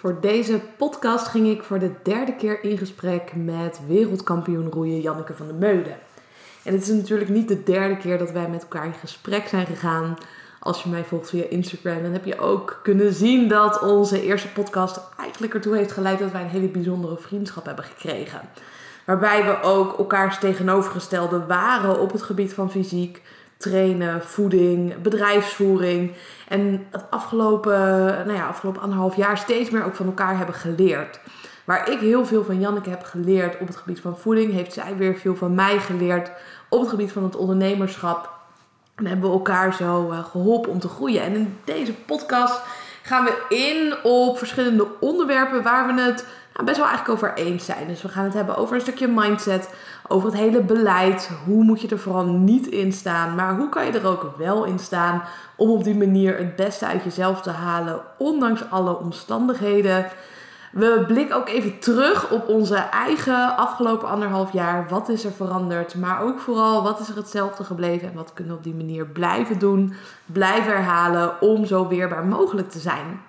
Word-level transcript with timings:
Voor 0.00 0.20
deze 0.20 0.60
podcast 0.76 1.26
ging 1.26 1.48
ik 1.48 1.62
voor 1.62 1.78
de 1.78 1.92
derde 2.02 2.36
keer 2.36 2.64
in 2.64 2.78
gesprek 2.78 3.32
met 3.34 3.80
wereldkampioen 3.86 4.70
roeien 4.70 5.00
Janneke 5.00 5.34
van 5.34 5.46
der 5.46 5.54
Meulen. 5.54 5.96
En 6.62 6.72
het 6.72 6.82
is 6.82 6.88
natuurlijk 6.88 7.30
niet 7.30 7.48
de 7.48 7.62
derde 7.62 7.96
keer 7.96 8.18
dat 8.18 8.30
wij 8.30 8.48
met 8.48 8.62
elkaar 8.62 8.84
in 8.84 8.92
gesprek 8.92 9.48
zijn 9.48 9.66
gegaan. 9.66 10.18
Als 10.60 10.82
je 10.82 10.88
mij 10.88 11.04
volgt 11.04 11.28
via 11.28 11.44
Instagram, 11.48 12.02
dan 12.02 12.12
heb 12.12 12.24
je 12.24 12.38
ook 12.38 12.80
kunnen 12.82 13.12
zien 13.12 13.48
dat 13.48 13.82
onze 13.82 14.22
eerste 14.22 14.48
podcast 14.48 15.00
eigenlijk 15.18 15.54
ertoe 15.54 15.76
heeft 15.76 15.92
geleid 15.92 16.18
dat 16.18 16.32
wij 16.32 16.42
een 16.42 16.48
hele 16.48 16.68
bijzondere 16.68 17.16
vriendschap 17.16 17.66
hebben 17.66 17.84
gekregen. 17.84 18.40
Waarbij 19.04 19.44
we 19.44 19.62
ook 19.62 19.98
elkaars 19.98 20.38
tegenovergestelde 20.38 21.46
waren 21.46 22.00
op 22.00 22.12
het 22.12 22.22
gebied 22.22 22.52
van 22.52 22.70
fysiek, 22.70 23.22
trainen, 23.60 24.22
voeding, 24.22 25.02
bedrijfsvoering. 25.02 26.12
En 26.48 26.86
het 26.90 27.04
afgelopen, 27.10 27.78
nou 28.26 28.32
ja, 28.32 28.46
afgelopen 28.46 28.82
anderhalf 28.82 29.16
jaar 29.16 29.38
steeds 29.38 29.70
meer 29.70 29.84
ook 29.84 29.94
van 29.94 30.06
elkaar 30.06 30.36
hebben 30.36 30.54
geleerd. 30.54 31.20
Waar 31.64 31.90
ik 31.90 31.98
heel 31.98 32.26
veel 32.26 32.44
van 32.44 32.60
Janneke 32.60 32.90
heb 32.90 33.02
geleerd 33.02 33.58
op 33.58 33.66
het 33.66 33.76
gebied 33.76 34.00
van 34.00 34.18
voeding, 34.18 34.52
heeft 34.52 34.72
zij 34.72 34.96
weer 34.96 35.16
veel 35.16 35.36
van 35.36 35.54
mij 35.54 35.78
geleerd 35.78 36.30
op 36.68 36.80
het 36.80 36.88
gebied 36.88 37.12
van 37.12 37.22
het 37.22 37.36
ondernemerschap. 37.36 38.30
En 38.94 39.06
hebben 39.06 39.30
we 39.30 39.36
elkaar 39.36 39.74
zo 39.74 40.10
uh, 40.10 40.24
geholpen 40.24 40.70
om 40.70 40.78
te 40.78 40.88
groeien. 40.88 41.22
En 41.22 41.34
in 41.34 41.58
deze 41.64 41.94
podcast 41.94 42.60
gaan 43.02 43.24
we 43.24 43.44
in 43.48 43.94
op 44.02 44.38
verschillende 44.38 44.86
onderwerpen 45.00 45.62
waar 45.62 45.86
we 45.86 46.00
het 46.00 46.26
nou, 46.52 46.64
best 46.64 46.78
wel 46.78 46.86
eigenlijk 46.86 47.08
over 47.08 47.34
eens 47.34 47.64
zijn. 47.64 47.86
Dus 47.86 48.02
we 48.02 48.08
gaan 48.08 48.24
het 48.24 48.34
hebben 48.34 48.56
over 48.56 48.74
een 48.74 48.80
stukje 48.80 49.08
mindset, 49.08 49.74
over 50.10 50.30
het 50.30 50.38
hele 50.38 50.60
beleid. 50.60 51.30
Hoe 51.44 51.64
moet 51.64 51.80
je 51.80 51.88
er 51.88 51.98
vooral 51.98 52.24
niet 52.24 52.66
in 52.66 52.92
staan, 52.92 53.34
maar 53.34 53.56
hoe 53.56 53.68
kan 53.68 53.86
je 53.86 53.92
er 53.92 54.06
ook 54.06 54.34
wel 54.38 54.64
in 54.64 54.78
staan 54.78 55.22
om 55.56 55.70
op 55.70 55.84
die 55.84 55.96
manier 55.96 56.38
het 56.38 56.56
beste 56.56 56.86
uit 56.86 57.04
jezelf 57.04 57.40
te 57.40 57.50
halen, 57.50 58.00
ondanks 58.18 58.70
alle 58.70 58.98
omstandigheden. 58.98 60.06
We 60.72 61.04
blikken 61.06 61.36
ook 61.36 61.48
even 61.48 61.78
terug 61.78 62.30
op 62.30 62.48
onze 62.48 62.76
eigen 62.76 63.56
afgelopen 63.56 64.08
anderhalf 64.08 64.52
jaar. 64.52 64.86
Wat 64.88 65.08
is 65.08 65.24
er 65.24 65.32
veranderd? 65.32 65.94
Maar 65.94 66.22
ook 66.22 66.40
vooral 66.40 66.82
wat 66.82 67.00
is 67.00 67.08
er 67.08 67.16
hetzelfde 67.16 67.64
gebleven 67.64 68.08
en 68.08 68.14
wat 68.14 68.32
kunnen 68.34 68.52
we 68.52 68.58
op 68.58 68.64
die 68.64 68.74
manier 68.74 69.06
blijven 69.06 69.58
doen, 69.58 69.94
blijven 70.26 70.72
herhalen 70.72 71.40
om 71.40 71.66
zo 71.66 71.88
weerbaar 71.88 72.24
mogelijk 72.24 72.70
te 72.70 72.78
zijn. 72.78 73.20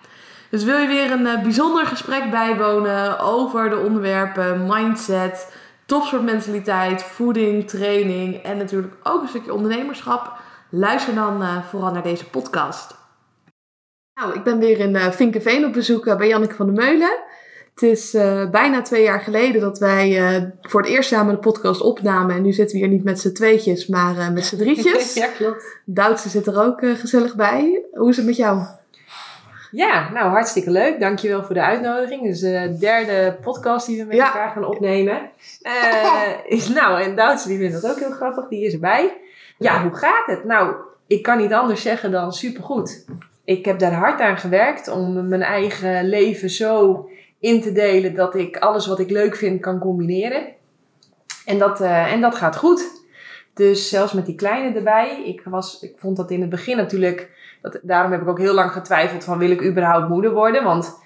Dus 0.49 0.63
wil 0.63 0.77
je 0.77 0.87
weer 0.87 1.11
een 1.11 1.25
uh, 1.25 1.41
bijzonder 1.41 1.85
gesprek 1.85 2.31
bijwonen 2.31 3.19
over 3.19 3.69
de 3.69 3.77
onderwerpen 3.79 4.65
mindset, 4.65 5.53
topsportmentaliteit, 5.91 7.03
voeding, 7.03 7.67
training 7.67 8.43
en 8.43 8.57
natuurlijk 8.57 8.93
ook 9.03 9.21
een 9.21 9.27
stukje 9.27 9.53
ondernemerschap? 9.53 10.33
Luister 10.69 11.15
dan 11.15 11.41
uh, 11.41 11.63
vooral 11.63 11.91
naar 11.91 12.03
deze 12.03 12.29
podcast. 12.29 12.95
Nou, 14.13 14.33
ik 14.33 14.43
ben 14.43 14.59
weer 14.59 14.79
in 14.79 14.95
uh, 14.95 15.11
Vinkenveen 15.11 15.65
op 15.65 15.73
bezoek 15.73 16.17
bij 16.17 16.27
Janneke 16.27 16.55
van 16.55 16.65
der 16.65 16.85
Meulen. 16.85 17.19
Het 17.73 17.83
is 17.83 18.11
bijna 18.51 18.81
twee 18.81 19.03
jaar 19.03 19.19
geleden 19.19 19.61
dat 19.61 19.79
wij 19.79 20.51
voor 20.61 20.81
het 20.81 20.89
eerst 20.89 21.09
samen 21.09 21.33
de 21.33 21.39
podcast 21.39 21.81
opnamen. 21.81 22.35
En 22.35 22.41
nu 22.41 22.51
zitten 22.51 22.75
we 22.75 22.83
hier 22.83 22.93
niet 22.93 23.03
met 23.03 23.19
z'n 23.19 23.31
tweetjes, 23.33 23.87
maar 23.87 24.31
met 24.31 24.45
z'n 24.45 24.57
drietjes. 24.57 25.13
ja, 25.23 25.27
klopt. 25.27 25.81
Duitse 25.85 26.29
zit 26.29 26.47
er 26.47 26.61
ook 26.61 26.79
gezellig 26.79 27.35
bij. 27.35 27.85
Hoe 27.91 28.09
is 28.09 28.17
het 28.17 28.25
met 28.25 28.35
jou? 28.35 28.65
Ja, 29.71 30.09
nou 30.11 30.29
hartstikke 30.29 30.71
leuk. 30.71 30.99
Dankjewel 30.99 31.43
voor 31.43 31.53
de 31.53 31.61
uitnodiging. 31.61 32.23
Dus 32.23 32.39
de 32.39 32.77
derde 32.79 33.37
podcast 33.41 33.85
die 33.87 33.97
we 33.97 34.05
met 34.05 34.15
ja. 34.15 34.25
elkaar 34.25 34.49
gaan 34.49 34.65
opnemen. 34.65 35.29
nou, 36.73 37.01
en 37.01 37.15
Duitse 37.15 37.47
die 37.47 37.57
vindt 37.57 37.81
dat 37.81 37.91
ook 37.91 37.99
heel 37.99 38.11
grappig. 38.11 38.47
Die 38.47 38.65
is 38.65 38.73
erbij. 38.73 39.17
Ja, 39.57 39.81
hoe 39.81 39.95
gaat 39.95 40.25
het? 40.25 40.43
Nou, 40.43 40.75
ik 41.07 41.23
kan 41.23 41.37
niet 41.37 41.53
anders 41.53 41.81
zeggen 41.81 42.11
dan 42.11 42.33
supergoed. 42.33 43.05
Ik 43.43 43.65
heb 43.65 43.79
daar 43.79 43.93
hard 43.93 44.21
aan 44.21 44.37
gewerkt 44.37 44.87
om 44.87 45.27
mijn 45.27 45.41
eigen 45.41 46.09
leven 46.09 46.49
zo 46.49 47.09
in 47.39 47.61
te 47.61 47.71
delen 47.71 48.15
dat 48.15 48.35
ik 48.35 48.57
alles 48.57 48.87
wat 48.87 48.99
ik 48.99 49.09
leuk 49.09 49.35
vind 49.35 49.61
kan 49.61 49.79
combineren. 49.79 50.43
En 51.45 51.57
dat, 51.57 51.81
uh, 51.81 52.13
en 52.13 52.21
dat 52.21 52.35
gaat 52.35 52.57
goed. 52.57 52.99
Dus 53.53 53.89
zelfs 53.89 54.13
met 54.13 54.25
die 54.25 54.35
kleine 54.35 54.75
erbij. 54.75 55.23
Ik, 55.25 55.41
was, 55.45 55.81
ik 55.81 55.93
vond 55.97 56.17
dat 56.17 56.31
in 56.31 56.41
het 56.41 56.49
begin 56.49 56.77
natuurlijk. 56.77 57.29
Dat, 57.61 57.79
daarom 57.81 58.11
heb 58.11 58.21
ik 58.21 58.27
ook 58.27 58.39
heel 58.39 58.53
lang 58.53 58.71
getwijfeld 58.71 59.23
van 59.23 59.37
wil 59.37 59.51
ik 59.51 59.63
überhaupt 59.63 60.09
moeder 60.09 60.31
worden. 60.31 60.63
Want 60.63 60.99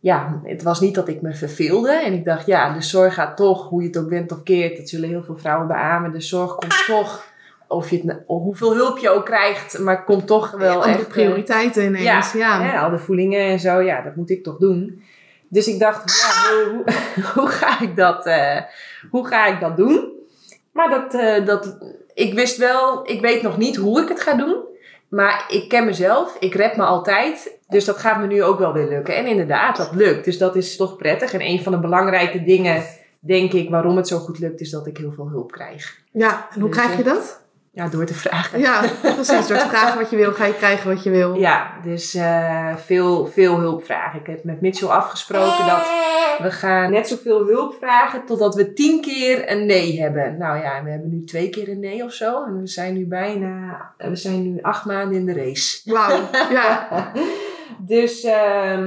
ja, 0.00 0.40
het 0.44 0.62
was 0.62 0.80
niet 0.80 0.94
dat 0.94 1.08
ik 1.08 1.22
me 1.22 1.34
verveelde. 1.34 1.92
En 1.92 2.12
ik 2.12 2.24
dacht, 2.24 2.46
ja, 2.46 2.72
de 2.72 2.82
zorg 2.82 3.14
gaat 3.14 3.36
toch, 3.36 3.68
hoe 3.68 3.82
je 3.82 3.86
het 3.86 3.96
ook 3.96 4.08
bent 4.08 4.32
of 4.32 4.42
keert. 4.42 4.76
Dat 4.76 4.88
zullen 4.88 5.08
heel 5.08 5.22
veel 5.22 5.38
vrouwen 5.38 5.66
beamen. 5.66 6.12
De 6.12 6.20
zorg 6.20 6.54
komt 6.54 6.84
toch. 6.86 7.30
Of 7.68 7.90
je 7.90 8.00
het, 8.04 8.16
of 8.26 8.42
hoeveel 8.42 8.74
hulp 8.74 8.98
je 8.98 9.10
ook 9.10 9.24
krijgt, 9.24 9.78
maar 9.78 10.04
komt 10.04 10.26
toch 10.26 10.50
wel 10.50 10.86
echt... 10.86 11.08
prioriteiten 11.08 11.84
ineens, 11.84 12.32
ja. 12.32 12.64
Ja, 12.64 12.82
al 12.82 12.90
de 12.90 12.98
voedingen 12.98 13.40
en 13.40 13.60
zo, 13.60 13.80
ja, 13.80 14.02
dat 14.02 14.16
moet 14.16 14.30
ik 14.30 14.44
toch 14.44 14.56
doen. 14.56 15.02
Dus 15.48 15.66
ik 15.66 15.78
dacht, 15.78 16.20
ja, 16.20 16.70
hoe, 16.70 16.84
hoe, 17.34 17.48
ga 17.48 17.80
ik 17.80 17.96
dat, 17.96 18.26
uh, 18.26 18.60
hoe 19.10 19.26
ga 19.26 19.46
ik 19.46 19.60
dat 19.60 19.76
doen? 19.76 20.12
Maar 20.72 20.90
dat, 20.90 21.14
uh, 21.14 21.46
dat, 21.46 21.76
ik 22.14 22.34
wist 22.34 22.56
wel, 22.56 23.10
ik 23.10 23.20
weet 23.20 23.42
nog 23.42 23.58
niet 23.58 23.76
hoe 23.76 24.02
ik 24.02 24.08
het 24.08 24.20
ga 24.20 24.34
doen. 24.34 24.56
Maar 25.14 25.44
ik 25.48 25.68
ken 25.68 25.84
mezelf, 25.84 26.36
ik 26.38 26.54
red 26.54 26.76
me 26.76 26.82
altijd. 26.82 27.58
Dus 27.68 27.84
dat 27.84 27.96
gaat 27.96 28.20
me 28.20 28.26
nu 28.26 28.42
ook 28.42 28.58
wel 28.58 28.72
weer 28.72 28.88
lukken. 28.88 29.16
En 29.16 29.26
inderdaad, 29.26 29.76
dat 29.76 29.94
lukt. 29.94 30.24
Dus 30.24 30.38
dat 30.38 30.56
is 30.56 30.76
toch 30.76 30.96
prettig. 30.96 31.32
En 31.32 31.40
een 31.40 31.62
van 31.62 31.72
de 31.72 31.78
belangrijke 31.78 32.44
dingen, 32.44 32.82
denk 33.20 33.52
ik, 33.52 33.70
waarom 33.70 33.96
het 33.96 34.08
zo 34.08 34.18
goed 34.18 34.38
lukt, 34.38 34.60
is 34.60 34.70
dat 34.70 34.86
ik 34.86 34.96
heel 34.96 35.12
veel 35.12 35.28
hulp 35.28 35.52
krijg. 35.52 35.98
Ja, 36.12 36.48
en 36.54 36.60
hoe 36.60 36.70
dus, 36.70 36.78
krijg 36.78 36.96
je 36.96 37.02
dat? 37.02 37.41
Ja, 37.74 37.88
door 37.88 38.04
te 38.04 38.14
vragen. 38.14 38.58
Ja, 38.60 38.80
precies. 39.00 39.46
Door 39.46 39.58
te 39.58 39.68
vragen 39.68 39.98
wat 39.98 40.10
je 40.10 40.16
wil, 40.16 40.32
ga 40.32 40.44
je 40.44 40.54
krijgen 40.54 40.94
wat 40.94 41.02
je 41.02 41.10
wil. 41.10 41.34
Ja, 41.34 41.72
dus 41.82 42.14
uh, 42.14 42.76
veel, 42.76 43.26
veel 43.26 43.58
hulp 43.58 43.84
vragen. 43.84 44.20
Ik 44.20 44.26
heb 44.26 44.44
met 44.44 44.60
Mitchell 44.60 44.88
afgesproken 44.88 45.66
dat 45.66 45.86
we 46.38 46.50
gaan 46.50 46.90
net 46.90 47.08
zoveel 47.08 47.46
hulp 47.46 47.74
vragen 47.74 48.24
totdat 48.26 48.54
we 48.54 48.72
tien 48.72 49.00
keer 49.00 49.50
een 49.50 49.66
nee 49.66 50.00
hebben. 50.00 50.38
Nou 50.38 50.58
ja, 50.58 50.82
we 50.84 50.90
hebben 50.90 51.10
nu 51.10 51.24
twee 51.24 51.48
keer 51.48 51.68
een 51.68 51.80
nee 51.80 52.04
of 52.04 52.12
zo. 52.12 52.44
En 52.44 52.60
we 52.60 52.66
zijn 52.66 52.94
nu 52.94 53.06
bijna, 53.06 53.92
we 53.96 54.16
zijn 54.16 54.52
nu 54.52 54.58
acht 54.62 54.84
maanden 54.84 55.18
in 55.18 55.26
de 55.26 55.34
race. 55.34 55.92
Wauw, 55.92 56.20
ja. 56.50 56.88
dus 57.94 58.24
uh, 58.24 58.86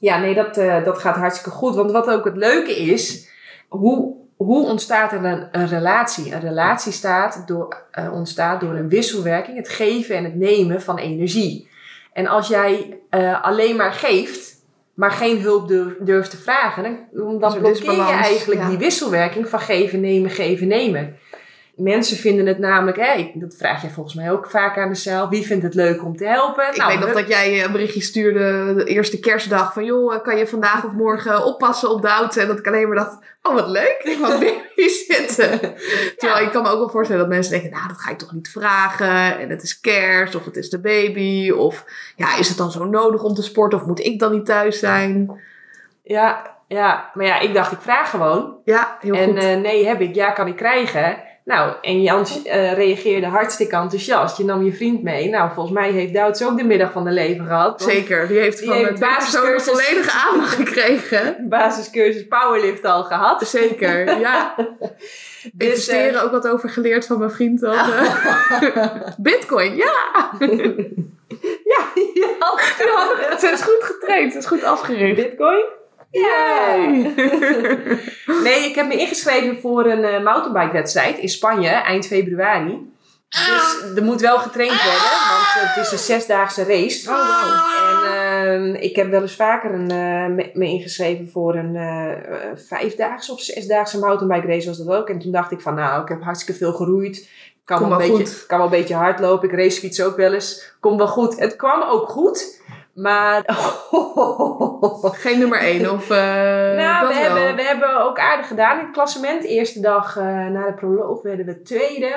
ja, 0.00 0.18
nee, 0.18 0.34
dat, 0.34 0.58
uh, 0.58 0.84
dat 0.84 0.98
gaat 0.98 1.16
hartstikke 1.16 1.58
goed. 1.58 1.74
Want 1.74 1.90
wat 1.90 2.10
ook 2.10 2.24
het 2.24 2.36
leuke 2.36 2.76
is, 2.76 3.28
hoe 3.68 4.15
hoe 4.36 4.66
ontstaat 4.66 5.12
er 5.12 5.24
een, 5.24 5.48
een, 5.52 5.68
relatie? 5.68 6.34
Een 6.34 6.40
relatie 6.40 6.92
staat 6.92 7.42
door, 7.46 7.82
uh, 7.98 8.12
ontstaat 8.12 8.60
door 8.60 8.74
een 8.74 8.88
wisselwerking, 8.88 9.56
het 9.56 9.68
geven 9.68 10.16
en 10.16 10.24
het 10.24 10.34
nemen 10.34 10.82
van 10.82 10.98
energie. 10.98 11.68
En 12.12 12.26
als 12.26 12.48
jij 12.48 12.98
uh, 13.10 13.42
alleen 13.42 13.76
maar 13.76 13.92
geeft, 13.92 14.54
maar 14.94 15.10
geen 15.10 15.40
hulp 15.40 15.68
durft 16.00 16.30
te 16.30 16.36
vragen, 16.36 16.98
dan, 17.12 17.38
dan 17.38 17.58
blokkeer 17.58 17.92
je 17.92 18.02
eigenlijk 18.02 18.60
ja. 18.60 18.68
die 18.68 18.78
wisselwerking 18.78 19.48
van 19.48 19.60
geven, 19.60 20.00
nemen, 20.00 20.30
geven, 20.30 20.68
nemen. 20.68 21.16
Mensen 21.76 22.16
vinden 22.16 22.46
het 22.46 22.58
namelijk, 22.58 23.30
dat 23.34 23.54
vraag 23.56 23.82
je 23.82 23.88
volgens 23.88 24.14
mij 24.14 24.30
ook 24.30 24.50
vaak 24.50 24.78
aan 24.78 24.88
de 24.88 24.94
cel. 24.94 25.28
Wie 25.28 25.46
vindt 25.46 25.62
het 25.62 25.74
leuk 25.74 26.04
om 26.04 26.16
te 26.16 26.26
helpen? 26.26 26.68
Ik 26.70 26.76
nou, 26.76 26.90
weet 26.90 27.06
nog 27.06 27.14
dat 27.14 27.28
jij 27.28 27.64
een 27.64 27.72
berichtje 27.72 28.00
stuurde 28.00 28.74
de 28.76 28.84
eerste 28.84 29.20
kerstdag 29.20 29.72
van 29.72 29.84
joh, 29.84 30.22
kan 30.22 30.36
je 30.36 30.46
vandaag 30.46 30.84
of 30.84 30.92
morgen 30.92 31.44
oppassen 31.44 31.90
op 31.90 32.02
de 32.02 32.08
auto? 32.08 32.40
En 32.40 32.46
dat 32.46 32.58
ik 32.58 32.66
alleen 32.66 32.88
maar 32.88 32.96
dacht, 32.96 33.18
oh 33.42 33.54
wat 33.54 33.68
leuk, 33.68 34.00
ik 34.02 34.18
mag 34.18 34.38
baby 34.38 34.88
zitten. 35.08 35.58
Terwijl 36.18 36.40
ja. 36.40 36.46
ik 36.46 36.50
kan 36.50 36.62
me 36.62 36.68
ook 36.68 36.78
wel 36.78 36.88
voorstellen 36.88 37.22
dat 37.22 37.32
mensen 37.32 37.52
denken, 37.52 37.70
nou 37.70 37.88
dat 37.88 38.00
ga 38.00 38.10
ik 38.10 38.18
toch 38.18 38.32
niet 38.32 38.48
vragen. 38.48 39.38
En 39.38 39.50
het 39.50 39.62
is 39.62 39.80
kerst 39.80 40.34
of 40.34 40.44
het 40.44 40.56
is 40.56 40.70
de 40.70 40.80
baby. 40.80 41.50
Of 41.50 41.84
ja, 42.16 42.38
is 42.38 42.48
het 42.48 42.58
dan 42.58 42.70
zo 42.70 42.84
nodig 42.84 43.22
om 43.22 43.34
te 43.34 43.42
sporten 43.42 43.78
of 43.78 43.86
moet 43.86 44.04
ik 44.04 44.18
dan 44.18 44.32
niet 44.32 44.46
thuis 44.46 44.78
zijn? 44.78 45.40
Ja, 46.02 46.56
ja, 46.68 47.10
maar 47.14 47.26
ja, 47.26 47.40
ik 47.40 47.54
dacht 47.54 47.72
ik 47.72 47.80
vraag 47.80 48.10
gewoon. 48.10 48.56
Ja, 48.64 48.96
heel 49.00 49.14
en, 49.14 49.28
goed. 49.28 49.38
En 49.38 49.56
uh, 49.56 49.62
nee 49.62 49.86
heb 49.86 50.00
ik, 50.00 50.14
ja 50.14 50.30
kan 50.30 50.46
ik 50.46 50.56
krijgen. 50.56 51.25
Nou, 51.46 51.72
en 51.82 52.02
Jan 52.02 52.26
uh, 52.44 52.72
reageerde 52.72 53.26
hartstikke 53.26 53.76
enthousiast. 53.76 54.38
Je 54.38 54.44
nam 54.44 54.64
je 54.64 54.72
vriend 54.72 55.02
mee. 55.02 55.28
Nou, 55.28 55.50
volgens 55.54 55.74
mij 55.74 55.90
heeft 55.90 56.12
Douds 56.12 56.44
ook 56.44 56.56
de 56.56 56.64
middag 56.64 56.92
van 56.92 57.04
de 57.04 57.10
leven 57.10 57.46
gehad. 57.46 57.82
Zeker, 57.82 58.28
die 58.28 58.38
heeft 58.38 58.58
die 58.58 58.68
van 58.68 58.82
de 58.82 58.96
basiscursus 58.98 59.72
volledige 59.72 60.10
aandacht 60.10 60.54
gekregen. 60.54 61.36
basiscursus 61.48 62.26
powerlift 62.26 62.84
al 62.84 63.04
gehad. 63.04 63.48
Zeker, 63.48 64.18
ja. 64.18 64.54
dus, 65.52 65.68
Investeren 65.68 66.14
uh, 66.14 66.24
ook 66.24 66.30
wat 66.30 66.48
over 66.48 66.68
geleerd 66.68 67.06
van 67.06 67.18
mijn 67.18 67.30
vriend 67.30 67.60
dan. 67.60 67.76
Bitcoin, 69.18 69.76
ja! 69.76 70.30
ja, 71.72 71.84
je 71.94 72.36
had, 72.38 72.60
het 73.30 73.42
is 73.42 73.62
goed 73.62 73.84
getraind, 73.84 74.32
het 74.32 74.42
is 74.42 74.48
goed 74.48 74.64
afgericht. 74.64 75.16
Bitcoin? 75.16 75.64
Ja! 76.10 76.76
nee, 78.44 78.68
ik 78.68 78.74
heb 78.74 78.86
me 78.86 78.96
ingeschreven 78.96 79.60
voor 79.60 79.86
een 79.86 80.04
uh, 80.04 80.22
mountainbike-wedstrijd 80.22 81.18
in 81.18 81.28
Spanje 81.28 81.68
eind 81.68 82.06
februari. 82.06 82.94
Dus 83.28 83.82
er 83.96 84.02
moet 84.02 84.20
wel 84.20 84.38
getraind 84.38 84.82
worden, 84.82 85.00
want 85.28 85.74
het 85.74 85.84
is 85.84 85.92
een 85.92 85.98
zesdaagse 85.98 86.64
race. 86.64 87.10
Oh, 87.10 87.16
wow. 87.16 87.76
En 88.46 88.74
uh, 88.74 88.82
ik 88.82 88.96
heb 88.96 89.10
wel 89.10 89.22
eens 89.22 89.36
vaker 89.36 89.74
een, 89.74 89.92
uh, 89.92 90.36
me, 90.36 90.50
me, 90.54 90.66
ingeschreven 90.66 91.30
voor 91.30 91.54
een 91.54 91.74
uh, 91.74 92.12
vijfdaagse 92.54 93.32
of 93.32 93.40
zesdaagse 93.40 93.98
mountainbike 93.98 94.46
race 94.46 94.68
was 94.68 94.78
dat 94.78 94.96
ook. 94.96 95.08
En 95.08 95.18
toen 95.18 95.32
dacht 95.32 95.52
ik 95.52 95.60
van 95.60 95.74
nou, 95.74 96.02
ik 96.02 96.08
heb 96.08 96.22
hartstikke 96.22 96.58
veel 96.58 96.72
geroeid. 96.72 97.28
Kan 97.64 97.88
wel, 97.88 98.00
een 98.02 98.16
beetje, 98.16 98.46
kan 98.46 98.58
wel 98.58 98.66
een 98.66 98.78
beetje 98.78 98.94
hardlopen. 98.94 99.48
Ik 99.48 99.54
racefiets 99.54 100.02
ook 100.02 100.16
wel 100.16 100.32
eens. 100.32 100.72
Komt 100.80 100.98
wel 100.98 101.08
goed. 101.08 101.38
Het 101.38 101.56
kwam 101.56 101.82
ook 101.82 102.08
goed. 102.08 102.55
Maar. 102.96 103.42
Geen 105.22 105.38
nummer 105.38 105.58
1 105.58 105.90
of. 105.90 106.10
Uh, 106.10 106.16
nou, 106.76 107.08
we 107.08 107.14
hebben, 107.14 107.56
we 107.56 107.62
hebben 107.62 108.00
ook 108.04 108.18
aardig 108.18 108.46
gedaan 108.46 108.78
in 108.78 108.84
het 108.84 108.94
klassement. 108.94 109.42
De 109.42 109.48
eerste 109.48 109.80
dag 109.80 110.16
uh, 110.16 110.24
na 110.24 110.66
de 110.66 110.74
proloog 110.74 111.22
werden 111.22 111.46
we 111.46 111.62
tweede. 111.62 112.14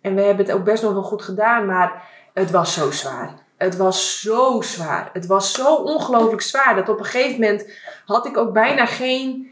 En 0.00 0.14
we 0.14 0.20
hebben 0.20 0.46
het 0.46 0.54
ook 0.54 0.64
best 0.64 0.82
nog 0.82 0.92
wel 0.92 1.02
goed 1.02 1.22
gedaan, 1.22 1.66
maar 1.66 2.02
het 2.34 2.50
was 2.50 2.74
zo 2.74 2.90
zwaar. 2.90 3.34
Het 3.56 3.76
was 3.76 4.20
zo 4.20 4.60
zwaar. 4.60 5.10
Het 5.12 5.26
was 5.26 5.52
zo 5.52 5.74
ongelooflijk 5.74 6.42
zwaar 6.42 6.74
dat 6.74 6.88
op 6.88 6.98
een 6.98 7.04
gegeven 7.04 7.40
moment 7.40 7.70
had 8.06 8.26
ik 8.26 8.36
ook 8.36 8.52
bijna 8.52 8.86
geen 8.86 9.50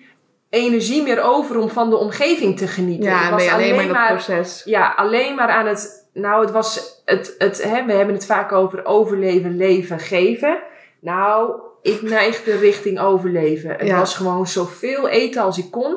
energie 0.51 1.03
meer 1.03 1.23
over 1.23 1.59
om 1.59 1.69
van 1.69 1.91
de 1.91 1.97
omgeving 1.97 2.59
te 2.59 2.67
genieten. 2.67 3.11
Ja, 3.11 3.25
ik 3.25 3.31
was 3.31 3.49
alleen, 3.49 3.53
alleen 3.53 3.75
maar 3.75 3.85
in 3.85 4.15
het 4.15 4.25
proces. 4.25 4.63
Ja, 4.65 4.93
alleen 4.97 5.35
maar 5.35 5.49
aan 5.49 5.67
het. 5.67 6.09
Nou, 6.13 6.41
het 6.41 6.51
was. 6.51 7.03
Het, 7.05 7.35
het, 7.39 7.63
hè, 7.63 7.85
we 7.85 7.93
hebben 7.93 8.15
het 8.15 8.27
vaak 8.27 8.53
over 8.53 8.85
overleven, 8.85 9.57
leven, 9.57 9.99
geven. 9.99 10.63
Nou, 11.01 11.61
ik 11.83 12.03
neigde 12.03 12.57
richting 12.57 13.01
overleven. 13.01 13.71
Het 13.71 13.91
was 13.91 14.17
gewoon 14.17 14.47
zoveel 14.47 15.09
eten 15.09 15.43
als 15.43 15.59
ik 15.59 15.71
kon. 15.71 15.97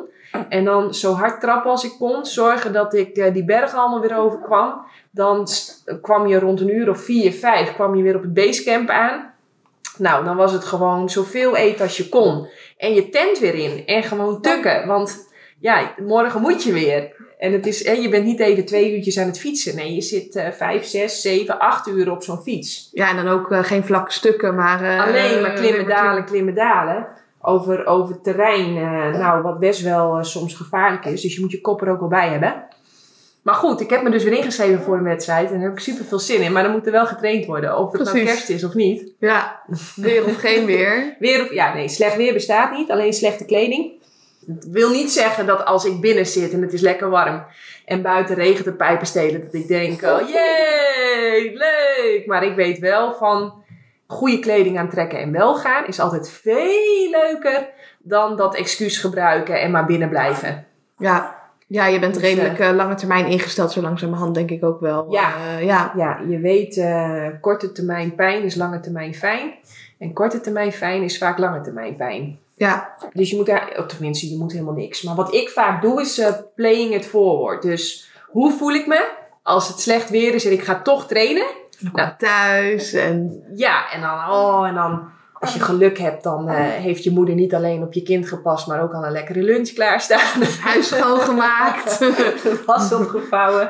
En 0.49 0.65
dan 0.65 0.93
zo 0.93 1.13
hard 1.13 1.41
trappen 1.41 1.71
als 1.71 1.83
ik 1.83 1.95
kon. 1.99 2.25
Zorgen 2.25 2.73
dat 2.73 2.93
ik 2.93 3.17
uh, 3.17 3.33
die 3.33 3.45
bergen 3.45 3.79
allemaal 3.79 4.01
weer 4.01 4.17
overkwam. 4.17 4.85
Dan 5.11 5.47
kwam 6.01 6.27
je 6.27 6.39
rond 6.39 6.61
een 6.61 6.75
uur 6.75 6.89
of 6.89 6.99
vier, 6.99 7.31
vijf, 7.31 7.73
kwam 7.73 7.95
je 7.95 8.03
weer 8.03 8.15
op 8.15 8.21
het 8.21 8.33
basecamp 8.33 8.89
aan. 8.89 9.33
Nou, 9.97 10.25
dan 10.25 10.35
was 10.35 10.51
het 10.51 10.63
gewoon 10.63 11.09
zoveel 11.09 11.55
eten 11.55 11.83
als 11.83 11.97
je 11.97 12.09
kon. 12.09 12.47
En 12.77 12.93
je 12.93 13.09
tent 13.09 13.39
weer 13.39 13.55
in. 13.55 13.85
En 13.85 14.03
gewoon 14.03 14.41
tukken. 14.41 14.87
Want 14.87 15.31
ja, 15.59 15.93
morgen 15.97 16.41
moet 16.41 16.63
je 16.63 16.73
weer. 16.73 17.15
En 17.43 17.53
het 17.53 17.65
is, 17.65 17.79
je 17.79 18.09
bent 18.09 18.25
niet 18.25 18.39
even 18.39 18.65
twee 18.65 18.95
uurtjes 18.95 19.19
aan 19.19 19.27
het 19.27 19.39
fietsen. 19.39 19.75
Nee, 19.75 19.93
je 19.93 20.01
zit 20.01 20.35
uh, 20.35 20.47
vijf, 20.51 20.85
zes, 20.85 21.21
zeven, 21.21 21.59
acht 21.59 21.87
uur 21.87 22.11
op 22.11 22.23
zo'n 22.23 22.41
fiets. 22.41 22.89
Ja, 22.91 23.09
en 23.09 23.15
dan 23.15 23.27
ook 23.27 23.51
uh, 23.51 23.63
geen 23.63 23.85
vlakke 23.85 24.11
stukken, 24.11 24.55
maar... 24.55 24.83
Uh, 24.83 25.07
Alleen 25.07 25.41
maar 25.41 25.53
klimmen, 25.53 25.87
dalen, 25.87 26.25
klimmen, 26.25 26.55
dalen. 26.55 27.07
Over, 27.41 27.85
over 27.85 28.21
terrein, 28.21 28.73
nou, 29.11 29.41
wat 29.41 29.59
best 29.59 29.81
wel 29.81 30.23
soms 30.23 30.53
gevaarlijk 30.55 31.05
is. 31.05 31.21
Dus 31.21 31.35
je 31.35 31.41
moet 31.41 31.51
je 31.51 31.61
kop 31.61 31.81
er 31.81 31.89
ook 31.89 31.99
wel 31.99 32.09
bij 32.09 32.29
hebben. 32.29 32.63
Maar 33.41 33.55
goed, 33.55 33.81
ik 33.81 33.89
heb 33.89 34.03
me 34.03 34.09
dus 34.09 34.23
weer 34.23 34.37
ingeschreven 34.37 34.83
voor 34.83 34.97
een 34.97 35.03
wedstrijd. 35.03 35.47
En 35.47 35.53
daar 35.53 35.63
heb 35.63 35.77
ik 35.77 35.83
super 35.83 36.05
veel 36.05 36.19
zin 36.19 36.41
in. 36.41 36.51
Maar 36.51 36.63
dan 36.63 36.71
moet 36.71 36.85
er 36.85 36.91
wel 36.91 37.05
getraind 37.05 37.45
worden. 37.45 37.77
Of 37.77 37.91
het 37.91 38.01
nou 38.01 38.09
Precies. 38.09 38.23
nou 38.23 38.25
kerst 38.25 38.49
is 38.49 38.63
of 38.63 38.73
niet. 38.73 39.11
Ja, 39.19 39.61
weer 39.95 40.25
of 40.25 40.35
geen 40.35 40.65
weer. 40.65 41.15
weer 41.19 41.41
of, 41.41 41.53
ja, 41.53 41.73
nee, 41.73 41.89
slecht 41.89 42.15
weer 42.15 42.33
bestaat 42.33 42.71
niet. 42.71 42.91
Alleen 42.91 43.13
slechte 43.13 43.45
kleding. 43.45 44.01
Het 44.47 44.69
wil 44.69 44.89
niet 44.89 45.11
zeggen 45.11 45.45
dat 45.45 45.65
als 45.65 45.85
ik 45.85 46.01
binnen 46.01 46.25
zit 46.25 46.53
en 46.53 46.61
het 46.61 46.73
is 46.73 46.81
lekker 46.81 47.09
warm 47.09 47.45
en 47.85 48.01
buiten 48.01 48.35
regent 48.35 48.65
de 48.65 48.73
pijpen 48.73 49.07
stelen, 49.07 49.41
dat 49.41 49.53
ik 49.53 49.67
denk: 49.67 50.01
oh 50.01 50.29
jee, 50.29 51.53
leuk. 51.53 52.23
Maar 52.25 52.43
ik 52.43 52.55
weet 52.55 52.79
wel 52.79 53.13
van 53.13 53.63
goede 54.07 54.39
kleding 54.39 54.79
aantrekken 54.79 55.19
en 55.19 55.31
wel 55.31 55.55
gaan 55.55 55.87
is 55.87 55.99
altijd 55.99 56.29
veel 56.29 57.09
leuker 57.09 57.69
dan 57.99 58.37
dat 58.37 58.55
excuus 58.55 58.97
gebruiken 58.97 59.61
en 59.61 59.71
maar 59.71 59.85
binnen 59.85 60.09
blijven. 60.09 60.65
Ja, 60.97 61.41
ja, 61.67 61.87
je 61.87 61.99
bent 61.99 62.13
dus, 62.13 62.23
redelijk 62.23 62.59
uh, 62.59 62.71
lange 62.71 62.95
termijn 62.95 63.25
ingesteld, 63.25 63.71
zo 63.71 63.81
langzamerhand 63.81 64.35
denk 64.35 64.49
ik 64.49 64.63
ook 64.63 64.79
wel. 64.79 65.11
Ja, 65.11 65.35
uh, 65.37 65.65
ja. 65.65 65.93
ja 65.95 66.19
je 66.27 66.39
weet, 66.39 66.77
uh, 66.77 67.27
korte 67.41 67.71
termijn 67.71 68.15
pijn 68.15 68.43
is 68.43 68.55
lange 68.55 68.79
termijn 68.79 69.15
fijn. 69.15 69.53
En 69.99 70.13
korte 70.13 70.41
termijn 70.41 70.71
fijn 70.71 71.03
is 71.03 71.17
vaak 71.17 71.37
lange 71.37 71.61
termijn 71.61 71.95
pijn. 71.95 72.39
Ja. 72.55 72.95
Dus 73.13 73.29
je 73.29 73.35
moet 73.35 73.45
daar, 73.45 73.73
of 73.77 73.85
tenminste, 73.85 74.29
je 74.29 74.37
moet 74.37 74.51
helemaal 74.51 74.73
niks. 74.73 75.01
Maar 75.01 75.15
wat 75.15 75.33
ik 75.33 75.49
vaak 75.49 75.81
doe 75.81 76.01
is 76.01 76.19
uh, 76.19 76.27
playing 76.55 76.93
it 76.93 77.05
forward. 77.05 77.61
Dus 77.61 78.11
hoe 78.27 78.51
voel 78.51 78.73
ik 78.73 78.87
me 78.87 79.11
als 79.43 79.67
het 79.67 79.79
slecht 79.79 80.09
weer 80.09 80.33
is 80.33 80.45
en 80.45 80.51
ik 80.51 80.63
ga 80.63 80.81
toch 80.81 81.07
trainen? 81.07 81.45
Nou, 81.93 82.11
thuis 82.17 82.93
en... 82.93 83.43
Ja, 83.55 83.91
en 83.91 84.01
dan, 84.01 84.29
oh, 84.29 84.67
en 84.67 84.73
dan 84.73 85.11
als 85.43 85.53
je 85.53 85.59
geluk 85.59 85.97
hebt, 85.97 86.23
dan 86.23 86.49
uh, 86.49 86.55
heeft 86.57 87.03
je 87.03 87.11
moeder 87.11 87.35
niet 87.35 87.53
alleen 87.53 87.83
op 87.83 87.93
je 87.93 88.03
kind 88.03 88.27
gepast, 88.27 88.67
maar 88.67 88.81
ook 88.81 88.93
al 88.93 89.05
een 89.05 89.11
lekkere 89.11 89.41
lunch 89.41 89.69
klaarstaan. 89.69 90.41
Huis 90.69 90.87
schoongemaakt. 90.87 91.99
Was 92.65 92.93
opgevouwen. 92.93 93.69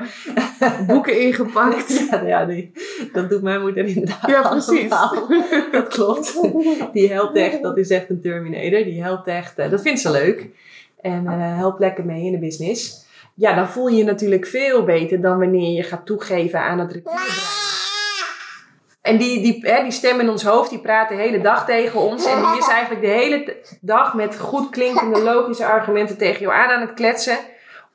Boeken 0.88 1.20
ingepakt. 1.20 1.92
Ja, 2.12 2.22
ja 2.22 2.46
nee, 2.46 2.72
dat 3.14 3.30
doet 3.30 3.42
mijn 3.42 3.62
moeder 3.62 3.86
inderdaad. 3.86 4.30
Ja, 4.30 4.50
precies. 4.50 4.90
Dat 5.72 5.88
klopt. 5.88 6.40
Die 6.94 7.12
helpt 7.12 7.36
echt, 7.36 7.62
dat 7.62 7.78
is 7.78 7.90
echt 7.90 8.10
een 8.10 8.22
Terminator. 8.22 8.84
Die 8.84 9.04
helpt 9.04 9.28
echt, 9.28 9.60
uh, 9.60 9.70
dat 9.70 9.82
vindt 9.82 10.00
ze 10.00 10.12
leuk. 10.12 10.50
En 11.02 11.24
uh, 11.24 11.58
helpt 11.58 11.80
lekker 11.80 12.06
mee 12.06 12.26
in 12.26 12.32
de 12.32 12.40
business. 12.40 13.06
Ja, 13.34 13.54
dan 13.54 13.68
voel 13.68 13.88
je 13.88 13.98
je 13.98 14.04
natuurlijk 14.04 14.46
veel 14.46 14.84
beter 14.84 15.22
dan 15.22 15.40
wanneer 15.40 15.72
je 15.72 15.84
gaat 15.84 16.06
toegeven 16.06 16.60
aan 16.60 16.80
het 16.80 16.92
recruitbrein. 16.92 17.63
En 19.04 19.18
die, 19.18 19.42
die, 19.42 19.72
hè, 19.72 19.84
die 19.84 19.92
stem 19.92 20.20
in 20.20 20.30
ons 20.30 20.44
hoofd, 20.44 20.70
die 20.70 20.80
praat 20.80 21.10
de 21.10 21.16
hele 21.16 21.42
dag 21.42 21.66
tegen 21.66 22.00
ons. 22.00 22.26
En 22.26 22.42
die 22.42 22.58
is 22.58 22.68
eigenlijk 22.78 23.02
de 23.02 23.12
hele 23.12 23.56
dag 23.82 24.14
met 24.14 24.40
goed 24.40 24.70
klinkende 24.70 25.22
logische 25.22 25.66
argumenten 25.66 26.18
tegen 26.18 26.40
jou 26.40 26.54
aan 26.54 26.70
aan 26.70 26.82
het 26.82 26.94
kletsen. 26.94 27.38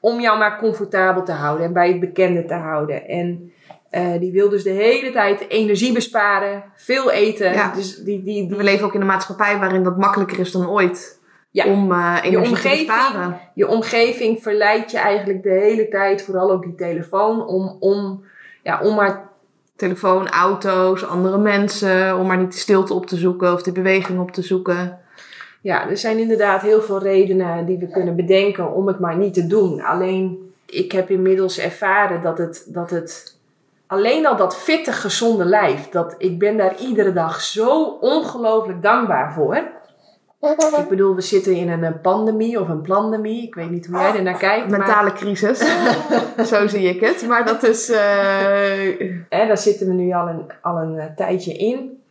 Om 0.00 0.20
jou 0.20 0.38
maar 0.38 0.58
comfortabel 0.58 1.22
te 1.22 1.32
houden 1.32 1.66
en 1.66 1.72
bij 1.72 1.88
het 1.88 2.00
bekende 2.00 2.44
te 2.44 2.54
houden. 2.54 3.08
En 3.08 3.52
uh, 3.90 4.20
die 4.20 4.32
wil 4.32 4.48
dus 4.48 4.62
de 4.62 4.70
hele 4.70 5.10
tijd 5.10 5.48
energie 5.48 5.92
besparen, 5.92 6.64
veel 6.76 7.10
eten. 7.10 7.52
Ja. 7.52 7.72
Dus 7.74 7.96
die, 7.96 8.22
die, 8.22 8.48
die... 8.48 8.56
We 8.56 8.62
leven 8.62 8.86
ook 8.86 8.94
in 8.94 9.00
een 9.00 9.06
maatschappij 9.06 9.58
waarin 9.58 9.82
dat 9.82 9.96
makkelijker 9.96 10.38
is 10.38 10.52
dan 10.52 10.68
ooit. 10.68 11.20
Ja. 11.50 11.64
Om 11.64 11.92
uh, 11.92 12.18
energie 12.22 12.56
te 12.56 12.68
besparen. 12.68 13.40
Je 13.54 13.68
omgeving 13.68 14.42
verleidt 14.42 14.90
je 14.90 14.98
eigenlijk 14.98 15.42
de 15.42 15.50
hele 15.50 15.88
tijd, 15.88 16.22
vooral 16.22 16.50
ook 16.50 16.62
die 16.62 16.74
telefoon, 16.74 17.46
om, 17.46 17.76
om, 17.80 18.24
ja, 18.62 18.80
om 18.80 18.94
maar 18.94 19.27
telefoon, 19.78 20.28
auto's, 20.28 21.04
andere 21.04 21.38
mensen, 21.38 22.18
om 22.18 22.26
maar 22.26 22.38
niet 22.38 22.52
de 22.52 22.58
stilte 22.58 22.94
op 22.94 23.06
te 23.06 23.16
zoeken 23.16 23.52
of 23.52 23.62
de 23.62 23.72
beweging 23.72 24.20
op 24.20 24.30
te 24.30 24.42
zoeken. 24.42 24.98
Ja, 25.60 25.88
er 25.88 25.96
zijn 25.96 26.18
inderdaad 26.18 26.62
heel 26.62 26.82
veel 26.82 27.02
redenen 27.02 27.66
die 27.66 27.78
we 27.78 27.88
kunnen 27.88 28.16
bedenken 28.16 28.72
om 28.74 28.86
het 28.86 28.98
maar 28.98 29.16
niet 29.16 29.34
te 29.34 29.46
doen. 29.46 29.82
Alleen, 29.82 30.52
ik 30.66 30.92
heb 30.92 31.10
inmiddels 31.10 31.58
ervaren 31.58 32.22
dat 32.22 32.38
het, 32.38 32.64
dat 32.68 32.90
het 32.90 33.36
alleen 33.86 34.26
al 34.26 34.36
dat 34.36 34.56
fitte, 34.56 34.92
gezonde 34.92 35.44
lijf, 35.44 35.88
dat 35.88 36.14
ik 36.18 36.38
ben 36.38 36.56
daar 36.56 36.76
iedere 36.78 37.12
dag 37.12 37.40
zo 37.40 37.82
ongelooflijk 38.00 38.82
dankbaar 38.82 39.32
voor. 39.32 39.77
Ik 40.40 40.88
bedoel, 40.88 41.14
we 41.14 41.20
zitten 41.20 41.54
in 41.54 41.68
een 41.68 42.00
pandemie 42.00 42.60
of 42.60 42.68
een 42.68 42.80
plandemie. 42.80 43.42
Ik 43.42 43.54
weet 43.54 43.70
niet 43.70 43.86
hoe 43.86 43.98
jij 43.98 44.14
er 44.14 44.22
naar 44.22 44.38
kijkt. 44.38 44.68
Mentale 44.68 45.12
crisis. 45.12 45.58
Zo 46.50 46.66
zie 46.66 46.88
ik 46.88 47.00
het. 47.00 47.26
Maar 47.26 47.46
dat 47.46 47.62
is... 47.62 47.90
Uh... 47.90 47.96
daar 49.28 49.58
zitten 49.58 49.86
we 49.86 49.92
nu 49.92 50.12
al 50.12 50.28
een, 50.28 50.44
al 50.62 50.76
een 50.76 50.98
eh, 50.98 51.06
tijdje 51.16 51.52
in. 51.52 52.02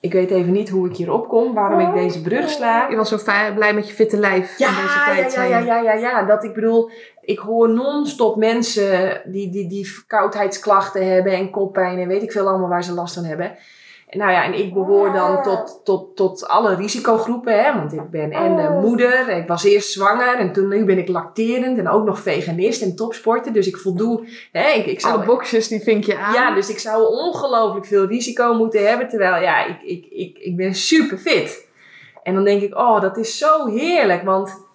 Ik 0.00 0.12
weet 0.12 0.30
even 0.30 0.52
niet 0.52 0.68
hoe 0.68 0.88
ik 0.88 0.96
hierop 0.96 1.28
kom. 1.28 1.54
Waarom 1.54 1.80
ik 1.80 1.92
deze 1.92 2.22
brug 2.22 2.50
sla. 2.50 2.88
Je 2.88 2.96
was 2.96 3.08
zo 3.08 3.18
blij 3.54 3.74
met 3.74 3.88
je 3.88 3.94
fitte 3.94 4.16
lijf 4.16 4.58
ja, 4.58 4.68
in 4.68 4.74
deze 4.74 5.04
tijd. 5.04 5.34
Ja, 5.34 5.44
ja, 5.44 5.58
ja, 5.58 5.80
ja, 5.80 5.92
ja. 5.92 6.22
Dat 6.22 6.44
ik 6.44 6.54
bedoel... 6.54 6.90
Ik 7.20 7.38
hoor 7.38 7.70
non-stop 7.70 8.36
mensen 8.36 9.20
die, 9.24 9.50
die, 9.50 9.68
die 9.68 9.88
koudheidsklachten 10.06 11.12
hebben 11.12 11.32
en 11.32 11.50
koppijn 11.50 11.98
en 11.98 12.08
weet 12.08 12.22
ik 12.22 12.32
veel 12.32 12.48
allemaal 12.48 12.68
waar 12.68 12.84
ze 12.84 12.92
last 12.92 13.14
van 13.14 13.24
hebben. 13.24 13.56
Nou 14.14 14.30
ja, 14.30 14.44
en 14.44 14.58
ik 14.58 14.74
behoor 14.74 15.12
dan 15.12 15.42
tot, 15.42 15.80
tot, 15.84 16.16
tot 16.16 16.48
alle 16.48 16.74
risicogroepen, 16.74 17.64
hè, 17.64 17.74
want 17.74 17.92
ik 17.92 18.10
ben 18.10 18.30
en 18.30 18.58
uh, 18.58 18.80
moeder, 18.80 19.28
ik 19.28 19.48
was 19.48 19.64
eerst 19.64 19.92
zwanger 19.92 20.38
en 20.38 20.52
toen 20.52 20.68
nu 20.68 20.84
ben 20.84 20.98
ik 20.98 21.08
lacterend 21.08 21.78
en 21.78 21.88
ook 21.88 22.04
nog 22.04 22.18
veganist 22.18 22.82
en 22.82 22.96
topsporter, 22.96 23.52
dus 23.52 23.66
ik 23.66 23.76
voldoe. 23.76 24.28
Hè, 24.52 24.68
ik, 24.68 24.86
ik 24.86 25.00
zou, 25.00 25.14
alle 25.14 25.24
boxjes 25.24 25.68
die 25.68 25.80
vink 25.80 26.04
je 26.04 26.18
aan. 26.18 26.32
Ja, 26.32 26.54
dus 26.54 26.70
ik 26.70 26.78
zou 26.78 27.06
ongelooflijk 27.06 27.86
veel 27.86 28.06
risico 28.06 28.54
moeten 28.54 28.88
hebben, 28.88 29.08
terwijl 29.08 29.42
ja, 29.42 29.64
ik, 29.66 29.82
ik, 29.82 30.06
ik, 30.10 30.38
ik 30.38 30.56
ben 30.56 30.74
super 30.74 31.18
fit. 31.18 31.68
En 32.22 32.34
dan 32.34 32.44
denk 32.44 32.62
ik, 32.62 32.76
oh, 32.76 33.00
dat 33.00 33.16
is 33.16 33.38
zo 33.38 33.66
heerlijk, 33.66 34.22
want 34.22 34.66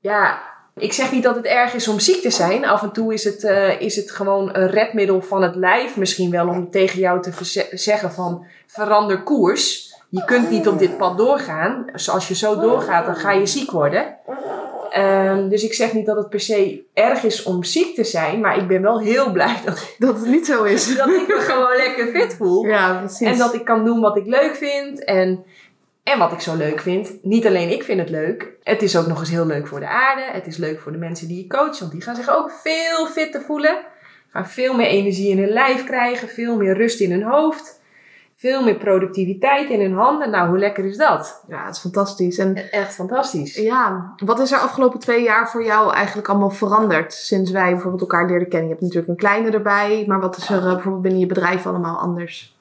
ja, 0.00 0.49
ik 0.80 0.92
zeg 0.92 1.12
niet 1.12 1.22
dat 1.22 1.36
het 1.36 1.44
erg 1.44 1.74
is 1.74 1.88
om 1.88 2.00
ziek 2.00 2.22
te 2.22 2.30
zijn. 2.30 2.66
Af 2.66 2.82
en 2.82 2.92
toe 2.92 3.12
is 3.12 3.24
het, 3.24 3.42
uh, 3.42 3.80
is 3.80 3.96
het 3.96 4.10
gewoon 4.10 4.48
een 4.52 4.70
redmiddel 4.70 5.22
van 5.22 5.42
het 5.42 5.54
lijf 5.54 5.96
misschien 5.96 6.30
wel 6.30 6.48
om 6.48 6.70
tegen 6.70 6.98
jou 6.98 7.22
te 7.22 7.32
zeggen 7.72 8.12
van 8.12 8.46
verander 8.66 9.22
koers. 9.22 9.94
Je 10.08 10.24
kunt 10.24 10.50
niet 10.50 10.68
op 10.68 10.78
dit 10.78 10.96
pad 10.96 11.18
doorgaan. 11.18 11.86
Dus 11.92 12.10
als 12.10 12.28
je 12.28 12.34
zo 12.34 12.60
doorgaat, 12.60 13.06
dan 13.06 13.16
ga 13.16 13.32
je 13.32 13.46
ziek 13.46 13.70
worden. 13.70 14.16
Um, 14.98 15.48
dus 15.48 15.64
ik 15.64 15.74
zeg 15.74 15.92
niet 15.92 16.06
dat 16.06 16.16
het 16.16 16.28
per 16.28 16.40
se 16.40 16.82
erg 16.94 17.22
is 17.22 17.42
om 17.42 17.64
ziek 17.64 17.94
te 17.94 18.04
zijn, 18.04 18.40
maar 18.40 18.56
ik 18.56 18.68
ben 18.68 18.82
wel 18.82 19.00
heel 19.00 19.32
blij 19.32 19.56
dat, 19.64 19.94
dat 19.98 20.16
het 20.16 20.26
niet 20.26 20.46
zo 20.46 20.62
is. 20.62 20.96
dat 20.96 21.08
ik 21.08 21.28
me 21.28 21.40
gewoon 21.40 21.76
lekker 21.76 22.06
fit 22.06 22.34
voel. 22.34 22.64
Ja, 22.64 22.98
precies. 22.98 23.26
En 23.26 23.38
dat 23.38 23.54
ik 23.54 23.64
kan 23.64 23.84
doen 23.84 24.00
wat 24.00 24.16
ik 24.16 24.26
leuk 24.26 24.54
vind. 24.54 25.04
En 25.04 25.44
en 26.02 26.18
wat 26.18 26.32
ik 26.32 26.40
zo 26.40 26.56
leuk 26.56 26.80
vind, 26.80 27.12
niet 27.22 27.46
alleen 27.46 27.70
ik 27.70 27.82
vind 27.82 28.00
het 28.00 28.10
leuk, 28.10 28.48
het 28.62 28.82
is 28.82 28.96
ook 28.96 29.06
nog 29.06 29.20
eens 29.20 29.30
heel 29.30 29.46
leuk 29.46 29.66
voor 29.66 29.80
de 29.80 29.88
aarde. 29.88 30.22
Het 30.32 30.46
is 30.46 30.56
leuk 30.56 30.80
voor 30.80 30.92
de 30.92 30.98
mensen 30.98 31.28
die 31.28 31.36
je 31.36 31.46
coach, 31.46 31.78
want 31.78 31.92
die 31.92 32.00
gaan 32.00 32.16
zich 32.16 32.36
ook 32.36 32.50
veel 32.50 33.06
fitter 33.06 33.42
voelen. 33.42 33.78
Gaan 34.30 34.48
veel 34.48 34.74
meer 34.74 34.86
energie 34.86 35.30
in 35.30 35.38
hun 35.38 35.52
lijf 35.52 35.84
krijgen, 35.84 36.28
veel 36.28 36.56
meer 36.56 36.76
rust 36.76 37.00
in 37.00 37.10
hun 37.10 37.22
hoofd. 37.22 37.80
Veel 38.36 38.64
meer 38.64 38.76
productiviteit 38.76 39.70
in 39.70 39.80
hun 39.80 39.92
handen. 39.92 40.30
Nou, 40.30 40.48
hoe 40.48 40.58
lekker 40.58 40.84
is 40.84 40.96
dat? 40.96 41.44
Ja, 41.48 41.64
het 41.64 41.74
is 41.74 41.80
fantastisch. 41.80 42.38
En, 42.38 42.56
e-, 42.56 42.60
Echt 42.60 42.94
fantastisch. 42.94 43.54
Ja, 43.54 44.14
wat 44.24 44.40
is 44.40 44.52
er 44.52 44.58
afgelopen 44.58 44.98
twee 44.98 45.22
jaar 45.22 45.50
voor 45.50 45.64
jou 45.64 45.94
eigenlijk 45.94 46.28
allemaal 46.28 46.50
veranderd 46.50 47.12
sinds 47.12 47.50
wij 47.50 47.70
bijvoorbeeld 47.70 48.00
elkaar 48.00 48.26
leerden 48.26 48.48
kennen? 48.48 48.68
Je 48.68 48.74
hebt 48.74 48.86
natuurlijk 48.86 49.12
een 49.12 49.28
kleine 49.28 49.50
erbij, 49.50 50.04
maar 50.06 50.20
wat 50.20 50.36
is 50.36 50.48
er 50.48 50.56
eh, 50.56 50.72
bijvoorbeeld 50.72 51.02
binnen 51.02 51.20
je 51.20 51.26
bedrijf 51.26 51.66
allemaal 51.66 51.98
anders? 51.98 52.58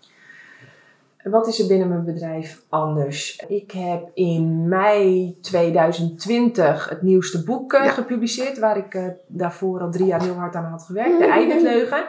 Wat 1.30 1.48
is 1.48 1.60
er 1.60 1.68
binnen 1.68 1.88
mijn 1.88 2.06
bedrijf 2.06 2.62
anders? 2.70 3.44
Ik 3.48 3.72
heb 3.72 4.10
in 4.14 4.68
mei 4.68 5.38
2020 5.42 6.90
het 6.90 7.02
nieuwste 7.02 7.44
boek 7.44 7.74
uh, 7.74 7.88
gepubliceerd, 7.88 8.60
waar 8.60 8.78
ik 8.78 8.94
uh, 8.94 9.04
daarvoor 9.28 9.82
al 9.82 9.92
drie 9.92 10.06
jaar 10.06 10.22
heel 10.22 10.34
hard 10.34 10.56
aan 10.56 10.66
had 10.66 10.84
gewerkt, 10.84 11.20
De 11.20 11.26
Eiwitleugen. 11.38 12.06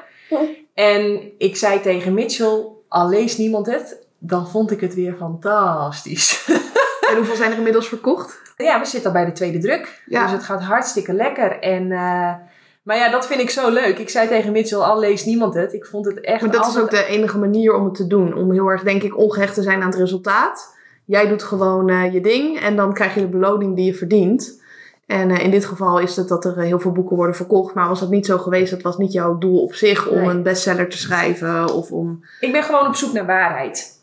En 0.74 1.32
ik 1.38 1.56
zei 1.56 1.80
tegen 1.80 2.14
Mitchell, 2.14 2.66
al 2.88 3.08
leest 3.08 3.38
niemand 3.38 3.66
het, 3.66 4.06
dan 4.18 4.48
vond 4.48 4.70
ik 4.70 4.80
het 4.80 4.94
weer 4.94 5.14
fantastisch. 5.18 6.46
en 7.10 7.16
hoeveel 7.16 7.36
zijn 7.36 7.50
er 7.50 7.56
inmiddels 7.56 7.88
verkocht? 7.88 8.38
Ja, 8.56 8.78
we 8.78 8.84
zitten 8.84 9.10
al 9.10 9.16
bij 9.16 9.24
de 9.24 9.32
tweede 9.32 9.58
druk. 9.58 10.02
Ja. 10.06 10.22
Dus 10.22 10.32
het 10.32 10.42
gaat 10.42 10.62
hartstikke 10.62 11.12
lekker. 11.12 11.60
En, 11.60 11.90
uh, 11.90 12.34
maar 12.82 12.96
ja, 12.96 13.10
dat 13.10 13.26
vind 13.26 13.40
ik 13.40 13.50
zo 13.50 13.70
leuk. 13.70 13.99
Ik 13.99 14.08
zei 14.08 14.28
tegen 14.28 14.52
Mitchell, 14.52 14.78
al 14.78 14.99
leest 14.99 15.26
niemand 15.26 15.54
het. 15.54 15.72
Ik 15.72 15.87
vond 15.87 16.06
het 16.06 16.20
echt 16.20 16.40
Maar 16.40 16.50
dat 16.50 16.66
is 16.66 16.78
ook 16.78 16.90
de 16.90 17.04
enige 17.04 17.38
manier 17.38 17.75
om 17.75 17.84
het 17.84 17.94
te 17.94 18.06
doen. 18.06 18.34
Om 18.34 18.52
heel 18.52 18.68
erg, 18.68 18.82
denk 18.82 19.02
ik, 19.02 19.18
ongehecht 19.18 19.54
te 19.54 19.62
zijn 19.62 19.82
aan 19.82 19.90
het 19.90 19.99
resultaat. 19.99 20.76
Jij 21.04 21.28
doet 21.28 21.42
gewoon 21.42 21.90
uh, 21.90 22.12
je 22.12 22.20
ding 22.20 22.60
en 22.60 22.76
dan 22.76 22.92
krijg 22.94 23.14
je 23.14 23.20
de 23.20 23.26
beloning 23.26 23.76
die 23.76 23.84
je 23.84 23.94
verdient. 23.94 24.62
En 25.06 25.30
uh, 25.30 25.44
in 25.44 25.50
dit 25.50 25.64
geval 25.64 25.99
is 25.99 26.16
het 26.16 26.28
dat 26.28 26.44
er 26.44 26.58
heel 26.58 26.80
veel 26.80 26.92
boeken 26.92 27.16
worden 27.16 27.34
verkocht. 27.34 27.75
Maar 27.75 27.88
was 27.88 28.00
dat 28.00 28.10
niet 28.10 28.26
zo 28.26 28.38
geweest, 28.38 28.70
dat 28.70 28.82
was 28.82 28.96
niet 28.96 29.12
jouw 29.12 29.38
doel 29.38 29.62
op 29.62 29.75
zich 29.75 30.08
om 30.08 30.20
nee. 30.20 30.28
een 30.28 30.42
bestseller 30.42 30.88
te 30.88 30.99
schrijven 30.99 31.75
of 31.75 31.90
om... 31.90 32.25
Ik 32.40 32.52
ben 32.52 32.62
gewoon 32.62 32.87
op 32.87 32.94
zoek 32.94 33.12
naar 33.12 33.26
waarheid. 33.26 33.99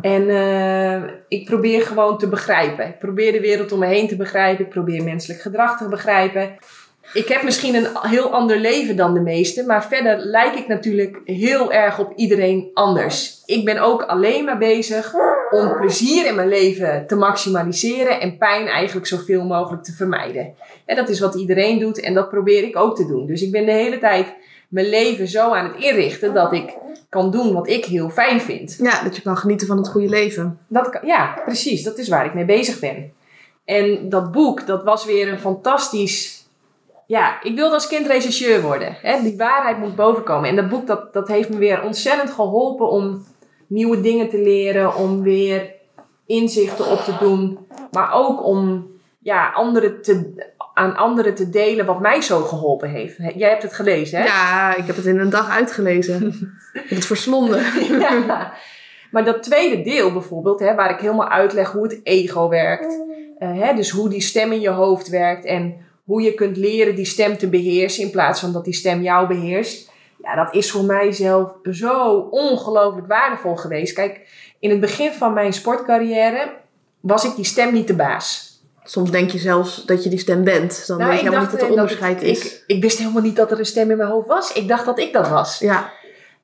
En 0.00 0.22
uh, 0.22 1.10
ik 1.28 1.44
probeer 1.44 1.82
gewoon 1.82 2.18
te 2.18 2.28
begrijpen. 2.28 2.86
Ik 2.86 2.98
probeer 2.98 3.32
de 3.32 3.40
wereld 3.40 3.72
om 3.72 3.78
me 3.78 3.86
heen 3.86 4.08
te 4.08 4.16
begrijpen. 4.16 4.64
Ik 4.64 4.70
probeer 4.70 5.04
menselijk 5.04 5.40
gedrag 5.40 5.78
te 5.78 5.88
begrijpen. 5.88 6.56
Ik 7.12 7.28
heb 7.28 7.42
misschien 7.42 7.74
een 7.74 7.86
heel 8.00 8.30
ander 8.30 8.58
leven 8.58 8.96
dan 8.96 9.14
de 9.14 9.20
meesten, 9.20 9.66
maar 9.66 9.84
verder 9.84 10.18
lijk 10.18 10.54
ik 10.54 10.68
natuurlijk 10.68 11.20
heel 11.24 11.72
erg 11.72 11.98
op 11.98 12.12
iedereen 12.16 12.70
anders. 12.74 13.42
Ik 13.46 13.64
ben 13.64 13.78
ook 13.78 14.02
alleen 14.02 14.44
maar 14.44 14.58
bezig 14.58 15.14
om 15.50 15.76
plezier 15.76 16.26
in 16.26 16.34
mijn 16.34 16.48
leven 16.48 17.06
te 17.06 17.16
maximaliseren 17.16 18.20
en 18.20 18.38
pijn 18.38 18.66
eigenlijk 18.66 19.06
zoveel 19.06 19.44
mogelijk 19.44 19.84
te 19.84 19.92
vermijden. 19.92 20.54
En 20.86 20.96
dat 20.96 21.08
is 21.08 21.20
wat 21.20 21.34
iedereen 21.34 21.78
doet 21.78 22.00
en 22.00 22.14
dat 22.14 22.30
probeer 22.30 22.62
ik 22.62 22.76
ook 22.76 22.96
te 22.96 23.06
doen. 23.06 23.26
Dus 23.26 23.42
ik 23.42 23.50
ben 23.50 23.66
de 23.66 23.72
hele 23.72 23.98
tijd 23.98 24.34
mijn 24.68 24.88
leven 24.88 25.28
zo 25.28 25.50
aan 25.50 25.64
het 25.64 25.82
inrichten 25.82 26.34
dat 26.34 26.52
ik 26.52 26.76
kan 27.08 27.30
doen 27.30 27.52
wat 27.52 27.68
ik 27.68 27.84
heel 27.84 28.10
fijn 28.10 28.40
vind. 28.40 28.76
Ja, 28.82 29.02
dat 29.02 29.16
je 29.16 29.22
kan 29.22 29.36
genieten 29.36 29.66
van 29.66 29.76
het 29.76 29.88
goede 29.88 30.08
leven. 30.08 30.58
Dat 30.68 30.90
kan, 30.90 31.00
ja, 31.06 31.40
precies. 31.44 31.82
Dat 31.82 31.98
is 31.98 32.08
waar 32.08 32.26
ik 32.26 32.34
mee 32.34 32.44
bezig 32.44 32.78
ben. 32.78 33.12
En 33.64 34.08
dat 34.08 34.32
boek, 34.32 34.66
dat 34.66 34.82
was 34.82 35.04
weer 35.04 35.28
een 35.28 35.38
fantastisch... 35.38 36.41
Ja, 37.12 37.42
ik 37.42 37.54
wilde 37.56 37.74
als 37.74 37.86
kind 37.86 38.06
rechercheur 38.06 38.62
worden. 38.62 38.96
Hè? 39.02 39.22
Die 39.22 39.36
waarheid 39.36 39.78
moet 39.78 39.96
bovenkomen. 39.96 40.48
En 40.48 40.56
dat 40.56 40.68
boek, 40.68 40.86
dat, 40.86 41.12
dat 41.12 41.28
heeft 41.28 41.48
me 41.48 41.56
weer 41.56 41.82
ontzettend 41.82 42.30
geholpen 42.30 42.90
om 42.90 43.24
nieuwe 43.66 44.00
dingen 44.00 44.28
te 44.28 44.38
leren. 44.38 44.96
Om 44.96 45.22
weer 45.22 45.72
inzichten 46.26 46.86
op 46.86 46.98
te 46.98 47.16
doen. 47.20 47.58
Maar 47.90 48.12
ook 48.12 48.44
om 48.44 48.90
ja, 49.18 49.50
anderen 49.50 50.02
te, 50.02 50.44
aan 50.74 50.96
anderen 50.96 51.34
te 51.34 51.50
delen 51.50 51.86
wat 51.86 52.00
mij 52.00 52.20
zo 52.20 52.40
geholpen 52.40 52.90
heeft. 52.90 53.16
Jij 53.34 53.48
hebt 53.48 53.62
het 53.62 53.74
gelezen, 53.74 54.18
hè? 54.18 54.24
Ja, 54.24 54.76
ik 54.76 54.86
heb 54.86 54.96
het 54.96 55.06
in 55.06 55.18
een 55.18 55.30
dag 55.30 55.50
uitgelezen. 55.50 56.26
ik 56.72 56.80
heb 56.88 56.98
het 56.98 57.06
verslonden. 57.06 57.62
ja. 58.00 58.52
Maar 59.10 59.24
dat 59.24 59.42
tweede 59.42 59.82
deel 59.82 60.12
bijvoorbeeld, 60.12 60.60
hè, 60.60 60.74
waar 60.74 60.90
ik 60.90 61.00
helemaal 61.00 61.28
uitleg 61.28 61.72
hoe 61.72 61.82
het 61.82 62.00
ego 62.02 62.48
werkt. 62.48 62.98
Uh, 63.38 63.60
hè, 63.60 63.74
dus 63.74 63.90
hoe 63.90 64.08
die 64.08 64.20
stem 64.20 64.52
in 64.52 64.60
je 64.60 64.70
hoofd 64.70 65.08
werkt 65.08 65.44
en 65.44 65.90
hoe 66.04 66.22
je 66.22 66.34
kunt 66.34 66.56
leren 66.56 66.94
die 66.94 67.04
stem 67.04 67.38
te 67.38 67.48
beheersen 67.48 68.02
in 68.02 68.10
plaats 68.10 68.40
van 68.40 68.52
dat 68.52 68.64
die 68.64 68.74
stem 68.74 69.02
jou 69.02 69.26
beheerst. 69.26 69.90
Ja, 70.22 70.44
dat 70.44 70.54
is 70.54 70.70
voor 70.70 70.84
mij 70.84 71.12
zelf 71.12 71.52
zo 71.70 72.16
ongelooflijk 72.30 73.06
waardevol 73.06 73.56
geweest. 73.56 73.94
Kijk, 73.94 74.20
in 74.58 74.70
het 74.70 74.80
begin 74.80 75.12
van 75.12 75.32
mijn 75.32 75.52
sportcarrière 75.52 76.52
was 77.00 77.24
ik 77.24 77.36
die 77.36 77.44
stem 77.44 77.72
niet 77.72 77.86
de 77.86 77.94
baas. 77.94 78.50
Soms 78.84 79.10
denk 79.10 79.30
je 79.30 79.38
zelfs 79.38 79.84
dat 79.84 80.04
je 80.04 80.10
die 80.10 80.18
stem 80.18 80.44
bent. 80.44 80.86
Dan 80.86 80.98
nou, 80.98 81.10
weet 81.10 81.18
je 81.18 81.24
helemaal 81.24 81.44
niet 81.44 81.60
wat 81.60 81.68
de 81.68 81.74
onderscheid 81.74 82.20
het, 82.20 82.28
is. 82.28 82.44
Ik, 82.44 82.64
ik, 82.66 82.82
wist 82.82 82.98
helemaal 82.98 83.22
niet 83.22 83.36
dat 83.36 83.50
er 83.50 83.58
een 83.58 83.66
stem 83.66 83.90
in 83.90 83.96
mijn 83.96 84.08
hoofd 84.08 84.28
was. 84.28 84.52
Ik 84.52 84.68
dacht 84.68 84.84
dat 84.84 84.98
ik 84.98 85.12
dat 85.12 85.28
was. 85.28 85.58
Ja. 85.58 85.92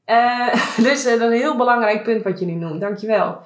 Uh, 0.06 0.54
dus 0.86 1.06
uh, 1.06 1.10
dat 1.10 1.20
is 1.20 1.26
een 1.26 1.32
heel 1.32 1.56
belangrijk 1.56 2.02
punt 2.02 2.22
wat 2.22 2.38
je 2.38 2.46
nu 2.46 2.52
noemt. 2.52 2.80
Dankjewel. 2.80 3.38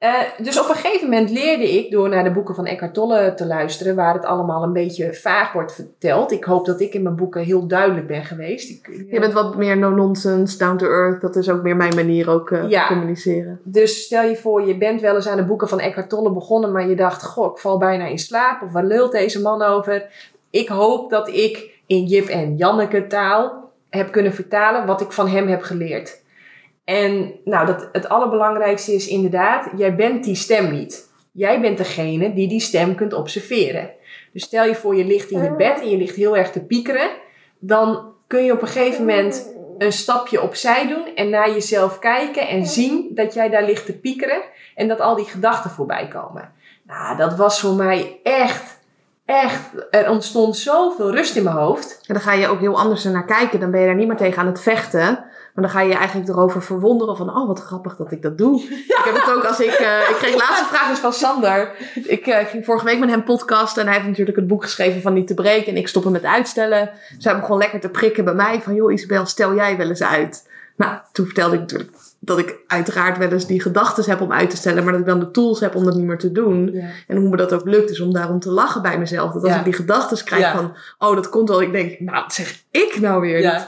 Uh, 0.00 0.14
dus 0.42 0.60
op 0.60 0.68
een 0.68 0.74
gegeven 0.74 1.08
moment 1.08 1.30
leerde 1.30 1.78
ik 1.78 1.90
door 1.90 2.08
naar 2.08 2.24
de 2.24 2.30
boeken 2.30 2.54
van 2.54 2.66
Eckhart 2.66 2.94
Tolle 2.94 3.34
te 3.34 3.46
luisteren, 3.46 3.96
waar 3.96 4.14
het 4.14 4.24
allemaal 4.24 4.62
een 4.62 4.72
beetje 4.72 5.14
vaag 5.14 5.52
wordt 5.52 5.74
verteld. 5.74 6.32
Ik 6.32 6.44
hoop 6.44 6.66
dat 6.66 6.80
ik 6.80 6.94
in 6.94 7.02
mijn 7.02 7.16
boeken 7.16 7.42
heel 7.42 7.66
duidelijk 7.66 8.06
ben 8.06 8.24
geweest. 8.24 8.70
Ik, 8.70 9.04
je 9.10 9.20
bent 9.20 9.32
wat 9.32 9.56
meer 9.56 9.78
no-nonsense, 9.78 10.58
down 10.58 10.76
to 10.76 10.86
earth. 10.86 11.20
Dat 11.20 11.36
is 11.36 11.50
ook 11.50 11.62
meer 11.62 11.76
mijn 11.76 11.94
manier 11.94 12.30
ook 12.30 12.50
uh, 12.50 12.68
ja. 12.68 12.86
communiceren. 12.86 13.60
Dus 13.64 14.02
stel 14.04 14.22
je 14.22 14.36
voor, 14.36 14.66
je 14.66 14.78
bent 14.78 15.00
wel 15.00 15.14
eens 15.14 15.28
aan 15.28 15.36
de 15.36 15.44
boeken 15.44 15.68
van 15.68 15.80
Eckhart 15.80 16.08
Tolle 16.08 16.32
begonnen, 16.32 16.72
maar 16.72 16.88
je 16.88 16.96
dacht, 16.96 17.24
goh, 17.24 17.52
ik 17.52 17.58
val 17.58 17.78
bijna 17.78 18.06
in 18.06 18.18
slaap. 18.18 18.62
Of 18.62 18.72
waar 18.72 18.84
lult 18.84 19.12
deze 19.12 19.40
man 19.40 19.62
over? 19.62 20.06
Ik 20.50 20.68
hoop 20.68 21.10
dat 21.10 21.28
ik 21.28 21.80
in 21.86 22.04
Jip 22.04 22.28
en 22.28 22.56
Janneke 22.56 23.06
taal 23.06 23.70
heb 23.90 24.12
kunnen 24.12 24.34
vertalen 24.34 24.86
wat 24.86 25.00
ik 25.00 25.12
van 25.12 25.28
hem 25.28 25.48
heb 25.48 25.62
geleerd. 25.62 26.20
En 26.88 27.34
nou, 27.44 27.66
dat, 27.66 27.88
het 27.92 28.08
allerbelangrijkste 28.08 28.94
is 28.94 29.08
inderdaad, 29.08 29.70
jij 29.76 29.94
bent 29.94 30.24
die 30.24 30.34
stem 30.34 30.70
niet. 30.70 31.10
Jij 31.32 31.60
bent 31.60 31.78
degene 31.78 32.34
die 32.34 32.48
die 32.48 32.60
stem 32.60 32.94
kunt 32.94 33.12
observeren. 33.12 33.90
Dus 34.32 34.42
stel 34.42 34.64
je 34.64 34.74
voor, 34.74 34.96
je 34.96 35.04
ligt 35.04 35.30
in 35.30 35.42
je 35.42 35.52
bed 35.52 35.80
en 35.80 35.90
je 35.90 35.96
ligt 35.96 36.16
heel 36.16 36.36
erg 36.36 36.50
te 36.50 36.64
piekeren. 36.64 37.08
Dan 37.58 38.12
kun 38.26 38.44
je 38.44 38.52
op 38.52 38.62
een 38.62 38.68
gegeven 38.68 39.04
moment 39.04 39.54
een 39.78 39.92
stapje 39.92 40.42
opzij 40.42 40.88
doen 40.88 41.14
en 41.14 41.30
naar 41.30 41.50
jezelf 41.50 41.98
kijken 41.98 42.48
en 42.48 42.66
zien 42.66 43.10
dat 43.14 43.34
jij 43.34 43.48
daar 43.48 43.64
ligt 43.64 43.86
te 43.86 43.98
piekeren 43.98 44.42
en 44.74 44.88
dat 44.88 45.00
al 45.00 45.16
die 45.16 45.24
gedachten 45.24 45.70
voorbij 45.70 46.08
komen. 46.08 46.52
Nou, 46.82 47.16
dat 47.16 47.36
was 47.36 47.60
voor 47.60 47.74
mij 47.74 48.20
echt, 48.22 48.78
echt, 49.24 49.60
er 49.90 50.10
ontstond 50.10 50.56
zoveel 50.56 51.10
rust 51.10 51.36
in 51.36 51.42
mijn 51.42 51.56
hoofd. 51.56 52.00
En 52.06 52.14
dan 52.14 52.22
ga 52.22 52.32
je 52.32 52.48
ook 52.48 52.60
heel 52.60 52.78
anders 52.78 53.04
naar 53.04 53.24
kijken. 53.24 53.60
Dan 53.60 53.70
ben 53.70 53.80
je 53.80 53.86
daar 53.86 53.94
niet 53.94 54.08
meer 54.08 54.16
tegen 54.16 54.38
aan 54.38 54.46
het 54.46 54.60
vechten. 54.60 55.27
Maar 55.58 55.66
dan 55.66 55.76
ga 55.76 55.82
je 55.82 55.92
je 55.92 55.98
eigenlijk 55.98 56.28
erover 56.28 56.62
verwonderen 56.62 57.16
van, 57.16 57.36
oh 57.36 57.46
wat 57.46 57.60
grappig 57.60 57.96
dat 57.96 58.12
ik 58.12 58.22
dat 58.22 58.38
doe. 58.38 58.62
ik 58.98 59.02
heb 59.04 59.14
het 59.14 59.34
ook 59.34 59.44
als 59.44 59.60
ik, 59.60 59.80
uh, 59.80 60.10
ik 60.10 60.16
kreeg 60.18 60.34
laatste 60.34 60.64
vraag 60.64 60.88
dus 60.88 60.98
van 60.98 61.12
Sander. 61.12 61.70
Ik 61.94 62.26
uh, 62.26 62.36
ging 62.36 62.64
vorige 62.64 62.84
week 62.84 62.98
met 62.98 63.10
hem 63.10 63.24
podcasten 63.24 63.80
en 63.80 63.86
hij 63.86 63.96
heeft 63.96 64.08
natuurlijk 64.08 64.36
het 64.36 64.46
boek 64.46 64.62
geschreven 64.62 65.02
van 65.02 65.12
niet 65.12 65.26
te 65.26 65.34
breken. 65.34 65.72
En 65.72 65.78
ik 65.78 65.88
stoppen 65.88 66.12
met 66.12 66.24
uitstellen. 66.24 66.90
Dus 67.14 67.24
hij 67.24 67.40
begon 67.40 67.58
lekker 67.58 67.80
te 67.80 67.88
prikken 67.88 68.24
bij 68.24 68.34
mij 68.34 68.60
van, 68.62 68.74
joh 68.74 68.92
Isabel, 68.92 69.26
stel 69.26 69.54
jij 69.54 69.76
wel 69.76 69.88
eens 69.88 70.02
uit. 70.02 70.48
Nou, 70.76 70.98
toen 71.12 71.24
vertelde 71.24 71.54
ik 71.54 71.60
natuurlijk 71.60 71.90
dat 72.20 72.38
ik 72.38 72.56
uiteraard 72.66 73.18
wel 73.18 73.30
eens 73.30 73.46
die 73.46 73.62
gedachten 73.62 74.04
heb 74.10 74.20
om 74.20 74.32
uit 74.32 74.50
te 74.50 74.56
stellen, 74.56 74.82
maar 74.82 74.92
dat 74.92 75.00
ik 75.00 75.06
dan 75.06 75.20
de 75.20 75.30
tools 75.30 75.60
heb 75.60 75.74
om 75.74 75.84
dat 75.84 75.94
niet 75.94 76.06
meer 76.06 76.18
te 76.18 76.32
doen. 76.32 76.72
Ja. 76.72 76.86
En 77.06 77.16
hoe 77.16 77.28
me 77.28 77.36
dat 77.36 77.52
ook 77.52 77.64
lukt, 77.64 77.90
is 77.90 78.00
om 78.00 78.12
daarom 78.12 78.40
te 78.40 78.50
lachen 78.50 78.82
bij 78.82 78.98
mezelf. 78.98 79.32
Dat 79.32 79.42
als 79.42 79.52
ja. 79.52 79.58
ik 79.58 79.64
die 79.64 79.72
gedachten 79.72 80.24
krijg 80.24 80.42
ja. 80.42 80.54
van, 80.54 80.76
oh 80.98 81.14
dat 81.14 81.28
komt 81.28 81.48
wel, 81.48 81.62
ik 81.62 81.72
denk, 81.72 82.00
nou 82.00 82.24
zeg 82.28 82.62
ik 82.70 82.98
nou 83.00 83.20
weer? 83.20 83.40
Dit, 83.40 83.66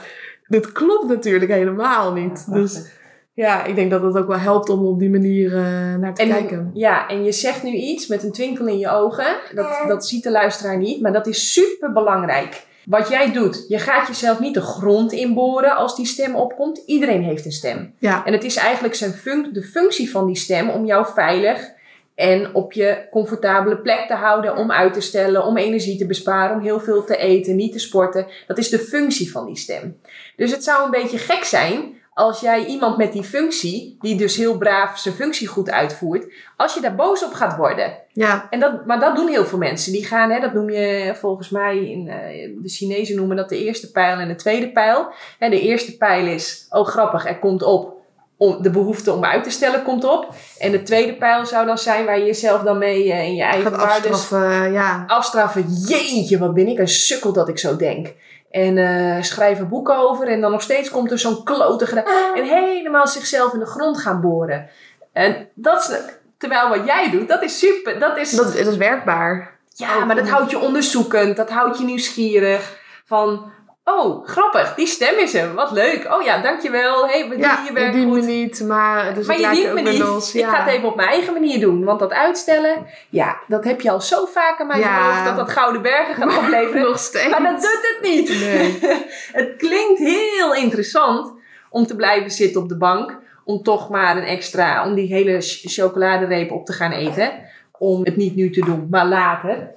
dit, 0.51 0.71
klopt 0.71 1.07
natuurlijk 1.07 1.51
helemaal 1.51 2.13
niet. 2.13 2.53
dus 2.53 2.91
ja, 3.33 3.63
ik 3.63 3.75
denk 3.75 3.91
dat 3.91 4.01
het 4.01 4.17
ook 4.17 4.27
wel 4.27 4.37
helpt 4.37 4.69
om 4.69 4.85
op 4.85 4.99
die 4.99 5.09
manier 5.09 5.51
uh, 5.51 5.95
naar 5.95 6.13
te 6.13 6.21
en, 6.21 6.29
kijken. 6.29 6.71
Ja, 6.73 7.07
en 7.07 7.23
je 7.23 7.31
zegt 7.31 7.63
nu 7.63 7.71
iets 7.71 8.07
met 8.07 8.23
een 8.23 8.31
twinkel 8.31 8.67
in 8.67 8.77
je 8.77 8.89
ogen. 8.89 9.37
Dat, 9.53 9.83
dat 9.87 10.07
ziet 10.07 10.23
de 10.23 10.31
luisteraar 10.31 10.77
niet, 10.77 11.01
maar 11.01 11.13
dat 11.13 11.27
is 11.27 11.53
super 11.53 11.91
belangrijk. 11.91 12.63
Wat 12.85 13.09
jij 13.09 13.31
doet, 13.31 13.65
je 13.67 13.79
gaat 13.79 14.07
jezelf 14.07 14.39
niet 14.39 14.53
de 14.53 14.61
grond 14.61 15.11
inboren 15.11 15.75
als 15.75 15.95
die 15.95 16.05
stem 16.05 16.35
opkomt. 16.35 16.83
Iedereen 16.85 17.23
heeft 17.23 17.45
een 17.45 17.51
stem. 17.51 17.93
Ja. 17.97 18.25
En 18.25 18.33
het 18.33 18.43
is 18.43 18.55
eigenlijk 18.55 18.95
zijn 18.95 19.11
func 19.11 19.53
de 19.53 19.63
functie 19.63 20.11
van 20.11 20.25
die 20.25 20.37
stem 20.37 20.69
om 20.69 20.85
jou 20.85 21.05
veilig 21.13 21.71
en 22.15 22.55
op 22.55 22.73
je 22.73 23.07
comfortabele 23.11 23.77
plek 23.77 24.07
te 24.07 24.13
houden, 24.13 24.55
om 24.55 24.71
uit 24.71 24.93
te 24.93 25.01
stellen, 25.01 25.45
om 25.45 25.57
energie 25.57 25.97
te 25.97 26.05
besparen, 26.05 26.55
om 26.55 26.61
heel 26.61 26.79
veel 26.79 27.03
te 27.03 27.17
eten, 27.17 27.55
niet 27.55 27.71
te 27.71 27.79
sporten. 27.79 28.27
Dat 28.47 28.57
is 28.57 28.69
de 28.69 28.79
functie 28.79 29.31
van 29.31 29.45
die 29.45 29.57
stem. 29.57 29.99
Dus 30.35 30.51
het 30.51 30.63
zou 30.63 30.85
een 30.85 30.91
beetje 30.91 31.17
gek 31.17 31.43
zijn 31.43 31.99
als 32.13 32.39
jij 32.39 32.65
iemand 32.65 32.97
met 32.97 33.13
die 33.13 33.23
functie, 33.23 33.97
die 33.99 34.15
dus 34.15 34.35
heel 34.35 34.57
braaf 34.57 34.97
zijn 34.97 35.15
functie 35.15 35.47
goed 35.47 35.69
uitvoert, 35.69 36.33
als 36.57 36.73
je 36.73 36.81
daar 36.81 36.95
boos 36.95 37.25
op 37.25 37.33
gaat 37.33 37.57
worden. 37.57 37.93
Ja. 38.13 38.47
En 38.49 38.59
dat, 38.59 38.85
maar 38.85 38.99
dat 38.99 39.15
doen 39.15 39.27
heel 39.27 39.45
veel 39.45 39.57
mensen. 39.57 39.91
Die 39.91 40.05
gaan, 40.05 40.31
hè, 40.31 40.39
dat 40.39 40.53
noem 40.53 40.69
je 40.69 41.13
volgens 41.15 41.49
mij, 41.49 41.89
in, 41.89 42.05
uh, 42.07 42.13
de 42.61 42.69
Chinezen 42.69 43.15
noemen 43.15 43.35
dat 43.35 43.49
de 43.49 43.63
eerste 43.63 43.91
pijl 43.91 44.17
en 44.17 44.27
de 44.27 44.35
tweede 44.35 44.71
pijl. 44.71 45.11
Hè, 45.39 45.49
de 45.49 45.61
eerste 45.61 45.97
pijl 45.97 46.25
is, 46.25 46.65
oh 46.69 46.85
grappig, 46.85 47.27
er 47.27 47.39
komt 47.39 47.63
op. 47.63 48.00
Om, 48.41 48.61
de 48.61 48.69
behoefte 48.69 49.13
om 49.13 49.25
uit 49.25 49.43
te 49.43 49.49
stellen 49.49 49.83
komt 49.83 50.03
op. 50.03 50.33
En 50.57 50.71
de 50.71 50.83
tweede 50.83 51.15
pijl 51.15 51.45
zou 51.45 51.65
dan 51.65 51.77
zijn 51.77 52.05
waar 52.05 52.19
je 52.19 52.25
jezelf 52.25 52.61
dan 52.61 52.77
mee 52.77 53.05
uh, 53.05 53.23
in 53.23 53.35
je 53.35 53.43
eigen 53.43 53.71
Gaat 53.71 53.81
afstraffen, 53.81 54.71
ja. 54.71 55.03
Afstraffen, 55.07 55.63
jeetje, 55.87 56.37
wat 56.37 56.53
ben 56.53 56.67
ik 56.67 56.79
een 56.79 56.87
sukkel 56.87 57.33
dat 57.33 57.49
ik 57.49 57.59
zo 57.59 57.75
denk. 57.75 58.13
En 58.51 58.77
uh, 58.77 59.21
schrijven 59.21 59.69
boeken 59.69 59.97
over. 59.97 60.27
En 60.27 60.41
dan 60.41 60.51
nog 60.51 60.61
steeds 60.61 60.89
komt 60.89 61.11
er 61.11 61.19
zo'n 61.19 61.43
klote 61.43 61.85
gedaan. 61.85 62.35
En 62.35 62.43
helemaal 62.43 63.07
zichzelf 63.07 63.53
in 63.53 63.59
de 63.59 63.65
grond 63.65 63.99
gaan 63.99 64.21
boren. 64.21 64.69
En 65.13 65.47
dat 65.53 65.79
is, 65.79 65.99
terwijl 66.37 66.69
wat 66.69 66.85
jij 66.85 67.11
doet, 67.11 67.27
dat 67.27 67.43
is 67.43 67.59
super. 67.59 67.99
Dat 67.99 68.17
is, 68.17 68.31
dat, 68.31 68.57
dat 68.57 68.67
is 68.67 68.77
werkbaar. 68.77 69.59
Ja, 69.75 70.05
maar 70.05 70.15
dat 70.15 70.29
houdt 70.29 70.51
je 70.51 70.59
onderzoekend. 70.59 71.35
Dat 71.37 71.49
houdt 71.49 71.77
je 71.77 71.83
nieuwsgierig. 71.83 72.79
Van, 73.05 73.51
Oh, 73.99 74.27
grappig. 74.27 74.73
Die 74.75 74.87
stem 74.87 75.17
is 75.17 75.33
hem. 75.33 75.53
Wat 75.55 75.71
leuk. 75.71 76.07
Oh 76.13 76.21
ja, 76.21 76.41
dankjewel. 76.41 77.07
hey, 77.07 77.29
we 77.29 77.37
ja, 77.37 77.63
je 77.67 77.73
werk 77.73 77.93
goed. 77.93 78.05
me 78.13 78.21
niet, 78.21 78.63
maar, 78.67 79.13
dus 79.13 79.27
maar 79.27 79.35
ik 79.35 79.41
je 79.41 79.49
dient 79.51 79.67
je 79.67 79.73
me 79.73 79.81
niet. 79.89 79.99
los. 79.99 80.35
Ik 80.35 80.45
ga 80.45 80.63
het 80.63 80.73
even 80.73 80.87
op 80.87 80.95
mijn 80.95 81.07
eigen 81.09 81.33
manier 81.33 81.59
doen. 81.59 81.83
Want 81.83 81.99
dat 81.99 82.11
uitstellen, 82.13 82.85
ja, 83.09 83.37
dat 83.47 83.63
heb 83.63 83.81
je 83.81 83.91
al 83.91 84.01
zo 84.01 84.25
vaak 84.25 84.59
aan 84.59 84.67
mij 84.67 84.79
Ja. 84.79 84.99
beloofd 85.01 85.25
dat 85.25 85.35
dat 85.35 85.49
Gouden 85.51 85.81
Bergen 85.81 86.15
gaat 86.15 86.37
opleveren. 86.43 86.81
Nog 86.81 86.99
steeds. 86.99 87.29
Maar 87.29 87.43
dat 87.43 87.61
doet 87.61 87.79
het 87.81 87.97
niet. 88.01 88.29
Nee. 88.39 88.79
het 89.41 89.55
klinkt 89.57 89.99
heel 89.99 90.53
interessant 90.55 91.33
om 91.69 91.85
te 91.87 91.95
blijven 91.95 92.31
zitten 92.31 92.61
op 92.61 92.69
de 92.69 92.77
bank. 92.77 93.17
Om 93.45 93.63
toch 93.63 93.89
maar 93.89 94.17
een 94.17 94.23
extra, 94.23 94.85
om 94.85 94.93
die 94.95 95.13
hele 95.13 95.39
ch- 95.39 95.61
chocoladereep 95.65 96.51
op 96.51 96.65
te 96.65 96.73
gaan 96.73 96.91
eten. 96.91 97.31
Om 97.77 98.03
het 98.05 98.15
niet 98.15 98.35
nu 98.35 98.49
te 98.49 98.65
doen, 98.65 98.87
maar 98.91 99.05
later. 99.05 99.71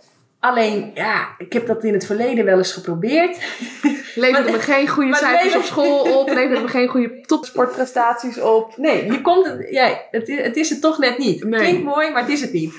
Alleen, 0.44 0.90
ja, 0.94 1.34
ik 1.38 1.52
heb 1.52 1.66
dat 1.66 1.84
in 1.84 1.92
het 1.92 2.06
verleden 2.06 2.44
wel 2.44 2.56
eens 2.56 2.72
geprobeerd. 2.72 3.38
Levert 4.14 4.50
me 4.50 4.58
geen 4.58 4.88
goede 4.88 5.14
cijfers 5.14 5.56
op 5.56 5.62
school 5.62 6.18
op. 6.18 6.28
Levert 6.28 6.62
me 6.62 6.68
geen 6.68 6.88
goede 6.88 7.20
topsportprestaties 7.20 8.40
op. 8.40 8.76
Nee, 8.76 9.12
je 9.12 9.20
komt 9.20 9.46
het, 9.46 9.66
ja, 9.70 10.00
het, 10.10 10.28
het 10.28 10.56
is 10.56 10.70
het 10.70 10.80
toch 10.80 10.98
net 10.98 11.18
niet. 11.18 11.44
Nee. 11.44 11.60
klinkt 11.60 11.84
mooi, 11.84 12.10
maar 12.10 12.20
het 12.20 12.30
is 12.30 12.40
het 12.40 12.52
niet. 12.52 12.74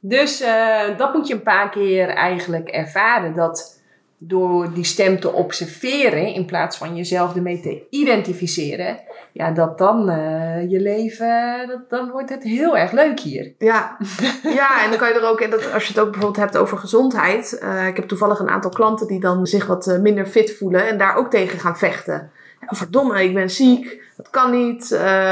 Dus 0.00 0.40
eh, 0.40 0.96
dat 0.96 1.14
moet 1.14 1.26
je 1.26 1.34
een 1.34 1.42
paar 1.42 1.70
keer 1.70 2.08
eigenlijk 2.08 2.68
ervaren. 2.68 3.34
Dat 3.34 3.77
door 4.18 4.72
die 4.74 4.84
stem 4.84 5.20
te 5.20 5.32
observeren, 5.32 6.34
in 6.34 6.44
plaats 6.44 6.76
van 6.76 6.96
jezelf 6.96 7.34
ermee 7.34 7.60
te 7.60 7.82
identificeren, 7.90 8.98
ja, 9.32 9.50
dat 9.50 9.78
dan 9.78 10.08
eh, 10.08 10.70
je 10.70 10.80
leven, 10.80 11.66
dat, 11.68 11.90
dan 11.90 12.10
wordt 12.10 12.30
het 12.30 12.42
heel 12.42 12.76
erg 12.76 12.92
leuk 12.92 13.20
hier. 13.20 13.52
Ja. 13.58 13.96
ja, 14.42 14.84
en 14.84 14.90
dan 14.90 14.98
kan 14.98 15.08
je 15.08 15.14
er 15.14 15.28
ook, 15.28 15.50
dat, 15.50 15.72
als 15.72 15.82
je 15.82 15.92
het 15.92 16.02
ook 16.02 16.10
bijvoorbeeld 16.10 16.44
hebt 16.44 16.56
over 16.56 16.78
gezondheid. 16.78 17.58
eh, 17.58 17.86
ik 17.86 17.96
heb 17.96 18.08
toevallig 18.08 18.38
een 18.38 18.48
aantal 18.48 18.70
klanten 18.70 19.06
die 19.06 19.20
dan 19.20 19.46
zich 19.46 19.66
wat 19.66 19.86
eh, 19.86 19.98
minder 19.98 20.26
fit 20.26 20.56
voelen 20.56 20.88
en 20.88 20.98
daar 20.98 21.16
ook 21.16 21.30
tegen 21.30 21.58
gaan 21.58 21.76
vechten. 21.76 22.30
Ja, 22.60 22.76
verdomme, 22.76 23.24
ik 23.24 23.34
ben 23.34 23.50
ziek. 23.50 24.06
Dat 24.16 24.30
kan 24.30 24.50
niet, 24.50 24.88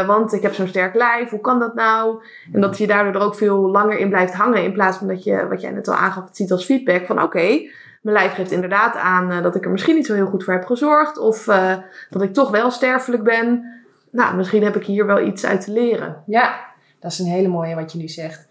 want 0.06 0.32
ik 0.32 0.42
heb 0.42 0.54
zo'n 0.54 0.68
sterk 0.68 0.94
lijf. 0.94 1.30
Hoe 1.30 1.40
kan 1.40 1.58
dat 1.58 1.74
nou? 1.74 2.22
En 2.52 2.60
dat 2.60 2.78
je 2.78 2.86
daardoor 2.86 3.14
er 3.14 3.26
ook 3.26 3.34
veel 3.34 3.70
langer 3.70 3.98
in 3.98 4.08
blijft 4.08 4.34
hangen. 4.34 4.64
In 4.64 4.72
plaats 4.72 4.98
van 4.98 5.08
dat 5.08 5.24
je, 5.24 5.48
wat 5.48 5.60
jij 5.60 5.70
net 5.70 5.88
al 5.88 5.94
aangaf, 5.94 6.24
het 6.24 6.36
ziet 6.36 6.52
als 6.52 6.64
feedback. 6.64 7.06
Van 7.06 7.22
oké, 7.22 7.68
mijn 8.06 8.18
lijf 8.18 8.34
geeft 8.34 8.50
inderdaad 8.50 8.96
aan 8.96 9.30
eh, 9.30 9.42
dat 9.42 9.54
ik 9.54 9.64
er 9.64 9.70
misschien 9.70 9.94
niet 9.94 10.06
zo 10.06 10.14
heel 10.14 10.26
goed 10.26 10.44
voor 10.44 10.52
heb 10.52 10.64
gezorgd. 10.64 11.18
Of 11.18 11.48
eh, 11.48 11.76
dat 12.10 12.22
ik 12.22 12.32
toch 12.32 12.50
wel 12.50 12.70
sterfelijk 12.70 13.22
ben. 13.22 13.64
Nou, 14.10 14.36
misschien 14.36 14.62
heb 14.62 14.76
ik 14.76 14.84
hier 14.84 15.06
wel 15.06 15.26
iets 15.26 15.46
uit 15.46 15.64
te 15.64 15.72
leren. 15.72 16.22
Ja, 16.26 16.60
dat 17.00 17.12
is 17.12 17.18
een 17.18 17.26
hele 17.26 17.48
mooie 17.48 17.74
wat 17.74 17.92
je 17.92 17.98
nu 17.98 18.08
zegt. 18.08 18.48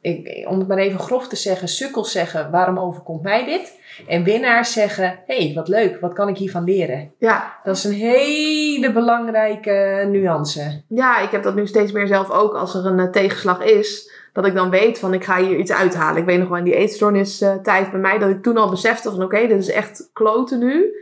Ik, 0.00 0.46
om 0.48 0.58
het 0.58 0.68
maar 0.68 0.78
even 0.78 0.98
grof 0.98 1.28
te 1.28 1.36
zeggen, 1.36 1.68
sukkels 1.68 2.12
zeggen, 2.12 2.50
waarom 2.50 2.78
overkomt 2.78 3.22
mij 3.22 3.44
dit? 3.44 3.80
En 4.08 4.24
winnaars 4.24 4.72
zeggen, 4.72 5.18
hé, 5.26 5.44
hey, 5.44 5.54
wat 5.54 5.68
leuk, 5.68 6.00
wat 6.00 6.12
kan 6.12 6.28
ik 6.28 6.36
hiervan 6.36 6.64
leren? 6.64 7.12
Ja, 7.18 7.58
Dat 7.64 7.76
is 7.76 7.84
een 7.84 7.92
hele 7.92 8.92
belangrijke 8.92 10.06
nuance. 10.10 10.82
Ja, 10.88 11.18
ik 11.18 11.30
heb 11.30 11.42
dat 11.42 11.54
nu 11.54 11.66
steeds 11.66 11.92
meer 11.92 12.06
zelf 12.06 12.30
ook 12.30 12.54
als 12.54 12.74
er 12.74 12.86
een 12.86 12.98
eh, 12.98 13.10
tegenslag 13.10 13.62
is. 13.64 14.10
Dat 14.38 14.46
ik 14.46 14.54
dan 14.54 14.70
weet 14.70 14.98
van 14.98 15.14
ik 15.14 15.24
ga 15.24 15.36
hier 15.36 15.56
iets 15.56 15.72
uithalen. 15.72 16.20
Ik 16.20 16.24
weet 16.24 16.38
nog 16.38 16.48
wel 16.48 16.58
in 16.58 16.64
die 16.64 16.74
eetstoornis 16.74 17.44
tijd 17.62 17.90
bij 17.90 18.00
mij 18.00 18.18
dat 18.18 18.30
ik 18.30 18.42
toen 18.42 18.56
al 18.56 18.70
besefte 18.70 19.10
van 19.10 19.22
oké, 19.22 19.46
dit 19.46 19.58
is 19.58 19.70
echt 19.70 20.10
kloten 20.12 20.58
nu. 20.58 20.94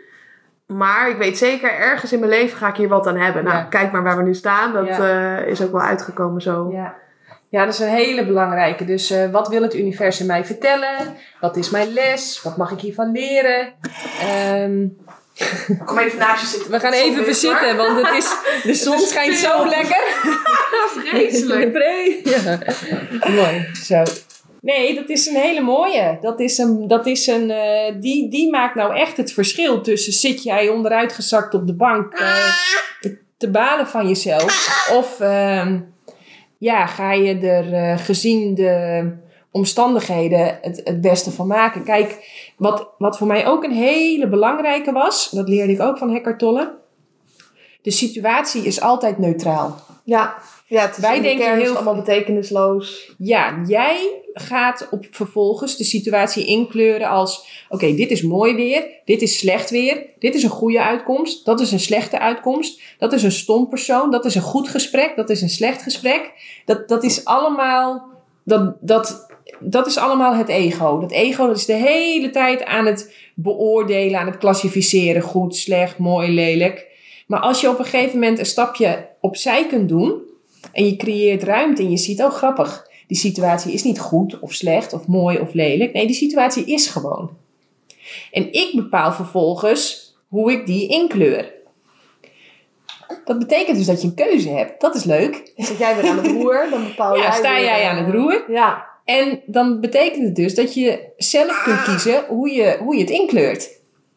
Maar 0.66 1.11
ik 1.11 1.16
weet 1.16 1.38
zeker, 1.38 1.71
ergens 1.73 2.12
in 2.12 2.19
mijn 2.19 2.31
leven 2.31 2.59
ga 2.59 2.69
ik 2.69 2.76
hier 2.76 2.88
wat 2.88 3.07
aan 3.07 3.16
hebben. 3.16 3.45
Nou, 3.45 3.57
Ja. 3.57 3.62
kijk 3.62 3.93
maar 3.93 4.02
waar 4.02 4.16
we 4.16 4.23
nu 4.23 4.35
staan. 4.35 4.73
Dat 4.73 4.87
Ja. 4.87 5.38
eh, 5.38 5.47
is 5.47 5.62
ook 5.62 5.73
wel 5.73 5.81
uitgekomen 5.81 6.43
zo. 6.43 6.69
Ja. 6.73 6.95
ja, 7.49 7.64
dat 7.64 7.75
is 7.75 7.81
een 7.81 7.88
hele 7.88 8.26
belangrijke. 8.26 8.85
Dus 8.85 9.11
eh, 9.11 9.31
wat 9.31 9.49
wil 9.49 9.62
het 9.62 9.75
universum 9.75 10.26
mij 10.26 10.45
vertellen? 10.45 10.97
Wat 11.40 11.57
is 11.57 11.71
mijn 11.71 11.88
les? 11.93 12.43
Wat 12.43 12.57
mag 12.57 12.71
ik 12.71 12.81
hiervan 12.81 13.12
leren? 13.12 13.73
Ehm, 14.21 14.87
Kom 15.87 15.99
even 15.99 16.19
naast 16.19 16.40
je 16.40 16.47
zitten. 16.47 16.71
we 16.71 16.81
gaan 16.81 16.93
even 16.93 17.25
verzitten, 17.25 17.76
want 17.76 18.07
het 18.07 18.16
is, 18.16 18.37
de 18.62 18.75
zon 18.85 18.99
schijnt 18.99 19.37
zo 19.37 19.66
lekker. 19.69 20.05
Vreselijk. 21.05 21.71
Vre- 21.73 22.31
Ja. 22.31 22.59
Mooi. 23.31 23.66
Zo. 23.85 24.02
Nee, 24.61 24.95
dat 24.95 25.09
is 25.09 25.26
een 25.26 25.37
hele 25.37 25.61
mooie. 25.61 26.19
Dat 26.21 26.40
is 26.40 26.59
een, 26.59 26.88
dat 26.88 27.07
is 27.07 27.26
een, 27.26 27.50
eh, 27.50 27.95
die, 28.00 28.31
die 28.31 28.50
maakt 28.50 28.75
nou 28.75 28.97
echt 28.97 29.16
het 29.16 29.33
verschil 29.33 29.81
tussen 29.81 30.12
zit 30.12 30.42
jij 30.42 30.68
onderuitgezakt 30.68 31.55
op 31.55 31.66
de 31.66 31.75
bank 31.75 32.14
eh, 32.14 32.51
te 33.37 33.51
balen 33.51 33.87
van 33.87 34.09
jezelf 34.09 34.87
of 34.92 35.20
ehm, 35.20 35.81
ja, 36.59 36.87
ga 36.87 37.12
je 37.12 37.38
er 37.38 37.72
eh, 37.72 37.99
gezien 38.05 38.55
de 38.55 39.11
omstandigheden 39.51 40.59
het, 40.62 40.81
het 40.85 41.01
beste 41.01 41.31
van 41.31 41.46
maken. 41.46 41.85
Kijk, 41.85 42.16
wat, 42.57 42.88
wat 42.99 43.19
voor 43.19 43.27
mij 43.27 43.47
ook 43.47 43.64
een 43.64 43.73
hele 43.73 44.29
belangrijke 44.29 44.92
was, 44.92 45.31
dat 45.31 45.49
leerde 45.49 45.73
ik 45.73 45.81
ook 45.81 45.99
van 45.99 46.14
Eckhart 46.14 46.38
Tolle. 46.38 46.75
De 47.83 47.90
situatie 47.90 48.62
is 48.62 48.81
altijd 48.81 49.19
neutraal. 49.19 49.77
Ja, 50.05 50.35
ja 50.66 50.83
het 50.83 50.97
is 50.97 51.03
Wij 51.03 51.21
denken 51.21 51.55
heel 51.55 51.75
allemaal 51.75 51.95
betekenisloos. 51.95 53.14
Ja, 53.19 53.62
jij 53.66 54.23
gaat 54.33 54.88
op 54.90 55.07
vervolgens 55.11 55.77
de 55.77 55.85
situatie 55.85 56.47
inkleuren 56.47 57.09
als: 57.09 57.64
oké, 57.69 57.95
dit 57.95 58.11
is 58.11 58.23
mooi 58.23 58.55
weer, 58.55 59.01
dit 59.05 59.23
is 59.23 59.38
slecht 59.38 59.71
weer, 59.71 60.07
dit 60.19 60.35
is 60.35 60.42
een 60.42 60.51
goede 60.51 60.83
uitkomst, 60.83 61.45
dat 61.45 61.61
is 61.61 61.73
een 61.73 61.81
slechte 61.81 62.19
uitkomst, 62.19 62.81
dat 62.99 63.12
is 63.12 63.23
een 63.23 63.33
stom 63.33 63.69
persoon, 63.69 64.11
dat 64.11 64.25
is 64.25 64.35
een 64.35 64.42
goed 64.42 64.69
gesprek, 64.69 65.16
dat 65.16 65.31
is 65.31 65.42
een 65.42 65.49
slecht 65.49 65.83
gesprek. 65.83 66.33
Dat, 66.64 66.88
dat 66.88 67.05
is 67.05 67.25
allemaal. 67.25 68.14
Dat, 68.45 68.75
dat, 68.81 69.27
dat 69.61 69.87
is 69.87 69.99
allemaal 69.99 70.35
het 70.35 70.49
ego. 70.49 71.01
Dat 71.01 71.12
ego 71.12 71.47
dat 71.47 71.57
is 71.57 71.64
de 71.64 71.73
hele 71.73 72.31
tijd 72.31 72.64
aan 72.64 72.87
het 72.87 73.14
beoordelen, 73.35 74.21
aan 74.21 74.27
het 74.27 74.38
klassificeren. 74.38 75.23
Goed, 75.23 75.57
slecht, 75.57 75.99
mooi, 75.99 76.31
lelijk. 76.31 76.87
Maar 77.27 77.40
als 77.40 77.61
je 77.61 77.69
op 77.69 77.79
een 77.79 77.85
gegeven 77.85 78.19
moment 78.19 78.38
een 78.38 78.47
stapje 78.47 79.09
opzij 79.21 79.66
kunt 79.66 79.88
doen 79.88 80.23
en 80.73 80.87
je 80.87 80.97
creëert 80.97 81.42
ruimte 81.42 81.83
en 81.83 81.90
je 81.90 81.97
ziet, 81.97 82.23
oh 82.23 82.31
grappig, 82.31 82.87
die 83.07 83.16
situatie 83.16 83.73
is 83.73 83.83
niet 83.83 84.01
goed 84.01 84.38
of 84.38 84.53
slecht 84.53 84.92
of 84.92 85.07
mooi 85.07 85.38
of 85.38 85.53
lelijk. 85.53 85.92
Nee, 85.92 86.07
die 86.07 86.16
situatie 86.16 86.64
is 86.64 86.87
gewoon. 86.87 87.31
En 88.33 88.53
ik 88.53 88.73
bepaal 88.75 89.12
vervolgens 89.12 90.14
hoe 90.29 90.53
ik 90.53 90.66
die 90.66 90.88
inkleur. 90.88 91.55
Dat 93.25 93.38
betekent 93.38 93.77
dus 93.77 93.87
dat 93.87 94.03
je 94.03 94.09
een 94.09 94.14
keuze 94.14 94.49
hebt. 94.49 94.81
Dat 94.81 94.95
is 94.95 95.05
leuk. 95.05 95.53
Zit 95.57 95.79
jij 95.79 95.97
weer 95.97 96.11
aan 96.11 96.16
het 96.16 96.27
roer, 96.27 96.66
dan 96.71 96.85
bepaal 96.85 97.16
Ja, 97.16 97.23
jij 97.23 97.33
sta 97.33 97.55
weer, 97.55 97.64
jij 97.64 97.81
eh, 97.81 97.88
aan 97.88 98.05
het 98.05 98.14
roer. 98.14 98.45
Ja, 98.49 98.87
En 99.07 99.40
dan 99.47 99.81
betekent 99.81 100.25
het 100.25 100.37
dus 100.37 100.55
dat 100.55 100.75
je 100.75 101.12
zelf 101.16 101.62
kunt 101.62 101.83
kiezen 101.83 102.25
hoe 102.29 102.51
je, 102.51 102.77
hoe 102.81 102.95
je 102.95 103.01
het 103.01 103.11
inkleurt. 103.11 103.71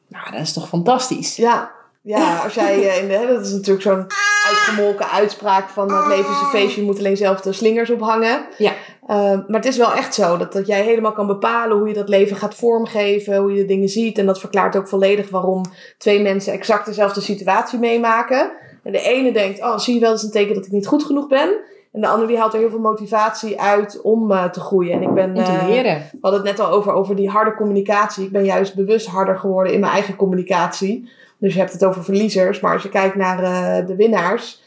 Nou, 0.08 0.32
dat 0.32 0.42
is 0.42 0.54
toch 0.54 0.68
fantastisch? 0.68 1.36
Ja, 1.36 1.72
ja 2.02 2.38
als 2.38 2.54
jij 2.54 2.90
eh, 2.90 3.02
in 3.02 3.08
de, 3.08 3.34
dat 3.34 3.46
is 3.46 3.52
natuurlijk 3.52 3.82
zo'n 3.82 4.08
uitgemolken 4.48 5.10
uitspraak 5.10 5.70
van 5.70 5.94
het 5.94 6.08
leven 6.08 6.32
is 6.32 6.42
een 6.42 6.60
feestje, 6.60 6.82
je 6.82 6.88
moet 6.88 7.00
alleen 7.00 7.18
zelf 7.18 7.42
de 7.42 7.54
slingers 7.54 7.90
ophangen. 7.90 8.46
Ja. 8.58 8.74
Eh, 9.08 9.18
maar 9.18 9.60
het 9.60 9.66
is 9.66 9.78
wel 9.78 9.94
echt 9.94 10.14
zo 10.14 10.38
dat, 10.38 10.54
dat 10.54 10.68
jij 10.68 10.84
helemaal 10.84 11.14
kan 11.14 11.28
bepalen 11.28 11.78
hoe 11.78 11.88
je 11.88 11.94
dat 11.94 12.10
leven 12.10 12.38
gaat 12.38 12.56
vormgeven, 12.56 13.38
hoe 13.38 13.54
je 13.54 13.62
de 13.62 13.68
dingen 13.68 13.90
ziet. 13.90 14.18
En 14.18 14.26
dat 14.26 14.40
verklaart 14.40 14.76
ook 14.76 14.88
volledig 14.88 15.30
waarom 15.30 15.66
twee 15.98 16.22
mensen 16.22 16.54
exact 16.54 16.86
dezelfde 16.86 17.22
situatie 17.22 17.80
meemaken. 17.80 18.52
En 18.84 18.92
de 18.92 19.02
ene 19.02 19.32
denkt, 19.32 19.62
oh 19.62 19.78
zie 19.78 19.94
je 19.94 20.00
wel, 20.00 20.10
dat 20.10 20.20
is 20.20 20.26
een 20.26 20.32
teken 20.32 20.56
dat 20.56 20.66
ik 20.66 20.72
niet 20.72 20.88
goed 20.88 21.04
genoeg 21.04 21.28
ben. 21.28 21.50
En 21.92 22.02
de 22.02 22.08
ander 22.08 22.28
die 22.28 22.38
haalt 22.38 22.54
er 22.54 22.60
heel 22.60 22.70
veel 22.70 22.80
motivatie 22.80 23.62
uit 23.62 24.02
om 24.02 24.32
eh, 24.32 24.44
te 24.44 24.60
groeien. 24.60 24.94
En 24.94 25.02
ik 25.02 25.14
ben, 25.14 25.30
Om 25.30 25.44
te 25.44 25.52
eh, 25.52 25.68
we 26.12 26.18
hadden 26.22 26.40
het 26.40 26.50
net 26.50 26.60
al 26.60 26.72
over, 26.72 26.92
over 26.92 27.16
die 27.16 27.30
harde 27.30 27.56
communicatie. 27.56 28.26
Ik 28.26 28.32
ben 28.32 28.46
juist 28.46 28.76
bewust 28.76 29.08
harder 29.08 29.38
geworden 29.38 29.74
in 29.74 29.80
mijn 29.80 29.92
eigen 29.92 30.16
communicatie. 30.16 31.10
Dus 31.38 31.54
je 31.54 31.60
hebt 31.60 31.72
het 31.72 31.86
over 31.86 32.04
verliezers. 32.04 32.60
Maar 32.60 32.74
als 32.74 32.84
je 32.84 32.90
kijkt 32.90 33.16
naar 33.16 33.44
eh, 33.44 33.88
de 33.88 33.96
winnaars 33.96 34.64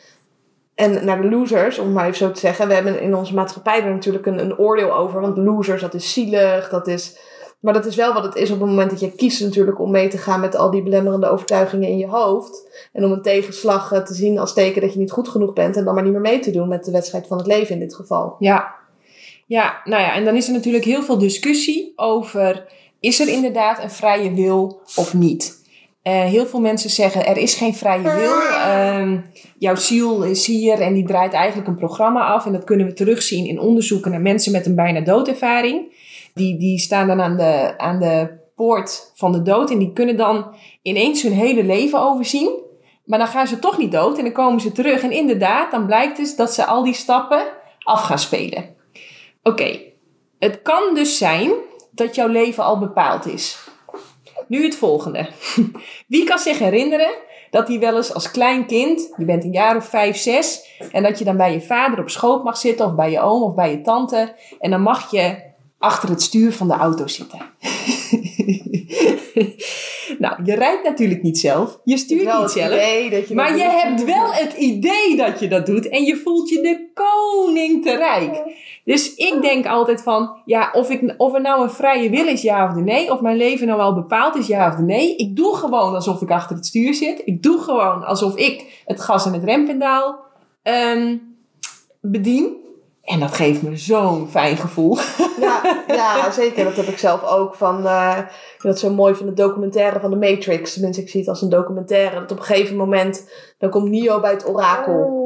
en 0.75 1.05
naar 1.05 1.23
de 1.23 1.29
losers, 1.29 1.79
om 1.79 1.85
het 1.85 1.95
maar 1.95 2.05
even 2.05 2.17
zo 2.17 2.31
te 2.31 2.41
zeggen. 2.41 2.69
We 2.69 2.75
hebben 2.75 3.01
in 3.01 3.15
onze 3.15 3.35
maatschappij 3.35 3.83
er 3.83 3.91
natuurlijk 3.91 4.27
een, 4.27 4.39
een 4.39 4.59
oordeel 4.59 4.95
over. 4.95 5.21
Want 5.21 5.37
losers, 5.37 5.81
dat 5.81 5.95
is 5.95 6.13
zielig. 6.13 6.69
Dat 6.69 6.87
is... 6.87 7.31
Maar 7.62 7.72
dat 7.72 7.87
is 7.87 7.96
wel 7.96 8.12
wat 8.12 8.25
het 8.25 8.35
is 8.35 8.51
op 8.51 8.61
het 8.61 8.68
moment 8.68 8.90
dat 8.90 9.01
je 9.01 9.14
kiest 9.14 9.40
natuurlijk 9.40 9.81
om 9.81 9.90
mee 9.90 10.09
te 10.09 10.18
gaan 10.18 10.40
met 10.40 10.57
al 10.57 10.70
die 10.70 10.83
belemmerende 10.83 11.29
overtuigingen 11.29 11.88
in 11.88 11.98
je 11.98 12.07
hoofd. 12.07 12.68
En 12.92 13.05
om 13.05 13.12
een 13.12 13.22
tegenslag 13.22 13.92
eh, 13.92 14.01
te 14.01 14.14
zien 14.14 14.38
als 14.38 14.55
teken 14.55 14.81
dat 14.81 14.92
je 14.92 14.98
niet 14.98 15.11
goed 15.11 15.29
genoeg 15.29 15.53
bent. 15.53 15.77
En 15.77 15.85
dan 15.85 15.94
maar 15.94 16.03
niet 16.03 16.12
meer 16.12 16.20
mee 16.20 16.38
te 16.38 16.51
doen 16.51 16.68
met 16.68 16.85
de 16.85 16.90
wedstrijd 16.90 17.27
van 17.27 17.38
het 17.38 17.46
leven 17.46 17.75
in 17.75 17.81
dit 17.81 17.94
geval. 17.94 18.37
Ja. 18.38 18.75
Ja, 19.46 19.81
nou 19.85 20.03
ja, 20.03 20.14
en 20.14 20.25
dan 20.25 20.37
is 20.37 20.46
er 20.46 20.53
natuurlijk 20.53 20.85
heel 20.85 21.03
veel 21.03 21.18
discussie 21.18 21.92
over... 21.96 22.64
is 23.01 23.20
er 23.20 23.29
inderdaad 23.29 23.83
een 23.83 23.90
vrije 23.90 24.35
wil 24.35 24.81
of 24.96 25.14
niet? 25.14 25.61
Eh, 26.03 26.25
heel 26.25 26.46
veel 26.46 26.61
mensen 26.61 26.90
zeggen, 26.90 27.27
er 27.27 27.37
is 27.37 27.55
geen 27.55 27.75
vrije 27.75 28.14
wil. 28.14 28.40
Ehm, 28.40 29.18
jouw 29.59 29.75
ziel 29.75 30.22
is 30.22 30.46
hier 30.46 30.81
en 30.81 30.94
die 30.94 31.07
draait 31.07 31.33
eigenlijk 31.33 31.68
een 31.68 31.77
programma 31.77 32.27
af. 32.27 32.46
En 32.46 32.53
dat 32.53 32.64
kunnen 32.64 32.87
we 32.87 32.92
terugzien 32.92 33.46
in 33.46 33.61
onderzoeken 33.61 34.11
naar 34.11 34.20
mensen 34.20 34.53
met 34.53 34.66
een 34.66 34.75
bijna 34.75 35.01
doodervaring. 35.01 36.01
Die, 36.35 36.59
die 36.59 36.79
staan 36.79 37.07
dan 37.07 37.21
aan 37.21 37.37
de, 37.37 37.75
aan 37.79 37.99
de 37.99 38.40
poort 38.55 39.12
van 39.14 39.33
de 39.33 39.42
dood. 39.42 39.71
En 39.71 39.79
die 39.79 39.92
kunnen 39.92 40.16
dan 40.16 40.55
ineens 40.83 41.23
hun 41.23 41.33
hele 41.33 41.64
leven 41.64 42.01
overzien. 42.01 42.61
Maar 43.05 43.18
dan 43.18 43.29
gaan 43.29 43.47
ze 43.47 43.59
toch 43.59 43.79
niet 43.79 43.92
dood 43.92 44.18
en 44.18 44.25
dan 44.25 44.33
komen 44.33 44.61
ze 44.61 44.73
terug. 44.73 45.03
En 45.03 45.11
inderdaad, 45.11 45.71
dan 45.71 45.87
blijkt 45.87 46.16
dus 46.16 46.37
dat 46.37 46.55
ze 46.55 46.64
al 46.64 46.85
die 46.85 46.95
stappen 46.95 47.42
af 47.79 48.03
gaan 48.03 48.18
spelen. 48.18 48.75
Oké, 49.42 49.81
het 50.38 50.62
kan 50.62 50.95
dus 50.95 51.18
zijn 51.18 51.51
dat 51.90 52.14
jouw 52.14 52.29
leven 52.29 52.64
al 52.64 52.79
bepaald 52.79 53.27
is. 53.27 53.68
nu 54.47 54.64
het 54.64 54.77
volgende. 54.77 55.29
Wie 56.07 56.25
kan 56.25 56.38
zich 56.38 56.59
herinneren 56.59 57.14
dat 57.51 57.68
hij 57.68 57.79
wel 57.79 57.97
eens 57.97 58.14
als 58.14 58.31
klein 58.31 58.66
kind, 58.66 59.14
je 59.16 59.25
bent 59.25 59.45
een 59.45 59.53
jaar 59.53 59.77
of 59.77 59.85
vijf, 59.85 60.16
zes, 60.16 60.77
en 60.92 61.03
dat 61.03 61.18
je 61.18 61.25
dan 61.25 61.37
bij 61.37 61.53
je 61.53 61.61
vader 61.61 62.01
op 62.01 62.11
schoot 62.11 62.45
mag 62.45 62.57
zitten, 62.57 62.87
of 62.87 62.95
bij 62.95 63.11
je 63.11 63.21
oom 63.21 63.42
of 63.42 63.55
bij 63.55 63.71
je 63.71 63.81
tante, 63.81 64.35
en 64.59 64.71
dan 64.71 64.83
mag 64.83 65.11
je 65.11 65.52
achter 65.83 66.09
het 66.09 66.23
stuur 66.23 66.53
van 66.53 66.68
de 66.68 66.75
auto 66.75 67.07
zitten. 67.07 67.38
nou, 70.18 70.45
je 70.45 70.55
rijdt 70.55 70.85
natuurlijk 70.85 71.23
niet 71.23 71.38
zelf, 71.38 71.79
je 71.85 71.97
stuurt 71.97 72.25
Wel 72.25 72.40
niet 72.40 72.51
zelf. 72.51 72.75
je 73.29 73.35
Maar 73.35 73.57
je 73.57 73.62
hebt 73.62 74.05
wel 74.05 74.33
het 74.33 74.53
idee 74.53 75.16
dat 75.16 75.40
je 75.40 75.49
dat 75.49 75.66
doet 75.66 75.88
en 75.88 76.05
je 76.05 76.16
voelt 76.16 76.49
je 76.49 76.61
de 76.61 76.90
koning 76.95 77.85
te 77.85 77.97
rijk. 77.97 78.42
Dus 78.85 79.14
ik 79.14 79.38
denk 79.42 79.66
altijd 79.66 80.03
van, 80.03 80.37
ja, 80.45 80.71
of, 80.73 80.90
ik, 80.90 81.14
of 81.16 81.35
er 81.35 81.40
nou 81.40 81.62
een 81.62 81.71
vrije 81.71 82.11
wil 82.11 82.27
is, 82.27 82.42
ja 82.42 82.68
of 82.68 82.75
nee, 82.75 83.12
of 83.12 83.21
mijn 83.21 83.37
leven 83.37 83.66
nou 83.66 83.81
al 83.81 83.95
bepaald 83.95 84.37
is, 84.37 84.47
ja 84.47 84.68
of 84.68 84.79
nee. 84.79 85.16
Ik 85.16 85.37
doe 85.37 85.57
gewoon 85.57 85.95
alsof 85.95 86.23
ik 86.23 86.31
achter 86.31 86.57
het 86.57 86.66
stuur 86.66 86.95
zit. 86.95 87.23
Ik 87.25 87.42
doe 87.42 87.59
gewoon 87.59 88.05
alsof 88.05 88.37
ik 88.37 88.83
het 88.85 89.01
gas 89.01 89.27
en 89.27 89.33
het 89.33 89.45
rempedaal 89.45 90.18
ehm, 90.62 91.16
bedien. 92.01 92.61
En 93.12 93.20
dat 93.20 93.35
geeft 93.35 93.62
me 93.62 93.77
zo'n 93.77 94.29
fijn 94.31 94.57
gevoel. 94.57 94.98
Ja, 95.40 95.61
ja, 95.88 96.31
zeker. 96.31 96.64
Dat 96.64 96.77
heb 96.77 96.87
ik 96.87 96.98
zelf 96.98 97.25
ook. 97.25 97.55
Van, 97.55 97.87
eh, 97.87 98.16
ik 98.18 98.61
vind 98.61 98.62
dat 98.75 98.79
zo 98.79 98.90
mooi 98.90 99.14
van 99.14 99.27
de 99.27 99.33
documentaire 99.33 100.01
van 100.01 100.11
de 100.11 100.16
Matrix. 100.16 100.72
Tenminste, 100.72 101.03
ik 101.03 101.09
zie 101.09 101.20
het 101.20 101.29
als 101.29 101.42
een 101.42 101.48
documentaire. 101.48 102.20
Dat 102.20 102.31
op 102.33 102.38
een 102.38 102.44
gegeven 102.44 102.77
moment, 102.77 103.31
dan 103.59 103.70
komt 103.70 103.90
Neo 103.90 104.20
bij 104.20 104.31
het 104.31 104.48
orakel. 104.48 105.20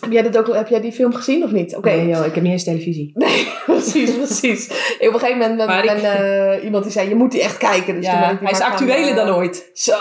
Heb 0.00 0.12
jij, 0.12 0.30
docu- 0.30 0.52
heb 0.54 0.68
jij 0.68 0.80
die 0.80 0.92
film 0.92 1.14
gezien 1.14 1.44
of 1.44 1.50
niet? 1.50 1.76
Oké, 1.76 1.88
Nee, 1.90 2.06
joh, 2.08 2.26
ik 2.26 2.34
heb 2.34 2.42
niet 2.42 2.52
eens 2.52 2.64
televisie. 2.64 3.10
Nee, 3.14 3.48
precies, 3.66 4.16
precies. 4.16 4.66
Ik, 4.98 5.08
op 5.08 5.14
een 5.14 5.20
gegeven 5.20 5.38
moment 5.38 5.56
ben, 5.66 5.78
ik- 5.78 6.02
ben, 6.02 6.50
eh, 6.52 6.64
iemand 6.64 6.82
die 6.84 6.92
zei, 6.92 7.08
je 7.08 7.14
moet 7.14 7.30
die 7.32 7.42
echt 7.42 7.56
kijken. 7.56 7.94
Dus 7.94 8.04
Ja, 8.04 8.38
hij 8.42 8.50
is 8.50 8.60
actueler 8.60 9.08
eh, 9.08 9.16
dan 9.16 9.28
ooit. 9.34 9.70
Zo. 9.72 9.92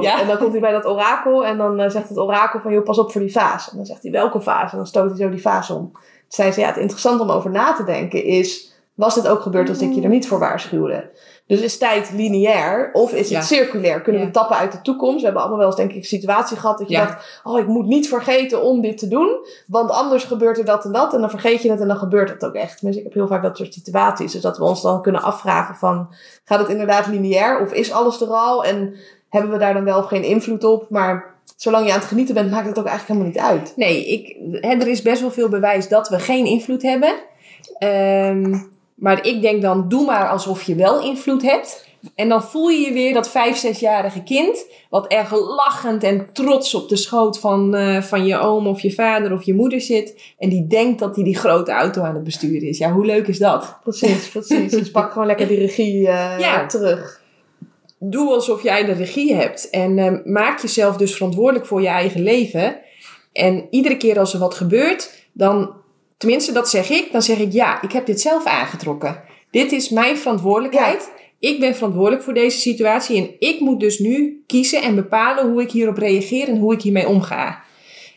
Ja. 0.00 0.20
En 0.20 0.26
dan 0.26 0.38
komt 0.38 0.52
hij 0.52 0.60
bij 0.60 0.72
dat 0.72 0.86
orakel 0.86 1.46
en 1.46 1.58
dan 1.58 1.90
zegt 1.90 2.08
het 2.08 2.18
orakel 2.18 2.60
van, 2.60 2.72
joh, 2.72 2.84
pas 2.84 2.98
op 2.98 3.12
voor 3.12 3.20
die 3.20 3.32
vaas. 3.32 3.70
En 3.70 3.76
dan 3.76 3.86
zegt 3.86 4.02
hij, 4.02 4.10
welke 4.12 4.40
vaas? 4.40 4.70
En 4.70 4.76
dan 4.76 4.86
stoot 4.86 5.08
hij 5.10 5.18
zo 5.18 5.30
die 5.30 5.40
vaas 5.42 5.70
om. 5.70 5.92
Zei 6.34 6.52
ze, 6.52 6.60
ja, 6.60 6.66
het 6.66 6.76
interessante 6.76 7.22
om 7.22 7.30
over 7.30 7.50
na 7.50 7.72
te 7.72 7.84
denken 7.84 8.24
is, 8.24 8.72
was 8.94 9.14
dit 9.14 9.28
ook 9.28 9.40
gebeurd 9.40 9.68
als 9.68 9.80
ik 9.80 9.92
je 9.92 10.02
er 10.02 10.08
niet 10.08 10.28
voor 10.28 10.38
waarschuwde? 10.38 11.10
Dus 11.46 11.60
is 11.60 11.78
tijd 11.78 12.10
lineair 12.12 12.90
of 12.92 13.12
is 13.12 13.30
het 13.30 13.44
circulair? 13.44 14.00
Kunnen 14.00 14.20
Ja. 14.20 14.26
we 14.26 14.32
tappen 14.32 14.56
uit 14.56 14.72
de 14.72 14.80
toekomst? 14.80 15.16
We 15.18 15.24
hebben 15.24 15.40
allemaal 15.40 15.58
wel 15.58 15.66
eens 15.66 15.76
denk 15.76 15.90
ik 15.90 15.96
een 15.96 16.04
situatie 16.04 16.56
gehad 16.56 16.78
dat 16.78 16.88
je 16.88 16.94
Ja. 16.94 17.04
dacht, 17.04 17.40
oh, 17.44 17.58
ik 17.58 17.66
moet 17.66 17.86
niet 17.86 18.08
vergeten 18.08 18.62
om 18.62 18.80
dit 18.80 18.98
te 18.98 19.08
doen, 19.08 19.46
want 19.66 19.90
anders 19.90 20.24
gebeurt 20.24 20.58
er 20.58 20.64
dat 20.64 20.84
en 20.84 20.92
dat. 20.92 21.14
En 21.14 21.20
dan 21.20 21.30
vergeet 21.30 21.62
je 21.62 21.70
het 21.70 21.80
en 21.80 21.88
dan 21.88 21.96
gebeurt 21.96 22.28
het 22.30 22.44
ook 22.44 22.54
echt. 22.54 22.80
Dus 22.84 22.96
ik 22.96 23.02
heb 23.04 23.12
heel 23.14 23.26
vaak 23.26 23.42
dat 23.42 23.56
soort 23.56 23.74
situaties. 23.74 24.32
Dus 24.32 24.42
dat 24.42 24.58
we 24.58 24.64
ons 24.64 24.82
dan 24.82 25.02
kunnen 25.02 25.22
afvragen 25.22 25.74
van, 25.74 26.08
gaat 26.44 26.58
het 26.58 26.68
inderdaad 26.68 27.06
lineair 27.06 27.60
of 27.60 27.72
is 27.72 27.92
alles 27.92 28.20
er 28.20 28.28
al? 28.28 28.64
En 28.64 28.94
hebben 29.28 29.50
we 29.50 29.58
daar 29.58 29.74
dan 29.74 29.84
wel 29.84 29.98
of 29.98 30.06
geen 30.06 30.24
invloed 30.24 30.64
op? 30.64 30.86
Maar 30.90 31.33
zolang 31.56 31.86
je 31.86 31.92
aan 31.92 31.98
het 31.98 32.08
genieten 32.08 32.34
bent, 32.34 32.50
maakt 32.50 32.68
het 32.68 32.78
ook 32.78 32.86
eigenlijk 32.86 33.20
helemaal 33.20 33.48
niet 33.50 33.60
uit. 33.60 33.72
Nee, 33.76 34.06
ik, 34.06 34.36
hè, 34.60 34.70
er 34.70 34.88
is 34.88 35.02
best 35.02 35.20
wel 35.20 35.30
veel 35.30 35.48
bewijs 35.48 35.88
dat 35.88 36.08
we 36.08 36.18
geen 36.18 36.46
invloed 36.46 36.82
hebben. 36.82 37.14
Ehm, 37.78 38.58
maar 38.94 39.26
ik 39.26 39.42
denk 39.42 39.62
dan, 39.62 39.88
doe 39.88 40.04
maar 40.04 40.28
alsof 40.28 40.62
je 40.62 40.74
wel 40.74 41.02
invloed 41.02 41.42
hebt. 41.42 41.88
En 42.14 42.28
dan 42.28 42.42
voel 42.42 42.68
je 42.68 42.80
je 42.86 42.92
weer 42.92 43.12
dat 43.14 43.30
vijf, 43.30 43.56
zesjarige 43.56 44.22
kind... 44.22 44.66
wat 44.90 45.06
erg 45.06 45.32
lachend 45.32 46.02
en 46.02 46.26
trots 46.32 46.74
op 46.74 46.88
de 46.88 46.96
schoot 46.96 47.38
van, 47.38 47.74
eh, 47.74 48.02
van 48.02 48.26
je 48.26 48.38
oom 48.38 48.66
of 48.66 48.80
je 48.80 48.92
vader 48.92 49.32
of 49.32 49.42
je 49.42 49.54
moeder 49.54 49.80
zit. 49.80 50.34
En 50.38 50.48
die 50.48 50.66
denkt 50.66 50.98
dat 50.98 51.14
hij 51.14 51.24
die 51.24 51.36
grote 51.36 51.72
auto 51.72 52.02
aan 52.02 52.14
het 52.14 52.24
besturen 52.24 52.68
is. 52.68 52.78
Ja, 52.78 52.92
hoe 52.92 53.06
leuk 53.06 53.26
is 53.28 53.38
dat? 53.38 53.76
Precies, 53.82 54.28
precies. 54.28 54.70
Dus 54.72 54.90
pak 54.90 55.12
gewoon 55.12 55.26
lekker 55.26 55.48
die 55.48 55.58
regie 55.58 56.08
eh, 56.08 56.38
Ja. 56.38 56.66
terug. 56.66 57.22
Doe 58.10 58.32
alsof 58.32 58.62
jij 58.62 58.84
de 58.84 58.92
regie 58.92 59.34
hebt. 59.34 59.70
En 59.70 59.98
eh, 59.98 60.12
maak 60.24 60.60
jezelf 60.60 60.96
dus 60.96 61.14
verantwoordelijk 61.14 61.66
voor 61.66 61.80
je 61.80 61.88
eigen 61.88 62.22
leven. 62.22 62.76
En 63.32 63.66
iedere 63.70 63.96
keer 63.96 64.18
als 64.18 64.32
er 64.32 64.38
wat 64.38 64.54
gebeurt, 64.54 65.26
dan, 65.32 65.72
tenminste 66.16 66.52
dat 66.52 66.70
zeg 66.70 66.90
ik, 66.90 67.12
dan 67.12 67.22
zeg 67.22 67.38
ik 67.38 67.52
ja, 67.52 67.82
ik 67.82 67.92
heb 67.92 68.06
dit 68.06 68.20
zelf 68.20 68.44
aangetrokken. 68.44 69.22
Dit 69.50 69.72
is 69.72 69.88
mijn 69.88 70.16
verantwoordelijkheid. 70.16 71.12
Ik 71.38 71.60
ben 71.60 71.74
verantwoordelijk 71.74 72.22
voor 72.22 72.34
deze 72.34 72.58
situatie 72.58 73.16
en 73.16 73.30
ik 73.38 73.60
moet 73.60 73.80
dus 73.80 73.98
nu 73.98 74.42
kiezen 74.46 74.82
en 74.82 74.94
bepalen 74.94 75.50
hoe 75.50 75.62
ik 75.62 75.70
hierop 75.70 75.96
reageer 75.96 76.48
en 76.48 76.58
hoe 76.58 76.72
ik 76.72 76.82
hiermee 76.82 77.08
omga. 77.08 77.62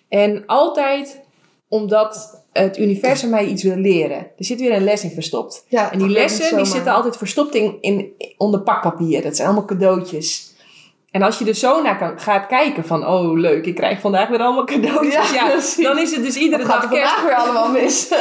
En 0.10 0.44
altijd 0.46 1.26
omdat 1.70 2.44
het 2.54 2.78
universum 2.78 3.30
mij 3.30 3.46
iets 3.46 3.64
wil 3.64 3.76
leren. 3.76 4.18
Er 4.18 4.46
zit 4.46 4.60
weer 4.60 4.76
een 4.76 4.84
les 4.84 5.04
in 5.04 5.12
verstopt. 5.12 5.66
Ja, 5.68 5.92
En 5.92 5.98
die 5.98 6.08
werkt 6.08 6.30
lessen 6.38 6.58
die 6.58 6.66
zitten 6.66 6.94
altijd 6.94 7.18
verstopt 7.18 7.56
in, 7.56 7.78
in, 7.82 8.12
onder 8.38 8.60
pakpapier. 8.60 9.22
Dat 9.22 9.36
zijn 9.36 9.48
allemaal 9.48 9.68
cadeautjes. 9.68 10.56
En 11.12 11.22
als 11.22 11.40
je 11.40 11.46
er 11.46 11.56
zo 11.56 11.82
naar 11.82 11.98
kan, 11.98 12.20
gaat 12.20 12.48
kijken 12.48 12.86
van... 12.86 13.08
Oh, 13.08 13.38
leuk, 13.40 13.66
ik 13.66 13.76
krijg 13.76 14.00
vandaag 14.00 14.28
weer 14.28 14.40
allemaal 14.40 14.66
cadeautjes. 14.66 15.76
Ja, 15.76 15.84
dan 15.84 16.00
is 16.00 16.16
het 16.16 16.24
dus 16.24 16.36
iedere 16.36 16.66
dag 16.66 16.84
er 16.84 16.90
kerst. 16.90 17.14
vandaag 17.14 17.24
weer 17.24 17.36
allemaal 17.36 17.72
mis? 17.72 18.14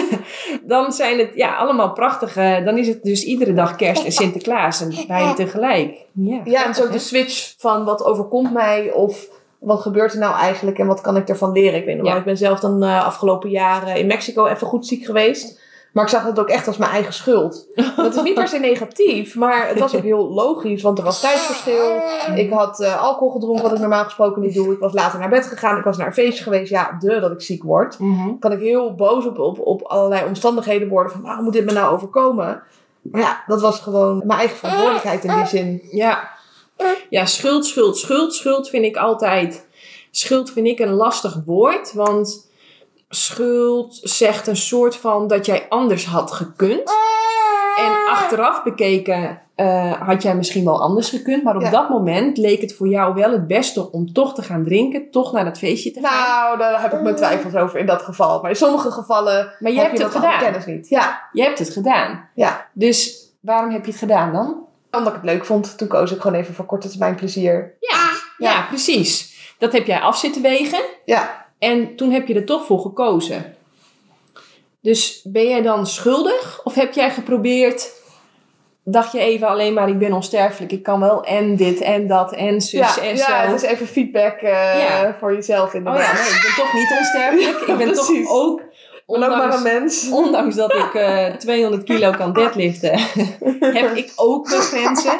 Dan 0.62 0.92
zijn 0.92 1.18
het 1.18 1.30
ja, 1.34 1.56
allemaal 1.56 1.92
prachtige... 1.92 2.62
Dan 2.64 2.78
is 2.78 2.88
het 2.88 3.02
dus 3.02 3.24
iedere 3.24 3.52
dag 3.52 3.76
kerst 3.76 4.04
en 4.04 4.12
Sinterklaas. 4.12 4.80
En 4.80 4.94
beide 5.08 5.34
tegelijk. 5.34 6.06
Ja, 6.12 6.40
Ja, 6.44 6.66
en 6.66 6.74
zo 6.74 6.88
de 6.88 6.98
switch 6.98 7.54
van 7.58 7.84
wat 7.84 8.04
overkomt 8.04 8.52
mij 8.52 8.92
of 8.92 9.28
wat 9.60 9.80
gebeurt 9.80 10.12
er 10.12 10.18
nou 10.18 10.34
eigenlijk 10.34 10.78
en 10.78 10.86
wat 10.86 11.00
kan 11.00 11.16
ik 11.16 11.28
ervan 11.28 11.52
leren. 11.52 11.78
Ik 11.78 11.84
weet 11.84 11.96
nog 11.96 12.06
Ja. 12.06 12.16
ik 12.16 12.24
ben 12.24 12.36
zelf 12.36 12.60
dan 12.60 12.82
eh, 12.82 13.04
afgelopen 13.04 13.50
jaren 13.50 13.96
in 13.96 14.06
Mexico 14.06 14.46
even 14.46 14.66
goed 14.66 14.86
ziek 14.86 15.04
geweest. 15.04 15.60
Maar 15.92 16.04
ik 16.04 16.10
zag 16.10 16.24
het 16.24 16.38
ook 16.38 16.48
echt 16.48 16.66
als 16.66 16.76
mijn 16.76 16.90
eigen 16.90 17.12
schuld. 17.12 17.66
Dat 17.96 18.14
is 18.14 18.22
niet 18.22 18.34
per 18.34 18.48
se 18.48 18.58
negatief, 18.58 19.34
maar 19.34 19.68
het 19.68 19.78
was 19.78 19.96
ook 19.96 20.02
heel 20.02 20.28
logisch, 20.32 20.82
want 20.82 20.98
er 20.98 21.04
was 21.04 21.20
tijdsverschil. 21.20 22.00
Ik 22.34 22.50
had 22.52 22.80
eh, 22.80 23.02
alcohol 23.02 23.30
gedronken, 23.32 23.62
wat 23.62 23.72
ik 23.72 23.78
normaal 23.78 24.04
gesproken 24.04 24.42
niet 24.42 24.54
doe. 24.54 24.72
Ik 24.72 24.78
was 24.78 24.92
later 24.92 25.18
naar 25.18 25.28
bed 25.28 25.46
gegaan, 25.46 25.78
ik 25.78 25.84
was 25.84 25.96
naar 25.96 26.06
een 26.06 26.12
feestje 26.12 26.42
geweest. 26.42 26.70
Ja, 26.70 26.96
de 26.98 27.20
dat 27.20 27.30
ik 27.30 27.40
ziek 27.40 27.62
word. 27.62 27.98
Mhm. 27.98 28.38
kan 28.38 28.52
ik 28.52 28.60
heel 28.60 28.94
boos 28.94 29.26
op, 29.26 29.38
op, 29.38 29.60
op 29.60 29.82
allerlei 29.82 30.24
omstandigheden 30.26 30.88
worden. 30.88 31.12
Van 31.12 31.22
waarom 31.22 31.44
moet 31.44 31.52
dit 31.52 31.64
me 31.64 31.72
nou 31.72 31.92
overkomen? 31.94 32.62
Maar 33.02 33.20
ja, 33.20 33.42
dat 33.46 33.60
was 33.60 33.80
gewoon 33.80 34.22
mijn 34.24 34.38
eigen 34.38 34.56
verantwoordelijkheid 34.56 35.24
in 35.24 35.34
die 35.34 35.46
zin. 35.46 35.82
Ja. 35.90 36.28
Ja, 37.10 37.26
schuld, 37.26 37.66
schuld, 37.66 37.96
schuld. 37.98 38.34
Schuld 38.34 38.68
vind 38.68 38.84
ik 38.84 38.96
altijd... 38.96 39.66
Schuld 40.10 40.50
vind 40.50 40.66
ik 40.66 40.78
een 40.78 40.92
lastig 40.92 41.38
woord, 41.46 41.92
want 41.92 42.50
schuld 43.08 43.98
zegt 44.02 44.46
een 44.46 44.56
soort 44.56 44.96
van 44.96 45.26
dat 45.26 45.46
jij 45.46 45.66
anders 45.68 46.06
had 46.06 46.32
gekund. 46.32 46.90
En 47.76 47.92
achteraf 48.08 48.62
bekeken 48.62 49.40
eh, 49.54 49.92
had 49.92 50.22
jij 50.22 50.34
misschien 50.36 50.64
wel 50.64 50.80
anders 50.82 51.08
gekund, 51.08 51.42
maar 51.42 51.56
op 51.56 51.62
Ja. 51.62 51.70
dat 51.70 51.88
moment 51.88 52.36
leek 52.38 52.60
het 52.60 52.74
voor 52.74 52.88
jou 52.88 53.14
wel 53.14 53.30
het 53.30 53.46
beste 53.46 53.92
om 53.92 54.12
toch 54.12 54.34
te 54.34 54.42
gaan 54.42 54.64
drinken, 54.64 55.10
toch 55.10 55.32
naar 55.32 55.44
dat 55.44 55.58
feestje 55.58 55.90
te 55.90 56.00
gaan. 56.02 56.28
Nou, 56.28 56.58
daar 56.58 56.82
heb 56.82 56.92
ik 56.92 57.00
mijn 57.02 57.16
twijfels 57.16 57.54
over 57.54 57.78
in 57.78 57.86
dat 57.86 58.02
geval. 58.02 58.40
Maar 58.40 58.50
in 58.50 58.56
sommige 58.56 58.90
gevallen 58.90 59.52
maar 59.58 59.70
je 59.72 59.78
heb 59.78 59.86
hebt 59.86 59.98
je 59.98 60.04
het 60.04 60.14
gedaan. 60.14 60.38
kennis 60.38 60.66
niet. 60.66 60.88
Ja, 60.88 61.28
Je 61.32 61.42
hebt 61.42 61.58
het 61.58 61.70
gedaan. 61.70 62.28
ja. 62.34 62.66
Dus 62.72 63.18
waarom 63.40 63.70
heb 63.70 63.84
je 63.84 63.90
het 63.90 64.00
gedaan 64.00 64.32
dan? 64.32 64.68
Omdat 64.90 65.14
ik 65.14 65.20
het 65.22 65.30
leuk 65.30 65.44
vond, 65.44 65.78
toen 65.78 65.88
koos 65.88 66.12
ik 66.12 66.20
gewoon 66.20 66.38
even 66.40 66.54
voor 66.54 66.64
korte 66.64 66.88
termijn 66.88 67.14
plezier. 67.14 67.76
Ja, 67.80 68.10
ja. 68.38 68.62
precies. 68.68 69.34
Dat 69.58 69.72
heb 69.72 69.86
jij 69.86 70.00
af 70.00 70.18
zitten 70.18 70.42
wegen. 70.42 70.80
Ja, 71.04 71.46
En 71.58 71.96
toen 71.96 72.10
heb 72.10 72.26
je 72.26 72.34
er 72.34 72.44
toch 72.44 72.64
voor 72.66 72.78
gekozen. 72.80 73.54
Dus 74.82 75.20
ben 75.24 75.48
jij 75.48 75.62
dan 75.62 75.86
schuldig? 75.86 76.60
Of 76.64 76.74
heb 76.74 76.92
jij 76.94 77.10
geprobeerd... 77.10 77.98
Dacht 78.84 79.12
je 79.12 79.18
even 79.18 79.48
alleen 79.48 79.74
maar, 79.74 79.88
ik 79.88 79.98
ben 79.98 80.12
onsterfelijk. 80.12 80.72
Ik 80.72 80.82
kan 80.82 81.00
wel 81.00 81.24
en 81.24 81.56
dit 81.56 81.80
en 81.80 82.06
dat 82.06 82.32
en 82.32 82.60
zus 82.60 82.94
ja, 82.94 83.02
en 83.02 83.16
ja 83.16 83.44
zo. 83.44 83.50
het 83.52 83.62
is 83.62 83.68
even 83.68 83.86
feedback 83.86 84.36
eh, 84.40 84.50
Ja. 84.88 85.16
voor 85.18 85.34
jezelf 85.34 85.68
Oh 85.68 85.74
inderdaad. 85.74 86.02
ja, 86.02 86.12
nee, 86.12 86.30
ik 86.30 86.40
ben 86.42 86.64
toch 86.64 86.72
niet 86.74 86.94
onsterfelijk. 86.98 87.60
Ik 87.70 87.76
ben 87.86 87.92
toch 87.94 88.06
Precies. 88.06 88.28
ook... 88.30 88.62
Ondanks, 89.10 89.62
mens. 89.62 90.08
ondanks 90.10 90.54
dat 90.54 90.74
ik 90.74 90.94
eh 90.94 91.26
200 91.46 91.84
kilo 91.84 92.10
kan 92.10 92.32
deadliften, 92.32 92.98
heb 93.78 93.96
ik 93.96 94.12
ook 94.16 94.48
mijn 94.48 94.60
grenzen. 94.60 95.18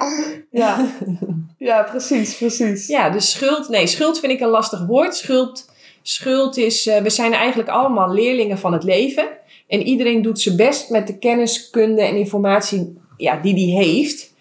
Ja. 0.51 0.87
ja, 1.59 1.83
precies, 1.83 2.37
precies. 2.37 2.87
Ja, 2.87 3.11
dus 3.11 3.31
schuld. 3.31 3.69
Nee, 3.69 3.87
schuld 3.87 4.19
vind 4.19 4.33
ik 4.33 4.41
een 4.41 4.49
lastig 4.49 4.87
woord. 4.87 5.17
Schuld, 5.17 5.71
schuld 6.03 6.57
is. 6.57 6.87
eh, 6.87 7.03
we 7.03 7.11
zijn 7.11 7.33
eigenlijk 7.33 7.69
allemaal 7.69 8.13
leerlingen 8.13 8.59
van 8.59 8.73
het 8.73 8.85
leven. 8.85 9.29
En 9.69 9.83
iedereen 9.83 10.23
doet 10.23 10.41
zijn 10.41 10.57
best 10.57 10.91
met 10.91 11.07
de 11.07 11.19
kennis, 11.19 11.71
kunde 11.71 12.03
en 12.03 12.17
informatie 12.17 12.99
ja, 13.17 13.37
die 13.43 13.75
hij 13.75 13.85
heeft. 13.85 14.35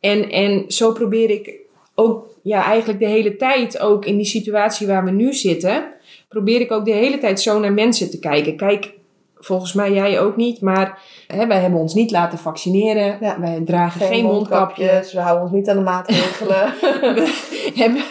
En, 0.00 0.30
en 0.30 0.64
zo 0.68 0.92
probeer 0.92 1.30
ik 1.30 1.58
ook 1.94 2.28
ja, 2.42 2.64
eigenlijk 2.64 2.98
de 2.98 3.06
hele 3.06 3.36
tijd, 3.36 3.78
ook 3.78 4.04
in 4.04 4.16
die 4.16 4.26
situatie 4.26 4.86
waar 4.86 5.04
we 5.04 5.10
nu 5.10 5.32
zitten, 5.32 5.84
probeer 6.30 6.60
ik 6.60 6.72
ook 6.72 6.84
de 6.84 6.92
hele 6.92 7.18
tijd 7.18 7.40
zo 7.40 7.58
naar 7.58 7.72
mensen 7.72 8.10
te 8.10 8.18
kijken. 8.18 8.56
Kijk, 8.56 8.92
volgens 9.34 9.72
mij 9.72 9.92
jij 9.92 10.20
ook 10.20 10.36
niet, 10.36 10.60
maar 10.60 11.02
hè, 11.26 11.46
wij 11.46 11.60
hebben 11.60 11.80
ons 11.80 11.94
niet 11.94 12.10
laten 12.10 12.38
vaccineren. 12.38 13.18
Ja. 13.20 13.40
Wij 13.40 13.62
dragen 13.64 14.00
geen, 14.00 14.24
mondkapje. 14.24 15.08
We 15.12 15.20
houden 15.20 15.42
ons 15.42 15.52
niet 15.52 15.68
aan 15.68 15.76
de 15.76 15.82
maatregelen. 15.82 16.74
We 17.74 17.86
hebben, 17.86 18.02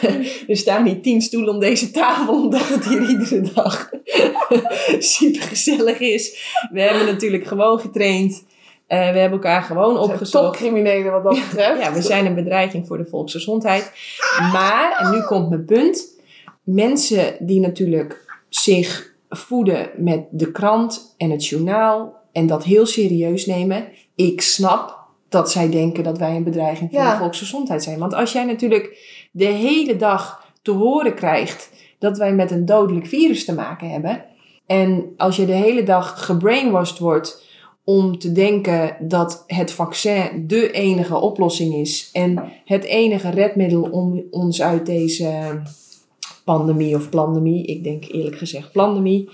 er 0.47 0.57
staan 0.57 0.83
niet 0.83 1.03
tien 1.03 1.21
stoelen 1.21 1.53
om 1.53 1.59
deze 1.59 1.91
tafel, 1.91 2.43
omdat 2.43 2.67
het 2.67 2.85
hier 2.85 3.09
iedere 3.09 3.41
dag 3.53 3.89
super 5.15 5.41
gezellig 5.41 5.99
is. 5.99 6.53
We 6.71 6.81
hebben 6.81 7.05
natuurlijk 7.05 7.45
gewoon 7.45 7.79
getraind. 7.79 8.43
we 8.87 8.95
hebben 8.95 9.31
elkaar 9.31 9.61
gewoon 9.61 9.97
opgezocht. 9.97 10.45
Topcriminelen 10.45 11.11
wat 11.11 11.23
dat 11.23 11.49
betreft. 11.49 11.81
ja, 11.81 11.93
we 11.93 12.01
zijn 12.01 12.25
een 12.25 12.35
bedreiging 12.35 12.87
voor 12.87 12.97
de 12.97 13.05
volksgezondheid. 13.05 13.91
Maar, 14.51 14.97
en 14.97 15.11
nu 15.11 15.21
komt 15.21 15.49
mijn 15.49 15.65
punt. 15.65 16.17
Mensen 16.71 17.35
die 17.39 17.59
natuurlijk 17.59 18.41
zich 18.49 19.13
voeden 19.29 19.89
met 19.97 20.25
de 20.31 20.51
krant 20.51 21.15
en 21.17 21.31
het 21.31 21.45
journaal 21.45 22.15
en 22.31 22.47
dat 22.47 22.63
heel 22.63 22.85
serieus 22.85 23.45
nemen. 23.45 23.87
Ik 24.15 24.41
snap 24.41 24.97
dat 25.29 25.51
zij 25.51 25.69
denken 25.69 26.03
dat 26.03 26.17
wij 26.17 26.35
een 26.35 26.43
bedreiging 26.43 26.89
voor 26.91 27.03
de 27.03 27.17
volksgezondheid 27.17 27.83
zijn. 27.83 27.99
Want 27.99 28.13
als 28.13 28.31
jij 28.31 28.43
natuurlijk 28.45 28.97
de 29.31 29.45
hele 29.45 29.95
dag 29.95 30.51
te 30.61 30.71
horen 30.71 31.15
krijgt 31.15 31.69
dat 31.99 32.17
wij 32.17 32.33
met 32.33 32.51
een 32.51 32.65
dodelijk 32.65 33.07
virus 33.07 33.45
te 33.45 33.53
maken 33.53 33.89
hebben. 33.89 34.25
En 34.65 35.13
als 35.17 35.35
je 35.35 35.45
de 35.45 35.51
hele 35.51 35.83
dag 35.83 36.25
gebrainwashed 36.25 36.99
wordt 36.99 37.47
om 37.83 38.19
te 38.19 38.31
denken 38.31 38.95
dat 38.99 39.43
het 39.47 39.71
vaccin 39.71 40.47
de 40.47 40.71
enige 40.71 41.15
oplossing 41.15 41.73
is 41.73 42.09
en 42.13 42.51
het 42.65 42.83
enige 42.83 43.29
redmiddel 43.29 43.81
om 43.81 44.23
ons 44.31 44.61
uit 44.61 44.85
deze 44.85 45.61
pandemie 46.49 46.95
of 46.95 47.09
pandemie, 47.09 47.65
ik 47.65 47.83
denk 47.83 48.05
eerlijk 48.11 48.37
gezegd 48.37 48.71
pandemie, 48.71 49.29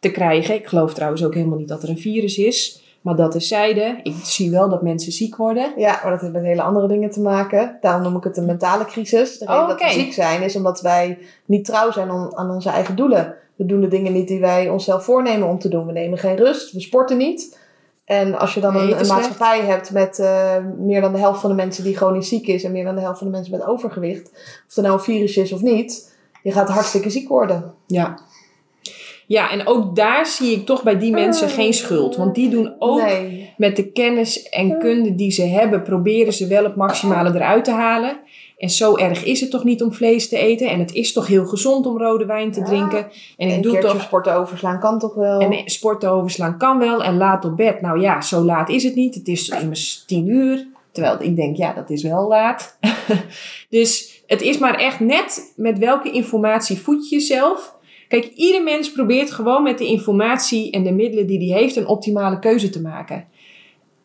te 0.00 0.10
krijgen. 0.10 0.54
Ik 0.54 0.66
geloof 0.66 0.94
trouwens 0.94 1.24
ook 1.24 1.34
helemaal 1.34 1.58
niet 1.58 1.68
dat 1.68 1.82
er 1.82 1.88
een 1.88 1.98
virus 1.98 2.38
is. 2.38 2.84
Maar 3.00 3.16
dat 3.16 3.34
is 3.34 3.48
zijde. 3.48 4.00
Ik 4.02 4.14
zie 4.22 4.50
wel 4.50 4.68
dat 4.68 4.82
mensen 4.82 5.12
ziek 5.12 5.36
worden. 5.36 5.72
Ja, 5.76 6.00
maar 6.02 6.10
dat 6.10 6.20
heeft 6.20 6.32
met 6.32 6.42
hele 6.42 6.62
andere 6.62 6.88
dingen 6.88 7.10
te 7.10 7.20
maken. 7.20 7.78
Daarom 7.80 8.02
noem 8.02 8.16
ik 8.16 8.24
het 8.24 8.36
een 8.36 8.44
mentale 8.44 8.84
crisis. 8.84 9.38
De 9.38 9.46
reden 9.46 9.68
dat 9.68 9.80
we 9.80 9.90
ziek 9.90 10.12
zijn 10.12 10.42
is 10.42 10.56
omdat 10.56 10.80
wij 10.80 11.18
niet 11.44 11.64
trouw 11.64 11.90
zijn 11.90 12.10
aan 12.10 12.50
onze 12.50 12.68
eigen 12.68 12.96
doelen. 12.96 13.34
We 13.56 13.66
doen 13.66 13.80
de 13.80 13.88
dingen 13.88 14.12
niet 14.12 14.28
die 14.28 14.40
wij 14.40 14.68
onszelf 14.68 15.04
voornemen 15.04 15.48
om 15.48 15.58
te 15.58 15.68
doen. 15.68 15.86
We 15.86 15.92
nemen 15.92 16.18
geen 16.18 16.36
rust, 16.36 16.72
we 16.72 16.80
sporten 16.80 17.16
niet. 17.16 17.58
En 18.04 18.38
als 18.38 18.54
je 18.54 18.60
dan 18.60 18.76
een, 18.76 19.00
een 19.00 19.06
maatschappij 19.06 19.60
hebt 19.60 19.90
met 19.90 20.18
uh, 20.18 20.56
meer 20.78 21.00
dan 21.00 21.12
de 21.12 21.18
helft 21.18 21.40
van 21.40 21.50
de 21.50 21.56
mensen 21.56 21.84
die 21.84 21.96
chronisch 21.96 22.28
ziek 22.28 22.46
is 22.46 22.64
en 22.64 22.72
meer 22.72 22.84
dan 22.84 22.94
de 22.94 23.00
helft 23.00 23.18
van 23.18 23.26
de 23.26 23.32
mensen 23.32 23.52
met 23.52 23.66
overgewicht, 23.66 24.30
of 24.68 24.76
er 24.76 24.82
nou 24.82 24.94
een 24.94 25.00
virus 25.00 25.36
is 25.36 25.52
of 25.52 25.60
niet, 25.60 26.15
je 26.46 26.52
gaat 26.52 26.68
hartstikke 26.68 27.10
ziek 27.10 27.28
worden. 27.28 27.74
Ja. 27.86 28.18
Ja, 29.26 29.50
en 29.50 29.66
ook 29.66 29.96
daar 29.96 30.26
zie 30.26 30.52
ik 30.52 30.66
toch 30.66 30.82
bij 30.82 30.98
die 30.98 31.12
mensen 31.12 31.48
geen 31.48 31.74
schuld. 31.74 32.16
Want 32.16 32.34
die 32.34 32.48
doen 32.48 32.74
ook 32.78 33.02
met 33.56 33.76
de 33.76 33.92
kennis 33.92 34.48
en 34.48 34.78
kunde 34.78 35.14
die 35.14 35.30
ze 35.30 35.42
hebben, 35.42 35.82
proberen 35.82 36.32
ze 36.32 36.46
wel 36.46 36.64
het 36.64 36.76
maximale 36.76 37.34
eruit 37.34 37.64
te 37.64 37.70
halen. 37.70 38.16
En 38.58 38.70
zo 38.70 38.96
erg 38.96 39.24
is 39.24 39.40
het 39.40 39.50
toch 39.50 39.64
niet 39.64 39.82
om 39.82 39.92
vlees 39.92 40.28
te 40.28 40.38
eten. 40.38 40.68
En 40.68 40.78
het 40.78 40.92
is 40.92 41.12
toch 41.12 41.26
heel 41.26 41.46
gezond 41.46 41.86
om 41.86 41.98
rode 41.98 42.26
wijn 42.26 42.52
te 42.52 42.62
drinken. 42.62 43.06
En 43.36 43.48
ik 43.48 43.62
doe 43.62 43.78
toch. 43.78 44.02
sporten 44.02 44.34
overslaan 44.34 44.80
kan 44.80 44.98
toch 44.98 45.14
wel? 45.14 45.40
En 45.40 45.70
sporten 45.70 46.10
overslaan 46.10 46.58
kan 46.58 46.78
wel. 46.78 47.04
En 47.04 47.16
laat 47.16 47.44
op 47.44 47.56
bed. 47.56 47.80
Nou 47.80 48.00
ja, 48.00 48.20
zo 48.20 48.44
laat 48.44 48.68
is 48.68 48.84
het 48.84 48.94
niet. 48.94 49.14
Het 49.14 49.28
is 49.28 49.48
immers 49.48 50.04
tien 50.06 50.28
uur. 50.28 50.66
Terwijl 50.92 51.16
ik 51.22 51.36
denk, 51.36 51.56
ja, 51.56 51.72
dat 51.72 51.90
is 51.90 52.02
wel 52.02 52.28
laat. 52.28 52.78
dus 53.68 54.15
het 54.26 54.42
is 54.42 54.58
maar 54.58 54.74
echt 54.74 55.00
net 55.00 55.52
met 55.56 55.78
welke 55.78 56.10
informatie 56.10 56.78
voed 56.78 57.08
je 57.08 57.16
jezelf. 57.16 57.74
Kijk, 58.08 58.24
ieder 58.34 58.62
mens 58.62 58.92
probeert 58.92 59.30
gewoon 59.30 59.62
met 59.62 59.78
de 59.78 59.86
informatie 59.86 60.70
en 60.70 60.84
de 60.84 60.92
middelen 60.92 61.26
die 61.26 61.52
hij 61.52 61.60
heeft 61.60 61.76
een 61.76 61.86
optimale 61.86 62.38
keuze 62.38 62.70
te 62.70 62.80
maken. 62.80 63.28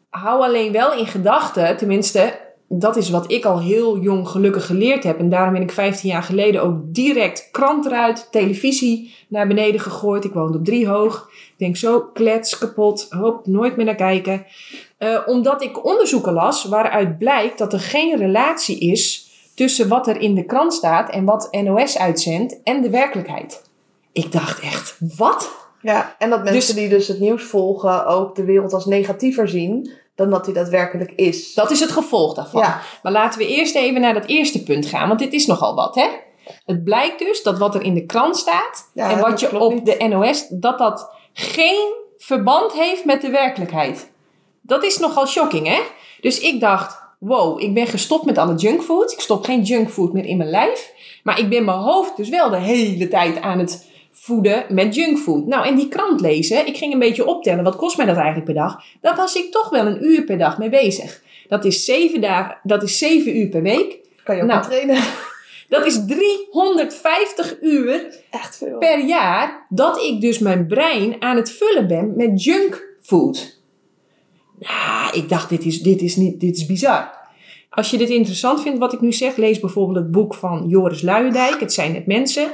Hou 0.10 0.41
alleen 0.41 0.71
wel 0.71 0.93
in 0.93 1.07
gedachten, 1.07 1.77
tenminste, 1.77 2.39
dat 2.67 2.95
is 2.95 3.10
wat 3.10 3.31
ik 3.31 3.45
al 3.45 3.62
heel 3.62 3.99
jong 3.99 4.27
gelukkig 4.27 4.65
geleerd 4.65 5.03
heb. 5.03 5.19
En 5.19 5.29
daarom 5.29 5.53
ben 5.53 5.62
ik 5.62 5.71
15 5.71 6.10
jaar 6.10 6.23
geleden 6.23 6.62
ook 6.62 6.77
direct 6.86 7.49
krant 7.51 7.86
eruit, 7.86 8.27
televisie 8.31 9.13
naar 9.27 9.47
beneden 9.47 9.81
gegooid. 9.81 10.23
Ik 10.23 10.34
woonde 10.34 10.57
op 10.57 10.65
Driehoog. 10.65 11.29
Ik 11.31 11.53
denk 11.57 11.77
zo, 11.77 12.10
klets, 12.13 12.57
kapot, 12.57 13.07
hoop, 13.10 13.47
nooit 13.47 13.75
meer 13.75 13.86
naar 13.86 13.95
kijken. 13.95 14.45
Uh, 14.99 15.19
omdat 15.25 15.63
ik 15.63 15.86
onderzoeken 15.86 16.34
las 16.34 16.65
waaruit 16.65 17.17
blijkt 17.17 17.57
dat 17.57 17.73
er 17.73 17.79
geen 17.79 18.17
relatie 18.17 18.79
is 18.79 19.20
tussen 19.55 19.87
wat 19.87 20.07
er 20.07 20.21
in 20.21 20.35
de 20.35 20.45
krant 20.45 20.73
staat 20.73 21.09
en 21.09 21.25
wat 21.25 21.47
NOS 21.51 21.97
uitzendt 21.97 22.63
en 22.63 22.81
de 22.81 22.89
werkelijkheid. 22.89 23.61
Ik 24.11 24.31
dacht 24.31 24.59
echt, 24.59 24.97
wat? 25.17 25.51
Ja, 25.81 26.15
en 26.17 26.29
dat 26.29 26.43
mensen 26.43 26.75
dus- 26.75 26.83
die 26.83 26.89
dus 26.89 27.07
het 27.07 27.19
nieuws 27.19 27.43
volgen 27.43 28.05
ook 28.05 28.35
de 28.35 28.43
wereld 28.43 28.73
als 28.73 28.85
negatiever 28.85 29.49
zien 29.49 29.91
dan 30.15 30.29
dat 30.29 30.45
die 30.45 30.53
daadwerkelijk 30.53 31.11
is. 31.11 31.53
Dat 31.53 31.71
is 31.71 31.79
het 31.79 31.91
gevolg 31.91 32.33
daarvan. 32.33 32.61
Ja. 32.61 32.81
Maar 33.03 33.11
laten 33.11 33.39
we 33.39 33.47
eerst 33.47 33.75
even 33.75 34.01
naar 34.01 34.13
dat 34.13 34.25
eerste 34.25 34.63
punt 34.63 34.85
gaan, 34.85 35.07
want 35.07 35.19
dit 35.19 35.33
is 35.33 35.45
nogal 35.45 35.75
wat, 35.75 35.95
hè? 35.95 36.07
Het 36.65 36.83
blijkt 36.83 37.19
dus 37.19 37.43
dat 37.43 37.57
wat 37.57 37.75
er 37.75 37.81
in 37.81 37.93
de 37.93 38.05
krant 38.05 38.37
staat 38.37 38.89
en 38.93 39.19
wat 39.19 39.39
je 39.39 39.59
op 39.59 39.85
de 39.85 40.07
NOS, 40.09 40.47
dat 40.49 40.77
dat 40.77 41.11
geen 41.33 41.93
verband 42.17 42.73
heeft 42.73 43.05
met 43.05 43.21
de 43.21 43.29
werkelijkheid. 43.29 44.11
Dat 44.61 44.83
is 44.83 44.97
nogal 44.97 45.27
shocking, 45.27 45.67
hè? 45.67 45.79
Dus 46.21 46.39
ik 46.39 46.59
dacht, 46.59 46.99
wow, 47.21 47.62
ik 47.62 47.73
ben 47.73 47.88
gestopt 47.88 48.25
met 48.25 48.38
alle 48.38 48.55
junkfood. 48.55 49.12
Ik 49.12 49.19
stop 49.19 49.43
geen 49.43 49.62
junkfood 49.62 50.13
meer 50.13 50.25
in 50.25 50.38
mijn 50.38 50.49
lijf. 50.49 50.93
Maar 51.23 51.39
ik 51.39 51.49
ben 51.49 51.65
mijn 51.65 51.77
hoofd 51.77 52.17
dus 52.17 52.29
wel 52.29 52.49
de 52.49 52.57
hele 52.57 53.07
tijd 53.07 53.41
aan 53.41 53.60
het 53.60 53.89
voeden 54.12 54.65
met 54.69 54.95
junkfood. 54.95 55.45
Nou, 55.45 55.65
en 55.65 55.75
die 55.75 55.88
krant 55.88 56.21
lezen, 56.21 56.67
ik 56.67 56.77
ging 56.77 56.93
een 56.93 56.99
beetje 56.99 57.25
optellen, 57.25 57.63
wat 57.63 57.75
kost 57.75 57.97
mij 57.97 58.05
dat 58.05 58.15
eigenlijk 58.15 58.45
per 58.45 58.53
dag? 58.53 58.84
Daar 59.01 59.15
was 59.15 59.36
ik 59.36 59.51
toch 59.51 59.69
wel 59.69 59.86
een 59.86 60.05
uur 60.05 60.23
per 60.23 60.38
dag 60.38 60.57
mee 60.57 60.69
bezig. 60.69 61.21
Dat 61.47 61.65
is 61.65 61.86
zeven, 61.86 62.21
dagen, 62.21 62.57
dat 62.63 62.84
is 62.84 62.97
zeven 62.97 63.38
uur 63.38 63.47
per 63.47 63.62
week. 63.62 63.97
Kan 64.23 64.36
je 64.36 64.41
ook 64.41 64.47
nou, 64.47 64.63
trainen. 64.63 64.97
Dat 65.69 65.86
is 65.86 66.05
350 66.05 67.62
uur 67.62 68.19
Echt 68.31 68.57
veel. 68.57 68.77
per 68.77 69.05
jaar 69.05 69.65
dat 69.69 70.01
ik 70.01 70.21
dus 70.21 70.39
mijn 70.39 70.67
brein 70.67 71.21
aan 71.21 71.36
het 71.36 71.51
vullen 71.51 71.88
ben 71.88 72.13
met 72.15 72.43
junkfood. 72.43 73.61
Nou, 74.62 75.17
ik 75.17 75.30
dacht, 75.30 75.50
dit 75.50 75.65
is, 75.65 75.82
dit 75.82 76.02
is, 76.02 76.15
niet, 76.15 76.39
dit 76.39 76.58
is 76.58 76.65
bizar. 76.65 77.19
Als 77.69 77.91
je 77.91 77.97
dit 77.97 78.10
interessant 78.10 78.62
vindt 78.62 78.80
wat 78.80 78.93
ik 78.93 79.02
nu 79.02 79.13
zeg, 79.13 79.36
lees 79.36 79.60
bijvoorbeeld 79.60 79.97
het 79.97 80.12
boek 80.12 80.34
van 80.34 80.65
Joris 80.67 81.02
Luijendijk, 81.02 81.60
Het 81.60 81.74
zijn 81.74 81.95
het 81.95 82.06
mensen. 82.06 82.47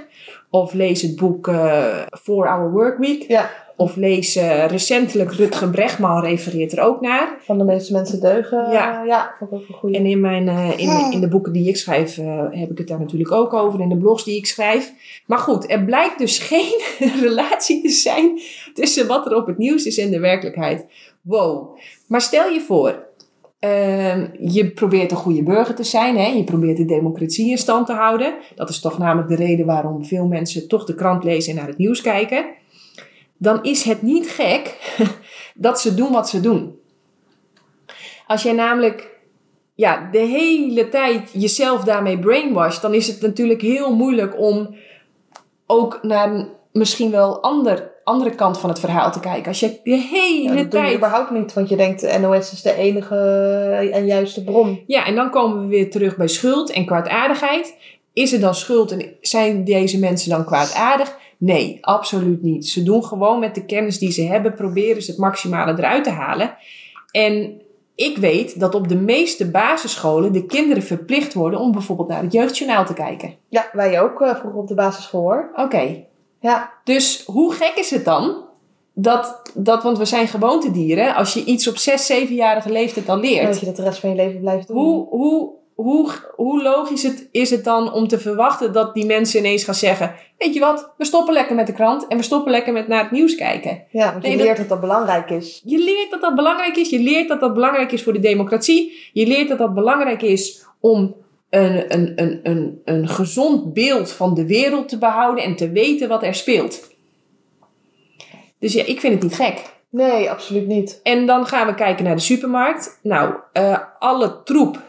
Of 0.50 0.74
lees 0.74 1.02
het 1.02 1.16
boek 1.16 1.48
uh, 1.48 1.86
Four 2.22 2.48
Hour 2.48 2.72
Work 2.72 2.98
Week. 2.98 3.26
Ja. 3.28 3.50
Of 3.76 3.96
lees 3.96 4.38
uh, 4.38 4.66
recentelijk 4.66 5.34
Rutger 5.34 5.70
Bregman 5.70 6.24
refereert 6.24 6.72
er 6.72 6.84
ook 6.84 7.02
naar. 7.02 7.38
Van 7.40 7.58
de 7.58 7.64
meeste 7.64 7.94
mensen 7.94 8.20
deugen. 8.20 8.72
Ja, 8.72 9.02
uh, 9.02 9.08
ja 9.08 9.34
vond 9.38 9.52
ik 9.52 9.58
ook 9.58 9.68
een 9.68 9.76
goede. 9.76 9.98
En 9.98 10.06
in, 10.06 10.20
mijn, 10.20 10.48
in, 10.78 11.12
in 11.12 11.22
de 11.22 11.28
boeken 11.28 11.54
die 11.54 11.68
ik 11.68 11.78
schrijf 11.78 12.16
heb 12.52 12.72
ik 12.72 12.78
het 12.78 12.88
daar 12.88 13.00
natuurlijk 13.00 13.32
ook 13.32 13.54
over. 13.54 13.80
In 13.80 13.90
de 13.90 13.98
blogs 13.98 14.24
die 14.24 14.38
ik 14.38 14.46
schrijf. 14.46 14.94
Maar 15.26 15.40
goed, 15.40 15.72
er 15.72 15.84
blijkt 15.84 16.20
dus 16.20 16.40
geen 16.52 16.82
relatie 17.22 17.82
te 17.82 17.90
zijn 17.90 18.40
tussen 18.74 19.08
wat 19.08 19.26
er 19.26 19.36
op 19.36 19.48
het 19.48 19.58
nieuws 19.58 19.86
is 19.86 19.98
en 19.98 20.12
de 20.12 20.20
werkelijkheid. 20.20 20.86
Wow. 21.28 21.78
Maar 22.08 22.22
stel 22.22 22.50
je 22.50 22.62
voor, 22.62 23.06
uh, 23.60 24.34
je 24.40 24.72
probeert 24.74 25.12
een 25.12 25.18
goede 25.18 25.44
burger 25.44 25.76
te 25.76 25.84
zijn. 25.84 26.18
Hè? 26.18 26.28
Je 26.28 26.44
probeert 26.44 26.78
de 26.78 26.86
democratie 26.86 27.50
in 27.50 27.58
stand 27.58 27.86
te 27.86 27.94
houden. 27.94 28.34
Dat 28.56 28.70
is 28.70 28.80
toch 28.80 28.98
namelijk 28.98 29.28
de 29.28 29.36
reden 29.36 29.66
waarom 29.66 30.06
veel 30.06 30.26
mensen 30.26 30.68
toch 30.68 30.86
de 30.86 30.96
krant 30.96 31.24
lezen 31.24 31.52
en 31.52 31.58
naar 31.58 31.68
het 31.68 31.78
nieuws 31.78 32.02
kijken. 32.02 32.46
Dan 33.38 33.64
is 33.64 33.84
het 33.84 34.02
niet 34.02 34.30
gek 34.30 34.78
dat 35.56 35.82
ze 35.82 35.94
doen 35.94 36.12
wat 36.12 36.30
ze 36.30 36.40
doen. 36.40 36.80
Als 38.28 38.44
jij 38.44 38.54
namelijk 38.54 39.20
ja, 39.76 40.10
de 40.12 40.18
hele 40.18 40.90
tijd 40.90 41.32
jezelf 41.34 41.84
daarmee 41.84 42.20
brainwashed, 42.20 42.82
dan 42.82 42.94
is 42.94 43.08
het 43.08 43.22
natuurlijk 43.22 43.62
heel 43.62 43.96
moeilijk 43.96 44.40
om 44.40 44.76
ook 45.66 46.00
naar 46.02 46.48
misschien 46.72 47.12
wel 47.12 47.42
ander 47.42 47.96
andere 48.08 48.36
kant 48.36 48.60
van 48.60 48.70
het 48.70 48.80
verhaal 48.80 49.12
te 49.12 49.20
kijken. 49.20 49.48
Als 49.48 49.60
je 49.60 49.80
de 49.84 49.96
hele 49.96 50.44
ja, 50.44 50.56
dat 50.56 50.72
tijd. 50.72 50.72
Doe 50.72 50.92
je 50.92 50.96
überhaupt 50.96 51.32
niet, 51.32 51.54
want 51.54 51.70
je 51.70 51.76
denkt 51.76 52.02
de 52.02 52.18
NOS 52.20 52.52
is 52.52 52.62
de 52.62 52.76
enige 52.76 53.16
en 53.94 54.06
juiste 54.06 54.44
bron. 54.44 54.84
Ja, 54.88 55.06
en 55.06 55.16
dan 55.16 55.30
komen 55.30 55.62
we 55.62 55.68
weer 55.68 55.92
terug 55.92 56.18
bij 56.18 56.28
schuld 56.28 56.72
en 56.72 56.86
kwaadaardigheid. 56.86 57.76
Is 58.14 58.34
er 58.34 58.40
dan 58.40 58.56
schuld 58.56 58.92
en 58.92 59.06
zijn 59.22 59.64
deze 59.64 60.00
mensen 60.00 60.30
dan 60.30 60.46
kwaadaardig? 60.46 61.18
Nee, 61.38 61.78
absoluut 61.82 62.42
niet. 62.42 62.68
Ze 62.68 62.84
doen 62.84 63.04
gewoon 63.04 63.40
met 63.40 63.56
de 63.56 63.66
kennis 63.66 63.98
die 63.98 64.12
ze 64.12 64.22
hebben, 64.22 64.54
proberen 64.54 65.02
ze 65.02 65.12
het 65.12 65.20
maximale 65.20 65.78
eruit 65.78 66.04
te 66.04 66.10
halen. 66.10 66.56
En 67.12 67.62
ik 67.96 68.18
weet 68.18 68.60
dat 68.60 68.76
op 68.76 68.88
de 68.88 68.96
meeste 68.96 69.52
basisscholen 69.52 70.34
de 70.34 70.46
kinderen 70.46 70.84
verplicht 70.84 71.34
worden 71.34 71.60
om 71.60 71.72
bijvoorbeeld 71.72 72.08
naar 72.08 72.22
het 72.22 72.34
jeugdjournaal 72.34 72.86
te 72.86 72.94
kijken. 72.94 73.34
Ja, 73.50 73.70
wij 73.74 74.02
ook 74.02 74.22
uh, 74.22 74.36
vroeger 74.36 74.60
op 74.60 74.68
de 74.68 74.74
basisschool 74.74 75.22
hoor. 75.22 75.52
Oké, 75.56 76.06
ja. 76.40 76.74
Dus 76.84 77.24
hoe 77.26 77.54
gek 77.54 77.74
is 77.76 77.90
het 77.90 78.06
dan? 78.06 78.46
Dat, 78.94 79.42
dat, 79.54 79.84
want 79.84 79.98
we 79.98 80.06
zijn 80.06 80.28
gewoontedieren. 80.28 81.16
Als 81.16 81.34
je 81.34 81.44
iets 81.44 81.68
op 81.68 81.78
6, 81.78 82.12
7-jarige 82.12 82.72
leeftijd 82.72 83.10
al 83.10 83.20
leert. 83.20 83.48
Dat 83.48 83.60
je 83.60 83.66
dat 83.66 83.76
de 83.76 83.84
rest 83.84 84.00
van 84.00 84.10
je 84.10 84.16
leven 84.16 84.40
blijft 84.40 84.68
doen. 84.68 84.78
Hoe, 84.78 85.08
hoe, 85.10 85.50
hoe, 85.76 86.10
hoe 86.36 86.62
logisch 86.64 87.04
het, 87.04 87.28
is 87.32 87.50
het 87.50 87.64
dan 87.64 87.94
om 87.94 88.08
te 88.08 88.20
verwachten 88.20 88.74
dat 88.74 88.94
die 88.94 89.06
mensen 89.06 89.40
ineens 89.40 89.64
gaan 89.64 89.76
zeggen: 89.76 90.16
Weet 90.38 90.54
je 90.54 90.60
wat, 90.60 90.94
we 90.98 91.06
stoppen 91.06 91.34
lekker 91.34 91.56
met 91.56 91.68
de 91.68 91.74
krant 91.74 92.08
en 92.08 92.18
we 92.18 92.24
stoppen 92.24 92.52
lekker 92.52 92.74
met 92.74 92.88
naar 92.88 93.02
het 93.02 93.12
nieuws 93.12 93.36
kijken. 93.36 93.84
Ja, 93.90 94.12
want 94.12 94.26
je 94.26 94.36
leert 94.36 94.48
dat, 94.48 94.58
dat 94.58 94.70
dat 94.70 94.80
belangrijk 94.80 95.30
is. 95.30 95.62
Je 95.66 95.78
leert 95.78 96.12
dat 96.12 96.22
dat 96.22 96.36
belangrijk 96.36 96.78
is. 96.78 96.90
Je 96.90 97.00
leert 97.00 97.28
dat 97.28 97.40
dat 97.40 97.54
belangrijk 97.54 97.92
is 97.92 98.04
voor 98.04 98.14
de 98.14 98.20
democratie. 98.20 99.10
Je 99.14 99.28
leert 99.28 99.50
dat 99.50 99.58
dat 99.58 99.74
belangrijk 99.74 100.22
is 100.22 100.66
om 100.80 101.16
een, 101.50 101.94
een, 101.94 102.12
een, 102.16 102.40
een, 102.44 102.82
een 102.86 103.08
gezond 103.08 103.74
beeld 103.74 104.12
van 104.12 104.34
de 104.34 104.46
wereld 104.46 104.90
te 104.90 104.98
behouden 104.98 105.44
en 105.44 105.56
te 105.56 105.72
weten 105.72 106.08
wat 106.08 106.24
er 106.24 106.36
speelt. 106.36 106.96
Dus 108.60 108.74
ja, 108.74 108.84
ik 108.86 109.00
vind 109.00 109.14
het 109.14 109.24
niet 109.24 109.36
gek. 109.36 109.62
Nee, 109.90 110.30
absoluut 110.30 110.68
niet. 110.68 111.00
En 111.04 111.26
dan 111.26 111.46
gaan 111.46 111.68
we 111.68 111.74
kijken 111.74 112.04
naar 112.06 112.16
de 112.16 112.22
supermarkt. 112.22 113.00
Nou, 113.02 113.34
uh, 113.54 113.80
alle 114.00 114.44
troep 114.44 114.82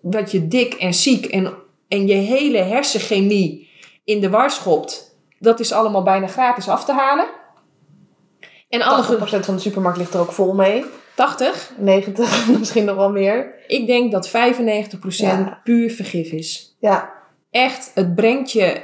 wat 0.00 0.30
je 0.30 0.48
dik 0.48 0.74
en 0.74 0.94
ziek 0.94 1.26
en, 1.26 1.52
en 1.88 2.06
je 2.06 2.14
hele 2.14 2.58
hersenchemie 2.58 3.68
in 4.04 4.20
de 4.20 4.30
war 4.30 4.50
schopt, 4.50 5.16
dat 5.38 5.60
is 5.60 5.72
allemaal 5.72 6.02
bijna 6.02 6.26
gratis 6.26 6.68
af 6.68 6.84
te 6.84 6.92
halen. 6.92 7.26
En 8.68 8.82
alle 8.82 9.18
80% 9.18 9.20
van 9.20 9.54
de 9.54 9.60
supermarkt 9.60 9.98
ligt 9.98 10.14
er 10.14 10.20
ook 10.20 10.32
vol 10.32 10.54
mee. 10.54 10.84
80? 11.20 11.72
90, 11.76 12.48
misschien 12.58 12.84
nog 12.84 12.96
wel 12.96 13.10
meer. 13.10 13.54
Ik 13.66 13.86
denk 13.86 14.12
dat 14.12 14.28
95% 14.28 14.32
puur 15.64 15.90
vergif 15.90 16.32
is. 16.32 16.76
Ja. 16.78 17.12
Echt, 17.50 17.90
het 17.94 18.14
brengt 18.14 18.52
je 18.52 18.80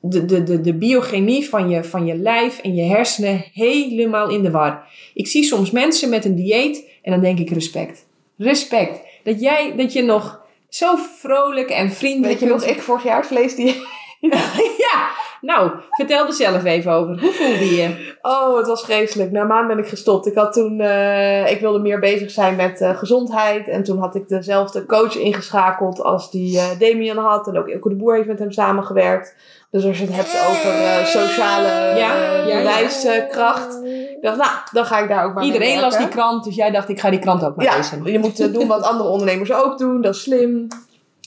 de, 0.00 0.24
de, 0.24 0.42
de, 0.42 0.60
de 0.60 0.74
biochemie 0.74 1.48
van 1.48 1.70
je, 1.70 1.84
van 1.84 2.06
je 2.06 2.14
lijf 2.14 2.58
en 2.58 2.74
je 2.74 2.82
hersenen 2.82 3.44
helemaal 3.52 4.30
in 4.30 4.42
de 4.42 4.50
war. 4.50 4.88
Ik 5.14 5.26
zie 5.26 5.44
soms 5.44 5.70
mensen 5.70 6.10
met 6.10 6.24
een 6.24 6.34
dieet 6.34 6.88
en 7.02 7.10
dan 7.10 7.20
denk 7.20 7.38
ik 7.38 7.50
respect. 7.50 8.06
Respect. 8.36 9.00
Dat 9.24 9.40
jij, 9.40 9.76
dat 9.76 9.92
je 9.92 10.02
nog 10.02 10.40
zo 10.68 10.96
vrolijk 10.96 11.70
en 11.70 11.90
vriendelijk... 11.90 12.40
Weet 12.40 12.48
je 12.48 12.54
nog, 12.54 12.64
ik 12.64 12.80
vorig 12.80 13.04
jaar 13.04 13.26
vlees 13.26 13.54
die 13.54 13.74
ja, 14.86 15.10
nou, 15.40 15.70
vertel 15.90 16.26
er 16.26 16.32
zelf 16.32 16.64
even 16.64 16.92
over. 16.92 17.20
Hoe 17.20 17.32
voelde 17.32 17.74
je 17.74 18.14
Oh, 18.22 18.56
het 18.56 18.66
was 18.66 18.82
vreselijk. 18.82 19.30
Na 19.30 19.40
een 19.40 19.46
maand 19.46 19.68
ben 19.68 19.78
ik 19.78 19.86
gestopt. 19.86 20.26
Ik 20.26 20.34
had 20.34 20.52
toen, 20.52 20.80
uh, 20.80 21.50
ik 21.50 21.60
wilde 21.60 21.78
meer 21.78 22.00
bezig 22.00 22.30
zijn 22.30 22.56
met 22.56 22.80
uh, 22.80 22.98
gezondheid. 22.98 23.68
En 23.68 23.82
toen 23.82 23.98
had 23.98 24.14
ik 24.14 24.28
dezelfde 24.28 24.86
coach 24.86 25.16
ingeschakeld 25.16 26.02
als 26.02 26.30
die 26.30 26.56
uh, 26.56 26.64
Damian 26.78 27.16
had. 27.16 27.48
En 27.48 27.58
ook 27.58 27.68
Ilko 27.68 27.88
de 27.88 27.94
Boer 27.94 28.14
heeft 28.14 28.26
met 28.26 28.38
hem 28.38 28.52
samengewerkt. 28.52 29.34
Dus 29.70 29.84
als 29.84 29.98
je 29.98 30.04
het 30.04 30.14
hebt 30.14 30.48
over 30.48 31.06
sociale 31.06 31.98
ja, 31.98 32.44
bewijskracht. 32.44 33.84
ik 33.84 34.18
dacht, 34.20 34.36
nou, 34.36 34.50
dan 34.72 34.84
ga 34.84 34.98
ik 34.98 35.08
daar 35.08 35.24
ook 35.24 35.34
maar 35.34 35.44
Iedereen 35.44 35.80
las 35.80 35.98
die 35.98 36.08
krant, 36.08 36.44
dus 36.44 36.54
jij 36.54 36.70
dacht, 36.70 36.88
ik 36.88 37.00
ga 37.00 37.10
die 37.10 37.18
krant 37.18 37.44
ook 37.44 37.56
maar 37.56 37.64
ja, 37.64 37.76
lezen. 37.76 38.04
je 38.04 38.18
moet 38.18 38.52
doen 38.52 38.66
wat 38.66 38.82
andere 38.82 39.08
ondernemers 39.08 39.52
ook 39.52 39.78
doen. 39.78 40.00
Dat 40.00 40.14
is 40.14 40.22
slim. 40.22 40.68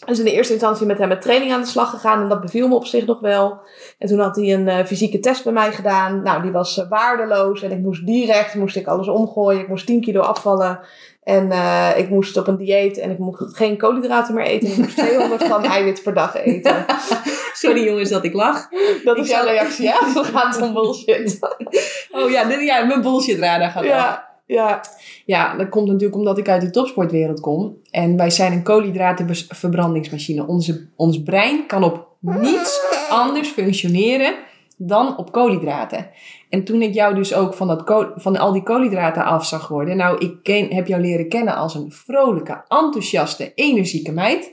Dus 0.05 0.19
in 0.19 0.25
de 0.25 0.31
eerste 0.33 0.53
instantie 0.53 0.85
met 0.85 0.97
hem 0.97 1.07
met 1.07 1.21
training 1.21 1.51
aan 1.51 1.61
de 1.61 1.67
slag 1.67 1.89
gegaan. 1.89 2.21
En 2.21 2.29
dat 2.29 2.41
beviel 2.41 2.67
me 2.67 2.75
op 2.75 2.85
zich 2.85 3.05
nog 3.05 3.19
wel. 3.19 3.61
En 3.97 4.07
toen 4.07 4.19
had 4.19 4.35
hij 4.35 4.53
een 4.53 4.67
uh, 4.67 4.85
fysieke 4.85 5.19
test 5.19 5.43
bij 5.43 5.53
mij 5.53 5.71
gedaan. 5.71 6.21
Nou, 6.21 6.41
die 6.41 6.51
was 6.51 6.77
uh, 6.77 6.89
waardeloos. 6.89 7.61
En 7.61 7.71
ik 7.71 7.79
moest 7.79 8.05
direct, 8.05 8.55
moest 8.55 8.75
ik 8.75 8.87
alles 8.87 9.07
omgooien. 9.07 9.61
Ik 9.61 9.67
moest 9.67 9.85
10 9.85 10.01
kilo 10.01 10.21
afvallen. 10.21 10.79
En 11.23 11.45
uh, 11.45 11.89
ik 11.97 12.09
moest 12.09 12.37
op 12.37 12.47
een 12.47 12.57
dieet. 12.57 12.97
En 12.97 13.11
ik 13.11 13.17
mocht 13.17 13.55
geen 13.55 13.77
koolhydraten 13.77 14.33
meer 14.33 14.45
eten. 14.45 14.69
Ik 14.69 14.77
moest 14.77 14.97
200 14.97 15.43
gram 15.43 15.63
eiwit 15.75 16.03
per 16.03 16.13
dag 16.13 16.35
eten. 16.35 16.85
Sorry 17.53 17.83
jongens 17.83 18.09
dat 18.09 18.23
ik 18.23 18.33
lach. 18.33 18.69
Dat 19.03 19.17
is 19.17 19.29
jouw 19.29 19.45
reactie, 19.45 19.83
ja? 19.83 19.99
We 20.13 20.23
gaan 20.23 20.61
om 20.63 20.73
bullshit. 20.73 21.39
oh 22.11 22.29
ja, 22.29 22.43
dit, 22.43 22.61
ja 22.61 22.83
mijn 22.83 23.01
bullshit 23.01 23.39
radar 23.39 23.69
gaat 23.69 23.83
ja. 23.83 24.07
af. 24.07 24.32
Ja. 24.53 24.81
Ja, 25.25 25.55
dat 25.55 25.69
komt 25.69 25.87
natuurlijk 25.87 26.15
omdat 26.15 26.37
ik 26.37 26.49
uit 26.49 26.61
de 26.61 26.69
topsportwereld 26.69 27.39
kom. 27.39 27.77
En 27.91 28.17
wij 28.17 28.29
zijn 28.29 28.51
een 28.51 28.63
koolhydratenverbrandingsmachine. 28.63 30.47
Onze, 30.47 30.87
ons 30.95 31.23
brein 31.23 31.65
kan 31.67 31.83
op 31.83 32.07
niets 32.19 32.81
anders 33.09 33.49
functioneren 33.49 34.33
dan 34.77 35.17
op 35.17 35.31
koolhydraten. 35.31 36.09
En 36.49 36.63
toen 36.63 36.81
ik 36.81 36.93
jou 36.93 37.15
dus 37.15 37.33
ook 37.33 37.53
van, 37.53 37.67
dat 37.67 38.11
van 38.15 38.37
al 38.37 38.51
die 38.51 38.63
koolhydraten 38.63 39.25
af 39.25 39.45
zag 39.45 39.67
worden. 39.67 39.97
Nou, 39.97 40.17
ik 40.17 40.43
ken, 40.43 40.73
heb 40.73 40.87
jou 40.87 41.01
leren 41.01 41.29
kennen 41.29 41.55
als 41.55 41.75
een 41.75 41.91
vrolijke, 41.91 42.63
enthousiaste, 42.67 43.51
energieke 43.55 44.11
meid. 44.11 44.51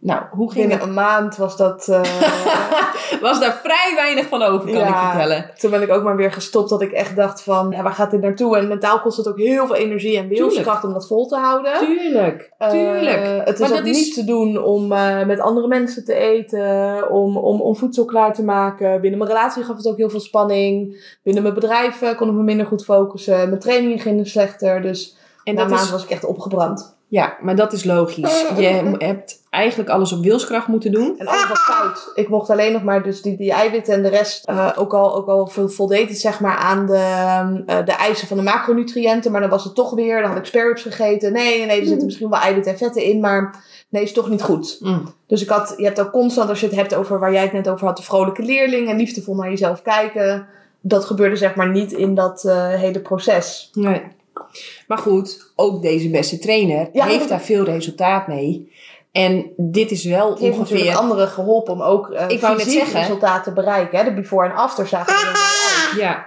Nou, 0.00 0.22
hoe 0.30 0.52
ging 0.52 0.68
Binnen 0.68 0.86
een 0.86 0.94
maand 0.94 1.36
was 1.36 1.56
dat... 1.56 1.88
Uh... 1.88 2.00
was 3.20 3.40
daar 3.40 3.60
vrij 3.62 3.92
weinig 3.94 4.26
van 4.26 4.42
over, 4.42 4.72
kan 4.72 4.86
ik 4.86 4.94
vertellen. 4.94 5.50
Toen 5.58 5.70
ben 5.70 5.82
ik 5.82 5.90
ook 5.90 6.02
maar 6.02 6.16
weer 6.16 6.32
gestopt 6.32 6.68
dat 6.68 6.82
ik 6.82 6.92
echt 6.92 7.16
dacht 7.16 7.42
van... 7.42 7.70
Ja, 7.70 7.82
waar 7.82 7.92
gaat 7.92 8.10
dit 8.10 8.20
naartoe? 8.20 8.56
En 8.56 8.68
mentaal 8.68 9.00
kost 9.00 9.16
het 9.16 9.28
ook 9.28 9.38
heel 9.38 9.66
veel 9.66 9.76
energie 9.76 10.18
en 10.18 10.28
wilskracht 10.28 10.84
om 10.84 10.92
dat 10.92 11.06
vol 11.06 11.26
te 11.26 11.36
houden. 11.36 11.78
Tuurlijk, 11.78 12.52
tuurlijk. 12.58 13.24
Uh, 13.24 13.44
het 13.44 13.60
is 13.60 13.72
ook 13.72 13.82
niet 13.82 14.14
te 14.14 14.24
doen 14.24 14.62
om 14.62 14.92
uh, 14.92 15.24
met 15.24 15.40
andere 15.40 15.68
mensen 15.68 16.04
te 16.04 16.14
eten. 16.14 17.10
Om, 17.10 17.36
om, 17.36 17.60
om 17.60 17.76
voedsel 17.76 18.04
klaar 18.04 18.34
te 18.34 18.44
maken. 18.44 19.00
Binnen 19.00 19.18
mijn 19.18 19.30
relatie 19.30 19.62
gaf 19.62 19.76
het 19.76 19.88
ook 19.88 19.96
heel 19.96 20.10
veel 20.10 20.20
spanning. 20.20 21.00
Binnen 21.22 21.42
mijn 21.42 21.54
bedrijf 21.54 22.14
kon 22.16 22.28
ik 22.28 22.34
me 22.34 22.42
minder 22.42 22.66
goed 22.66 22.84
focussen. 22.84 23.48
Mijn 23.48 23.60
trainingen 23.60 23.98
gingen 23.98 24.26
slechter. 24.26 24.82
Dus 24.82 25.16
en 25.44 25.54
na 25.54 25.66
maand 25.66 25.82
is... 25.82 25.90
was 25.90 26.04
ik 26.04 26.10
echt 26.10 26.24
opgebrand. 26.24 26.97
Ja, 27.10 27.36
maar 27.40 27.56
dat 27.56 27.72
is 27.72 27.84
logisch. 27.84 28.44
Je 28.56 28.94
hebt 28.98 29.42
eigenlijk 29.50 29.90
alles 29.90 30.12
op 30.12 30.22
wilskracht 30.22 30.66
moeten 30.66 30.92
doen. 30.92 31.18
En 31.18 31.26
alles 31.26 31.48
was 31.48 31.60
fout. 31.60 32.10
Ik 32.14 32.28
mocht 32.28 32.50
alleen 32.50 32.72
nog 32.72 32.82
maar 32.82 33.02
dus 33.02 33.22
die, 33.22 33.36
die 33.36 33.52
eiwitten 33.52 33.94
en 33.94 34.02
de 34.02 34.08
rest 34.08 34.48
uh, 34.48 34.70
ook 34.76 34.94
al, 34.94 35.16
ook 35.16 35.28
al 35.28 35.68
voldeed 35.68 36.08
het 36.08 36.18
zeg 36.18 36.40
maar 36.40 36.56
aan 36.56 36.86
de, 36.86 37.64
uh, 37.66 37.84
de 37.84 37.92
eisen 37.92 38.28
van 38.28 38.36
de 38.36 38.42
macronutriënten. 38.42 39.32
Maar 39.32 39.40
dan 39.40 39.50
was 39.50 39.64
het 39.64 39.74
toch 39.74 39.94
weer, 39.94 40.20
dan 40.20 40.30
had 40.30 40.38
ik 40.38 40.44
sparrows 40.44 40.82
gegeten. 40.82 41.32
Nee, 41.32 41.66
nee, 41.66 41.80
er 41.80 41.86
zitten 41.86 42.04
misschien 42.04 42.30
wel 42.30 42.40
eiwitten 42.40 42.72
en 42.72 42.78
vetten 42.78 43.02
in, 43.02 43.20
maar 43.20 43.64
nee, 43.88 44.02
is 44.02 44.12
toch 44.12 44.28
niet 44.28 44.42
goed. 44.42 44.76
Mm. 44.80 45.14
Dus 45.26 45.42
ik 45.42 45.48
had, 45.48 45.74
je 45.76 45.84
hebt 45.84 46.00
ook 46.00 46.10
constant, 46.10 46.48
als 46.48 46.60
je 46.60 46.66
het 46.66 46.76
hebt 46.76 46.94
over 46.94 47.18
waar 47.18 47.32
jij 47.32 47.42
het 47.42 47.52
net 47.52 47.68
over 47.68 47.86
had, 47.86 47.96
de 47.96 48.02
vrolijke 48.02 48.42
leerling 48.42 48.88
en 48.88 48.96
liefdevol 48.96 49.34
naar 49.34 49.50
jezelf 49.50 49.82
kijken. 49.82 50.46
Dat 50.80 51.04
gebeurde 51.04 51.36
zeg 51.36 51.54
maar 51.54 51.70
niet 51.70 51.92
in 51.92 52.14
dat 52.14 52.44
uh, 52.46 52.68
hele 52.68 53.00
proces. 53.00 53.70
Nee. 53.72 54.02
Maar 54.86 54.98
goed, 54.98 55.52
ook 55.56 55.82
deze 55.82 56.10
beste 56.10 56.38
trainer 56.38 56.88
ja, 56.92 57.04
heeft 57.04 57.28
daar 57.28 57.40
veel 57.40 57.64
resultaat 57.64 58.26
mee. 58.26 58.72
En 59.12 59.50
dit 59.56 59.90
is 59.90 60.04
wel 60.04 60.30
het 60.30 60.38
heeft 60.38 60.58
ongeveer... 60.58 60.96
anderen 60.96 61.28
geholpen 61.28 61.72
om 61.72 61.82
ook 61.82 62.10
uh, 62.10 62.28
ik 62.28 62.40
wou 62.40 62.56
net 62.56 62.70
zeggen, 62.70 63.00
resultaat 63.00 63.44
te 63.44 63.52
bereiken. 63.52 63.98
Hè? 63.98 64.04
De 64.04 64.14
before 64.14 64.48
en 64.48 64.54
after 64.54 64.86
zagen 64.86 65.14
we 65.14 65.20
er 65.20 65.26
uit. 65.26 66.00
Ja. 66.00 66.26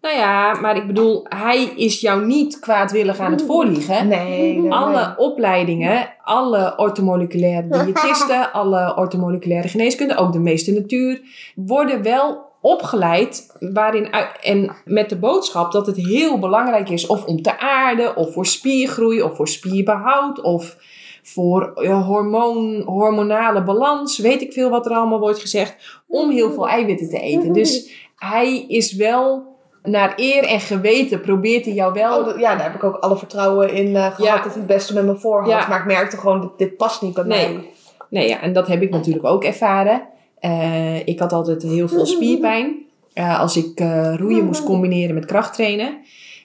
Nou 0.00 0.16
ja, 0.16 0.60
maar 0.60 0.76
ik 0.76 0.86
bedoel, 0.86 1.26
hij 1.28 1.64
is 1.64 2.00
jou 2.00 2.26
niet 2.26 2.58
kwaadwillig 2.58 3.18
aan 3.18 3.32
het 3.32 3.42
voorliegen. 3.42 4.08
Nee. 4.08 4.58
nee 4.58 4.72
alle 4.72 5.06
nee. 5.06 5.16
opleidingen, 5.16 6.08
alle 6.22 6.74
ortomoleculaire 6.76 7.68
diëtisten, 7.84 8.52
alle 8.52 8.96
ortomoleculaire 8.96 9.68
geneeskunde, 9.68 10.16
ook 10.16 10.32
de 10.32 10.38
meeste 10.38 10.72
natuur, 10.72 11.20
worden 11.54 12.02
wel 12.02 12.51
opgeleid 12.62 13.56
waarin, 13.58 14.10
en 14.42 14.76
met 14.84 15.08
de 15.08 15.18
boodschap 15.18 15.72
dat 15.72 15.86
het 15.86 15.96
heel 15.96 16.38
belangrijk 16.38 16.88
is 16.88 17.06
of 17.06 17.24
om 17.24 17.42
te 17.42 17.58
aarden, 17.58 18.16
of 18.16 18.32
voor 18.32 18.46
spiergroei, 18.46 19.22
of 19.22 19.36
voor 19.36 19.48
spierbehoud, 19.48 20.40
of 20.40 20.76
voor 21.22 21.72
hormoon, 21.84 22.82
hormonale 22.82 23.62
balans, 23.62 24.18
weet 24.18 24.42
ik 24.42 24.52
veel 24.52 24.70
wat 24.70 24.86
er 24.86 24.92
allemaal 24.92 25.18
wordt 25.18 25.38
gezegd, 25.38 26.02
om 26.08 26.30
heel 26.30 26.52
veel 26.52 26.68
eiwitten 26.68 27.08
te 27.08 27.20
eten. 27.20 27.52
Dus 27.52 27.90
hij 28.16 28.64
is 28.68 28.92
wel 28.92 29.50
naar 29.82 30.12
eer 30.16 30.44
en 30.44 30.60
geweten 30.60 31.20
probeert 31.20 31.64
hij 31.64 31.74
jou 31.74 31.92
wel. 31.92 32.18
Oh, 32.18 32.38
ja, 32.38 32.54
daar 32.54 32.64
heb 32.64 32.74
ik 32.74 32.84
ook 32.84 32.96
alle 32.96 33.16
vertrouwen 33.16 33.72
in 33.72 33.86
uh, 33.86 33.94
gehad 33.94 34.18
ja. 34.18 34.34
dat 34.34 34.44
hij 34.44 34.54
het 34.54 34.66
beste 34.66 34.94
met 34.94 35.04
me 35.04 35.16
voor 35.16 35.40
had. 35.40 35.50
Ja. 35.50 35.68
Maar 35.68 35.78
ik 35.78 35.86
merkte 35.86 36.16
gewoon, 36.16 36.40
dit, 36.40 36.50
dit 36.56 36.76
past 36.76 37.02
niet 37.02 37.14
bij 37.14 37.24
nee. 37.24 37.54
mij. 37.54 37.70
Nee, 38.08 38.28
ja, 38.28 38.40
en 38.40 38.52
dat 38.52 38.66
heb 38.66 38.82
ik 38.82 38.90
natuurlijk 38.90 39.26
ook 39.26 39.44
ervaren. 39.44 40.02
Uh, 40.42 41.06
ik 41.06 41.18
had 41.18 41.32
altijd 41.32 41.62
heel 41.62 41.88
veel 41.88 42.06
spierpijn. 42.06 42.76
Uh, 43.14 43.40
als 43.40 43.56
ik 43.56 43.80
uh, 43.80 44.14
roeien 44.16 44.44
moest 44.44 44.64
combineren 44.64 45.14
met 45.14 45.24
krachttrainen. 45.24 45.96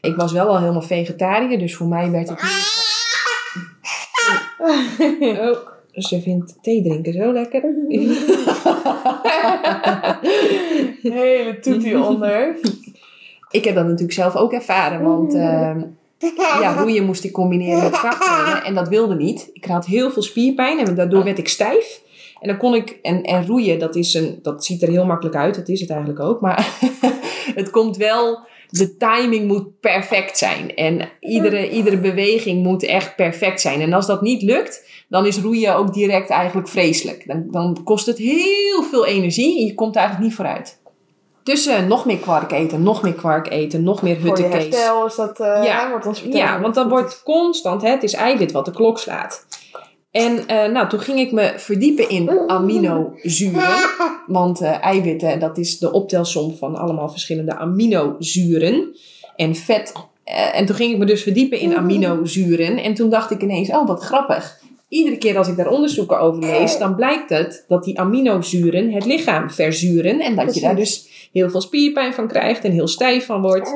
Ik 0.01 0.15
was 0.15 0.31
wel 0.31 0.47
al 0.47 0.59
helemaal 0.59 0.81
vegetariër, 0.81 1.59
dus 1.59 1.75
voor 1.75 1.87
mij 1.87 2.11
werd 2.11 2.29
het 2.29 2.41
niet... 2.41 2.85
oh, 5.39 5.57
ze 5.93 6.21
vindt 6.21 6.57
thee 6.61 6.83
drinken 6.83 7.13
zo 7.13 7.33
lekker. 7.33 7.61
Hele 11.01 11.59
toetie 11.61 11.99
onder. 11.99 12.57
Ik 13.51 13.63
heb 13.63 13.75
dat 13.75 13.83
natuurlijk 13.83 14.13
zelf 14.13 14.35
ook 14.35 14.53
ervaren, 14.53 15.01
want 15.01 15.33
uh, 15.33 15.75
ja, 16.61 16.73
roeien 16.73 17.05
moest 17.05 17.23
ik 17.23 17.31
combineren 17.31 17.83
met 17.83 17.99
krachttrainen 17.99 18.63
en 18.63 18.75
dat 18.75 18.87
wilde 18.87 19.15
niet. 19.15 19.49
Ik 19.53 19.65
had 19.65 19.85
heel 19.85 20.11
veel 20.11 20.21
spierpijn 20.21 20.79
en 20.79 20.95
daardoor 20.95 21.23
werd 21.23 21.37
ik 21.37 21.47
stijf. 21.47 22.01
En 22.39 22.47
dan 22.47 22.57
kon 22.57 22.75
ik, 22.75 22.99
en, 23.01 23.23
en 23.23 23.45
roeien, 23.45 23.79
dat, 23.79 23.95
is 23.95 24.13
een, 24.13 24.39
dat 24.41 24.65
ziet 24.65 24.81
er 24.81 24.89
heel 24.89 25.05
makkelijk 25.05 25.35
uit, 25.35 25.55
dat 25.55 25.67
is 25.67 25.79
het 25.79 25.89
eigenlijk 25.89 26.19
ook. 26.19 26.41
Maar 26.41 26.77
het 27.55 27.69
komt 27.69 27.97
wel, 27.97 28.39
de 28.69 28.97
timing 28.97 29.47
moet 29.47 29.79
perfect 29.79 30.37
zijn. 30.37 30.75
En 30.75 31.09
iedere, 31.19 31.69
iedere 31.69 31.97
beweging 31.97 32.63
moet 32.63 32.83
echt 32.83 33.15
perfect 33.15 33.61
zijn. 33.61 33.81
En 33.81 33.93
als 33.93 34.05
dat 34.05 34.21
niet 34.21 34.41
lukt, 34.41 34.85
dan 35.09 35.25
is 35.25 35.37
roeien 35.37 35.75
ook 35.75 35.93
direct 35.93 36.29
eigenlijk 36.29 36.67
vreselijk. 36.67 37.23
Dan, 37.27 37.47
dan 37.51 37.83
kost 37.83 38.05
het 38.05 38.17
heel 38.17 38.83
veel 38.91 39.05
energie 39.05 39.59
en 39.59 39.65
je 39.65 39.73
komt 39.73 39.95
er 39.95 40.01
eigenlijk 40.01 40.29
niet 40.29 40.37
vooruit. 40.37 40.79
Dus 41.43 41.67
uh, 41.67 41.79
nog 41.79 42.05
meer 42.05 42.17
kwark 42.17 42.51
eten, 42.51 42.83
nog 42.83 43.01
meer 43.01 43.13
kwark 43.13 43.49
eten, 43.49 43.83
nog 43.83 44.01
meer 44.01 44.21
huttenkees. 44.21 44.51
Voor 44.51 44.59
je 44.59 44.69
herstel 44.69 45.05
is 45.05 45.15
dat, 45.15 45.39
uh, 45.39 45.63
ja. 45.63 45.89
wordt 45.89 46.05
ons 46.05 46.23
Ja, 46.29 46.61
want 46.61 46.75
dan 46.75 46.89
wordt 46.89 47.23
constant, 47.23 47.81
hè, 47.81 47.89
het 47.89 48.03
is 48.03 48.13
eiwit 48.13 48.51
wat 48.51 48.65
de 48.65 48.71
klok 48.71 48.99
slaat. 48.99 49.45
En 50.17 50.33
uh, 50.33 50.71
nou, 50.73 50.89
toen 50.89 50.99
ging 50.99 51.19
ik 51.19 51.31
me 51.31 51.53
verdiepen 51.55 52.09
in 52.09 52.49
aminozuren. 52.49 53.75
Want 54.27 54.61
uh, 54.61 54.83
eiwitten, 54.83 55.39
dat 55.39 55.57
is 55.57 55.79
de 55.79 55.91
optelsom 55.91 56.55
van 56.55 56.75
allemaal 56.75 57.09
verschillende 57.09 57.55
aminozuren. 57.55 58.95
En 59.35 59.55
vet. 59.55 59.93
Uh, 60.25 60.59
en 60.59 60.65
toen 60.65 60.75
ging 60.75 60.91
ik 60.91 60.97
me 60.97 61.05
dus 61.05 61.23
verdiepen 61.23 61.59
in 61.59 61.75
aminozuren. 61.75 62.77
En 62.77 62.93
toen 62.93 63.09
dacht 63.09 63.31
ik 63.31 63.41
ineens, 63.41 63.69
oh 63.69 63.87
wat 63.87 64.03
grappig. 64.03 64.59
iedere 64.89 65.17
keer 65.17 65.37
als 65.37 65.47
ik 65.47 65.55
daar 65.55 65.69
onderzoeken 65.69 66.19
over 66.19 66.43
lees, 66.43 66.77
dan 66.77 66.95
blijkt 66.95 67.29
het 67.29 67.65
dat 67.67 67.83
die 67.83 67.99
aminozuren 67.99 68.91
het 68.91 69.05
lichaam 69.05 69.51
verzuren. 69.51 70.19
En 70.19 70.35
dat 70.35 70.55
je 70.55 70.61
daar 70.61 70.75
dus 70.75 71.29
heel 71.31 71.49
veel 71.49 71.61
spierpijn 71.61 72.13
van 72.13 72.27
krijgt 72.27 72.63
en 72.63 72.71
heel 72.71 72.87
stijf 72.87 73.25
van 73.25 73.41
wordt. 73.41 73.73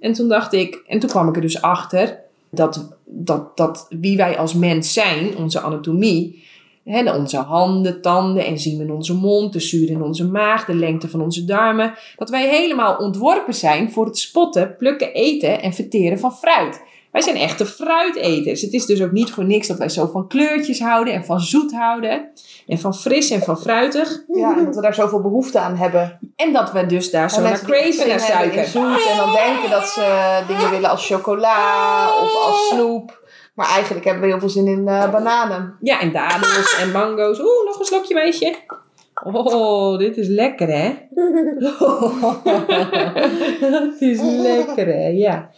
En 0.00 0.12
toen 0.12 0.28
dacht 0.28 0.52
ik, 0.52 0.82
en 0.86 0.98
toen 0.98 1.10
kwam 1.10 1.28
ik 1.28 1.36
er 1.36 1.42
dus 1.42 1.62
achter 1.62 2.23
dat, 2.54 2.98
dat, 3.04 3.56
dat 3.56 3.86
wie 3.90 4.16
wij 4.16 4.38
als 4.38 4.54
mens 4.54 4.92
zijn, 4.92 5.36
onze 5.36 5.60
anatomie, 5.60 6.42
hè, 6.84 7.14
onze 7.14 7.36
handen, 7.36 8.00
tanden, 8.00 8.44
enzymen 8.44 8.86
in 8.86 8.92
onze 8.92 9.14
mond, 9.14 9.52
de 9.52 9.60
zuur 9.60 9.90
in 9.90 10.02
onze 10.02 10.26
maag, 10.26 10.64
de 10.64 10.74
lengte 10.74 11.08
van 11.08 11.20
onze 11.20 11.44
darmen, 11.44 11.94
dat 12.16 12.30
wij 12.30 12.48
helemaal 12.48 12.96
ontworpen 12.96 13.54
zijn 13.54 13.90
voor 13.90 14.06
het 14.06 14.18
spotten, 14.18 14.76
plukken, 14.76 15.12
eten 15.12 15.62
en 15.62 15.72
verteren 15.72 16.18
van 16.18 16.32
fruit. 16.32 16.82
Wij 17.14 17.22
zijn 17.22 17.36
echte 17.36 17.66
fruiteters. 17.66 18.60
Het 18.60 18.72
is 18.72 18.86
dus 18.86 19.02
ook 19.02 19.12
niet 19.12 19.30
voor 19.30 19.44
niks 19.44 19.66
dat 19.66 19.78
wij 19.78 19.88
zo 19.88 20.06
van 20.06 20.28
kleurtjes 20.28 20.80
houden 20.80 21.14
en 21.14 21.24
van 21.24 21.40
zoet 21.40 21.72
houden. 21.72 22.30
En 22.66 22.78
van 22.78 22.94
fris 22.94 23.30
en 23.30 23.42
van 23.42 23.58
fruitig. 23.58 24.22
Ja, 24.26 24.56
en 24.58 24.64
dat 24.64 24.74
we 24.74 24.80
daar 24.80 24.94
zoveel 24.94 25.20
behoefte 25.20 25.58
aan 25.58 25.76
hebben. 25.76 26.18
En 26.36 26.52
dat 26.52 26.72
we 26.72 26.86
dus 26.86 27.10
daar 27.10 27.30
zo 27.30 27.40
naar 27.40 27.60
crazy 27.60 28.08
naar 28.08 28.20
suiker. 28.20 28.64
Zoet, 28.64 29.06
en 29.10 29.16
dan 29.16 29.32
denken 29.32 29.70
dat 29.70 29.86
ze 29.86 30.40
dingen 30.48 30.70
willen 30.70 30.90
als 30.90 31.06
chocola 31.06 32.06
of 32.22 32.34
als 32.46 32.68
snoep. 32.68 33.22
Maar 33.54 33.68
eigenlijk 33.68 34.04
hebben 34.04 34.22
we 34.22 34.28
heel 34.28 34.40
veel 34.40 34.48
zin 34.48 34.66
in 34.66 34.82
uh, 34.88 35.10
bananen. 35.10 35.76
Ja, 35.80 36.00
en 36.00 36.12
dadels 36.12 36.78
en 36.80 36.90
mango's. 36.90 37.38
Oeh, 37.38 37.64
nog 37.64 37.78
een 37.78 37.84
slokje 37.84 38.14
meisje. 38.14 38.54
Oh, 39.24 39.98
dit 39.98 40.16
is 40.16 40.28
lekker 40.28 40.68
hè? 40.68 40.94
Het 43.90 44.00
is 44.00 44.20
lekker 44.22 44.86
hè, 44.86 45.06
ja. 45.08 45.50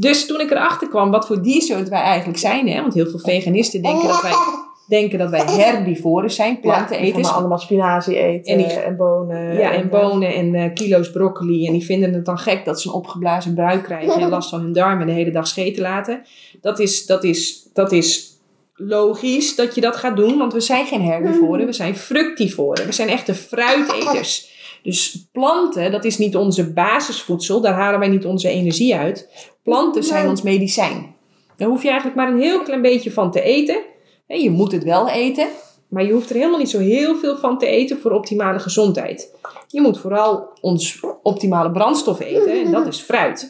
Dus 0.00 0.26
toen 0.26 0.40
ik 0.40 0.50
erachter 0.50 0.88
kwam 0.88 1.10
wat 1.10 1.26
voor 1.26 1.42
diersoort 1.42 1.88
wij 1.88 2.00
eigenlijk 2.00 2.38
zijn, 2.38 2.68
hè, 2.68 2.80
want 2.80 2.94
heel 2.94 3.06
veel 3.06 3.18
veganisten 3.18 3.82
denken 3.82 4.08
dat 4.08 4.22
wij, 4.22 4.32
denken 4.98 5.18
dat 5.18 5.30
wij 5.30 5.44
herbivoren 5.44 6.30
zijn, 6.30 6.60
planteneters. 6.60 7.28
Ja, 7.28 7.34
allemaal 7.34 7.58
spinazie 7.58 8.16
eten 8.16 8.58
en, 8.58 8.84
en 8.84 8.96
bonen. 8.96 9.54
Ja, 9.54 9.72
en, 9.72 9.88
bonen 9.88 10.34
en 10.34 10.54
uh, 10.54 10.74
kilo's 10.74 11.10
broccoli. 11.10 11.66
En 11.66 11.72
die 11.72 11.84
vinden 11.84 12.12
het 12.12 12.24
dan 12.24 12.38
gek 12.38 12.64
dat 12.64 12.80
ze 12.80 12.88
een 12.88 12.94
opgeblazen 12.94 13.54
buik 13.54 13.82
krijgen 13.82 14.20
en 14.20 14.28
last 14.38 14.50
van 14.50 14.60
hun 14.60 14.72
darmen 14.72 15.06
de 15.06 15.12
hele 15.12 15.30
dag 15.30 15.46
scheten 15.46 15.82
laten. 15.82 16.22
Dat 16.60 16.78
is, 16.78 17.06
dat 17.06 17.24
is, 17.24 17.68
dat 17.72 17.92
is 17.92 18.38
logisch 18.74 19.56
dat 19.56 19.74
je 19.74 19.80
dat 19.80 19.96
gaat 19.96 20.16
doen, 20.16 20.38
want 20.38 20.52
we 20.52 20.60
zijn 20.60 20.86
geen 20.86 21.02
herbivoren, 21.02 21.66
we 21.66 21.72
zijn 21.72 21.96
fructivoren. 21.96 22.86
We 22.86 22.92
zijn 22.92 23.08
echte 23.08 23.34
fruiteters. 23.34 24.48
Dus 24.82 25.28
planten, 25.32 25.92
dat 25.92 26.04
is 26.04 26.18
niet 26.18 26.36
onze 26.36 26.72
basisvoedsel, 26.72 27.60
daar 27.60 27.74
halen 27.74 28.00
wij 28.00 28.08
niet 28.08 28.26
onze 28.26 28.48
energie 28.48 28.96
uit. 28.96 29.28
Planten 29.70 30.04
zijn 30.04 30.28
ons 30.28 30.42
medicijn. 30.42 31.14
Daar 31.56 31.68
hoef 31.68 31.82
je 31.82 31.88
eigenlijk 31.88 32.16
maar 32.16 32.28
een 32.28 32.40
heel 32.40 32.62
klein 32.62 32.82
beetje 32.82 33.12
van 33.12 33.30
te 33.30 33.42
eten. 33.42 33.80
Je 34.26 34.50
moet 34.50 34.72
het 34.72 34.84
wel 34.84 35.08
eten, 35.08 35.48
maar 35.88 36.04
je 36.04 36.12
hoeft 36.12 36.30
er 36.30 36.36
helemaal 36.36 36.58
niet 36.58 36.70
zo 36.70 36.78
heel 36.78 37.16
veel 37.16 37.36
van 37.36 37.58
te 37.58 37.66
eten 37.66 37.98
voor 37.98 38.10
optimale 38.10 38.58
gezondheid. 38.58 39.34
Je 39.66 39.80
moet 39.80 39.98
vooral 39.98 40.48
ons 40.60 41.00
optimale 41.22 41.70
brandstof 41.70 42.20
eten 42.20 42.52
en 42.64 42.70
dat 42.70 42.86
is 42.86 43.00
fruit. 43.00 43.46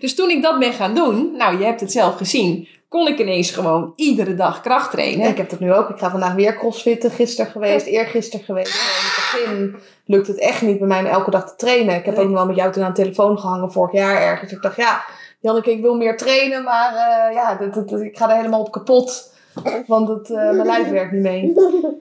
Dus 0.00 0.14
toen 0.14 0.30
ik 0.30 0.42
dat 0.42 0.58
ben 0.58 0.72
gaan 0.72 0.94
doen, 0.94 1.32
nou 1.36 1.58
je 1.58 1.64
hebt 1.64 1.80
het 1.80 1.92
zelf 1.92 2.16
gezien, 2.16 2.68
kon 2.88 3.06
ik 3.06 3.18
ineens 3.18 3.50
gewoon 3.50 3.92
iedere 3.96 4.34
dag 4.34 4.60
kracht 4.60 4.90
trainen. 4.90 5.28
ik 5.28 5.36
heb 5.36 5.50
dat 5.50 5.60
nu 5.60 5.72
ook. 5.72 5.88
Ik 5.88 5.98
ga 5.98 6.10
vandaag 6.10 6.34
weer 6.34 6.56
crossfitten. 6.56 7.10
Gisteren 7.10 7.50
geweest, 7.50 7.86
eergisteren 7.86 8.44
geweest. 8.44 8.74
in 8.74 8.80
het 8.80 9.14
begin 9.16 9.76
lukt 10.04 10.26
het 10.26 10.38
echt 10.38 10.62
niet 10.62 10.78
bij 10.78 10.88
mij 10.88 11.00
om 11.00 11.06
elke 11.06 11.30
dag 11.30 11.48
te 11.48 11.56
trainen. 11.56 11.94
Ik 11.94 12.04
heb 12.04 12.18
ook 12.18 12.24
nog 12.24 12.34
wel 12.34 12.46
met 12.46 12.56
jou 12.56 12.72
toen 12.72 12.82
aan 12.82 12.92
de 12.94 13.02
telefoon 13.02 13.38
gehangen 13.38 13.72
vorig 13.72 13.92
jaar 13.92 14.22
ergens. 14.22 14.52
Ik 14.52 14.62
dacht, 14.62 14.76
ja, 14.76 15.04
Janneke, 15.40 15.70
ik 15.70 15.80
wil 15.80 15.94
meer 15.94 16.16
trainen, 16.16 16.64
maar 16.64 16.92
uh, 16.92 17.34
ja, 17.34 17.60
ik 18.00 18.18
ga 18.18 18.30
er 18.30 18.36
helemaal 18.36 18.60
op 18.60 18.72
kapot. 18.72 19.34
Want 19.86 20.08
het, 20.08 20.30
uh, 20.30 20.36
mijn 20.36 20.66
lijf 20.66 20.88
werkt 20.88 21.12
niet 21.12 21.22
mee. 21.22 21.52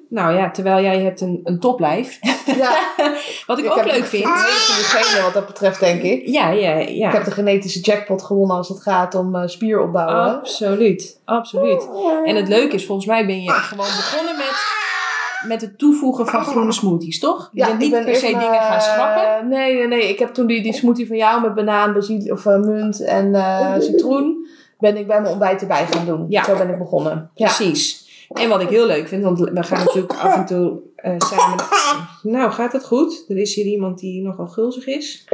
Nou 0.10 0.34
ja, 0.34 0.51
terwijl 0.51 0.82
jij 0.84 1.01
hebt 1.01 1.22
een, 1.22 1.39
een 1.43 1.60
toplijf. 1.60 2.20
Ja. 2.45 2.93
wat 3.47 3.60
ik, 3.60 3.66
ook 3.72 3.86
leuk 3.86 4.06
vind. 4.06 4.24
Ik 4.24 4.30
heb 4.30 5.01
genen 5.01 5.24
wat 5.24 5.34
dat 5.34 5.45
betreft, 5.45 5.80
denk 5.80 6.01
ik. 6.01 6.28
Ja, 6.28 6.49
ja, 6.49 6.78
ja. 6.78 7.08
Ik 7.08 7.14
heb 7.14 7.24
de 7.24 7.32
genetische 7.32 7.80
jackpot 7.80 8.22
gewonnen 8.22 8.56
als 8.56 8.70
het 8.70 8.82
gaat 8.82 9.16
om 9.16 9.36
uh, 9.36 9.41
spieropbouwen. 9.45 10.38
Absoluut, 10.38 11.22
absoluut. 11.26 11.89
En 12.26 12.36
het 12.36 12.47
leuke 12.47 12.76
is, 12.76 12.86
volgens 12.86 13.08
mij 13.08 13.26
ben 13.26 13.41
je 13.41 13.51
gewoon 13.51 13.86
begonnen 13.86 14.38
met 14.38 14.74
met 15.47 15.62
het 15.62 15.78
toevoegen 15.78 16.28
van 16.28 16.43
groene 16.43 16.72
smoothies, 16.72 17.20
toch? 17.20 17.49
Je 17.53 17.60
ja, 17.60 17.68
bent 17.68 17.80
niet 17.80 17.91
per 17.91 18.16
se 18.16 18.28
dingen 18.28 18.41
gaan 18.41 18.82
schrappen? 18.82 19.47
nee, 19.47 19.76
nee, 19.76 19.88
nee. 19.88 20.10
Ik 20.10 20.20
heb 20.20 20.34
toen 20.34 20.47
die, 20.47 20.62
die 20.62 20.74
smoothie 20.74 21.08
van 21.08 21.18
jou 21.18 21.41
met 21.41 21.53
banaan, 21.53 21.93
basilie, 21.93 22.32
of 22.32 22.45
uh, 22.45 22.60
munt 22.60 23.03
en 23.03 23.28
uh, 23.28 23.74
citroen 23.80 24.47
ben 24.80 24.97
ik 24.97 25.07
bij 25.07 25.19
mijn 25.21 25.32
ontbijt 25.32 25.61
erbij 25.61 25.86
gaan 25.86 26.05
doen. 26.05 26.26
Ja. 26.30 26.43
Zo 26.43 26.57
ben 26.57 26.69
ik 26.69 26.78
begonnen. 26.78 27.32
Precies. 27.34 28.03
En 28.30 28.49
wat 28.49 28.61
ik 28.61 28.69
heel 28.69 28.86
leuk 28.86 29.07
vind, 29.07 29.23
want 29.23 29.39
we 29.39 29.63
gaan 29.63 29.86
natuurlijk 29.86 30.13
af 30.23 30.36
en 30.36 30.45
toe 30.45 30.80
uh, 31.05 31.15
samen. 31.17 31.65
Nou, 32.21 32.51
gaat 32.51 32.73
het 32.73 32.86
goed? 32.86 33.26
Er 33.28 33.38
is 33.38 33.55
hier 33.55 33.65
iemand 33.65 33.99
die 33.99 34.21
nogal 34.21 34.47
gulzig 34.47 34.88
is. 34.88 35.28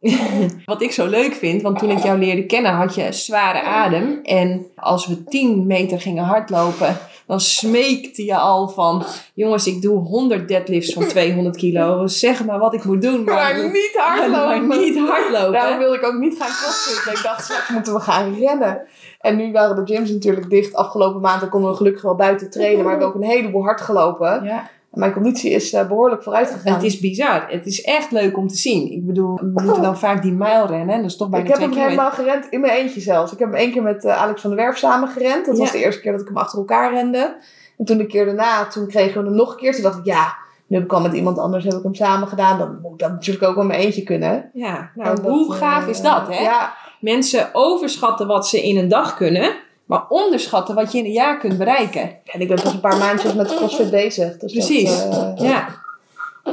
Wat 0.64 0.82
ik 0.82 0.92
zo 0.92 1.06
leuk 1.06 1.34
vind, 1.34 1.62
want 1.62 1.78
toen 1.78 1.90
ik 1.90 1.98
jou 1.98 2.18
leerde 2.18 2.46
kennen 2.46 2.72
had 2.72 2.94
je 2.94 3.12
zware 3.12 3.62
adem. 3.62 4.20
En 4.22 4.66
als 4.76 5.06
we 5.06 5.24
10 5.24 5.66
meter 5.66 6.00
gingen 6.00 6.24
hardlopen, 6.24 6.96
dan 7.30 7.40
smeekte 7.40 8.24
je 8.24 8.36
al 8.36 8.68
van... 8.68 9.04
Jongens, 9.34 9.66
ik 9.66 9.82
doe 9.82 9.98
100 9.98 10.48
deadlifts 10.48 10.92
van 10.92 11.06
200 11.06 11.56
kilo. 11.56 12.06
Zeg 12.06 12.44
maar 12.44 12.58
wat 12.58 12.74
ik 12.74 12.84
moet 12.84 13.02
doen. 13.02 13.24
Maar, 13.24 13.34
maar 13.34 13.70
niet 13.70 13.96
hardlopen. 13.96 14.66
Maar 14.66 14.78
niet 14.78 14.98
hardlopen. 14.98 15.52
Daarom 15.52 15.78
wilde 15.78 15.96
ik 15.96 16.04
ook 16.04 16.18
niet 16.18 16.36
gaan 16.38 16.48
crossfitten. 16.48 17.12
Ik 17.12 17.22
dacht, 17.22 17.44
straks 17.44 17.68
moeten 17.74 17.94
we 17.94 18.00
gaan 18.00 18.34
rennen. 18.34 18.82
En 19.20 19.36
nu 19.36 19.52
waren 19.52 19.84
de 19.84 19.94
gyms 19.94 20.10
natuurlijk 20.10 20.50
dicht. 20.50 20.74
Afgelopen 20.74 21.20
maanden 21.20 21.48
konden 21.48 21.70
we 21.70 21.76
gelukkig 21.76 22.02
wel 22.02 22.14
buiten 22.14 22.50
trainen. 22.50 22.76
Maar 22.76 22.84
we 22.84 22.90
hebben 22.90 23.08
ook 23.08 23.14
een 23.14 23.28
heleboel 23.28 23.62
hard 23.62 23.80
gelopen. 23.80 24.44
Ja. 24.44 24.70
Mijn 24.90 25.12
conditie 25.12 25.50
is 25.50 25.72
uh, 25.72 25.88
behoorlijk 25.88 26.22
vooruit 26.22 26.50
gegaan. 26.50 26.74
Het 26.74 26.82
is 26.82 27.00
bizar. 27.00 27.46
Het 27.48 27.66
is 27.66 27.82
echt 27.82 28.10
leuk 28.10 28.36
om 28.36 28.48
te 28.48 28.54
zien. 28.54 28.92
Ik 28.92 29.06
bedoel, 29.06 29.36
we 29.36 29.62
moeten 29.62 29.82
dan 29.82 29.98
vaak 29.98 30.22
die 30.22 30.32
mijl 30.32 30.66
rennen. 30.66 30.96
Dat 30.96 31.10
is 31.10 31.16
toch 31.16 31.28
bijna 31.28 31.46
Ik 31.46 31.52
heb 31.52 31.60
hem 31.60 31.78
helemaal 31.78 32.10
gerend 32.10 32.46
in 32.50 32.60
mijn 32.60 32.72
eentje 32.72 33.00
zelfs. 33.00 33.32
Ik 33.32 33.38
heb 33.38 33.48
hem 33.48 33.56
één 33.56 33.72
keer 33.72 33.82
met 33.82 34.04
uh, 34.04 34.22
Alex 34.22 34.40
van 34.40 34.50
der 34.50 34.58
Werf 34.58 34.76
samen 34.76 35.08
gerend. 35.08 35.46
Dat 35.46 35.58
was 35.58 35.72
de 35.72 35.78
eerste 35.78 36.00
keer 36.00 36.12
dat 36.12 36.20
ik 36.20 36.26
hem 36.26 36.36
achter 36.36 36.58
elkaar 36.58 36.92
rende. 36.92 37.36
En 37.78 37.84
toen 37.84 37.98
de 37.98 38.06
keer 38.06 38.24
daarna, 38.24 38.66
toen 38.66 38.86
kregen 38.86 39.20
we 39.20 39.28
hem 39.28 39.36
nog 39.36 39.50
een 39.50 39.56
keer. 39.56 39.74
Toen 39.74 39.82
dacht 39.82 39.98
ik, 39.98 40.04
ja, 40.04 40.36
nu 40.66 40.76
heb 40.76 40.84
ik 40.84 40.92
al 40.92 41.00
met 41.00 41.12
iemand 41.12 41.38
anders 41.38 41.64
heb 41.64 41.72
ik 41.72 41.82
hem 41.82 41.94
samen 41.94 42.28
gedaan. 42.28 42.58
Dan 42.58 42.78
moet 42.82 42.92
ik 42.92 42.98
dat 42.98 43.10
natuurlijk 43.10 43.44
ook 43.44 43.54
wel 43.54 43.64
mijn 43.64 43.80
eentje 43.80 44.02
kunnen. 44.02 44.50
Ja, 44.52 44.90
nou, 44.94 45.20
hoe 45.20 45.52
gaaf 45.52 45.86
is 45.86 46.00
dat, 46.00 46.28
hè? 46.28 46.42
Ja. 46.42 46.72
Mensen 47.00 47.48
overschatten 47.52 48.26
wat 48.26 48.48
ze 48.48 48.62
in 48.62 48.76
een 48.76 48.88
dag 48.88 49.16
kunnen. 49.16 49.52
Maar 49.90 50.08
onderschatten 50.08 50.74
wat 50.74 50.92
je 50.92 50.98
in 50.98 51.04
een 51.04 51.12
jaar 51.12 51.38
kunt 51.38 51.58
bereiken. 51.58 52.10
En 52.24 52.40
ik 52.40 52.48
ben 52.48 52.62
pas 52.62 52.72
een 52.72 52.80
paar 52.80 52.96
maandjes 52.96 53.34
met 53.34 53.54
CrossFit 53.54 53.90
bezig. 53.90 54.36
Dus 54.36 54.52
Precies, 54.52 55.04
dat, 55.04 55.40
uh, 55.40 55.48
ja. 55.48 55.68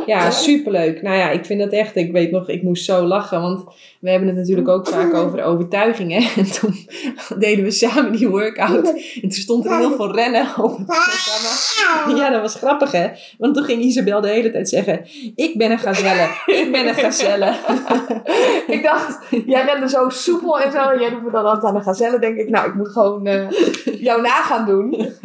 Ja, 0.05 0.31
superleuk. 0.31 1.01
Nou 1.01 1.15
ja, 1.15 1.29
ik 1.29 1.45
vind 1.45 1.59
dat 1.59 1.71
echt, 1.71 1.95
ik 1.95 2.11
weet 2.11 2.31
nog, 2.31 2.49
ik 2.49 2.63
moest 2.63 2.85
zo 2.85 3.05
lachen, 3.05 3.41
want 3.41 3.63
we 3.99 4.09
hebben 4.09 4.27
het 4.27 4.37
natuurlijk 4.37 4.67
ook 4.67 4.87
vaak 4.87 5.13
over 5.13 5.43
overtuigingen. 5.43 6.25
En 6.37 6.51
toen 6.51 6.75
deden 7.39 7.63
we 7.63 7.71
samen 7.71 8.11
die 8.11 8.29
workout. 8.29 8.87
En 8.87 9.21
toen 9.21 9.31
stond 9.31 9.65
er 9.65 9.77
heel 9.77 9.95
veel 9.95 10.15
rennen 10.15 10.47
op 10.57 10.77
het 10.77 10.85
programma. 10.85 12.17
Ja, 12.17 12.29
dat 12.29 12.41
was 12.41 12.55
grappig 12.55 12.91
hè. 12.91 13.07
Want 13.37 13.55
toen 13.55 13.63
ging 13.63 13.81
Isabel 13.81 14.21
de 14.21 14.27
hele 14.27 14.51
tijd 14.51 14.69
zeggen, 14.69 15.05
ik 15.35 15.57
ben 15.57 15.71
een 15.71 15.79
gazelle, 15.79 16.27
ik 16.45 16.71
ben 16.71 16.87
een 16.87 16.93
gazelle. 16.93 17.53
ik 18.75 18.83
dacht, 18.83 19.25
jij 19.45 19.65
rende 19.65 19.89
zo 19.89 20.09
soepel 20.09 20.59
en 20.59 20.71
zo. 20.71 20.89
En 20.89 20.99
jij 20.99 21.09
doet 21.09 21.31
dan 21.31 21.45
aan 21.45 21.75
een 21.75 21.83
gazelle. 21.83 22.19
Denk 22.19 22.37
ik, 22.37 22.49
nou, 22.49 22.67
ik 22.67 22.73
moet 22.73 22.89
gewoon 22.89 23.27
uh, 23.27 23.49
jou 24.07 24.21
na 24.21 24.41
gaan 24.41 24.65
doen. 24.65 25.15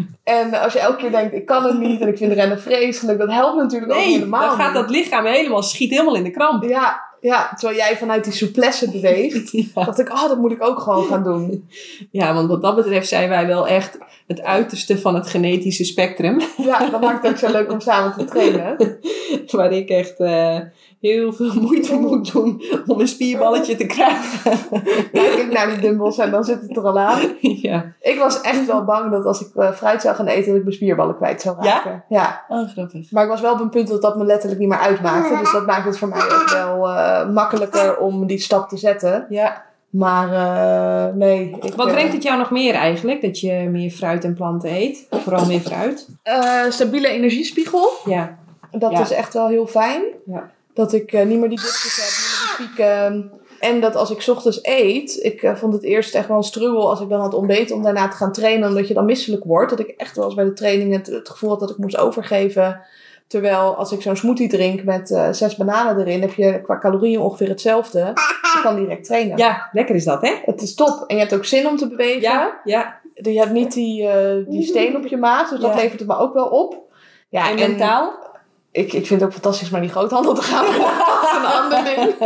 En 0.41 0.55
als 0.55 0.73
je 0.73 0.79
elke 0.79 0.97
keer 0.97 1.11
denkt, 1.11 1.35
ik 1.35 1.47
kan 1.47 1.65
het 1.65 1.79
niet 1.79 2.01
en 2.01 2.09
ik 2.09 2.17
vind 2.17 2.33
rennen 2.33 2.61
vreselijk, 2.61 3.19
dat 3.19 3.31
helpt 3.31 3.57
natuurlijk 3.57 3.93
ook 3.93 3.99
helemaal. 3.99 4.49
Dan 4.49 4.59
gaat 4.59 4.75
dat 4.75 4.91
lichaam 4.91 5.25
helemaal, 5.25 5.63
schiet 5.63 5.91
helemaal 5.91 6.17
in 6.17 6.25
de 6.25 6.31
kramp. 6.31 6.63
Ja, 6.65 7.01
ja, 7.21 7.53
terwijl 7.55 7.79
jij 7.79 7.97
vanuit 7.97 8.25
die 8.25 8.33
souplesse 8.33 8.91
beweegt, 8.91 9.51
ja. 9.75 9.85
dacht 9.85 10.01
ik, 10.01 10.13
oh, 10.13 10.29
dat 10.29 10.39
moet 10.39 10.53
ik 10.53 10.63
ook 10.65 10.79
gewoon 10.79 11.05
gaan 11.05 11.23
doen. 11.23 11.69
Ja, 12.11 12.35
want 12.35 12.49
wat 12.49 12.63
dat 12.63 12.77
betreft 12.77 13.09
zijn 13.09 13.29
wij 13.29 13.47
wel 13.47 13.69
echt 13.69 13.99
het 14.27 14.43
uiterste 14.43 14.99
van 14.99 15.15
het 15.15 15.27
genetische 15.27 15.85
spectrum. 15.85 16.41
Ja, 16.57 16.91
dat 16.91 17.01
maakt 17.01 17.23
het 17.23 17.33
ook 17.33 17.39
zo 17.39 17.51
leuk 17.51 17.73
om 17.73 17.81
samen 17.81 18.13
te 18.19 18.25
trainen. 18.25 18.77
Waar 19.51 19.73
ik 19.73 19.89
echt 19.89 20.21
uh, 20.21 20.59
heel 21.03 21.33
veel 21.33 21.53
moeite 21.61 21.95
moet 21.95 22.33
doen 22.33 22.63
om 22.87 23.01
een 23.01 23.09
spierballetje 23.09 23.77
te 23.77 23.87
krijgen. 23.87 24.53
Kijk 25.13 25.35
ik 25.35 25.53
naar 25.53 25.69
die 25.69 25.79
dumbbells 25.79 26.19
en 26.19 26.31
dan 26.31 26.45
zit 26.45 26.61
het 26.61 26.77
er 26.77 26.83
al 26.83 26.99
aan. 26.99 27.21
Ja. 27.63 27.93
Ik 28.01 28.19
was 28.19 28.41
echt 28.41 28.67
wel 28.67 28.85
bang 28.85 29.11
dat 29.11 29.25
als 29.25 29.41
ik 29.41 29.49
uh, 29.55 29.73
fruit 29.73 30.03
zou 30.03 30.15
gaan 30.15 30.27
eten, 30.27 30.47
dat 30.47 30.57
ik 30.57 30.63
mijn 30.63 30.75
spierballen 30.75 31.17
kwijt 31.17 31.41
zou 31.41 31.57
raken. 31.61 32.05
Ja? 32.09 32.45
ja. 32.49 32.57
Oh, 32.57 32.69
grappig. 32.69 33.11
Maar 33.11 33.23
ik 33.23 33.29
was 33.29 33.41
wel 33.41 33.53
op 33.53 33.61
een 33.61 33.69
punt 33.69 33.89
dat 33.89 34.03
dat 34.03 34.17
me 34.17 34.25
letterlijk 34.25 34.61
niet 34.61 34.69
meer 34.69 34.79
uitmaakte. 34.79 35.39
Dus 35.39 35.53
dat 35.53 35.67
maakt 35.67 35.85
het 35.85 35.99
voor 35.99 36.09
mij 36.09 36.23
ook 36.23 36.51
wel 36.51 36.89
uh, 36.89 37.29
makkelijker 37.31 37.99
om 37.99 38.27
die 38.27 38.39
stap 38.39 38.69
te 38.69 38.77
zetten. 38.77 39.27
Ja. 39.29 39.65
Maar 39.91 40.29
uh, 40.29 41.15
nee. 41.15 41.57
Ik, 41.61 41.75
Wat 41.75 41.89
brengt 41.89 42.13
het 42.13 42.23
jou 42.23 42.39
nog 42.39 42.51
meer 42.51 42.75
eigenlijk? 42.75 43.23
Dat 43.23 43.41
je 43.41 43.53
meer 43.71 43.91
fruit 43.91 44.25
en 44.25 44.35
planten 44.35 44.71
eet? 44.71 45.07
Vooral 45.11 45.47
meer 45.47 45.61
fruit? 45.61 46.09
stabiele 46.69 47.09
energiespiegel. 47.09 47.89
Ja. 48.05 48.39
Dat 48.71 48.99
is 48.99 49.11
echt 49.11 49.35
wel 49.35 49.49
heel 49.49 49.67
fijn. 49.67 50.03
Ja. 50.27 50.51
Dat 50.75 50.93
ik 50.93 51.13
niet 51.13 51.39
meer 51.39 51.49
die 51.49 51.61
dipjes 51.61 51.97
heb, 51.97 52.09
niet 52.09 52.39
meer 52.39 52.57
die 52.57 52.67
pieken. 52.67 53.41
En 53.61 53.81
dat 53.81 53.97
als 53.97 54.11
ik 54.11 54.21
's 54.21 54.29
ochtends 54.29 54.59
eet, 54.63 55.19
ik 55.23 55.43
eh, 55.43 55.55
vond 55.57 55.73
het 55.73 55.83
eerst 55.83 56.15
echt 56.15 56.29
wel 56.29 56.37
een 56.37 56.43
struggle 56.43 56.81
als 56.81 57.01
ik 57.01 57.09
dan 57.09 57.21
had 57.21 57.35
ontbeten 57.35 57.77
om 57.77 57.83
daarna 57.83 58.09
te 58.09 58.17
gaan 58.17 58.33
trainen, 58.33 58.69
omdat 58.69 58.89
je 58.89 58.95
dan 58.95 59.05
misselijk 59.05 59.45
wordt. 59.45 59.71
Dat 59.71 59.79
ik 59.81 59.89
echt 59.89 60.17
wel 60.17 60.25
eens 60.25 60.35
bij 60.35 60.45
de 60.45 60.53
training 60.53 60.93
het, 60.97 61.07
het 61.07 61.29
gevoel 61.29 61.51
had 61.51 61.61
dat 61.61 61.71
ik 61.71 61.77
moest 61.79 61.97
overgeven. 61.97 62.81
Terwijl 63.27 63.75
als 63.77 63.93
ik 63.93 64.03
zo'n 64.03 64.17
smoothie 64.17 64.49
drink 64.49 64.85
met 64.85 65.11
eh, 65.11 65.29
zes 65.31 65.57
bananen 65.57 65.99
erin, 66.01 66.21
heb 66.21 66.33
je 66.35 66.61
qua 66.63 66.79
calorieën 66.79 67.21
ongeveer 67.21 67.49
hetzelfde. 67.49 67.99
Je 68.43 68.61
kan 68.63 68.77
direct 68.77 69.05
trainen. 69.05 69.37
Ja, 69.39 69.69
lekker 69.73 69.95
is 69.95 70.05
dat, 70.05 70.23
hè? 70.23 70.33
Het 70.45 70.63
is 70.63 70.75
top. 70.75 71.05
En 71.07 71.15
je 71.17 71.21
hebt 71.23 71.35
ook 71.35 71.45
zin 71.45 71.67
om 71.67 71.77
te 71.77 71.89
bewegen. 71.89 72.21
Ja, 72.21 72.61
ja. 72.65 73.01
Je 73.15 73.39
hebt 73.39 73.53
niet 73.53 73.73
die, 73.73 74.07
eh, 74.09 74.47
die 74.49 74.63
steen 74.63 74.97
op 74.97 75.07
je 75.07 75.17
maag, 75.17 75.49
dus 75.51 75.61
dat 75.61 75.75
Ja. 75.75 75.77
levert 75.81 75.99
het 76.01 76.09
me 76.09 76.17
ook 76.17 76.35
wel 76.35 76.47
op. 76.47 76.77
Ja, 77.29 77.49
En 77.51 77.55
mentaal? 77.55 78.31
Ik, 78.73 78.93
ik 78.93 79.07
vind 79.07 79.21
het 79.21 79.23
ook 79.23 79.33
fantastisch 79.33 79.67
om 79.67 79.73
naar 79.73 79.81
die 79.81 79.91
groothandel 79.91 80.35
te 80.35 80.43
gaan. 80.43 80.65
Maar 80.65 80.97
dat 80.99 81.23
is 81.23 81.37
een 81.37 81.63
ander 81.63 81.85
ding. 81.85 82.19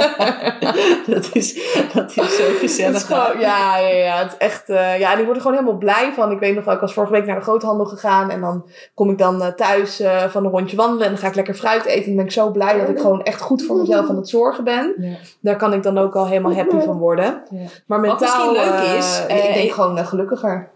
dat, 1.14 1.28
is, 1.32 1.55
dat 1.94 2.16
is 2.16 2.36
zo 2.36 2.44
gezellig. 2.59 2.97
is 2.97 3.03
gewoon, 3.03 3.40
ja, 3.40 3.78
ja, 3.78 3.88
ja, 3.88 4.18
het 4.18 4.32
is 4.32 4.38
echt, 4.38 4.68
eh, 4.68 4.99
ja, 4.99 5.12
en 5.12 5.18
ik 5.18 5.24
word 5.24 5.36
er 5.36 5.42
gewoon 5.42 5.57
helemaal 5.57 5.78
blij 5.78 6.12
van. 6.14 6.30
Ik 6.30 6.38
weet 6.38 6.55
nog 6.55 6.64
wel, 6.64 6.74
ik 6.74 6.80
was 6.80 6.92
vorige 6.92 7.12
week 7.12 7.26
naar 7.26 7.36
de 7.36 7.42
groothandel 7.42 7.86
gegaan 7.86 8.30
en 8.30 8.40
dan 8.40 8.66
kom 8.94 9.11
ik 9.11 9.18
dan 9.18 9.42
eh, 9.42 9.49
thuis 9.49 10.01
eh, 10.01 10.24
van 10.24 10.44
een 10.44 10.51
rondje 10.51 10.76
wandelen 10.76 11.05
en 11.05 11.11
dan 11.11 11.20
ga 11.20 11.28
ik 11.28 11.34
lekker 11.34 11.55
fruit 11.55 11.84
eten. 11.84 12.01
En 12.01 12.07
dan 12.07 12.16
ben 12.16 12.24
ik 12.24 12.32
zo 12.32 12.51
blij 12.51 12.78
dat 12.78 12.88
ik 12.88 12.99
gewoon 12.99 13.22
echt 13.22 13.40
goed 13.40 13.62
voor 13.62 13.76
mezelf 13.76 14.09
aan 14.09 14.16
het 14.16 14.28
zorgen 14.28 14.64
ben. 14.64 14.94
Ja. 14.99 15.16
Daar 15.40 15.57
kan 15.57 15.72
ik 15.72 15.82
dan 15.82 15.99
ook 15.99 16.14
al 16.16 16.26
helemaal 16.26 16.55
happy 16.55 16.78
van 16.78 16.99
worden. 16.99 17.42
Ja. 17.51 17.59
Maar 17.86 18.01
Wat 18.01 18.09
mentaal, 18.09 18.51
misschien 18.51 18.70
leuk 18.70 18.99
is, 18.99 19.20
ik 19.28 19.55
denk 19.55 19.72
gewoon 19.72 20.07
gelukkiger. 20.07 20.74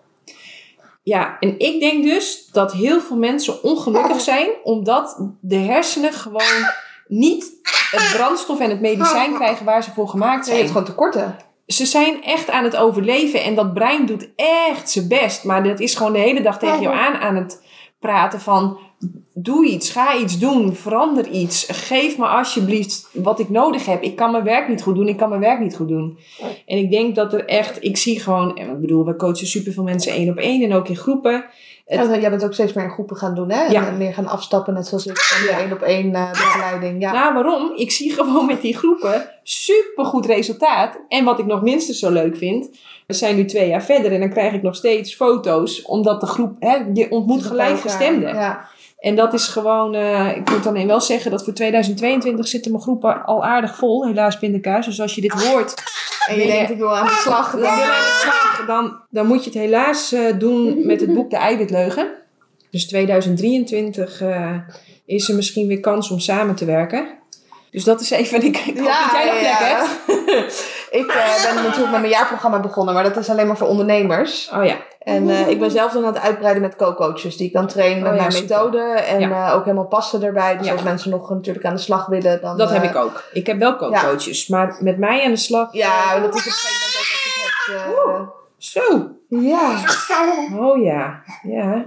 Ja, 1.11 1.36
en 1.40 1.58
ik 1.58 1.80
denk 1.80 2.02
dus 2.02 2.48
dat 2.52 2.72
heel 2.72 3.00
veel 3.00 3.16
mensen 3.16 3.62
ongelukkig 3.62 4.20
zijn 4.20 4.48
omdat 4.62 5.28
de 5.40 5.56
hersenen 5.56 6.12
gewoon 6.12 6.68
niet 7.06 7.52
het 7.90 8.12
brandstof 8.16 8.61
en 8.61 8.70
het 8.70 8.80
medicijn 8.80 9.34
krijgen 9.34 9.64
waar 9.64 9.82
ze 9.82 9.90
voor 9.90 10.08
gemaakt 10.08 10.46
Je 10.46 10.52
hebt 10.52 10.56
zijn. 10.56 10.68
gewoon 10.68 10.84
tekorten. 10.84 11.36
Ze 11.66 11.86
zijn 11.86 12.22
echt 12.24 12.50
aan 12.50 12.64
het 12.64 12.76
overleven 12.76 13.42
en 13.42 13.54
dat 13.54 13.74
brein 13.74 14.06
doet 14.06 14.28
echt 14.36 14.90
zijn 14.90 15.08
best. 15.08 15.44
Maar 15.44 15.64
dat 15.64 15.80
is 15.80 15.94
gewoon 15.94 16.12
de 16.12 16.18
hele 16.18 16.42
dag 16.42 16.58
tegen 16.58 16.80
jou 16.80 16.96
aan 16.96 17.14
aan 17.14 17.36
het 17.36 17.62
praten 17.98 18.40
van... 18.40 18.78
Doe 19.43 19.66
iets, 19.66 19.91
ga 19.91 20.16
iets 20.16 20.38
doen, 20.38 20.74
verander 20.74 21.26
iets. 21.28 21.66
Geef 21.70 22.18
me 22.18 22.26
alsjeblieft 22.26 23.09
wat 23.12 23.38
ik 23.41 23.49
nodig 23.49 23.86
heb. 23.86 24.03
Ik 24.03 24.16
kan 24.16 24.30
mijn 24.30 24.45
werk 24.45 24.68
niet 24.68 24.82
goed 24.82 24.95
doen, 24.95 25.09
ik 25.09 25.16
kan 25.16 25.28
mijn 25.28 25.41
werk 25.41 25.61
niet 25.61 25.76
goed 25.76 25.88
doen. 25.88 26.18
En 26.66 26.78
ik 26.78 26.91
denk 26.91 27.14
dat 27.14 27.32
er 27.32 27.45
echt... 27.47 27.84
Ik 27.84 27.97
zie 27.97 28.20
gewoon... 28.20 28.57
En 28.59 28.70
ik 28.70 28.80
bedoel, 28.80 29.05
we 29.05 29.16
coachen 29.16 29.47
superveel 29.47 29.82
mensen 29.82 30.12
één 30.12 30.30
op 30.30 30.36
één 30.36 30.62
en 30.62 30.72
ook 30.72 30.88
in 30.88 30.97
groepen. 30.97 31.45
Het- 31.86 32.09
Ja, 32.09 32.18
jij 32.18 32.30
bent 32.30 32.45
ook 32.45 32.53
steeds 32.53 32.72
meer 32.72 32.84
in 32.84 32.91
groepen 32.91 33.16
gaan 33.16 33.34
doen, 33.34 33.51
hè? 33.51 33.62
Ja. 33.66 33.86
En 33.86 33.97
meer 33.97 34.14
gaan 34.14 34.26
afstappen, 34.28 34.74
net 34.74 34.86
zoals 34.86 35.07
ik, 35.07 35.18
van 35.18 35.47
de 35.47 35.62
één 35.62 35.72
op 35.72 35.80
één 35.82 36.14
eh, 36.14 36.30
begeleiding. 36.30 37.01
Ja. 37.03 37.12
Nou, 37.12 37.34
waarom? 37.34 37.72
Ik 37.76 37.91
zie 37.91 38.12
gewoon 38.22 38.47
met 38.47 38.61
die 38.61 38.76
groepen 38.76 39.30
supergoed 39.43 40.26
resultaat. 40.26 40.99
En 41.09 41.24
wat 41.24 41.38
ik 41.38 41.47
nog 41.47 41.62
minstens 41.62 41.99
zo 41.99 42.11
leuk 42.11 42.36
vind, 42.36 42.70
we 43.07 43.14
zijn 43.14 43.36
nu 43.36 43.45
twee 43.45 43.68
jaar 43.68 43.82
verder 43.82 44.12
en 44.12 44.20
dan 44.20 44.30
krijg 44.30 44.53
ik 44.53 44.62
nog 44.62 44.76
steeds 44.76 45.14
foto's, 45.14 45.82
omdat 45.82 46.20
de 46.20 46.26
groep, 46.26 46.57
hè, 46.59 46.76
je 46.95 47.11
ontmoet 47.11 47.45
gelijkgestemden. 47.45 48.34
Ja. 48.34 48.68
En 49.01 49.16
dat 49.16 49.32
is 49.32 49.48
gewoon, 49.48 49.94
eh, 49.94 50.36
ik 50.36 50.51
moet 50.51 50.64
dan 50.64 50.86
wel 50.86 51.01
zeggen 51.01 51.30
dat 51.30 51.44
voor 51.44 51.53
2022 51.53 52.48
zitten 52.48 52.70
mijn 52.70 52.82
groepen 52.82 53.24
al 53.24 53.44
aardig 53.44 53.76
vol, 53.76 54.07
helaas 54.07 54.38
pindakaas. 54.38 54.86
Dus 54.86 55.01
als 55.01 55.14
je 55.14 55.20
dit 55.20 55.32
hoort, 55.32 55.74
En 56.28 56.38
je 56.38 56.46
denkt, 56.46 56.70
ik 56.70 56.76
wil 56.76 56.96
aan 56.96 57.07
de 57.07 57.20
slag. 57.22 57.51
dan, 57.51 57.61
Dan, 57.61 57.70
wil 57.70 57.78
je 57.78 57.84
aan 57.84 57.90
de 57.90 58.18
slag, 58.20 58.66
dan, 58.66 59.01
dan 59.11 59.26
moet 59.26 59.44
je 59.44 59.51
het 59.51 59.59
helaas 59.59 60.12
eh, 60.12 60.38
doen 60.38 60.86
met 60.86 61.01
het 61.01 61.14
boek 61.14 61.30
De 61.30 61.36
Eiwitleugen. 61.36 62.09
Dus 62.70 62.88
2023 62.88 64.20
eh, 64.20 64.57
is 65.07 65.28
er 65.28 65.34
misschien 65.34 65.66
weer 65.66 65.80
kans 65.80 66.11
om 66.11 66.18
samen 66.18 66.55
te 66.55 66.64
werken. 66.64 67.18
Dus 67.70 67.84
dat 67.84 68.01
is 68.01 68.11
even, 68.11 68.44
ik, 68.44 68.57
ik 68.74 68.78
hoop 68.78 68.86
dat 68.86 69.12
jij 69.12 69.24
nog 69.24 69.38
plek 69.38 69.59
hebt. 69.59 69.90
ik 71.01 71.07
ben 71.07 71.55
natuurlijk 71.55 71.90
met 71.90 72.01
mijn 72.01 72.12
jaarprogramma 72.12 72.61
begonnen, 72.61 72.94
maar 72.94 73.03
dat 73.03 73.16
is 73.16 73.28
alleen 73.28 73.46
maar 73.46 73.57
voor 73.57 73.68
ondernemers. 73.68 74.51
Oh 74.55 74.64
ja, 74.64 74.76
En 75.01 75.30
eh, 75.30 75.48
ik 75.48 75.59
ben 75.61 75.70
zelf 75.70 75.92
dan 75.92 76.05
aan 76.05 76.12
het 76.14 76.22
uitbreiden 76.22 76.62
met 76.62 76.76
co-coaches, 76.76 77.36
die 77.36 77.46
ik 77.46 77.53
dan 77.53 77.66
train 77.66 77.98
met 78.03 78.09
Oh 78.11 78.14
ja, 78.14 78.20
mijn 78.20 78.32
super. 78.32 78.57
methode. 78.57 78.80
En 78.82 79.20
Ja. 79.20 79.48
eh, 79.48 79.55
ook 79.55 79.64
helemaal 79.64 79.86
passen 79.86 80.22
erbij. 80.22 80.57
Dus 80.57 80.66
Ja. 80.66 80.72
als 80.72 80.82
mensen 80.82 81.11
nog 81.11 81.30
natuurlijk 81.30 81.64
aan 81.66 81.74
de 81.74 81.80
slag 81.80 82.07
willen, 82.07 82.40
dan... 82.40 82.57
dat 82.57 82.70
heb 82.70 82.82
eh, 82.82 82.88
ik 82.90 82.96
ook. 82.96 83.24
Ik 83.32 83.46
heb 83.46 83.59
wel 83.59 83.76
co-coaches, 83.76 84.48
maar 84.48 84.76
met 84.80 84.98
mij 84.98 85.24
aan 85.24 85.30
de 85.30 85.36
slag. 85.36 85.72
Ja, 85.72 86.20
dat 86.20 86.34
is 86.34 86.40
op 86.40 86.46
een 86.46 86.53
gegeven 86.53 86.80
moment 86.80 86.94
ook 86.96 87.11
als 87.11 88.72
je 88.72 88.78
het 88.78 88.88
hebt... 88.88 88.98
Zo. 88.98 89.11
ja, 89.28 90.68
Oh 90.68 90.82
ja, 90.82 91.22
ja. 91.42 91.84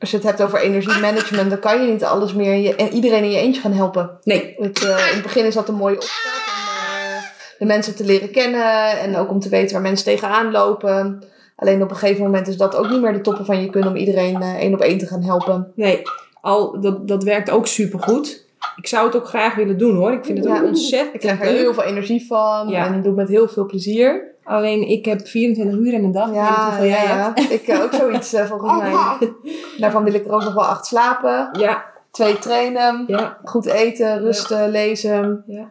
als 0.00 0.10
je 0.10 0.16
het 0.16 0.26
hebt 0.26 0.42
over 0.42 0.58
energiemanagement, 0.58 1.50
dan 1.50 1.58
kan 1.58 1.82
je 1.86 1.92
niet 1.92 2.04
alles 2.04 2.34
meer 2.34 2.52
in 2.52 2.62
je, 2.62 2.74
en 2.74 2.92
iedereen 2.92 3.22
in 3.24 3.30
je 3.30 3.38
eentje 3.38 3.60
gaan 3.60 3.72
helpen. 3.72 4.18
Nee, 4.22 4.54
Het, 4.58 4.82
in 4.82 4.88
het 5.14 5.22
begin 5.22 5.44
is 5.44 5.54
dat 5.54 5.68
een 5.68 5.74
mooie 5.74 5.94
opstart 5.96 6.34
om 6.34 7.24
de 7.58 7.64
mensen 7.74 7.96
te 7.96 8.04
leren 8.04 8.30
kennen 8.30 8.98
en 8.98 9.16
ook 9.16 9.30
om 9.30 9.40
te 9.40 9.48
weten 9.48 9.72
waar 9.72 9.82
mensen 9.82 10.04
tegenaan 10.04 10.50
lopen. 10.50 11.22
Alleen 11.56 11.82
op 11.82 11.90
een 11.90 11.96
gegeven 11.96 12.22
moment 12.24 12.48
is 12.48 12.56
dat 12.56 12.76
ook 12.76 12.88
niet 12.90 13.00
meer 13.00 13.12
de 13.12 13.20
toppen 13.20 13.44
van 13.44 13.60
je 13.62 13.70
kunnen 13.70 13.90
om 13.90 13.96
iedereen 13.96 14.42
eh, 14.42 14.54
één 14.54 14.74
op 14.74 14.80
één 14.80 14.98
te 14.98 15.06
gaan 15.06 15.22
helpen. 15.22 15.72
nee. 15.74 16.02
Al, 16.40 16.80
dat, 16.80 17.08
dat 17.08 17.22
werkt 17.24 17.50
ook 17.50 17.66
supergoed. 17.66 18.44
Ik 18.76 18.86
zou 18.86 19.06
het 19.06 19.16
ook 19.16 19.26
graag 19.28 19.54
willen 19.54 19.78
doen 19.78 19.96
hoor. 19.96 20.12
Ik 20.12 20.24
vind 20.24 20.38
het 20.38 20.46
Ja. 20.46 20.56
ook 20.58 20.64
ontzettend 20.66 21.14
Ik 21.14 21.20
krijg 21.20 21.40
er 21.40 21.46
heel 21.46 21.74
veel 21.74 21.82
energie 21.82 22.26
van 22.26 22.68
Ja. 22.68 22.86
en 22.86 22.94
ik 22.94 22.98
doe 23.02 23.06
het 23.06 23.16
met 23.16 23.28
heel 23.28 23.48
veel 23.48 23.66
plezier. 23.66 24.34
Alleen 24.44 24.88
ik 24.88 25.04
heb 25.04 25.26
24 25.26 25.78
uur 25.78 25.92
in 25.92 26.04
een 26.04 26.12
dag. 26.12 26.28
ik 26.28 26.78
weet 26.80 26.90
jij 26.90 27.06
hebt. 27.06 27.50
ik 27.52 27.66
eh, 27.68 27.82
ook 27.82 27.92
zoiets 27.94 28.32
eh, 28.32 28.44
volgens 28.46 28.80
mij. 28.80 29.32
Daarvan 29.78 30.04
wil 30.04 30.14
ik 30.14 30.26
er 30.26 30.32
ook 30.32 30.44
nog 30.44 30.54
wel 30.54 30.64
acht 30.64 30.86
slapen, 30.86 31.48
Ja, 31.60 31.84
twee 32.10 32.38
trainen, 32.38 33.04
ja, 33.06 33.38
goed 33.44 33.66
eten, 33.66 34.18
rusten, 34.18 34.70
lezen, 34.70 35.44
ja. 35.46 35.68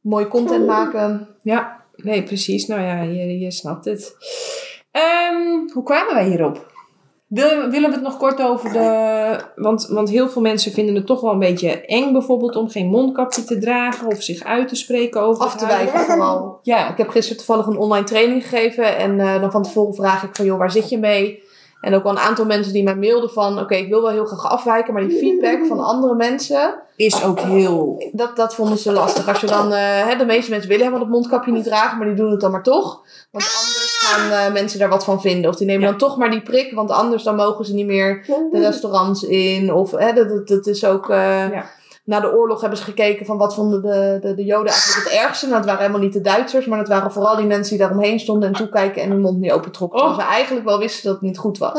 mooie 0.00 0.28
content 0.28 0.66
maken. 0.66 1.28
Ja, 1.42 1.80
nee, 1.96 2.22
precies. 2.22 2.66
Nou 2.66 2.80
ja, 2.80 3.02
je, 3.02 3.38
je 3.38 3.50
snapt 3.50 3.84
het. 3.84 4.16
Ehm, 4.96 5.72
hoe 5.72 5.82
kwamen 5.82 6.14
wij 6.14 6.24
hierop? 6.24 6.74
Willen, 7.28 7.70
we 7.70 7.80
het 7.80 8.02
nog 8.02 8.16
kort 8.16 8.42
over 8.42 8.72
de... 8.72 9.38
Want, 9.56 9.86
want 9.86 10.08
heel 10.08 10.28
veel 10.28 10.42
mensen 10.42 10.72
vinden 10.72 10.94
het 10.94 11.06
toch 11.06 11.20
wel 11.20 11.32
een 11.32 11.38
beetje 11.38 11.80
eng 11.86 12.12
bijvoorbeeld 12.12 12.56
om 12.56 12.70
geen 12.70 12.86
mondkapje 12.86 13.44
te 13.44 13.58
dragen 13.58 14.06
of 14.06 14.22
zich 14.22 14.44
uit 14.44 14.68
te 14.68 14.76
spreken 14.76 15.20
over 15.20 15.44
Af 15.44 15.56
te 15.56 15.66
wijken 15.66 16.00
vooral. 16.00 16.58
Ja, 16.62 16.90
Ik 16.90 16.96
heb 16.96 17.08
gisteren 17.08 17.36
toevallig 17.36 17.66
een 17.66 17.78
online 17.78 18.04
training 18.04 18.42
gegeven. 18.42 18.96
En 18.96 19.20
eh, 19.20 19.40
dan 19.40 19.50
van 19.50 19.62
tevoren 19.62 19.94
vraag 19.94 20.22
ik 20.22 20.36
van, 20.36 20.44
joh, 20.44 20.58
waar 20.58 20.70
zit 20.70 20.88
je 20.88 20.98
mee? 20.98 21.44
En 21.80 21.94
ook 21.94 22.02
wel 22.02 22.12
een 22.12 22.18
aantal 22.18 22.44
mensen 22.44 22.72
die 22.72 22.82
mij 22.82 22.96
mailden 22.96 23.30
van... 23.30 23.58
Oké, 23.58 23.74
ik 23.74 23.88
wil 23.88 24.02
wel 24.02 24.10
heel 24.10 24.24
graag 24.24 24.50
afwijken, 24.50 24.92
maar 24.92 25.08
die 25.08 25.18
feedback 25.18 25.66
van 25.66 25.80
andere 25.80 26.14
mensen... 26.14 26.82
is 26.96 27.24
ook 27.24 27.40
heel... 27.40 28.04
Dat, 28.12 28.36
dat 28.36 28.54
vonden 28.54 28.78
ze 28.78 28.92
lastig. 28.92 29.28
Als 29.28 29.40
je 29.40 29.46
dan... 29.46 29.72
eh, 29.72 30.06
hè, 30.06 30.16
de 30.16 30.24
meeste 30.24 30.50
mensen 30.50 30.68
willen 30.68 30.84
helemaal 30.84 31.04
dat 31.06 31.14
mondkapje 31.14 31.52
niet 31.52 31.64
dragen, 31.64 31.98
maar 31.98 32.06
die 32.06 32.16
doen 32.16 32.30
het 32.30 32.40
dan 32.40 32.50
maar 32.50 32.62
toch. 32.62 33.00
Want 33.30 33.44
gaan 34.06 34.30
eh, 34.46 34.52
mensen 34.52 34.78
daar 34.78 34.88
wat 34.88 35.04
van 35.04 35.20
vinden. 35.20 35.50
Of 35.50 35.56
die 35.56 35.66
nemen 35.66 35.82
Ja. 35.82 35.88
dan 35.88 35.98
toch 35.98 36.16
maar 36.16 36.30
die 36.30 36.42
prik, 36.42 36.72
want 36.74 36.90
anders 36.90 37.22
dan 37.22 37.36
mogen 37.36 37.64
ze 37.64 37.74
niet 37.74 37.86
meer 37.86 38.24
de 38.50 38.58
restaurants 38.60 39.22
in. 39.22 39.72
Of 39.72 39.90
hè, 39.90 40.12
dat, 40.12 40.28
dat, 40.28 40.48
dat 40.48 40.66
is 40.66 40.84
ook... 40.84 41.10
eh, 41.10 41.50
Ja. 41.50 41.64
Na 42.04 42.20
de 42.20 42.32
oorlog 42.34 42.60
hebben 42.60 42.78
ze 42.78 42.84
gekeken 42.84 43.26
van 43.26 43.38
wat 43.38 43.54
vonden 43.54 43.82
de, 43.82 44.18
de, 44.20 44.34
de 44.34 44.44
Joden 44.44 44.72
eigenlijk 44.72 45.08
het 45.10 45.18
ergste. 45.18 45.44
Nou, 45.46 45.56
het 45.56 45.66
waren 45.66 45.80
helemaal 45.80 46.02
niet 46.02 46.12
de 46.12 46.20
Duitsers, 46.20 46.66
maar 46.66 46.78
het 46.78 46.88
waren 46.88 47.12
vooral 47.12 47.36
die 47.36 47.46
mensen 47.46 47.76
die 47.76 47.78
daaromheen 47.86 48.20
stonden 48.20 48.48
en 48.48 48.54
toekijken 48.54 49.02
en 49.02 49.10
hun 49.10 49.20
mond 49.20 49.38
niet 49.40 49.52
opentrokken. 49.52 49.98
Oh. 50.00 50.06
Terwijl 50.06 50.28
ze 50.28 50.34
eigenlijk 50.34 50.66
wel 50.66 50.78
wisten 50.78 51.04
dat 51.04 51.12
het 51.12 51.22
niet 51.22 51.38
goed 51.38 51.58
was. 51.58 51.78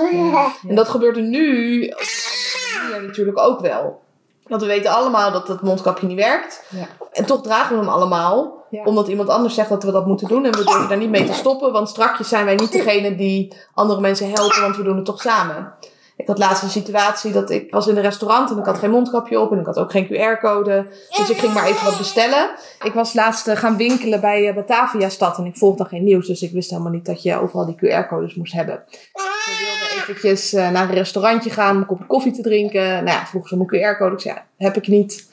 En 0.67 0.75
dat 0.75 0.87
gebeurt 0.89 1.15
er 1.17 1.21
nu 1.23 1.83
op 1.87 1.99
een 1.99 2.75
andere 2.75 2.91
manier 2.91 3.07
natuurlijk 3.07 3.39
ook 3.39 3.59
wel. 3.59 3.99
Want 4.47 4.61
we 4.61 4.67
weten 4.67 4.91
allemaal 4.91 5.31
dat 5.31 5.47
het 5.47 5.61
mondkapje 5.61 6.07
niet 6.07 6.17
werkt. 6.19 6.63
Ja. 6.69 6.87
En 7.11 7.25
toch 7.25 7.41
dragen 7.41 7.75
we 7.75 7.81
hem 7.81 7.91
allemaal. 7.93 8.56
Ja. 8.69 8.83
Omdat 8.83 9.07
iemand 9.07 9.29
anders 9.29 9.53
zegt 9.53 9.69
dat 9.69 9.83
we 9.83 9.91
dat 9.91 10.05
moeten 10.05 10.27
doen. 10.27 10.45
En 10.45 10.51
we 10.51 10.63
durven 10.63 10.87
daar 10.87 10.97
niet 10.97 11.09
mee 11.09 11.25
te 11.25 11.33
stoppen. 11.33 11.71
Want 11.71 11.89
strakjes 11.89 12.29
zijn 12.29 12.45
wij 12.45 12.55
niet 12.55 12.71
degene 12.71 13.15
die 13.15 13.53
andere 13.73 14.01
mensen 14.01 14.31
helpen. 14.31 14.61
Want 14.61 14.77
we 14.77 14.83
doen 14.83 14.95
het 14.95 15.05
toch 15.05 15.21
samen. 15.21 15.73
Ik 16.17 16.27
had 16.27 16.37
laatst 16.37 16.63
een 16.63 16.69
situatie 16.69 17.31
dat 17.31 17.49
ik 17.49 17.71
was 17.71 17.87
in 17.87 17.95
een 17.95 18.01
restaurant. 18.01 18.51
En 18.51 18.57
ik 18.57 18.65
had 18.65 18.77
geen 18.77 18.91
mondkapje 18.91 19.39
op. 19.39 19.51
En 19.51 19.59
ik 19.59 19.65
had 19.65 19.77
ook 19.77 19.91
geen 19.91 20.07
QR-code. 20.07 20.85
Dus 21.17 21.29
ik 21.29 21.37
ging 21.37 21.53
maar 21.53 21.65
even 21.65 21.85
wat 21.85 21.97
bestellen. 21.97 22.49
Ik 22.83 22.93
was 22.93 23.13
laatst 23.13 23.47
eh, 23.47 23.55
gaan 23.55 23.77
winkelen 23.77 24.21
bij 24.21 24.47
eh, 24.47 24.55
Batavia 24.55 25.09
Stad. 25.09 25.37
En 25.37 25.45
ik 25.45 25.57
volgde 25.57 25.77
dan 25.77 25.87
geen 25.87 26.03
nieuws. 26.03 26.27
Dus 26.27 26.41
ik 26.41 26.51
wist 26.51 26.69
helemaal 26.69 26.91
niet 26.91 27.05
dat 27.05 27.23
je 27.23 27.39
overal 27.39 27.65
die 27.65 27.75
QR-codes 27.75 28.35
moest 28.35 28.53
hebben. 28.53 28.83
Ik 28.85 29.57
wilde 29.59 30.01
eventjes 30.01 30.53
eh, 30.53 30.69
naar 30.69 30.89
een 30.89 30.95
restaurantje 30.95 31.49
gaan 31.49 31.75
om 31.75 31.81
een 31.81 31.87
kopje 31.87 32.05
koffie 32.05 32.31
te 32.31 32.41
drinken. 32.41 32.81
Nou 32.81 33.05
ja, 33.05 33.25
vroegen 33.25 33.49
ze 33.49 33.55
om 33.55 33.61
een 33.61 33.95
QR-code. 33.95 34.13
Ik 34.13 34.21
zei, 34.21 34.35
ja, 34.35 34.45
heb 34.57 34.75
ik 34.75 34.87
niet. 34.87 35.29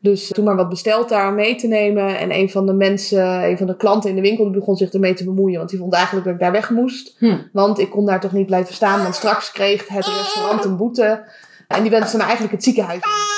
Dus 0.00 0.28
toen 0.28 0.44
maar 0.44 0.56
wat 0.56 0.68
besteld 0.68 1.08
daar 1.08 1.32
mee 1.32 1.54
te 1.54 1.66
nemen. 1.66 2.18
En 2.18 2.34
een 2.34 2.50
van 2.50 2.66
de 2.66 2.72
mensen, 2.72 3.44
een 3.44 3.58
van 3.58 3.66
de 3.66 3.76
klanten 3.76 4.10
in 4.10 4.16
de 4.16 4.22
winkel, 4.22 4.44
die 4.44 4.58
begon 4.58 4.76
zich 4.76 4.92
ermee 4.92 5.14
te 5.14 5.24
bemoeien. 5.24 5.58
Want 5.58 5.70
die 5.70 5.78
vond 5.78 5.94
eigenlijk 5.94 6.24
dat 6.24 6.34
ik 6.34 6.40
daar 6.40 6.52
weg 6.52 6.70
moest. 6.70 7.16
Hm. 7.18 7.36
Want 7.52 7.78
ik 7.78 7.90
kon 7.90 8.06
daar 8.06 8.20
toch 8.20 8.32
niet 8.32 8.46
blijven 8.46 8.74
staan. 8.74 9.02
Want 9.02 9.14
straks 9.14 9.52
kreeg 9.52 9.88
het 9.88 10.06
restaurant 10.06 10.64
een 10.64 10.76
boete. 10.76 11.24
En 11.68 11.82
die 11.82 11.90
wenste 11.90 12.16
me 12.16 12.22
eigenlijk 12.22 12.52
het 12.52 12.64
ziekenhuis 12.64 13.02
in. 13.02 13.34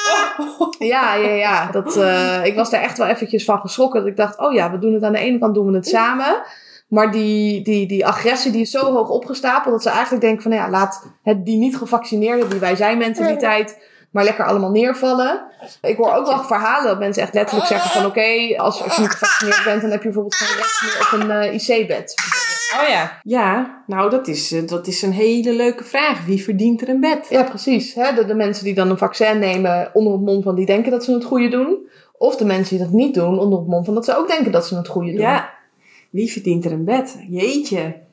Ja, 0.78 1.14
ja, 1.14 1.30
ja. 1.30 1.70
Dat, 1.70 1.96
eh, 1.96 2.44
ik 2.44 2.54
was 2.54 2.70
daar 2.70 2.82
echt 2.82 2.98
wel 2.98 3.06
eventjes 3.06 3.44
van 3.44 3.60
geschrokken. 3.60 4.00
Dat 4.00 4.08
ik 4.08 4.16
dacht, 4.16 4.38
oh 4.38 4.52
ja, 4.52 4.70
we 4.70 4.78
doen 4.78 4.94
het 4.94 5.02
aan 5.02 5.12
de 5.12 5.18
ene 5.18 5.38
kant 5.38 5.54
doen 5.54 5.66
we 5.66 5.74
het 5.74 5.88
samen. 5.88 6.42
Maar 6.88 7.12
die, 7.12 7.62
die, 7.62 7.86
die 7.86 8.06
agressie 8.06 8.52
die 8.52 8.60
is 8.60 8.70
zo 8.70 8.92
hoog 8.92 9.08
opgestapeld 9.08 9.72
dat 9.72 9.82
ze 9.82 9.90
eigenlijk 9.90 10.22
denken 10.22 10.42
van, 10.42 10.50
nou 10.50 10.62
ja, 10.62 10.70
laat 10.70 11.06
het, 11.22 11.44
die 11.44 11.58
niet 11.58 11.76
gevaccineerden, 11.76 12.50
die 12.50 12.58
wij 12.58 12.76
zijn 12.76 12.98
mentaliteit, 12.98 13.78
maar 14.10 14.24
lekker 14.24 14.44
allemaal 14.44 14.70
neervallen. 14.70 15.46
Ik 15.82 15.96
hoor 15.96 16.14
ook 16.14 16.26
wel 16.26 16.44
verhalen 16.44 16.88
dat 16.88 16.98
mensen 16.98 17.22
echt 17.22 17.34
letterlijk 17.34 17.68
zeggen 17.68 17.90
van 17.90 18.06
oké, 18.06 18.56
als, 18.56 18.82
als 18.82 18.94
je 18.94 19.00
niet 19.00 19.10
gevaccineerd 19.10 19.64
bent, 19.64 19.80
dan 19.80 19.90
heb 19.90 20.02
je 20.02 20.08
bijvoorbeeld 20.08 20.34
geen 20.34 20.56
recht 20.56 20.82
meer 20.82 21.06
op 21.06 21.20
een 21.20 21.30
eh, 21.30 21.54
IC-bed. 21.54 22.14
Oh 22.80 22.88
ja. 22.88 23.20
Ja, 23.22 23.82
nou 23.86 24.10
dat 24.10 24.28
is, 24.28 24.52
eh, 24.52 24.66
dat 24.66 24.86
is 24.86 25.02
een 25.02 25.12
hele 25.12 25.52
leuke 25.52 25.84
vraag. 25.84 26.24
Wie 26.24 26.42
verdient 26.42 26.82
er 26.82 26.88
een 26.88 27.00
bed? 27.00 27.26
Ja, 27.28 27.42
precies. 27.42 27.94
Hè? 27.94 28.14
De, 28.14 28.24
de 28.24 28.34
mensen 28.34 28.64
die 28.64 28.74
dan 28.74 28.90
een 28.90 28.98
vaccin 28.98 29.38
nemen 29.38 29.90
onder 29.92 30.12
het 30.12 30.22
mom 30.22 30.42
van 30.42 30.54
die 30.54 30.66
denken 30.66 30.90
dat 30.90 31.04
ze 31.04 31.12
het 31.12 31.24
goede 31.24 31.48
doen. 31.48 31.88
Of 32.12 32.36
de 32.36 32.44
mensen 32.44 32.76
die 32.76 32.84
dat 32.84 32.94
niet 32.94 33.14
doen 33.14 33.38
onder 33.38 33.58
het 33.58 33.68
mom 33.68 33.84
van 33.84 33.94
dat 33.94 34.04
ze 34.04 34.16
ook 34.16 34.28
denken 34.28 34.52
dat 34.52 34.66
ze 34.66 34.76
het 34.76 34.88
goede 34.88 35.10
doen. 35.10 35.20
Ja. 35.20 35.50
Wie 36.10 36.32
verdient 36.32 36.64
er 36.64 36.72
een 36.72 36.84
bed? 36.84 37.24
Jeetje. 37.28 38.06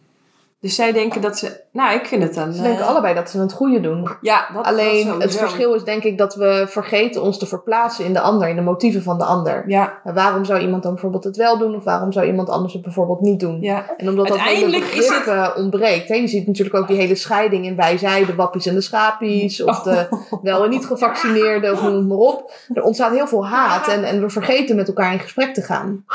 Dus 0.66 0.76
zij 0.76 0.92
denken 0.92 1.22
dat 1.22 1.38
ze... 1.38 1.62
Nou, 1.72 1.96
ik 1.96 2.06
vind 2.06 2.24
het 2.24 2.34
dan... 2.34 2.54
Ze 2.54 2.62
denken 2.62 2.82
eh, 2.82 2.88
allebei 2.88 3.14
dat 3.14 3.30
ze 3.30 3.40
het 3.40 3.54
goede 3.54 3.82
doen. 3.82 4.10
Ja, 4.22 4.48
dat, 4.54 4.66
Alleen 4.66 5.08
dat 5.08 5.22
het 5.22 5.36
verschil 5.36 5.74
is 5.74 5.84
denk 5.84 6.04
ik 6.04 6.18
dat 6.18 6.36
we 6.36 6.66
vergeten 6.68 7.22
ons 7.22 7.38
te 7.38 7.46
verplaatsen 7.46 8.06
in 8.06 8.14
de 8.14 8.20
ander, 8.20 8.50
in 8.50 8.56
de 8.56 8.62
motieven 8.62 9.04
van 9.04 9.18
de 9.18 9.24
ander. 9.24 9.64
Ja, 9.68 10.00
waarom 10.04 10.46
zou 10.46 10.60
iemand 10.62 10.84
dan 10.84 10.92
bijvoorbeeld 10.92 11.24
het 11.24 11.38
wel 11.38 11.58
doen 11.58 11.76
of 11.76 11.84
waarom 11.84 12.12
zou 12.12 12.26
iemand 12.26 12.50
anders 12.50 12.74
het 12.74 12.82
bijvoorbeeld 12.82 13.22
niet 13.22 13.40
doen? 13.40 13.62
ja. 13.62 13.86
En 13.98 14.10
omdat 14.10 14.28
dat 14.28 14.38
hele 14.38 14.50
Uiteindelijk 14.50 14.94
is 14.94 15.08
begrip 15.08 15.26
eh, 15.26 15.50
ontbreekt. 15.56 16.08
Hè? 16.08 16.16
Je 16.16 16.28
ziet 16.28 16.48
natuurlijk 16.48 16.76
ook 16.76 16.88
die 16.88 16.98
hele 16.98 17.16
scheiding 17.16 17.66
in 17.66 17.76
wij, 17.76 17.98
zij, 17.98 18.26
de 18.26 18.36
wappies 18.36 18.66
en 18.66 18.76
de 18.76 18.82
schapies. 18.82 19.64
Of 19.64 19.82
de 19.82 20.08
wel 20.42 20.64
en 20.64 20.70
niet 20.70 20.86
gevaccineerden, 20.86 21.72
of 21.72 21.82
noem 21.82 21.96
het 21.96 22.08
maar 22.08 22.18
op. 22.18 22.52
Er 22.74 22.84
ontstaat 22.84 23.12
heel 23.12 23.28
veel 23.28 23.48
haat 23.48 23.88
en, 23.88 24.04
en 24.04 24.22
we 24.22 24.30
vergeten 24.30 24.76
met 24.76 24.88
elkaar 24.88 25.14
in 25.14 25.20
gesprek 25.20 25.54
te 25.54 25.62
gaan. 25.62 26.06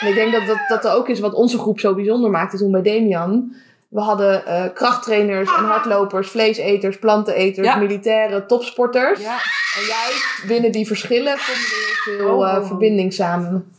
En 0.00 0.08
ik 0.08 0.14
denk 0.14 0.32
dat 0.32 0.46
dat, 0.46 0.58
dat 0.68 0.84
er 0.84 0.98
ook 0.98 1.08
is 1.08 1.20
wat 1.20 1.34
onze 1.34 1.58
groep 1.58 1.80
zo 1.80 1.94
bijzonder 1.94 2.30
maakte 2.30 2.56
toen 2.56 2.70
bij 2.70 2.82
Demian. 2.82 3.54
We 3.94 4.00
hadden 4.00 4.46
eh, 4.46 4.64
krachttrainers 4.74 5.48
en 5.56 5.64
hardlopers, 5.64 6.28
vleeseters, 6.30 6.98
planteneters, 6.98 7.66
Ja. 7.66 7.76
militairen, 7.76 8.46
topsporters. 8.46 9.20
ja. 9.20 9.32
En 9.78 9.86
juist 9.86 10.44
binnen 10.46 10.72
die 10.72 10.86
verschillen 10.86 11.38
vonden 11.38 11.62
we 11.64 12.10
heel 12.10 12.26
veel 12.26 12.36
Oh. 12.36 12.48
eh, 12.56 12.66
verbinding 12.66 13.12
samen. 13.12 13.72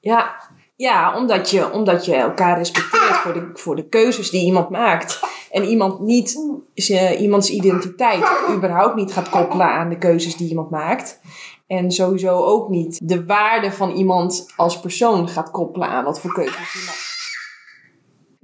Ja, 0.00 0.34
ja 0.76 1.16
omdat, 1.16 1.50
je, 1.50 1.72
omdat 1.72 2.04
je 2.04 2.14
elkaar 2.14 2.58
respecteert 2.58 3.16
voor 3.16 3.32
de, 3.32 3.50
voor 3.54 3.76
de 3.76 3.88
keuzes 3.88 4.30
die 4.30 4.44
iemand 4.44 4.68
maakt. 4.70 5.20
En 5.50 5.64
iemand 5.64 6.00
niet, 6.00 6.38
ze- 6.74 7.16
iemands 7.16 7.50
identiteit 7.50 8.24
überhaupt 8.50 8.94
niet 8.94 9.12
gaat 9.12 9.28
koppelen 9.28 9.66
aan 9.66 9.88
de 9.88 9.98
keuzes 9.98 10.36
die 10.36 10.48
iemand 10.48 10.70
maakt. 10.70 11.20
En 11.66 11.90
sowieso 11.90 12.44
ook 12.44 12.68
niet 12.68 13.08
de 13.08 13.24
waarde 13.26 13.72
van 13.72 13.90
iemand 13.90 14.46
als 14.56 14.80
persoon 14.80 15.28
gaat 15.28 15.50
koppelen 15.50 15.88
aan 15.88 16.04
wat 16.04 16.20
voor 16.20 16.32
keuzes 16.32 16.56
hij 16.72 16.82
maakt. 16.86 17.12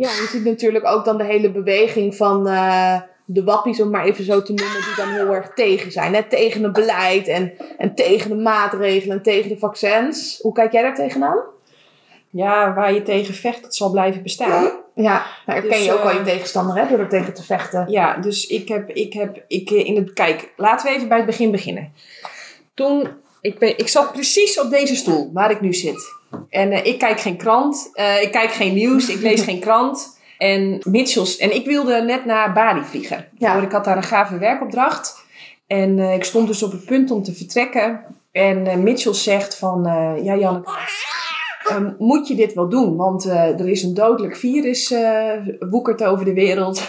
Ja, 0.00 0.08
je 0.08 0.28
ziet 0.30 0.44
natuurlijk 0.44 0.86
ook 0.86 1.04
dan 1.04 1.18
de 1.18 1.24
hele 1.24 1.50
beweging 1.50 2.16
van 2.16 2.48
eh, 2.48 3.00
de 3.24 3.44
wappies, 3.44 3.80
om 3.80 3.90
maar 3.90 4.04
even 4.04 4.24
zo 4.24 4.42
te 4.42 4.52
noemen, 4.52 4.82
die 4.82 4.94
dan 4.96 5.08
heel 5.08 5.34
erg 5.34 5.50
tegen 5.54 5.92
zijn. 5.92 6.14
Hè? 6.14 6.22
Tegen 6.22 6.62
het 6.62 6.72
beleid 6.72 7.28
en, 7.28 7.52
en 7.78 7.94
tegen 7.94 8.28
de 8.28 8.36
maatregelen 8.36 9.16
en 9.16 9.22
tegen 9.22 9.48
de 9.48 9.58
vaccins. 9.58 10.38
Hoe 10.42 10.52
kijk 10.52 10.72
jij 10.72 10.82
daar 10.82 10.94
tegenaan? 10.94 11.38
Ja, 12.30 12.74
waar 12.74 12.92
je 12.92 13.02
tegen 13.02 13.34
vecht, 13.34 13.62
dat 13.62 13.74
zal 13.74 13.90
blijven 13.90 14.22
bestaan. 14.22 14.72
Ja, 14.94 15.26
nou, 15.46 15.60
herken 15.60 15.70
Dus, 15.70 15.84
je 15.84 15.92
ook 15.92 16.00
al 16.00 16.10
eh, 16.10 16.16
je 16.16 16.22
tegenstander 16.22 16.76
hè, 16.76 16.88
door 16.88 16.98
er 16.98 17.08
tegen 17.08 17.34
te 17.34 17.42
vechten. 17.42 17.86
Ja, 17.88 18.16
dus 18.16 18.46
ik 18.46 18.68
heb, 18.68 18.90
ik 18.90 19.12
heb, 19.12 19.44
ik 19.48 19.70
eh, 19.70 19.86
in 19.86 19.96
het, 19.96 20.12
kijk, 20.12 20.52
laten 20.56 20.86
we 20.86 20.96
even 20.96 21.08
bij 21.08 21.16
het 21.16 21.26
begin 21.26 21.50
beginnen. 21.50 21.92
Toen, 22.74 23.08
ik, 23.40 23.58
ben, 23.58 23.78
ik 23.78 23.88
zat 23.88 24.12
precies 24.12 24.60
op 24.60 24.70
deze 24.70 24.96
stoel 24.96 25.30
waar 25.32 25.50
ik 25.50 25.60
nu 25.60 25.72
zit. 25.72 26.18
En 26.50 26.72
eh, 26.72 26.86
ik 26.86 26.98
kijk 26.98 27.20
geen 27.20 27.36
krant, 27.36 27.90
eh, 27.92 28.22
ik 28.22 28.30
kijk 28.30 28.50
geen 28.50 28.74
nieuws, 28.74 29.08
ik 29.08 29.20
lees 29.20 29.42
geen 29.42 29.60
krant. 29.60 30.18
En 30.38 30.80
Mitchells, 30.84 31.36
en 31.36 31.54
ik 31.54 31.66
wilde 31.66 32.02
net 32.02 32.24
naar 32.24 32.52
Bali 32.52 32.82
vliegen. 32.82 33.28
Ja. 33.38 33.62
Ik 33.62 33.72
had 33.72 33.84
daar 33.84 33.96
een 33.96 34.02
gave 34.02 34.38
werkopdracht. 34.38 35.24
En 35.66 35.98
eh, 35.98 36.14
ik 36.14 36.24
stond 36.24 36.46
dus 36.46 36.62
op 36.62 36.72
het 36.72 36.84
punt 36.84 37.10
om 37.10 37.22
te 37.22 37.34
vertrekken. 37.34 38.00
En 38.32 38.82
Mitchells 38.82 39.22
zegt 39.22 39.56
van, 39.56 39.82
ja 40.22 40.36
Janneke, 40.36 40.70
ehm, 41.68 41.90
moet 41.98 42.28
je 42.28 42.34
dit 42.34 42.54
wel 42.54 42.68
doen? 42.68 42.96
Want 42.96 43.24
er 43.24 43.68
is 43.68 43.82
een 43.82 43.94
dodelijk 43.94 44.36
virus, 44.36 44.94
woekert 45.70 46.04
over 46.04 46.24
de 46.24 46.32
wereld. 46.34 46.82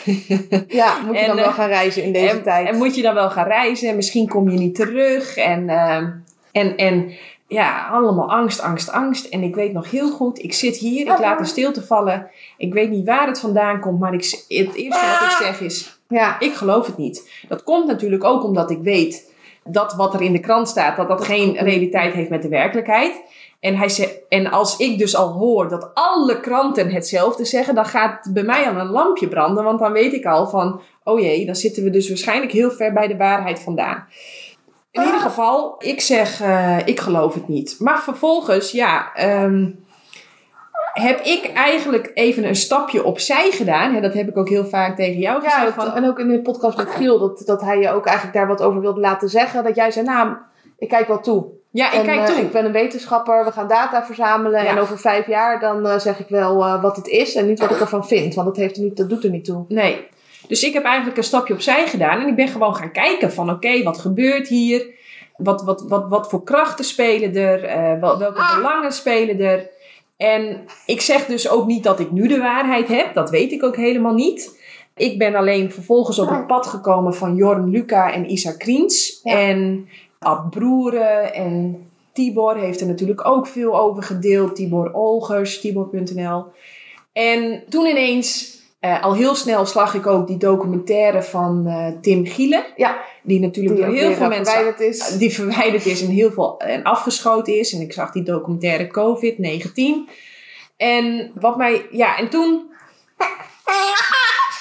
Ja, 0.67 0.97
moet 1.05 1.15
je 1.15 1.21
En, 1.21 1.27
dan 1.27 1.35
wel 1.35 1.51
gaan 1.51 1.67
reizen 1.67 2.03
in 2.03 2.13
deze 2.13 2.35
en, 2.35 2.43
tijd. 2.43 2.67
En 2.67 2.77
moet 2.77 2.95
je 2.95 3.01
dan 3.01 3.13
wel 3.13 3.29
gaan 3.29 3.47
reizen? 3.47 3.95
Misschien 3.95 4.27
kom 4.27 4.49
je 4.49 4.57
niet 4.57 4.75
terug. 4.75 5.35
En, 5.35 5.69
ehm, 5.69 6.09
en, 6.51 6.77
en 6.77 7.11
ja, 7.51 7.87
allemaal 7.87 8.31
angst, 8.31 8.61
angst, 8.61 8.89
angst. 8.89 9.25
En 9.25 9.43
ik 9.43 9.55
weet 9.55 9.73
nog 9.73 9.91
heel 9.91 10.11
goed, 10.11 10.43
ik 10.43 10.53
zit 10.53 10.77
hier, 10.77 11.01
ik 11.01 11.19
laat 11.19 11.39
een 11.39 11.45
stilte 11.45 11.83
vallen. 11.83 12.29
Ik 12.57 12.73
weet 12.73 12.89
niet 12.89 13.05
waar 13.05 13.27
het 13.27 13.39
vandaan 13.39 13.79
komt, 13.79 13.99
maar 13.99 14.13
ik, 14.13 14.23
het 14.47 14.75
eerste 14.75 15.05
wat 15.19 15.31
ik 15.31 15.37
zeg 15.39 15.61
is, 15.61 15.99
ja, 16.07 16.39
ik 16.39 16.53
geloof 16.53 16.85
het 16.85 16.97
niet. 16.97 17.31
Dat 17.47 17.63
komt 17.63 17.87
natuurlijk 17.87 18.23
ook 18.23 18.43
omdat 18.43 18.71
ik 18.71 18.79
weet 18.81 19.33
dat 19.63 19.93
wat 19.93 20.13
er 20.13 20.21
in 20.21 20.31
de 20.31 20.39
krant 20.39 20.69
staat, 20.69 20.97
dat 20.97 21.07
dat 21.07 21.25
geen 21.25 21.57
realiteit 21.57 22.13
heeft 22.13 22.29
met 22.29 22.41
de 22.41 22.47
werkelijkheid. 22.47 23.21
En, 23.59 23.75
hij 23.75 24.23
en 24.29 24.51
als 24.51 24.77
ik 24.77 24.97
dus 24.97 25.15
al 25.15 25.31
hoor 25.31 25.69
dat 25.69 25.91
alle 25.93 26.39
kranten 26.39 26.91
hetzelfde 26.91 27.45
zeggen, 27.45 27.75
dan 27.75 27.85
gaat 27.85 28.29
bij 28.33 28.43
mij 28.43 28.69
al 28.69 28.75
een 28.75 28.89
lampje 28.89 29.27
branden. 29.27 29.63
Want 29.63 29.79
dan 29.79 29.91
weet 29.91 30.13
ik 30.13 30.25
al 30.25 30.47
van, 30.47 30.81
oh 31.03 31.19
jee, 31.19 31.45
dan 31.45 31.55
zitten 31.55 31.83
we 31.83 31.89
dus 31.89 32.07
waarschijnlijk 32.07 32.51
heel 32.51 32.71
ver 32.71 32.93
bij 32.93 33.07
de 33.07 33.17
waarheid 33.17 33.59
vandaan. 33.59 34.07
In 34.91 35.01
ieder 35.03 35.19
geval, 35.19 35.75
ik 35.79 36.01
zeg, 36.01 36.41
eh, 36.41 36.77
ik 36.85 36.99
geloof 36.99 37.33
het 37.33 37.47
niet. 37.47 37.75
Maar 37.79 37.99
vervolgens, 37.99 38.71
ja, 38.71 39.13
ehm, 39.13 39.69
heb 40.93 41.19
ik 41.19 41.51
eigenlijk 41.53 42.11
even 42.13 42.47
een 42.47 42.55
stapje 42.55 43.03
opzij 43.03 43.51
gedaan. 43.51 43.93
Hè, 43.93 44.01
dat 44.01 44.13
heb 44.13 44.27
ik 44.27 44.37
ook 44.37 44.49
heel 44.49 44.65
vaak 44.65 44.95
tegen 44.95 45.19
jou 45.19 45.43
ja 45.43 45.49
gezegd. 45.49 45.75
dat- 45.75 45.85
van, 45.85 45.95
en 45.95 46.05
ook 46.09 46.19
in 46.19 46.27
de 46.27 46.41
podcast 46.41 46.77
met 46.77 46.89
Giel, 46.89 47.19
dat, 47.19 47.43
dat 47.45 47.61
hij 47.61 47.79
je 47.79 47.91
ook 47.91 48.05
eigenlijk 48.05 48.37
daar 48.37 48.47
wat 48.47 48.61
over 48.61 48.81
wilde 48.81 48.99
laten 48.99 49.29
zeggen. 49.29 49.63
Dat 49.63 49.75
jij 49.75 49.91
zei, 49.91 50.05
nou, 50.05 50.35
ik 50.77 50.87
kijk 50.89 51.07
wel 51.07 51.19
toe. 51.19 51.45
ja, 51.69 51.91
ik 51.91 51.99
En, 51.99 52.05
kijk 52.05 52.19
eh, 52.19 52.25
toe. 52.25 52.35
ik 52.43 52.51
ben 52.51 52.65
een 52.65 52.71
wetenschapper, 52.71 53.45
we 53.45 53.51
gaan 53.51 53.67
data 53.67 54.05
verzamelen. 54.05 54.63
Ja. 54.63 54.69
En 54.69 54.77
over 54.79 54.99
vijf 54.99 55.27
jaar 55.27 55.59
dan 55.59 55.87
eh, 55.87 55.99
zeg 55.99 56.19
ik 56.19 56.27
wel 56.29 56.81
wat 56.81 56.95
het 56.95 57.07
is 57.07 57.35
en 57.35 57.47
niet 57.47 57.59
wat 57.59 57.71
ik 57.71 57.79
ervan 57.79 58.07
vind. 58.07 58.33
Want 58.33 58.47
dat, 58.47 58.57
heeft 58.57 58.77
er 58.77 58.83
niet, 58.83 58.97
dat 58.97 59.09
doet 59.09 59.23
er 59.23 59.29
niet 59.29 59.45
toe. 59.45 59.65
Nee. 59.67 60.07
Dus 60.47 60.63
ik 60.63 60.73
heb 60.73 60.83
eigenlijk 60.83 61.17
een 61.17 61.23
stapje 61.23 61.53
opzij 61.53 61.87
gedaan. 61.87 62.21
En 62.21 62.27
ik 62.27 62.35
ben 62.35 62.47
gewoon 62.47 62.75
gaan 62.75 62.91
kijken 62.91 63.31
van 63.31 63.49
oké, 63.49 63.83
wat 63.83 63.99
gebeurt 63.99 64.47
hier? 64.47 64.85
Wat, 65.37 65.63
wat, 65.63 65.85
wat, 65.87 66.09
wat 66.09 66.29
voor 66.29 66.43
krachten 66.43 66.85
spelen 66.85 67.35
er? 67.35 67.63
Eh, 67.63 67.99
wel- 67.99 68.17
welke 68.17 68.53
belangen 68.55 68.91
spelen 68.91 69.39
er? 69.39 69.69
En 70.17 70.65
ik 70.85 71.01
zeg 71.01 71.25
dus 71.25 71.49
ook 71.49 71.65
niet 71.65 71.83
dat 71.83 71.99
ik 71.99 72.11
nu 72.11 72.27
de 72.27 72.37
waarheid 72.37 72.87
heb. 72.87 73.13
Dat 73.13 73.29
weet 73.29 73.51
ik 73.51 73.63
ook 73.63 73.75
helemaal 73.75 74.13
niet. 74.13 74.59
Ik 74.95 75.17
ben 75.17 75.35
alleen 75.35 75.71
vervolgens 75.71 76.19
op 76.19 76.29
het 76.29 76.47
pad 76.47 76.67
gekomen 76.67 77.13
van 77.15 77.35
Jorn 77.35 77.69
Luca 77.69 78.13
en 78.13 78.31
Isa 78.31 78.51
Kriens. 78.51 79.19
Ja. 79.23 79.39
En 79.39 79.89
Ad 80.19 80.49
Broeren 80.49 81.33
en 81.33 81.85
Tibor 82.13 82.57
heeft 82.57 82.81
er 82.81 82.87
natuurlijk 82.87 83.25
ook 83.25 83.47
veel 83.47 83.79
over 83.79 84.03
gedeeld. 84.03 84.55
Tibor 84.55 84.93
Olgers, 84.93 85.61
Tibor.nl. 85.61 86.45
En 87.13 87.63
toen 87.69 87.85
ineens, 87.85 88.60
eh, 88.81 89.03
al 89.03 89.13
heel 89.13 89.35
snel 89.35 89.65
slag 89.65 89.93
ik 89.93 90.07
ook 90.07 90.27
die 90.27 90.37
documentaire 90.37 91.23
van 91.23 91.67
eh, 91.67 91.87
Tim 92.01 92.25
Gielen. 92.25 92.63
Ja. 92.75 92.97
Die 93.23 93.39
natuurlijk 93.39 93.75
Die 93.75 93.85
door 93.85 93.95
heel 93.95 94.13
veel 94.13 94.23
eh, 94.23 94.29
mensen 94.29 94.53
verwijderd 94.53 94.79
is. 94.79 95.17
die 95.17 95.33
verwijderd 95.33 95.85
is 95.85 96.01
en 96.01 96.07
heel 96.07 96.31
veel 96.31 96.59
en 96.59 96.83
afgeschoten 96.83 97.59
is. 97.59 97.73
En 97.73 97.81
ik 97.81 97.93
zag 97.93 98.11
die 98.11 98.23
documentaire 98.23 98.87
COVID-19. 98.87 100.11
En 100.77 101.31
wat 101.39 101.57
mij, 101.57 101.87
ja, 101.91 102.17
en 102.17 102.29
toen. 102.29 102.71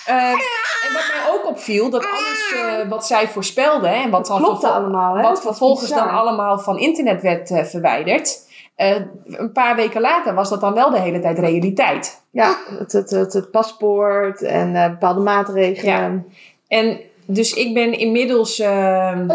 eh, 0.04 0.30
en 0.30 0.92
wat 0.92 1.04
mij 1.12 1.32
ook 1.32 1.46
opviel, 1.48 1.90
dat 1.90 2.06
alles 2.06 2.54
wat 2.88 3.06
zij 3.06 3.28
voorspelde 3.28 3.88
en 3.88 4.10
wat, 4.10 4.26
dan 4.26 4.60
allemaal, 4.62 5.16
hè? 5.16 5.22
wat 5.22 5.40
vervolgens 5.40 5.90
dan 5.90 6.10
allemaal 6.10 6.58
van 6.58 6.78
internet 6.78 7.22
werd 7.22 7.48
verwijderd. 7.48 8.48
Eh, 8.80 9.00
een 9.26 9.52
paar 9.52 9.76
weken 9.76 10.00
later 10.00 10.34
was 10.34 10.48
dat 10.48 10.60
dan 10.60 10.74
wel 10.74 10.90
de 10.90 10.98
hele 10.98 11.20
tijd 11.20 11.38
realiteit. 11.38 12.22
Ja, 12.30 12.56
het, 12.78 12.92
het, 12.92 13.10
het, 13.10 13.32
het 13.32 13.50
paspoort 13.50 14.42
en 14.42 14.76
eh, 14.76 14.90
bepaalde 14.90 15.20
maatregelen. 15.20 16.26
En 16.68 17.00
dus 17.26 17.52
ik 17.52 17.74
ben 17.74 17.92
inmiddels. 17.98 18.58
ehm, 18.58 19.30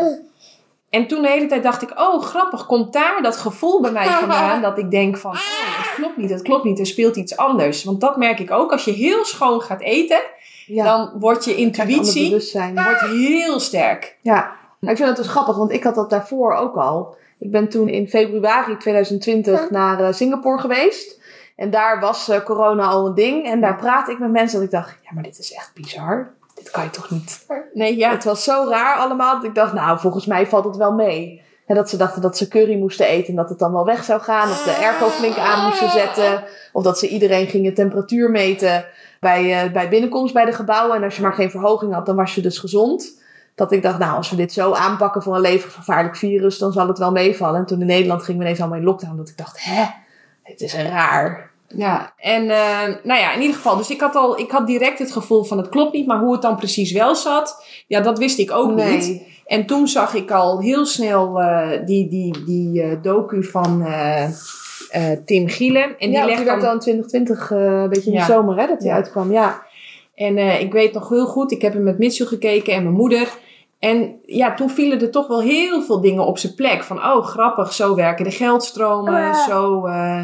en 0.89 1.07
toen 1.07 1.21
de 1.21 1.27
hele 1.27 1.45
tijd 1.45 1.63
dacht 1.63 1.81
ik, 1.81 1.99
oh 1.99 2.23
grappig, 2.23 2.65
komt 2.65 2.93
daar 2.93 3.21
dat 3.21 3.37
gevoel 3.37 3.81
bij 3.81 3.91
mij 3.91 4.07
vandaan 4.07 4.61
dat 4.69 4.77
ik 4.77 4.91
denk 4.91 5.17
van, 5.17 5.31
oh, 5.31 5.37
het 5.77 5.95
klopt 5.95 6.17
niet, 6.17 6.29
het 6.29 6.41
klopt 6.41 6.63
niet, 6.63 6.79
er 6.79 6.85
speelt 6.85 7.15
iets 7.15 7.37
anders. 7.37 7.83
Want 7.83 8.01
dat 8.01 8.17
merk 8.17 8.39
ik 8.39 8.51
ook, 8.51 8.71
als 8.71 8.85
je 8.85 8.91
heel 8.91 9.25
schoon 9.25 9.61
gaat 9.61 9.81
eten, 9.81 10.21
Ja, 10.65 10.83
dan 10.83 11.11
wordt 11.19 11.45
je 11.45 11.55
intuïtie 11.55 12.29
wordt 12.73 13.01
heel 13.01 13.59
sterk. 13.59 14.17
Ja, 14.21 14.51
ik 14.79 14.97
vind 14.97 15.07
het 15.07 15.17
dus 15.17 15.27
grappig, 15.27 15.55
want 15.55 15.71
ik 15.71 15.83
had 15.83 15.95
dat 15.95 16.09
daarvoor 16.09 16.53
ook 16.53 16.75
al. 16.75 17.15
Ik 17.39 17.51
ben 17.51 17.69
toen 17.69 17.89
in 17.89 18.07
februari 18.07 18.77
2020 18.77 19.69
naar 19.69 19.99
eh, 19.99 20.13
Singapore 20.13 20.59
geweest. 20.59 21.19
En 21.55 21.69
daar 21.69 21.99
was 21.99 22.29
eh, 22.29 22.43
corona 22.43 22.85
al 22.85 23.07
een 23.07 23.15
ding. 23.15 23.45
En 23.45 23.61
daar 23.61 23.75
praatte 23.75 24.11
ik 24.11 24.19
met 24.19 24.31
mensen 24.31 24.57
dat 24.57 24.65
ik 24.65 24.73
dacht, 24.73 24.97
ja, 25.01 25.09
maar 25.13 25.23
dit 25.23 25.39
is 25.39 25.53
echt 25.53 25.71
bizar. 25.73 26.33
Dit 26.55 26.71
kan 26.71 26.83
je 26.83 26.89
toch 26.89 27.09
niet? 27.09 27.45
Nee, 27.73 27.97
ja. 27.97 28.11
Het 28.11 28.23
was 28.23 28.43
zo 28.43 28.65
raar 28.69 28.95
allemaal 28.95 29.35
dat 29.35 29.43
ik 29.43 29.55
dacht, 29.55 29.73
nou, 29.73 29.99
volgens 29.99 30.25
mij 30.25 30.47
valt 30.47 30.65
het 30.65 30.77
wel 30.77 30.91
mee. 30.91 31.43
En 31.65 31.75
dat 31.75 31.89
ze 31.89 31.97
dachten 31.97 32.21
dat 32.21 32.37
ze 32.37 32.47
curry 32.47 32.77
moesten 32.77 33.05
eten 33.07 33.29
en 33.29 33.35
dat 33.35 33.49
het 33.49 33.59
dan 33.59 33.71
wel 33.71 33.85
weg 33.85 34.03
zou 34.03 34.21
gaan. 34.21 34.49
Of 34.49 34.63
de 34.63 34.75
airco 34.75 35.07
flink 35.07 35.37
aan 35.37 35.65
moesten 35.65 35.89
zetten. 35.89 36.43
Of 36.73 36.83
dat 36.83 36.99
ze 36.99 37.07
iedereen 37.07 37.47
gingen 37.47 37.73
temperatuur 37.73 38.31
meten 38.31 38.85
bij, 39.19 39.63
eh, 39.63 39.71
bij 39.71 39.89
binnenkomst 39.89 40.33
bij 40.33 40.45
de 40.45 40.51
gebouwen. 40.53 40.95
En 40.95 41.03
als 41.03 41.15
je 41.15 41.21
maar 41.21 41.33
geen 41.33 41.51
verhoging 41.51 41.93
had, 41.93 42.05
dan 42.05 42.15
was 42.15 42.35
je 42.35 42.41
dus 42.41 42.57
gezond. 42.57 43.23
Dat 43.55 43.71
ik 43.71 43.81
dacht, 43.81 43.99
nou, 43.99 44.15
als 44.17 44.29
we 44.29 44.35
dit 44.35 44.53
zo 44.53 44.71
aanpakken 44.73 45.21
voor 45.23 45.35
een 45.35 45.41
levensgevaarlijk 45.41 46.15
virus, 46.15 46.57
dan 46.57 46.71
zal 46.71 46.87
het 46.87 46.97
wel 46.97 47.11
meevallen. 47.11 47.59
En 47.59 47.65
toen 47.65 47.79
in 47.81 47.85
Nederland 47.87 48.23
gingen 48.23 48.39
we 48.39 48.45
ineens 48.45 48.59
allemaal 48.61 48.79
in 48.79 48.83
lockdown. 48.85 49.17
Dat 49.17 49.29
ik 49.29 49.37
dacht, 49.37 49.63
hè, 49.63 49.83
dit 50.43 50.61
is 50.61 50.75
raar. 50.75 51.51
Ja, 51.67 52.13
en 52.17 52.43
uh, 52.43 52.81
nou 53.03 53.19
ja, 53.19 53.33
in 53.33 53.41
ieder 53.41 53.55
geval. 53.55 53.77
Dus 53.77 53.89
ik 53.89 53.99
had 53.99 54.15
al, 54.15 54.39
ik 54.39 54.51
had 54.51 54.67
direct 54.67 54.99
het 54.99 55.11
gevoel 55.11 55.43
van 55.43 55.57
het 55.57 55.69
klopt 55.69 55.93
niet, 55.93 56.07
maar 56.07 56.19
hoe 56.19 56.31
het 56.31 56.41
dan 56.41 56.55
precies 56.55 56.91
wel 56.91 57.15
zat, 57.15 57.65
ja, 57.87 58.01
dat 58.01 58.17
wist 58.17 58.39
ik 58.39 58.51
ook 58.51 58.73
Nee. 58.73 58.97
niet. 58.97 59.21
En 59.45 59.65
toen 59.65 59.87
zag 59.87 60.13
ik 60.13 60.31
al 60.31 60.59
heel 60.59 60.85
snel 60.85 61.41
eh, 61.41 61.69
die, 61.85 62.07
die, 62.09 62.43
die 62.45 62.81
eh, 62.81 62.89
docu 63.01 63.43
van 63.43 63.85
eh, 63.85 64.23
eh, 64.89 65.17
Tim 65.25 65.47
Gielen. 65.47 65.83
En 65.83 65.95
die 65.99 66.11
ja, 66.11 66.19
die 66.25 66.29
legt 66.35 66.43
werd 66.43 66.61
dan 66.61 66.67
al 66.69 66.73
in 66.73 66.79
2020, 66.79 67.51
eh, 67.51 67.57
een 67.81 67.89
beetje 67.89 68.09
in 68.11 68.17
Ja. 68.17 68.25
de 68.25 68.31
zomer, 68.33 68.57
hè, 68.59 68.67
dat 68.67 68.79
die 68.79 68.87
Ja. 68.87 68.95
uitkwam. 68.95 69.31
Ja. 69.31 69.63
En 70.15 70.37
eh, 70.37 70.61
ik 70.61 70.71
weet 70.73 70.93
nog 70.93 71.09
heel 71.09 71.25
goed, 71.27 71.51
ik 71.51 71.61
heb 71.61 71.73
hem 71.73 71.83
met 71.83 71.97
Mitchell 71.97 72.25
gekeken 72.25 72.73
en 72.73 72.83
mijn 72.83 72.95
moeder. 72.95 73.29
En 73.85 74.19
ja, 74.25 74.53
toen 74.53 74.69
vielen 74.69 75.01
er 75.01 75.11
toch 75.11 75.27
wel 75.27 75.41
heel 75.41 75.81
veel 75.81 76.01
dingen 76.01 76.25
op 76.25 76.37
zijn 76.37 76.55
plek. 76.55 76.83
Van, 76.83 76.97
oh 76.97 77.25
grappig, 77.25 77.73
zo 77.73 77.95
werken 77.95 78.25
de 78.25 78.31
geldstromen. 78.31 79.21
Ja. 79.21 79.45
Zo, 79.47 79.85
eh, 79.85 80.19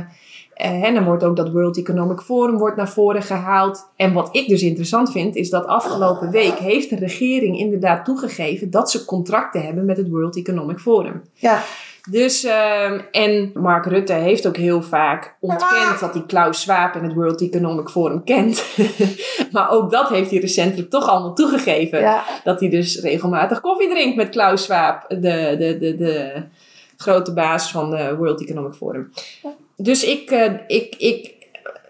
eh, 0.54 0.84
en 0.84 0.94
dan 0.94 1.04
wordt 1.04 1.24
ook 1.24 1.36
dat 1.36 1.52
World 1.52 1.78
Economic 1.78 2.20
Forum 2.20 2.58
wordt 2.58 2.78
naar 2.78 2.90
voren 2.90 3.22
gehaald. 3.22 3.92
En 3.96 4.14
wat 4.14 4.30
ik 4.32 4.48
dus 4.48 4.62
interessant 4.62 5.12
vind, 5.12 5.36
is 5.36 5.50
dat 5.50 5.66
afgelopen 5.66 6.32
week 6.32 6.58
heeft 6.58 6.90
de 6.90 6.96
regering 6.96 7.58
inderdaad 7.58 8.06
toegegeven 8.06 8.72
dat 8.72 8.92
ze 8.92 9.06
contracten 9.06 9.62
hebben 9.62 9.86
met 9.86 9.98
het 9.98 10.10
World 10.10 10.38
Economic 10.38 10.80
Forum. 10.80 11.22
Ja. 11.34 11.62
Dus, 12.10 12.44
ehm, 12.44 13.00
en 13.12 13.52
Mark 13.54 13.86
Rutte 13.86 14.14
heeft 14.14 14.48
ook 14.48 14.58
heel 14.58 14.82
vaak 14.82 15.36
ontkend 15.40 16.00
dat 16.00 16.14
hij 16.14 16.24
Klaus 16.28 16.62
Schwab 16.62 16.96
en 16.96 17.04
het 17.04 17.14
World 17.14 17.42
Economic 17.42 17.90
Forum 17.90 18.24
kent. 18.24 18.66
maar 19.52 19.70
ook 19.70 19.92
dat 19.92 20.10
heeft 20.10 20.32
hij 20.32 20.40
recentelijk 20.40 20.90
toch 20.90 21.08
allemaal 21.08 21.34
toegegeven. 21.34 22.00
ja. 22.00 22.24
Dat 22.44 22.60
hij 22.60 22.70
dus 22.70 23.00
regelmatig 23.00 23.62
koffie 23.62 23.90
drinkt 23.90 24.16
met 24.16 24.30
Klaus 24.30 24.64
Schwab, 24.64 25.06
de, 25.10 25.56
de, 25.58 25.78
de, 25.80 25.96
de 25.96 26.44
grote 26.98 27.34
baas 27.34 27.72
van 27.72 27.96
het 27.96 28.18
World 28.18 28.42
Economic 28.42 28.74
Forum. 28.74 29.12
Dus 29.76 30.04
ik, 30.04 30.32
eh, 30.32 30.52
ik, 30.68 30.96
ik, 30.98 31.34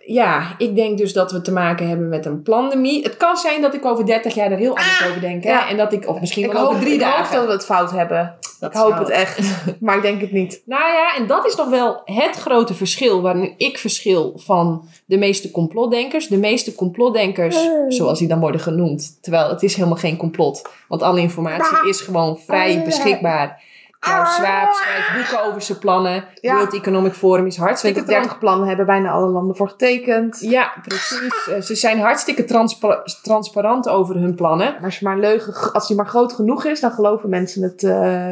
ja, 0.05 0.55
ik 0.57 0.75
denk 0.75 0.97
dus 0.97 1.13
dat 1.13 1.31
we 1.31 1.41
te 1.41 1.51
maken 1.51 1.87
hebben 1.87 2.09
met 2.09 2.25
een 2.25 2.43
pandemie. 2.43 3.03
Het 3.03 3.17
kan 3.17 3.37
zijn 3.37 3.61
dat 3.61 3.73
ik 3.73 3.85
over 3.85 4.05
30 4.05 4.33
jaar 4.33 4.51
er 4.51 4.57
heel 4.57 4.77
anders 4.77 5.05
over 5.07 5.21
denk. 5.21 5.43
Hè? 5.43 5.49
Ja. 5.49 5.69
En 5.69 5.77
dat 5.77 5.93
ik, 5.93 6.07
of 6.07 6.19
misschien 6.19 6.43
Ik 6.43 6.51
wel 6.51 6.61
hoop, 6.61 6.69
over 6.69 6.81
drie 6.81 6.95
ik 6.95 7.01
hoop 7.01 7.11
dagen. 7.11 7.35
dat 7.35 7.45
we 7.45 7.51
het 7.51 7.65
fout 7.65 7.91
hebben. 7.91 8.35
Dat 8.61 8.73
ik 8.73 8.77
hoop 8.79 8.89
zou- 8.89 8.99
het 8.99 9.09
echt. 9.09 9.39
maar 9.79 9.95
ik 9.95 10.01
denk 10.01 10.21
het 10.21 10.31
niet. 10.31 10.61
Nou 10.65 10.91
ja, 10.93 11.15
en 11.15 11.27
dat 11.27 11.45
is 11.45 11.55
nog 11.55 11.69
wel 11.69 12.01
het 12.05 12.35
grote 12.35 12.73
verschil 12.73 13.21
waar 13.21 13.49
ik 13.57 13.77
verschil 13.77 14.33
van 14.35 14.85
de 15.05 15.17
meeste 15.17 15.51
complotdenkers. 15.51 16.27
De 16.27 16.37
meeste 16.37 16.75
complotdenkers, 16.75 17.57
zoals 17.87 18.19
die 18.19 18.27
dan 18.27 18.39
worden 18.39 18.61
genoemd, 18.61 19.17
terwijl 19.21 19.49
het 19.49 19.63
is 19.63 19.75
helemaal 19.75 19.97
geen 19.97 20.17
complot, 20.17 20.61
want 20.87 21.01
alle 21.01 21.19
informatie 21.19 21.89
is 21.89 22.01
gewoon 22.01 22.37
vrij 22.39 22.83
beschikbaar. 22.83 23.63
Klaus 23.99 24.33
Schwab 24.35 24.73
schrijft 24.73 25.13
boeken 25.15 25.47
over 25.49 25.61
zijn 25.61 25.77
plannen. 25.77 26.25
Ja. 26.41 26.55
World 26.55 26.73
Economic 26.73 27.13
Forum 27.13 27.45
is 27.45 27.57
hartstikke 27.57 27.95
2030 27.99 28.39
plannen 28.39 28.67
hebben 28.67 28.85
bijna 28.85 29.11
alle 29.11 29.27
landen 29.27 29.55
voor 29.55 29.69
getekend. 29.69 30.37
Ja, 30.39 30.73
precies. 30.87 31.47
Eh, 31.47 31.61
Ze 31.61 31.75
zijn 31.75 31.99
hartstikke 31.99 32.45
transpa- 32.45 33.03
transparant 33.23 33.89
over 33.89 34.15
hun 34.15 34.35
plannen. 34.35 34.71
Maar 34.73 34.83
als, 34.83 34.99
maar 34.99 35.17
leugen, 35.17 35.73
als 35.73 35.87
die 35.87 35.95
maar 35.95 36.07
groot 36.07 36.33
genoeg 36.33 36.65
is, 36.65 36.79
dan 36.79 36.91
geloven 36.91 37.29
mensen 37.29 37.63
het 37.63 37.83
eh, 37.83 38.31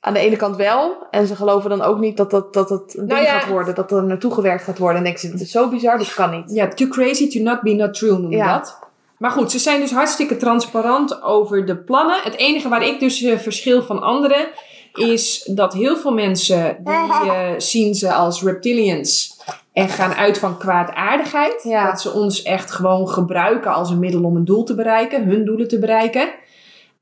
aan 0.00 0.12
de 0.12 0.18
ene 0.18 0.36
kant 0.36 0.56
wel. 0.56 0.96
En 1.10 1.26
ze 1.26 1.36
geloven 1.36 1.70
dan 1.70 1.82
ook 1.82 1.98
niet 1.98 2.16
dat 2.16 2.30
dat, 2.30 2.52
dat 2.52 2.68
het 2.68 2.96
een 2.96 3.06
Nou 3.06 3.20
ding 3.20 3.32
ja. 3.32 3.38
gaat 3.38 3.48
worden. 3.48 3.74
Dat 3.74 3.90
er 3.92 4.04
naartoe 4.04 4.34
gewerkt 4.34 4.62
gaat 4.62 4.78
worden. 4.78 4.98
En 4.98 5.04
denk 5.04 5.16
je, 5.16 5.28
het 5.28 5.40
is 5.40 5.50
zo 5.50 5.68
bizar, 5.68 5.98
dat 5.98 6.14
kan 6.14 6.30
niet. 6.30 6.50
Ja, 6.50 6.68
too 6.68 6.88
crazy 6.88 7.28
to 7.30 7.40
not 7.40 7.60
be 7.60 7.72
not 7.72 7.94
true 7.94 8.10
noemen 8.10 8.30
Ja. 8.30 8.58
dat. 8.58 8.78
Maar 9.18 9.30
goed, 9.30 9.50
ze 9.50 9.58
zijn 9.58 9.80
dus 9.80 9.92
hartstikke 9.92 10.36
transparant 10.36 11.22
over 11.22 11.66
de 11.66 11.76
plannen. 11.76 12.20
Het 12.22 12.36
enige 12.36 12.68
waar 12.68 12.86
ik 12.86 13.00
dus 13.00 13.22
eh, 13.22 13.38
verschil 13.38 13.82
van 13.82 14.02
anderen 14.02 14.48
is 14.92 15.42
dat 15.54 15.72
heel 15.72 15.96
veel 15.96 16.12
mensen 16.12 16.76
die 16.84 17.30
eh, 17.32 17.48
zien 17.56 17.94
ze 17.94 18.12
als 18.12 18.42
reptilians 18.42 19.40
en 19.72 19.88
gaan 19.88 20.12
uit 20.14 20.38
van 20.38 20.58
kwaadaardigheid. 20.58 21.62
Ja. 21.62 21.86
Dat 21.90 22.00
ze 22.00 22.12
ons 22.12 22.42
echt 22.42 22.70
gewoon 22.70 23.08
gebruiken 23.08 23.72
als 23.74 23.90
een 23.90 23.98
middel 23.98 24.24
om 24.24 24.36
een 24.36 24.44
doel 24.44 24.64
te 24.64 24.74
bereiken, 24.74 25.24
hun 25.24 25.44
doelen 25.44 25.68
te 25.68 25.78
bereiken. 25.78 26.28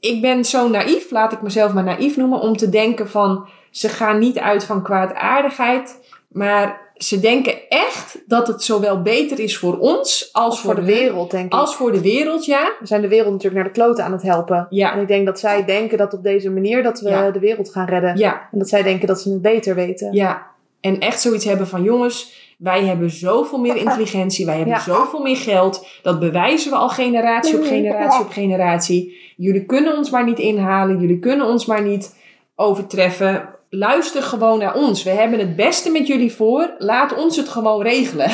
Ik 0.07 0.21
ben 0.21 0.45
zo 0.45 0.69
naïef, 0.69 1.11
laat 1.11 1.33
ik 1.33 1.43
mezelf 1.43 1.73
maar 1.73 1.85
naïef 1.85 2.17
noemen, 2.17 2.41
om 2.41 2.57
te 2.57 2.69
denken 2.69 3.09
van 3.09 3.49
ze 3.71 3.89
gaan 3.89 4.19
niet 4.19 4.39
uit 4.39 4.65
van 4.65 4.83
kwaadaardigheid, 4.83 5.99
maar 6.29 6.81
ze 6.97 7.21
denken 7.21 7.55
echt 7.69 8.19
dat 8.27 8.47
het 8.47 8.63
zowel 8.63 9.03
beter 9.03 9.39
is 9.39 9.59
voor 9.59 9.79
ons 9.79 10.29
als 10.33 10.45
Als 10.45 10.61
voor 10.61 10.75
de 10.75 10.85
wereld, 10.85 11.31
denk 11.31 11.45
ik. 11.47 11.53
Als 11.53 11.77
voor 11.77 11.93
de 11.93 12.01
wereld, 12.01 12.45
ja. 12.45 12.73
We 12.81 12.87
zijn 12.87 13.01
de 13.01 13.09
wereld 13.09 13.33
natuurlijk 13.33 13.55
naar 13.55 13.73
de 13.73 13.81
kloten 13.81 14.05
aan 14.05 14.13
het 14.13 14.23
helpen. 14.23 14.67
Ja. 14.71 14.93
En 14.93 15.01
ik 15.01 15.09
denk 15.09 15.27
dat 15.27 15.39
zij 15.39 15.65
denken 15.65 15.99
dat 15.99 16.15
op 16.15 16.23
deze 16.23 16.51
manier 16.51 16.83
dat 16.83 17.01
we 17.01 17.09
Ja. 17.09 17.31
de 17.31 17.39
wereld 17.39 17.71
gaan 17.73 17.87
redden. 17.87 18.17
Ja, 18.17 18.49
En 18.53 18.59
dat 18.59 18.69
zij 18.69 18.83
denken 18.83 19.07
dat 19.07 19.21
ze 19.21 19.31
het 19.31 19.43
beter 19.43 19.75
weten. 19.75 20.13
ja. 20.13 20.47
En 20.81 20.99
echt 20.99 21.21
zoiets 21.21 21.45
hebben 21.45 21.69
van 21.69 21.83
jongens, 21.83 22.46
wij 22.57 22.85
hebben 22.85 23.11
zoveel 23.11 23.59
meer 23.59 23.77
intelligentie, 23.87 24.47
wij 24.47 24.57
hebben 24.57 24.75
Ja. 24.75 24.81
zoveel 24.81 25.21
meer 25.21 25.37
geld. 25.37 25.87
Dat 26.03 26.19
bewijzen 26.21 26.71
we 26.71 26.77
al 26.77 26.89
generatie 26.89 27.59
op 27.59 27.65
generatie 27.65 28.21
op 28.21 28.31
generatie. 28.31 29.25
Jullie 29.37 29.65
kunnen 29.65 29.97
ons 29.97 30.11
maar 30.11 30.25
niet 30.25 30.39
inhalen, 30.39 31.01
jullie 31.01 31.19
kunnen 31.19 31.47
ons 31.47 31.67
maar 31.67 31.83
niet 31.83 32.15
overtreffen. 32.55 33.49
Luister 33.71 34.23
gewoon 34.23 34.59
naar 34.59 34.75
ons. 34.75 35.03
We 35.03 35.11
hebben 35.11 35.39
het 35.39 35.57
beste 35.57 35.91
met 35.91 36.07
jullie 36.07 36.33
voor. 36.33 36.71
Laat 36.79 37.17
ons 37.17 37.37
het 37.37 37.49
gewoon 37.49 37.83
regelen. 37.83 38.31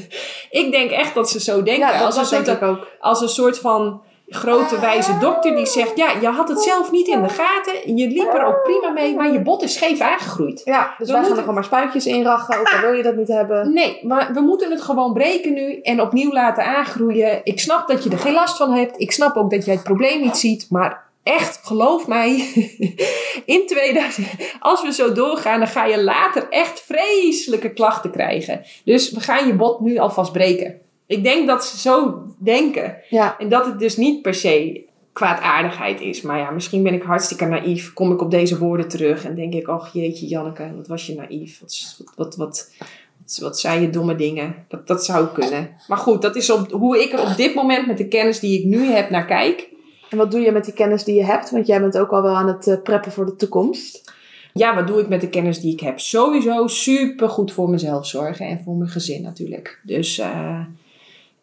ik 0.60 0.68
denk 0.70 0.90
echt 0.90 1.14
dat 1.14 1.30
ze 1.30 1.40
zo 1.40 1.62
denken. 1.62 1.86
Ja, 1.86 1.92
dat, 1.92 2.02
als, 2.06 2.14
dat 2.14 2.24
een 2.24 2.30
denk 2.30 2.46
soort, 2.46 2.56
ik 2.62 2.68
ook. 2.68 2.86
als 3.00 3.20
een 3.20 3.28
soort 3.28 3.58
van 3.58 4.00
grote 4.28 4.80
wijze 4.80 5.18
dokter 5.18 5.56
die 5.56 5.66
zegt: 5.66 5.96
Ja, 5.96 6.10
je 6.20 6.26
had 6.26 6.48
het 6.48 6.60
zelf 6.62 6.90
niet 6.90 7.06
in 7.08 7.22
de 7.22 7.28
gaten. 7.28 7.96
Je 7.96 8.08
liep 8.08 8.32
er 8.34 8.44
ook 8.44 8.62
prima 8.62 8.90
mee, 8.90 9.14
maar 9.14 9.32
je 9.32 9.40
bot 9.42 9.62
is 9.62 9.72
scheef 9.74 10.00
aangegroeid. 10.00 10.62
Ja, 10.64 10.94
dus 10.98 10.98
We 10.98 11.04
wij 11.04 11.06
gaan 11.06 11.16
moeten- 11.20 11.32
er 11.36 11.38
gewoon 11.40 11.54
maar 11.54 11.64
spuitjes 11.64 12.06
in 12.06 12.22
rachen. 12.24 12.58
Ook 12.60 12.72
al 12.72 12.80
wil 12.80 12.92
je 12.92 13.02
dat 13.02 13.16
niet 13.16 13.28
hebben. 13.28 13.72
Nee, 13.72 14.00
maar 14.02 14.30
we 14.34 14.40
moeten 14.40 14.70
het 14.70 14.82
gewoon 14.82 15.12
breken 15.12 15.52
nu 15.52 15.80
en 15.80 16.00
opnieuw 16.00 16.32
laten 16.32 16.64
aangroeien. 16.64 17.40
Ik 17.44 17.60
snap 17.60 17.88
dat 17.88 18.04
je 18.04 18.10
er 18.10 18.18
geen 18.18 18.32
last 18.34 18.56
van 18.56 18.72
hebt. 18.72 19.00
Ik 19.00 19.12
snap 19.12 19.36
ook 19.36 19.50
dat 19.50 19.64
jij 19.64 19.74
het 19.74 19.84
probleem 19.84 20.20
niet 20.20 20.36
ziet. 20.36 20.66
Maar 20.70 21.04
echt, 21.22 21.60
geloof 21.62 22.06
mij, 22.06 22.30
in 23.44 23.66
2000, 23.66 24.26
als 24.60 24.82
we 24.82 24.92
zo 24.92 25.12
doorgaan, 25.12 25.58
dan 25.58 25.68
ga 25.68 25.84
je 25.84 26.02
later 26.02 26.46
echt 26.50 26.80
vreselijke 26.80 27.72
klachten 27.72 28.10
krijgen. 28.10 28.62
Dus 28.84 29.10
we 29.10 29.20
gaan 29.20 29.46
je 29.46 29.54
bot 29.54 29.80
nu 29.80 29.98
alvast 29.98 30.32
breken. 30.32 30.80
Ik 31.06 31.22
denk 31.22 31.46
dat 31.46 31.64
ze 31.64 31.78
zo 31.78 32.24
denken. 32.38 32.96
Ja. 33.08 33.38
En 33.38 33.48
dat 33.48 33.66
het 33.66 33.78
dus 33.78 33.96
niet 33.96 34.22
per 34.22 34.34
se 34.34 34.84
kwaadaardigheid 35.12 36.00
is. 36.00 36.22
Maar 36.22 36.38
ja, 36.38 36.50
misschien 36.50 36.82
ben 36.82 36.94
ik 36.94 37.02
hartstikke 37.02 37.44
naïef. 37.44 37.92
Kom 37.92 38.12
ik 38.12 38.20
op 38.20 38.30
deze 38.30 38.58
woorden 38.58 38.88
terug 38.88 39.24
en 39.24 39.34
denk 39.34 39.52
ik... 39.54 39.68
Och 39.68 39.92
jeetje 39.92 40.26
Janneke, 40.26 40.72
wat 40.76 40.86
was 40.86 41.06
je 41.06 41.14
naïef. 41.14 41.60
Wat, 41.60 41.96
wat, 41.98 42.14
wat, 42.16 42.36
wat, 42.36 42.70
wat, 43.18 43.38
wat 43.40 43.60
zei 43.60 43.80
je 43.80 43.90
domme 43.90 44.16
dingen. 44.16 44.54
Dat, 44.68 44.86
dat 44.86 45.04
zou 45.04 45.26
kunnen. 45.26 45.68
Maar 45.88 45.98
goed, 45.98 46.22
dat 46.22 46.36
is 46.36 46.50
op, 46.50 46.70
hoe 46.70 47.02
ik 47.02 47.12
er 47.12 47.30
op 47.30 47.36
dit 47.36 47.54
moment 47.54 47.86
met 47.86 47.98
de 47.98 48.08
kennis 48.08 48.40
die 48.40 48.58
ik 48.58 48.64
nu 48.64 48.84
heb 48.84 49.10
naar 49.10 49.26
kijk. 49.26 49.68
En 50.10 50.16
wat 50.16 50.30
doe 50.30 50.40
je 50.40 50.52
met 50.52 50.64
die 50.64 50.74
kennis 50.74 51.04
die 51.04 51.14
je 51.14 51.24
hebt? 51.24 51.50
Want 51.50 51.66
jij 51.66 51.80
bent 51.80 51.98
ook 51.98 52.10
al 52.10 52.22
wel 52.22 52.34
aan 52.34 52.48
het 52.48 52.66
eh, 52.66 52.82
preppen 52.82 53.12
voor 53.12 53.26
de 53.26 53.36
toekomst. 53.36 54.14
Ja, 54.52 54.74
wat 54.74 54.86
doe 54.86 55.00
ik 55.00 55.08
met 55.08 55.20
de 55.20 55.28
kennis 55.28 55.60
die 55.60 55.72
ik 55.72 55.80
heb? 55.80 56.00
Sowieso 56.00 56.66
super 56.66 57.28
goed 57.28 57.52
voor 57.52 57.70
mezelf 57.70 58.06
zorgen 58.06 58.46
en 58.46 58.60
voor 58.64 58.74
mijn 58.74 58.90
gezin 58.90 59.22
natuurlijk. 59.22 59.80
Dus, 59.82 60.18
eh, 60.18 60.60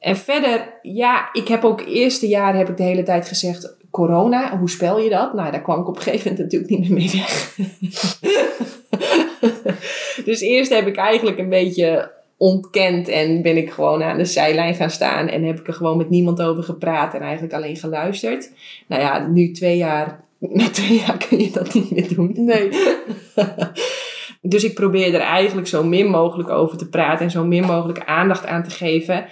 en 0.03 0.17
verder, 0.17 0.79
ja, 0.81 1.29
ik 1.33 1.47
heb 1.47 1.63
ook 1.63 1.81
eerste 1.81 2.27
jaar 2.27 2.55
heb 2.55 2.69
ik 2.69 2.77
de 2.77 2.83
hele 2.83 3.03
tijd 3.03 3.27
gezegd, 3.27 3.75
corona, 3.91 4.57
hoe 4.57 4.69
spel 4.69 4.99
je 4.99 5.09
dat? 5.09 5.33
Nou, 5.33 5.51
daar 5.51 5.61
kwam 5.61 5.79
ik 5.79 5.87
op 5.87 5.95
een 5.95 6.01
gegeven 6.01 6.31
moment 6.31 6.43
natuurlijk 6.43 6.71
niet 6.71 6.89
meer 6.89 6.97
mee 6.97 7.11
weg. 7.11 7.55
dus 10.25 10.41
eerst 10.41 10.73
heb 10.73 10.87
ik 10.87 10.95
eigenlijk 10.95 11.37
een 11.37 11.49
beetje 11.49 12.11
ontkend 12.37 13.07
en 13.07 13.41
ben 13.41 13.57
ik 13.57 13.71
gewoon 13.71 14.03
aan 14.03 14.17
de 14.17 14.25
zijlijn 14.25 14.75
gaan 14.75 14.89
staan 14.89 15.27
en 15.27 15.43
heb 15.43 15.59
ik 15.59 15.67
er 15.67 15.73
gewoon 15.73 15.97
met 15.97 16.09
niemand 16.09 16.41
over 16.41 16.63
gepraat 16.63 17.13
en 17.13 17.21
eigenlijk 17.21 17.53
alleen 17.53 17.77
geluisterd. 17.77 18.51
Nou 18.87 19.01
ja, 19.01 19.27
nu 19.27 19.51
twee 19.51 19.77
jaar, 19.77 20.23
na 20.39 20.69
twee 20.69 20.97
jaar 20.97 21.25
kun 21.27 21.39
je 21.39 21.51
dat 21.51 21.73
niet 21.73 21.91
meer 21.91 22.15
doen. 22.15 22.33
Nee. 22.35 22.69
Dus 24.45 24.63
ik 24.63 24.73
probeer 24.73 25.13
er 25.13 25.21
eigenlijk 25.21 25.67
zo 25.67 25.83
min 25.83 26.07
mogelijk 26.07 26.49
over 26.49 26.77
te 26.77 26.89
praten 26.89 27.25
en 27.25 27.31
zo 27.31 27.45
min 27.45 27.63
mogelijk 27.63 28.05
aandacht 28.05 28.45
aan 28.45 28.63
te 28.63 28.69
geven. 28.69 29.25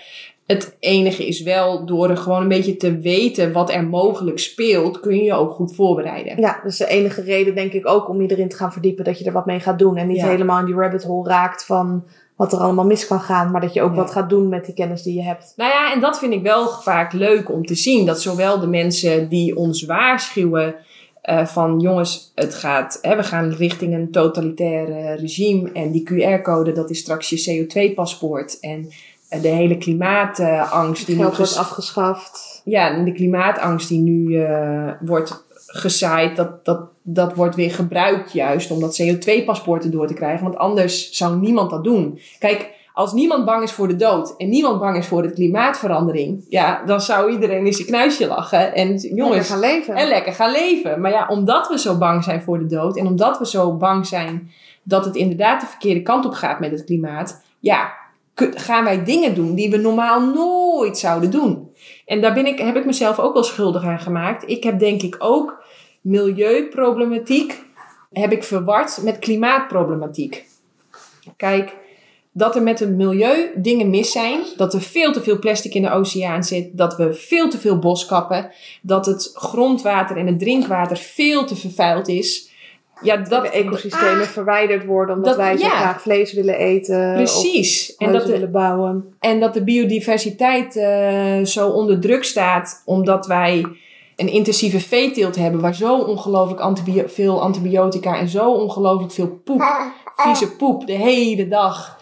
Het 0.52 0.76
enige 0.80 1.28
is 1.28 1.42
wel, 1.42 1.86
door 1.86 2.10
er 2.10 2.18
gewoon 2.18 2.42
een 2.42 2.48
beetje 2.48 2.78
te 2.78 2.98
weten 2.98 3.52
wat 3.52 3.72
er 3.72 3.84
mogelijk 3.88 4.40
speelt, 4.40 5.00
kun 5.00 5.16
je 5.16 5.24
je 5.24 5.34
ook 5.34 5.52
goed 5.52 5.76
voorbereiden. 5.76 6.40
Ja, 6.40 6.60
dus 6.64 6.78
de 6.78 6.88
enige 6.88 7.22
reden 7.22 7.56
denk 7.56 7.74
ik 7.74 7.88
ook 7.88 8.10
om 8.10 8.22
je 8.22 8.28
erin 8.32 8.50
te 8.50 8.56
gaan 8.56 8.72
verdiepen 8.72 9.04
dat 9.06 9.20
je 9.20 9.26
er 9.26 9.32
wat 9.32 9.46
mee 9.46 9.60
gaat 9.60 9.80
doen. 9.80 9.98
En 9.98 10.08
niet 10.08 10.18
Ja. 10.18 10.28
helemaal 10.28 10.60
in 10.60 10.66
die 10.66 10.76
rabbit 10.76 11.04
hole 11.04 11.30
raakt 11.30 11.66
van 11.66 12.04
wat 12.36 12.54
er 12.54 12.60
allemaal 12.60 12.86
mis 12.86 13.08
kan 13.08 13.20
gaan. 13.20 13.52
Maar 13.52 13.62
dat 13.62 13.74
je 13.74 13.82
ook 13.82 13.90
Ja. 13.96 13.96
wat 14.02 14.12
gaat 14.12 14.30
doen 14.30 14.50
met 14.50 14.66
die 14.66 14.74
kennis 14.74 15.04
die 15.04 15.14
je 15.16 15.24
hebt. 15.24 15.54
Nou 15.56 15.72
ja, 15.72 15.94
en 15.94 16.00
dat 16.00 16.20
vind 16.20 16.34
ik 16.34 16.42
wel 16.42 16.68
vaak 16.68 17.14
leuk 17.14 17.52
om 17.52 17.66
te 17.66 17.76
zien. 17.76 18.06
Dat 18.06 18.22
zowel 18.22 18.60
de 18.60 18.68
mensen 18.68 19.30
die 19.30 19.56
ons 19.56 19.86
waarschuwen 19.86 20.76
eh, 21.22 21.46
van 21.46 21.80
jongens, 21.80 22.32
het 22.36 22.54
gaat, 22.56 23.00
hè, 23.02 23.16
we 23.16 23.24
gaan 23.24 23.50
richting 23.54 23.94
een 23.94 24.12
totalitair 24.12 25.16
regime. 25.20 25.70
En 25.74 25.92
die 25.92 26.04
QR-code, 26.04 26.72
dat 26.72 26.90
is 26.90 27.00
straks 27.00 27.30
je 27.30 27.66
CO2-paspoort. 27.66 28.60
En 28.60 28.90
de 29.42 29.48
hele 29.48 29.78
klimaatangst 29.78 31.06
die 31.06 31.16
Geld 31.16 31.38
wordt 31.38 31.50
ges- 31.50 31.58
afgeschaft. 31.58 32.62
Ja, 32.66 32.90
en 32.90 33.06
de 33.06 33.12
klimaatangst 33.12 33.88
die 33.88 34.00
nu 34.00 34.30
uh, 34.30 34.92
wordt 35.00 35.46
gezaaid, 35.68 36.36
dat, 36.36 36.66
dat, 36.66 36.80
dat 37.02 37.36
wordt 37.36 37.56
weer 37.56 37.72
gebruikt 37.72 38.34
juist 38.34 38.72
om 38.72 38.80
dat 38.80 39.02
CO2-paspoorten 39.02 39.92
door 39.92 40.08
te 40.08 40.14
krijgen. 40.14 40.44
Want 40.44 40.58
anders 40.58 41.12
zou 41.12 41.38
niemand 41.38 41.70
dat 41.70 41.84
doen. 41.84 42.20
Kijk, 42.40 42.70
als 42.94 43.14
niemand 43.14 43.46
bang 43.46 43.64
is 43.64 43.72
voor 43.72 43.88
de 43.88 43.96
dood 43.96 44.34
en 44.38 44.50
niemand 44.50 44.80
bang 44.80 44.98
is 44.98 45.08
voor 45.08 45.22
de 45.22 45.32
klimaatverandering, 45.34 46.46
ja, 46.50 46.84
dan 46.86 47.02
zou 47.02 47.32
iedereen 47.32 47.66
in 47.66 47.74
zijn 47.74 47.88
knuisje 47.88 48.28
lachen 48.28 48.76
en 48.76 48.98
jongens 48.98 49.16
lekker 49.30 49.44
gaan 49.44 49.60
leven. 49.60 49.96
En 49.96 50.08
lekker 50.08 50.34
gaan 50.34 50.52
leven. 50.52 51.02
Maar 51.02 51.12
ja, 51.12 51.28
omdat 51.28 51.68
we 51.68 51.80
zo 51.80 51.98
bang 51.98 52.24
zijn 52.24 52.42
voor 52.42 52.60
de 52.60 52.66
dood 52.66 52.98
en 52.98 53.06
omdat 53.08 53.38
we 53.40 53.48
zo 53.48 53.74
bang 53.74 54.08
zijn 54.08 54.52
dat 54.84 55.06
het 55.06 55.16
inderdaad 55.16 55.62
de 55.62 55.68
verkeerde 55.68 56.02
kant 56.02 56.26
op 56.26 56.34
gaat 56.34 56.60
met 56.60 56.72
het 56.72 56.84
klimaat, 56.84 57.44
ja, 57.60 57.94
gaan 58.56 58.84
wij 58.84 59.04
dingen 59.04 59.36
doen 59.36 59.56
die 59.56 59.70
we 59.70 59.78
normaal 59.78 60.22
nooit 60.22 60.98
zouden 60.98 61.32
doen. 61.32 61.70
En 62.06 62.22
daar 62.22 62.34
ben 62.34 62.46
ik, 62.46 62.60
heb 62.60 62.76
ik 62.76 62.86
mezelf 62.86 63.20
ook 63.20 63.34
wel 63.34 63.44
schuldig 63.44 63.84
aan 63.84 64.00
gemaakt. 64.00 64.50
Ik 64.50 64.64
heb 64.64 64.80
denk 64.80 65.02
ik 65.02 65.16
ook 65.20 65.64
milieuproblematiek 66.02 67.64
heb 68.12 68.32
ik 68.32 68.44
verward 68.44 69.00
met 69.04 69.20
klimaatproblematiek. 69.20 70.46
Kijk, 71.38 71.78
dat 72.32 72.56
er 72.56 72.64
met 72.64 72.80
het 72.80 72.96
milieu 72.96 73.52
dingen 73.56 73.90
mis 73.90 74.12
zijn. 74.12 74.40
Dat 74.58 74.74
er 74.74 74.82
veel 74.82 75.12
te 75.12 75.22
veel 75.22 75.40
plastic 75.40 75.74
in 75.74 75.82
de 75.82 75.92
oceaan 75.92 76.44
zit. 76.44 76.78
Dat 76.78 76.96
we 76.96 77.14
veel 77.14 77.50
te 77.50 77.58
veel 77.58 77.80
bos 77.80 78.06
kappen. 78.06 78.52
Dat 78.82 79.06
het 79.06 79.32
grondwater 79.34 80.18
en 80.18 80.28
het 80.28 80.40
drinkwater 80.40 80.98
veel 80.98 81.46
te 81.46 81.56
vervuild 81.56 82.08
is. 82.08 82.51
Ja, 83.02 83.18
dat 83.18 83.44
de 83.44 83.50
ecosystemen 83.50 84.22
ah, 84.22 84.28
verwijderd 84.28 84.86
worden 84.86 85.16
omdat 85.16 85.36
wij 85.36 85.58
zo 85.58 85.68
graag 85.68 86.02
vlees 86.02 86.34
willen 86.34 86.58
eten. 86.58 87.14
Precies. 87.14 87.96
en 87.96 88.12
dat 88.12 88.26
willen 88.26 88.52
bouwen. 88.52 89.16
En 89.20 89.40
dat 89.40 89.54
de 89.54 89.64
biodiversiteit 89.64 90.76
uh, 90.76 91.46
zo 91.46 91.70
onder 91.70 92.00
druk 92.00 92.24
staat 92.24 92.82
omdat 92.86 93.28
wij 93.28 93.66
een 94.16 94.28
intensieve 94.28 94.80
veeteelt 94.80 95.36
hebben 95.36 95.62
waar 95.62 95.76
zo 95.76 95.98
ongelooflijk 95.98 97.10
veel 97.10 97.42
antibiotica 97.42 98.18
en 98.18 98.28
zo 98.28 98.52
ongelooflijk 98.52 99.12
veel 99.14 99.42
poep, 99.44 99.64
vieze 100.16 100.56
poep 100.56 100.88
de 100.88 100.94
hele 100.94 101.48
dag 101.48 102.00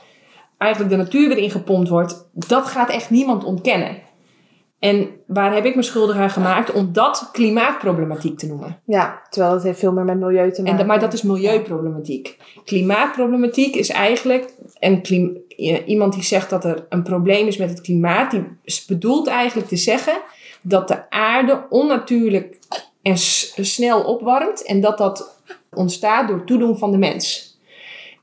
eigenlijk 0.58 0.92
de 0.92 0.98
natuur 0.98 1.28
weer 1.28 1.38
ingepompt 1.38 1.90
wordt, 1.90 2.30
dat 2.34 2.66
gaat 2.66 2.90
echt 2.90 3.10
niemand 3.10 3.44
ontkennen. 3.44 3.98
En 4.80 5.10
waar 5.28 5.54
heb 5.54 5.66
ik 5.66 5.76
me 5.76 5.82
schuldig 5.82 6.16
aan 6.16 6.30
gemaakt 6.30 6.72
om 6.72 6.94
dat 6.94 7.30
klimaatproblematiek 7.32 8.38
te 8.38 8.48
noemen? 8.48 8.80
Ja, 8.86 9.22
terwijl 9.30 9.54
het 9.54 9.64
heeft 9.64 9.80
veel 9.80 9.92
meer 9.92 10.04
met 10.04 10.20
milieu 10.20 10.52
te 10.52 10.62
maken. 10.62 10.80
En, 10.80 10.86
maar 10.86 11.00
dat 11.00 11.14
is 11.14 11.22
milieuproblematiek. 11.22 12.38
Klimaatproblematiek 12.66 13.76
is 13.76 13.90
eigenlijk 13.90 14.54
een 14.80 15.44
iemand 15.86 16.14
die 16.14 16.24
zegt 16.24 16.50
dat 16.50 16.66
er 16.66 16.86
een 16.90 17.04
probleem 17.04 17.48
is 17.48 17.58
met 17.58 17.70
het 17.70 17.82
klimaat, 17.82 18.32
die 18.32 18.44
bedoelt 18.88 19.28
eigenlijk 19.28 19.68
te 19.68 19.76
zeggen 19.76 20.22
dat 20.62 20.88
de 20.88 21.10
aarde 21.10 21.66
onnatuurlijk 21.70 22.60
en 23.02 23.18
snel 23.18 24.04
opwarmt 24.04 24.64
en 24.64 24.82
dat 24.82 24.98
dat 24.98 25.42
ontstaat 25.74 26.28
door 26.28 26.44
toedoen 26.44 26.78
van 26.78 26.92
de 26.92 26.98
mens. 26.98 27.58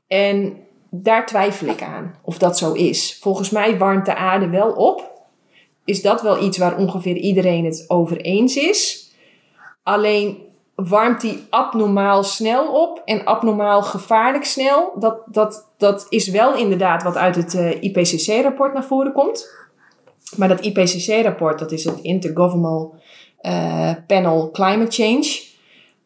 En 0.07 0.57
daar 0.89 1.25
twijfel 1.25 1.67
ik 1.67 1.81
aan 1.81 2.15
of 2.21 2.37
dat 2.37 2.57
zo 2.57 2.73
is. 2.73 3.17
Volgens 3.21 3.49
mij 3.49 3.77
warmt 3.77 4.05
de 4.05 4.15
aarde 4.15 4.49
wel 4.49 4.71
op. 4.71 5.15
Is 5.87 6.01
dat 6.01 6.21
wel 6.21 6.43
iets 6.43 6.57
waar 6.57 6.77
ongeveer 6.77 7.15
iedereen 7.15 7.65
het 7.65 7.85
over 7.87 8.17
eens 8.17 8.55
is? 8.55 9.11
Alleen 9.83 10.37
warmt 10.75 11.21
die 11.21 11.45
abnormaal 11.49 12.23
snel 12.23 12.67
op 12.67 13.01
en 13.05 13.25
abnormaal 13.25 13.83
gevaarlijk 13.83 14.43
snel. 14.43 14.93
Dat, 14.99 15.21
dat, 15.25 15.71
dat 15.77 16.05
is 16.09 16.27
wel 16.27 16.55
inderdaad 16.55 17.03
wat 17.03 17.15
uit 17.15 17.35
het 17.35 17.53
eh, 17.53 17.81
IPCC-rapport 17.83 18.73
naar 18.73 18.83
voren 18.83 19.11
komt. 19.11 19.49
Maar 20.35 20.47
dat 20.47 20.65
IPCC-rapport, 20.65 21.59
dat 21.59 21.71
is 21.71 21.83
het 21.83 21.99
Intergovernmental 22.01 22.95
uh, 23.41 23.91
Panel 24.07 24.51
Climate 24.51 24.91
Change. 24.91 25.46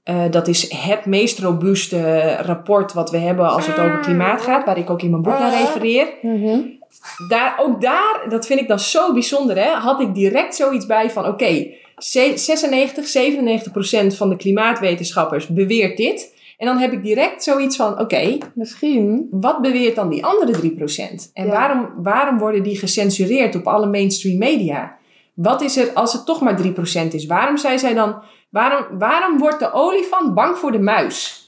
Uh, 0.09 0.23
dat 0.29 0.47
is 0.47 0.71
het 0.73 1.05
meest 1.05 1.39
robuuste 1.39 2.35
rapport 2.35 2.93
wat 2.93 3.11
we 3.11 3.17
hebben 3.17 3.49
als 3.49 3.67
het 3.67 3.79
over 3.79 3.99
klimaat 3.99 4.41
gaat, 4.41 4.65
waar 4.65 4.77
ik 4.77 4.89
ook 4.89 5.01
in 5.01 5.09
mijn 5.09 5.21
boek 5.21 5.39
naar 5.39 5.51
refereer. 5.51 6.07
Mm 6.21 6.79
daar, 7.27 7.55
ook 7.59 7.81
daar, 7.81 8.25
dat 8.29 8.45
vind 8.45 8.59
ik 8.59 8.67
dan 8.67 8.79
zo 8.79 9.13
bijzonder, 9.13 9.57
hè, 9.57 9.69
had 9.69 10.01
ik 10.01 10.13
direct 10.13 10.55
zoiets 10.55 10.85
bij 10.85 11.09
van: 11.09 11.23
oké, 11.25 11.31
okay, 11.31 11.77
96, 11.97 13.07
97 13.07 13.71
procent 13.71 14.15
van 14.15 14.29
de 14.29 14.35
klimaatwetenschappers 14.35 15.47
beweert 15.47 15.97
dit. 15.97 16.39
En 16.57 16.67
dan 16.67 16.77
heb 16.77 16.91
ik 16.91 17.03
direct 17.03 17.43
zoiets 17.43 17.75
van: 17.75 17.99
oké, 17.99 18.37
misschien. 18.55 19.27
Wat 19.31 19.61
beweert 19.61 19.95
dan 19.95 20.09
die 20.09 20.25
andere 20.25 20.51
3 20.51 20.71
procent? 20.71 21.31
En 21.33 21.47
waarom, 21.47 21.89
waarom 21.95 22.37
worden 22.37 22.63
die 22.63 22.77
gecensureerd 22.77 23.55
op 23.55 23.67
alle 23.67 23.87
mainstream 23.87 24.37
media? 24.37 24.97
Wat 25.33 25.61
is 25.61 25.77
er 25.77 25.93
als 25.93 26.13
het 26.13 26.25
toch 26.25 26.41
maar 26.41 26.57
3 26.57 26.71
procent 26.71 27.13
is? 27.13 27.25
Waarom 27.25 27.57
zei 27.57 27.79
zij 27.79 27.93
dan 27.93 28.23
Waarom, 28.51 28.85
waarom 28.99 29.37
wordt 29.37 29.59
de 29.59 29.73
olifant 29.73 30.33
bang 30.33 30.57
voor 30.57 30.71
de 30.71 30.79
muis? 30.79 31.39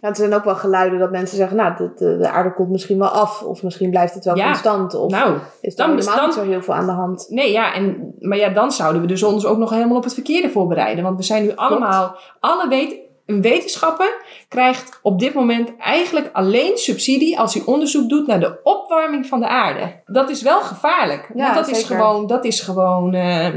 Ja, 0.00 0.08
er 0.10 0.16
zijn 0.16 0.34
ook 0.34 0.44
wel 0.44 0.54
geluiden 0.54 0.98
dat 0.98 1.10
mensen 1.10 1.36
zeggen, 1.36 1.56
nou, 1.56 1.76
de, 1.76 1.92
de, 1.96 2.16
de 2.18 2.28
aarde 2.28 2.52
komt 2.52 2.70
misschien 2.70 2.98
wel 2.98 3.08
af. 3.08 3.42
Of 3.42 3.62
misschien 3.62 3.90
blijft 3.90 4.14
het 4.14 4.24
wel 4.24 4.34
constant. 4.34 4.94
Of 4.94 5.10
nou, 5.10 5.38
is 5.60 5.72
er 5.72 5.86
dan, 5.86 5.96
helemaal 5.96 6.26
niet 6.26 6.34
zo 6.34 6.42
heel 6.42 6.62
veel 6.62 6.74
aan 6.74 6.86
de 6.86 6.92
hand. 6.92 7.26
Nee, 7.28 7.52
ja, 7.52 7.74
en, 7.74 8.14
maar 8.20 8.38
ja, 8.38 8.48
dan 8.48 8.72
zouden 8.72 9.00
we 9.00 9.06
dus 9.06 9.22
ons 9.22 9.46
ook 9.46 9.58
nog 9.58 9.70
helemaal 9.70 9.96
op 9.96 10.04
het 10.04 10.14
verkeerde 10.14 10.50
voorbereiden. 10.50 11.04
Want 11.04 11.16
we 11.16 11.22
zijn 11.22 11.42
nu 11.42 11.52
allemaal, 11.54 12.16
alle 12.40 12.68
weet, 12.68 12.96
een 13.26 13.42
wetenschapper 13.42 14.14
krijgt 14.48 14.98
op 15.02 15.18
dit 15.18 15.34
moment 15.34 15.76
eigenlijk 15.76 16.30
alleen 16.32 16.76
subsidie 16.76 17.38
als 17.38 17.54
hij 17.54 17.62
onderzoek 17.66 18.08
doet 18.08 18.26
naar 18.26 18.40
de 18.40 18.60
opwarming 18.62 19.26
van 19.26 19.40
de 19.40 19.48
aarde. 19.48 20.02
Dat 20.06 20.30
is 20.30 20.42
wel 20.42 20.60
gevaarlijk. 20.60 21.30
Ja, 21.34 21.54
want 21.54 21.66
dat 21.66 21.76
is 21.76 21.84
gewoon, 21.84 22.26
dat 22.26 22.44
is 22.44 22.60
gewoon... 22.60 23.14
Uh, 23.14 23.48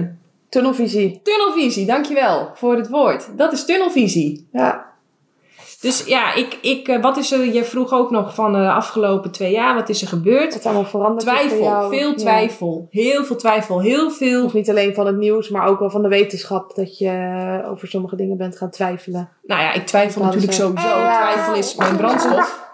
Tunnelvisie. 0.50 1.20
Tunnelvisie, 1.24 1.86
dankjewel 1.86 2.52
voor 2.54 2.76
het 2.76 2.90
woord. 2.90 3.38
Dat 3.38 3.54
is 3.54 3.66
tunnelvisie. 3.66 4.48
Ja. 4.52 4.88
Dus 5.82 6.04
ja, 6.06 6.34
ik, 6.34 6.58
ik, 6.62 6.88
eh, 6.88 7.02
wat 7.02 7.18
is 7.18 7.32
er, 7.32 7.54
je 7.54 7.64
vroeg 7.64 7.92
ook 7.92 8.12
nog 8.12 8.36
van 8.36 8.54
de 8.54 8.72
afgelopen 8.72 9.32
twee 9.32 9.52
jaar, 9.52 9.76
wat 9.76 9.90
is 9.90 10.02
er 10.02 10.08
gebeurd? 10.08 10.54
Wat 10.54 10.66
allemaal 10.66 10.86
veranderd 10.86 11.20
Twijfel, 11.20 11.90
veel 11.90 12.16
twijfel. 12.16 12.88
Heel 12.92 13.24
veel 13.26 13.36
twijfel, 13.36 13.82
heel 13.82 14.12
veel. 14.12 14.44
Nog 14.44 14.54
niet 14.54 14.70
alleen 14.70 14.94
van 14.94 15.06
het 15.06 15.18
nieuws, 15.18 15.50
maar 15.50 15.68
ook 15.68 15.80
wel 15.80 15.90
van 15.90 16.02
de 16.02 16.08
wetenschap, 16.08 16.76
dat 16.76 16.98
je 16.98 17.62
over 17.70 17.88
sommige 17.88 18.16
dingen 18.16 18.38
bent 18.38 18.58
gaan 18.58 18.70
twijfelen. 18.70 19.30
Nou 19.44 19.62
ja, 19.62 19.74
ik 19.74 19.86
twijfel 19.86 20.24
natuurlijk 20.24 20.54
sowieso. 20.54 20.88
Twijfel 20.88 21.56
is 21.56 21.76
mijn 21.76 21.98
brandstof. 21.98 22.66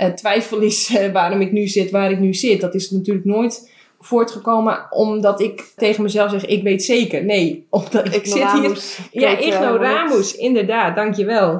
Uh, 0.00 0.06
twijfel 0.22 0.58
is 0.58 0.90
uh, 0.90 1.12
waarom 1.12 1.40
ik 1.40 1.52
nu 1.52 1.66
zit 1.66 1.90
waar 1.90 2.10
ik 2.10 2.18
nu 2.18 2.34
zit. 2.34 2.60
Dat 2.60 2.74
is 2.74 2.90
natuurlijk 2.90 3.26
nooit 3.26 3.70
voortgekomen 4.00 4.86
omdat 4.90 5.40
ik 5.40 5.72
tegen 5.76 6.02
mezelf 6.02 6.30
zeg, 6.30 6.46
ik 6.46 6.62
weet 6.62 6.82
zeker. 6.82 7.24
Nee, 7.24 7.66
omdat 7.70 8.14
ik 8.14 8.26
zit 8.26 8.52
hier... 8.52 8.82
Ja, 9.10 9.38
ignoramus, 9.38 10.36
inderdaad, 10.36 10.96
dankjewel. 10.96 11.52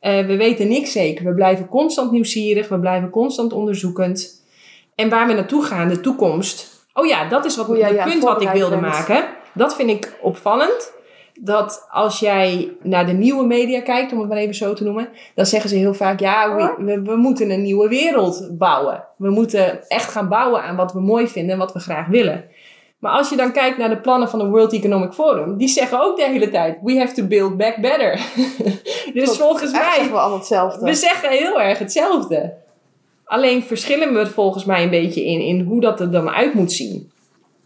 Uh, 0.00 0.26
we 0.26 0.36
weten 0.36 0.68
niks 0.68 0.92
zeker. 0.92 1.24
We 1.24 1.34
blijven 1.34 1.68
constant 1.68 2.10
nieuwsgierig, 2.10 2.68
we 2.68 2.78
blijven 2.78 3.10
constant 3.10 3.52
onderzoekend. 3.52 4.42
En 4.94 5.08
waar 5.08 5.26
we 5.26 5.32
naartoe 5.32 5.64
gaan, 5.64 5.88
de 5.88 6.00
toekomst. 6.00 6.86
Oh 6.94 7.06
ja, 7.06 7.28
dat 7.28 7.44
is 7.44 7.56
wat, 7.56 7.66
het 7.68 8.04
punt 8.04 8.22
wat 8.22 8.42
ik 8.42 8.48
wilde 8.48 8.76
maken. 8.76 9.24
Dat 9.54 9.74
vind 9.74 9.90
ik 9.90 10.18
opvallend 10.20 10.92
dat 11.40 11.86
als 11.90 12.20
jij 12.20 12.76
naar 12.82 13.06
de 13.06 13.12
nieuwe 13.12 13.46
media 13.46 13.80
kijkt, 13.80 14.12
om 14.12 14.18
het 14.18 14.28
maar 14.28 14.38
even 14.38 14.54
zo 14.54 14.72
te 14.72 14.84
noemen, 14.84 15.08
dan 15.34 15.46
zeggen 15.46 15.70
ze 15.70 15.76
heel 15.76 15.94
vaak: 15.94 16.20
ja, 16.20 16.56
we, 16.78 17.02
we, 17.02 17.16
moeten 17.16 17.50
een 17.50 17.62
nieuwe 17.62 17.88
wereld 17.88 18.48
bouwen. 18.50 19.04
We 19.16 19.30
moeten 19.30 19.88
echt 19.88 20.10
gaan 20.10 20.28
bouwen 20.28 20.62
aan 20.62 20.76
wat 20.76 20.92
we 20.92 21.00
mooi 21.00 21.28
vinden 21.28 21.52
en 21.52 21.58
wat 21.58 21.72
we 21.72 21.78
graag 21.78 22.06
willen. 22.06 22.44
Maar 22.98 23.12
als 23.12 23.28
je 23.28 23.36
dan 23.36 23.52
kijkt 23.52 23.78
naar 23.78 23.88
de 23.88 24.00
plannen 24.00 24.28
van 24.28 24.38
de 24.38 24.48
World 24.48 24.72
Economic 24.72 25.12
Forum, 25.12 25.56
die 25.56 25.68
zeggen 25.68 26.00
ook 26.00 26.16
de 26.16 26.24
hele 26.24 26.50
tijd: 26.50 26.78
we 26.82 26.98
have 26.98 27.14
to 27.14 27.26
build 27.26 27.56
back 27.56 27.76
better. 27.80 28.20
dus 29.14 29.36
volgens 29.36 29.72
mij. 29.72 29.92
Zeggen 29.94 30.12
we 30.12 30.18
allemaal 30.18 30.38
hetzelfde. 30.38 30.84
We 30.84 30.94
zeggen 30.94 31.30
heel 31.30 31.60
erg 31.60 31.78
hetzelfde. 31.78 32.54
Alleen 33.24 33.62
verschillen 33.62 34.14
we 34.14 34.26
volgens 34.26 34.64
mij 34.64 34.82
een 34.82 34.90
beetje 34.90 35.24
in, 35.24 35.40
in 35.40 35.60
hoe 35.60 35.80
dat 35.80 36.00
er 36.00 36.10
dan 36.10 36.30
uit 36.30 36.54
moet 36.54 36.72
zien. 36.72 37.12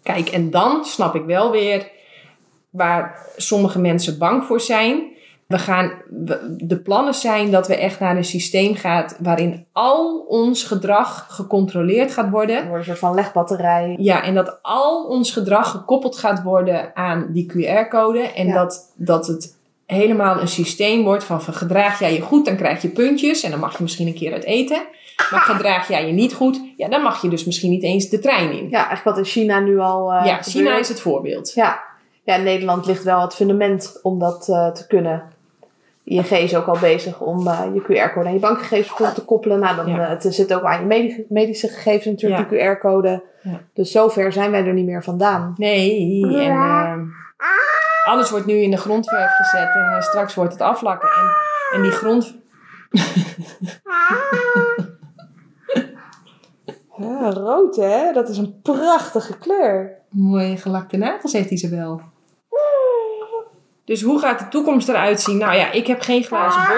Kijk, 0.03 0.29
en 0.29 0.51
dan 0.51 0.85
snap 0.85 1.15
ik 1.15 1.25
wel 1.25 1.51
weer 1.51 1.91
waar 2.71 3.27
sommige 3.37 3.79
mensen 3.79 4.19
bang 4.19 4.45
voor 4.45 4.61
zijn. 4.61 5.17
We 5.47 5.59
gaan, 5.59 5.93
de 6.59 6.81
plannen 6.85 7.15
zijn 7.15 7.51
dat 7.51 7.67
we 7.67 7.77
echt 7.77 8.01
naar 8.01 8.17
een 8.17 8.25
systeem 8.25 8.75
gaan 8.75 9.07
waarin 9.19 9.67
al 9.73 10.19
ons 10.29 10.65
gedrag 10.65 11.27
gecontroleerd 11.29 12.13
gaat 12.13 12.31
worden. 12.31 12.67
Door 12.67 12.77
een 12.77 12.85
soort 12.85 12.99
van 12.99 13.15
legbatterij. 13.15 13.97
Ja, 14.01 14.23
en 14.23 14.35
dat 14.35 14.59
al 14.63 15.05
ons 15.05 15.33
gedrag 15.33 15.71
gekoppeld 15.71 16.17
gaat 16.17 16.43
worden 16.43 16.97
aan 16.97 17.29
die 17.33 17.53
QR-code. 17.53 18.21
En 18.21 18.53
dat, 18.53 18.93
dat 18.97 19.27
het 19.27 19.57
helemaal 19.87 20.41
een 20.41 20.49
systeem 20.49 21.03
wordt 21.03 21.25
van, 21.25 21.41
gedraag 21.41 21.99
jij 21.99 22.13
je 22.13 22.21
goed, 22.21 22.45
dan 22.45 22.57
krijg 22.57 22.83
je 22.83 22.89
puntjes 22.89 23.43
en 23.43 23.51
dan 23.51 23.61
mag 23.61 23.77
je 23.77 23.83
misschien 23.83 24.07
een 24.07 24.15
keer 24.15 24.33
uit 24.33 24.45
eten. 24.45 24.83
Maar 25.31 25.41
gedraag 25.41 25.89
jij 25.89 26.07
je 26.07 26.13
niet 26.13 26.35
goed, 26.35 26.61
ja, 26.77 26.89
dan 26.89 27.03
mag 27.03 27.23
je 27.23 27.29
dus 27.29 27.45
misschien 27.45 27.71
niet 27.71 27.83
eens 27.83 28.09
de 28.09 28.19
trein 28.19 28.53
in. 28.53 28.69
Ja, 28.71 28.77
eigenlijk 28.77 29.05
wat 29.05 29.19
in 29.19 29.25
China 29.25 29.61
nu 29.61 29.79
al. 29.79 30.13
Uh, 30.13 30.27
ja, 30.27 30.43
China 30.43 30.79
is 30.79 30.89
het 30.89 31.01
voorbeeld. 31.01 31.53
Ja, 31.55 31.81
ja, 32.29 32.35
in 32.35 32.43
Nederland 32.43 32.87
ligt 32.87 33.03
wel 33.03 33.21
het 33.21 33.35
fundament 33.35 33.99
om 34.03 34.19
dat 34.19 34.49
uh, 34.49 34.71
te 34.71 34.87
kunnen. 34.87 35.23
ING 36.05 36.31
is 36.31 36.57
ook 36.57 36.67
al 36.67 36.79
bezig 36.81 37.21
om 37.21 37.47
uh, 37.47 37.63
je 37.75 37.83
QR-code 37.83 38.27
aan 38.27 38.33
je 38.33 38.39
bankgegevens 38.39 39.15
te 39.15 39.25
koppelen. 39.25 39.59
Nou, 39.61 39.77
dan, 39.77 39.87
ja. 39.87 39.99
uh, 39.99 40.09
het 40.09 40.35
zit 40.35 40.55
ook 40.55 40.63
aan 40.63 40.81
je 40.81 40.87
medische, 40.87 41.25
medische 41.29 41.69
gegevens 41.69 42.05
natuurlijk, 42.05 42.51
ja. 42.51 42.57
die 42.57 42.77
QR-code. 42.77 43.23
Ja. 43.43 43.61
Dus 43.73 43.91
zover 43.91 44.33
zijn 44.33 44.51
wij 44.51 44.67
er 44.67 44.73
niet 44.73 44.87
meer 44.87 45.03
vandaan. 45.03 45.55
Nee, 45.57 46.27
en 46.37 47.13
Alles 48.05 48.31
wordt 48.31 48.47
nu 48.47 48.55
in 48.55 48.71
de 48.71 48.77
grondverf 48.77 49.31
gezet 49.37 49.75
en 49.75 49.95
eh, 49.97 50.01
straks 50.01 50.35
wordt 50.35 50.53
het 50.53 50.63
aflakken. 50.63 51.09
En, 51.09 51.27
en 51.77 51.83
die 51.83 51.91
grond... 51.91 52.37
Ja, 56.97 57.31
rood 57.31 57.77
hè? 57.77 58.13
Dat 58.13 58.29
is 58.29 58.39
een 58.39 58.61
prachtige 58.63 59.39
kleur. 59.39 59.99
Mooie 60.09 60.57
gelakte 60.57 60.97
nagels 60.97 61.33
heeft 61.33 61.51
Isabel. 61.51 62.01
Dus 63.89 64.03
hoe 64.03 64.19
gaat 64.19 64.39
de 64.39 64.49
toekomst 64.49 64.89
eruit 64.89 65.21
zien? 65.21 65.37
Nou 65.39 65.57
ja, 65.57 65.71
ik 65.73 65.87
heb 65.87 66.01
geen 66.01 66.25
glazen 66.25 66.63
bol. 66.69 66.77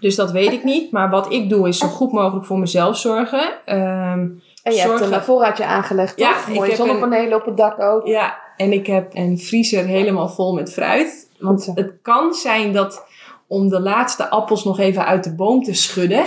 Dus 0.00 0.14
dat 0.16 0.30
weet 0.30 0.52
ik 0.52 0.64
niet. 0.64 0.90
Maar 0.90 1.10
wat 1.10 1.32
ik 1.32 1.48
doe 1.48 1.68
is 1.68 1.78
zo 1.78 1.86
goed 1.86 2.12
mogelijk 2.12 2.46
voor 2.46 2.58
mezelf 2.58 2.96
zorgen. 2.96 3.52
Ehm, 3.64 4.28
En 4.62 4.72
je 4.74 4.80
hebt 4.80 5.00
een 5.00 5.22
voorraadje 5.22 5.64
aangelegd, 5.64 6.18
Ja, 6.18 6.32
toch? 6.32 6.46
Mooie 6.48 6.60
heb 6.60 6.70
een- 6.70 6.76
zonnepanelen 6.76 7.38
op 7.38 7.44
het 7.46 7.56
dak 7.56 7.80
ook. 7.80 8.06
Ja, 8.06 8.38
en 8.56 8.72
ik 8.72 8.86
heb 8.86 9.10
een 9.14 9.38
vriezer 9.38 9.84
helemaal 9.84 10.28
vol 10.28 10.54
met 10.54 10.72
fruit. 10.72 11.30
Want 11.38 11.70
het 11.74 11.92
kan 12.02 12.34
zijn 12.34 12.72
dat 12.72 13.04
om 13.46 13.68
de 13.68 13.80
laatste 13.80 14.28
appels 14.30 14.64
nog 14.64 14.78
even 14.78 15.06
uit 15.06 15.24
de 15.24 15.34
boom 15.34 15.62
te 15.62 15.74
schudden. 15.74 16.24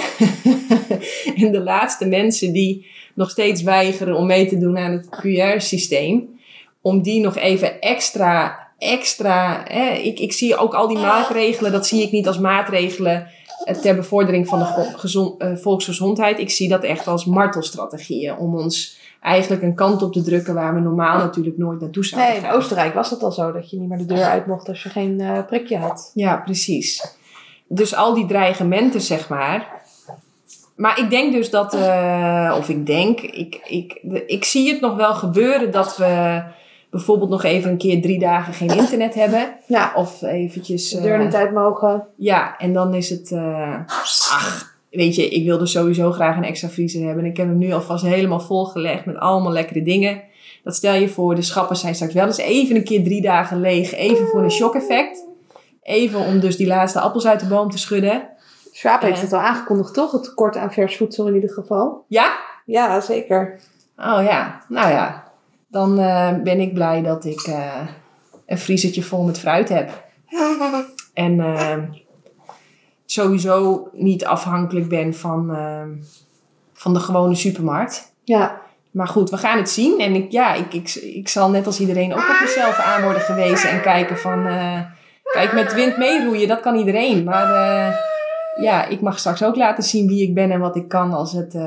en 1.35 1.51
de 1.51 1.61
laatste 1.63 2.05
mensen 2.07 2.53
die 2.53 2.87
nog 3.13 3.29
steeds 3.29 3.61
weigeren 3.61 4.15
om 4.15 4.25
mee 4.25 4.47
te 4.47 4.57
doen 4.57 4.77
aan 4.77 4.91
het 4.91 5.07
QR-systeem. 5.09 6.39
Om 6.81 7.01
die 7.01 7.21
nog 7.21 7.35
even 7.35 7.81
extra, 7.81 8.66
extra... 8.77 9.63
Hè, 9.67 9.89
ik, 9.89 10.19
ik 10.19 10.33
zie 10.33 10.57
ook 10.57 10.73
al 10.73 10.87
die 10.87 10.97
maatregelen, 10.97 11.71
dat 11.71 11.87
zie 11.87 12.01
ik 12.01 12.11
niet 12.11 12.27
als 12.27 12.39
maatregelen 12.39 13.27
eh, 13.63 13.75
ter 13.75 13.95
bevordering 13.95 14.47
van 14.47 14.59
de 14.59 14.65
go- 14.65 14.97
gezon- 14.97 15.35
eh, 15.37 15.55
volksgezondheid. 15.55 16.39
Ik 16.39 16.49
zie 16.49 16.69
dat 16.69 16.83
echt 16.83 17.07
als 17.07 17.25
martelstrategieën 17.25 18.35
om 18.37 18.55
ons 18.57 18.97
eigenlijk 19.21 19.61
een 19.63 19.75
kant 19.75 20.01
op 20.01 20.13
te 20.13 20.21
drukken 20.21 20.53
waar 20.53 20.73
we 20.73 20.79
normaal 20.79 21.17
natuurlijk 21.17 21.57
nooit 21.57 21.79
naartoe 21.79 22.05
zouden 22.05 22.29
Nee, 22.31 22.39
in 22.39 22.45
gaan. 22.47 22.55
Oostenrijk 22.55 22.93
was 22.93 23.09
het 23.09 23.23
al 23.23 23.31
zo 23.31 23.51
dat 23.51 23.69
je 23.69 23.79
niet 23.79 23.89
meer 23.89 23.97
de 23.97 24.05
deur 24.05 24.23
uit 24.23 24.47
mocht 24.47 24.67
als 24.67 24.83
je 24.83 24.89
geen 24.89 25.19
eh, 25.19 25.45
prikje 25.45 25.77
had. 25.77 26.11
Ja, 26.13 26.35
precies. 26.37 27.15
Dus 27.67 27.95
al 27.95 28.13
die 28.13 28.25
dreigementen, 28.25 29.01
zeg 29.01 29.29
maar. 29.29 29.67
Maar 30.75 30.99
ik 30.99 31.09
denk 31.09 31.33
dus 31.33 31.49
dat, 31.49 31.73
of 32.57 32.69
ik 32.69 32.85
denk, 32.85 33.19
ik, 33.21 33.61
ik, 33.67 33.93
ik 34.27 34.43
zie 34.43 34.71
het 34.71 34.81
nog 34.81 34.95
wel 34.95 35.13
gebeuren 35.15 35.71
dat 35.71 35.97
we 35.97 36.43
bijvoorbeeld 36.89 37.29
nog 37.29 37.43
even 37.43 37.69
een 37.71 37.77
keer 37.77 38.01
drie 38.01 38.19
dagen 38.19 38.53
geen 38.53 38.77
internet 38.77 39.13
hebben. 39.23 39.55
Ja, 39.67 39.91
Of 39.95 40.21
eventjes... 40.21 40.89
de 40.89 41.01
deur 41.01 41.17
eh, 41.19 41.25
niet 41.25 41.35
uit 41.35 41.51
mogen. 41.53 42.05
Ja, 42.15 42.57
en 42.57 42.73
dan 42.73 42.93
is 42.93 43.09
het. 43.09 43.31
eh, 43.31 43.75
ach, 43.87 44.75
weet 44.89 45.15
je, 45.15 45.29
ik 45.29 45.45
wilde 45.45 45.65
sowieso 45.65 46.11
graag 46.11 46.37
een 46.37 46.43
extra 46.43 46.69
vriezer 46.69 47.05
hebben. 47.05 47.23
En 47.23 47.29
ik 47.29 47.37
heb 47.37 47.47
hem 47.47 47.57
nu 47.57 47.71
alvast 47.73 48.03
helemaal 48.05 48.39
volgelegd 48.39 49.05
met 49.05 49.17
allemaal 49.17 49.51
lekkere 49.51 49.81
dingen. 49.81 50.21
Dat 50.63 50.75
stel 50.75 50.93
je 50.93 51.09
voor, 51.09 51.35
de 51.35 51.41
schappen 51.41 51.75
zijn 51.75 51.95
straks 51.95 52.13
wel 52.13 52.25
eens 52.25 52.37
even 52.37 52.75
een 52.75 52.83
keer 52.83 53.03
drie 53.03 53.21
dagen 53.21 53.59
leeg. 53.59 53.93
Even 53.93 54.27
voor 54.27 54.43
een 54.43 54.51
shock-effect. 54.51 55.25
Even 55.81 56.19
om 56.19 56.39
dus 56.39 56.57
die 56.57 56.67
laatste 56.67 56.99
appels 56.99 57.27
uit 57.27 57.39
de 57.39 57.47
boom 57.47 57.69
te 57.69 57.77
schudden. 57.77 58.27
Swaap 58.71 59.01
heeft 59.01 59.15
Eh. 59.15 59.21
het 59.21 59.33
al 59.33 59.39
aangekondigd, 59.39 59.93
toch? 59.93 60.11
Het 60.11 60.23
tekort 60.23 60.57
aan 60.57 60.71
vers 60.73 60.97
voedsel 60.97 61.27
in 61.27 61.33
ieder 61.35 61.49
geval. 61.49 62.03
Ja? 62.07 62.31
Ja, 62.65 62.99
zeker. 63.01 63.59
Oh 63.97 64.19
ja, 64.23 64.61
nou 64.67 64.89
ja. 64.91 65.26
Dan 65.67 65.99
eh, 65.99 66.33
ben 66.43 66.59
ik 66.59 66.73
blij 66.73 67.01
dat 67.01 67.25
ik 67.25 67.41
eh, 67.41 67.87
een 68.45 68.57
vriezertje 68.57 69.03
vol 69.03 69.23
met 69.23 69.39
fruit 69.39 69.69
heb. 69.69 69.89
En 71.13 71.39
eh, 71.39 71.77
sowieso 73.05 73.89
niet 73.93 74.25
afhankelijk 74.25 74.89
ben 74.89 75.13
van, 75.13 75.57
van 76.73 76.93
de 76.93 76.99
gewone 76.99 77.35
supermarkt. 77.35 78.13
Ja, 78.23 78.61
Maar 78.91 79.07
goed, 79.07 79.29
we 79.29 79.37
gaan 79.37 79.57
het 79.57 79.69
zien. 79.69 79.99
En 79.99 80.15
ik, 80.15 80.31
ja, 80.31 80.53
ik, 80.53 80.73
ik, 80.73 80.95
ik 80.95 81.27
zal 81.27 81.49
net 81.49 81.65
als 81.65 81.79
iedereen 81.79 82.13
ook 82.13 82.29
op 82.29 82.39
mezelf 82.41 82.79
aan 82.79 83.03
worden 83.03 83.21
gewezen. 83.21 83.69
En 83.69 83.81
kijken 83.81 84.17
van... 84.17 84.43
kijk, 85.23 85.53
met 85.53 85.73
wind 85.73 85.97
meeroeien, 85.97 86.47
dat 86.47 86.59
kan 86.59 86.75
iedereen. 86.75 87.23
Maar 87.23 87.47
ja, 88.61 88.85
ik 88.85 89.01
mag 89.01 89.19
straks 89.19 89.43
ook 89.43 89.55
laten 89.55 89.83
zien 89.83 90.07
wie 90.07 90.27
ik 90.27 90.33
ben 90.33 90.51
en 90.51 90.59
wat 90.59 90.75
ik 90.75 90.87
kan 90.87 91.13
als 91.13 91.31
het, 91.31 91.57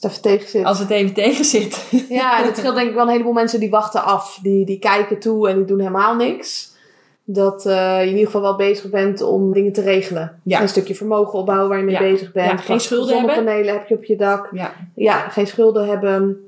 als 0.00 0.16
het 0.16 0.24
even 0.24 0.38
tegen 0.38 0.48
zit. 0.48 0.64
als 0.64 0.78
het 0.78 0.90
even 0.90 1.14
tegen 1.14 1.44
zit. 1.44 1.84
Ja, 2.08 2.42
het 2.42 2.56
scheelt 2.56 2.74
denk 2.76 2.88
ik 2.88 2.94
wel 2.94 3.04
een 3.04 3.10
heleboel 3.10 3.32
mensen 3.32 3.60
die 3.60 3.70
wachten 3.70 4.04
af. 4.04 4.38
Die, 4.42 4.64
die 4.66 4.78
kijken 4.78 5.18
toe 5.18 5.48
en 5.48 5.56
die 5.56 5.64
doen 5.64 5.78
helemaal 5.78 6.14
niks. 6.14 6.74
Dat 7.24 7.66
eh, 7.66 7.96
je 7.98 8.02
in 8.02 8.10
ieder 8.10 8.24
geval 8.26 8.40
wel 8.40 8.56
bezig 8.56 8.90
bent 8.90 9.22
om 9.22 9.52
dingen 9.52 9.72
te 9.72 9.80
regelen. 9.82 10.40
Ja. 10.44 10.60
Een 10.62 10.68
stukje 10.68 10.94
vermogen 10.94 11.38
opbouwen 11.38 11.68
waar 11.68 11.78
je 11.78 11.84
mee 11.84 11.94
Ja. 11.94 12.00
bezig 12.00 12.32
bent. 12.32 12.50
Ja, 12.50 12.56
geen 12.56 12.80
schulden 12.80 13.16
Zonnepanelen 13.16 13.72
heb 13.74 13.88
je 13.88 13.94
op 13.94 14.04
je 14.04 14.16
dak. 14.16 14.48
Ja. 14.52 14.72
Ja, 14.94 15.18
geen 15.28 15.46
schulden 15.46 15.86
hebben. 15.88 16.40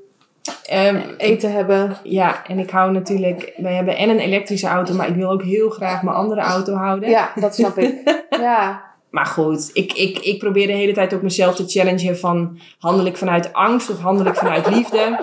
Ehm, 0.66 1.00
Eten 1.16 1.52
hebben. 1.52 1.96
ja, 2.02 2.46
en 2.46 2.58
ik 2.58 2.70
hou 2.70 2.92
natuurlijk... 2.92 3.52
Wij 3.56 3.74
hebben 3.74 3.96
en 3.96 4.08
een 4.08 4.18
elektrische 4.18 4.66
auto, 4.66 4.94
maar 4.94 5.08
ik 5.08 5.14
wil 5.14 5.30
ook 5.30 5.42
heel 5.42 5.70
graag 5.70 6.02
mijn 6.02 6.16
andere 6.16 6.40
auto 6.40 6.74
houden. 6.74 7.08
Ja, 7.08 7.30
dat 7.34 7.54
snap 7.54 7.78
ik. 7.78 7.94
Ja, 8.40 8.82
Maar 9.10 9.26
goed, 9.26 9.70
ik, 9.72 9.92
ik, 9.92 10.18
ik 10.18 10.38
probeer 10.38 10.66
de 10.66 10.72
hele 10.72 10.92
tijd 10.92 11.14
ook 11.14 11.22
mezelf 11.22 11.54
te 11.54 11.66
challengen 11.66 12.18
van 12.18 12.58
handel 12.78 13.06
ik 13.06 13.16
vanuit 13.16 13.52
angst 13.52 13.90
of 13.90 14.00
handel 14.00 14.26
ik 14.26 14.34
vanuit 14.34 14.70
liefde. 14.70 15.18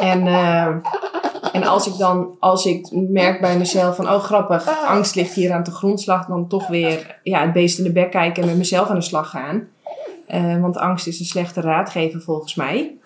En, 0.00 0.26
eh, 0.26 0.66
en 1.52 1.64
als 1.64 1.86
ik 1.86 1.96
dan, 1.98 2.36
als 2.38 2.66
ik 2.66 2.88
merk 2.92 3.40
bij 3.40 3.58
mezelf 3.58 3.96
van, 3.96 4.08
oh 4.08 4.22
grappig, 4.22 4.84
angst 4.86 5.14
ligt 5.14 5.34
hier 5.34 5.52
aan 5.52 5.62
de 5.62 5.70
grondslag, 5.70 6.26
dan 6.26 6.48
toch 6.48 6.66
weer 6.66 7.20
ja, 7.22 7.40
het 7.40 7.52
beest 7.52 7.78
in 7.78 7.84
de 7.84 7.92
bek 7.92 8.10
kijken 8.10 8.42
en 8.42 8.48
met 8.48 8.58
mezelf 8.58 8.88
aan 8.88 8.98
de 8.98 9.02
slag 9.02 9.30
gaan. 9.30 9.68
Eh, 10.26 10.60
want 10.60 10.76
angst 10.76 11.06
is 11.06 11.20
een 11.20 11.26
slechte 11.26 11.60
raadgever 11.60 12.20
volgens 12.20 12.54
mij. 12.54 12.96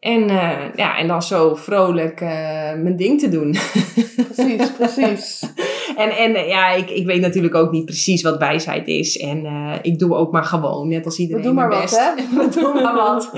En, 0.00 0.30
eh, 0.30 0.74
ja, 0.74 0.98
en 0.98 1.08
dan 1.08 1.22
zo 1.22 1.54
vrolijk 1.54 2.20
eh, 2.20 2.28
mijn 2.74 2.96
ding 2.96 3.20
te 3.20 3.28
doen. 3.28 3.50
precies, 4.32 4.72
precies. 4.72 5.52
En, 5.96 6.10
en 6.10 6.34
eh, 6.34 6.48
ja, 6.48 6.70
ik, 6.70 6.90
ik 6.90 7.06
weet 7.06 7.20
natuurlijk 7.20 7.54
ook 7.54 7.70
niet 7.70 7.84
precies 7.84 8.22
wat 8.22 8.38
wijsheid 8.38 8.86
is. 8.86 9.18
En 9.18 9.46
ik 9.82 9.98
doe 9.98 10.14
ook 10.14 10.32
maar 10.32 10.44
gewoon, 10.44 10.88
net 10.88 11.04
als 11.04 11.18
iedereen. 11.18 11.42
doen 11.42 11.54
maar 11.54 11.68
mijn 11.68 11.80
wat, 11.80 11.90
best. 11.90 12.00
hè? 12.00 12.14
We 12.38 12.60
doen 12.60 12.82
maar 12.82 12.94
wat. 12.94 13.32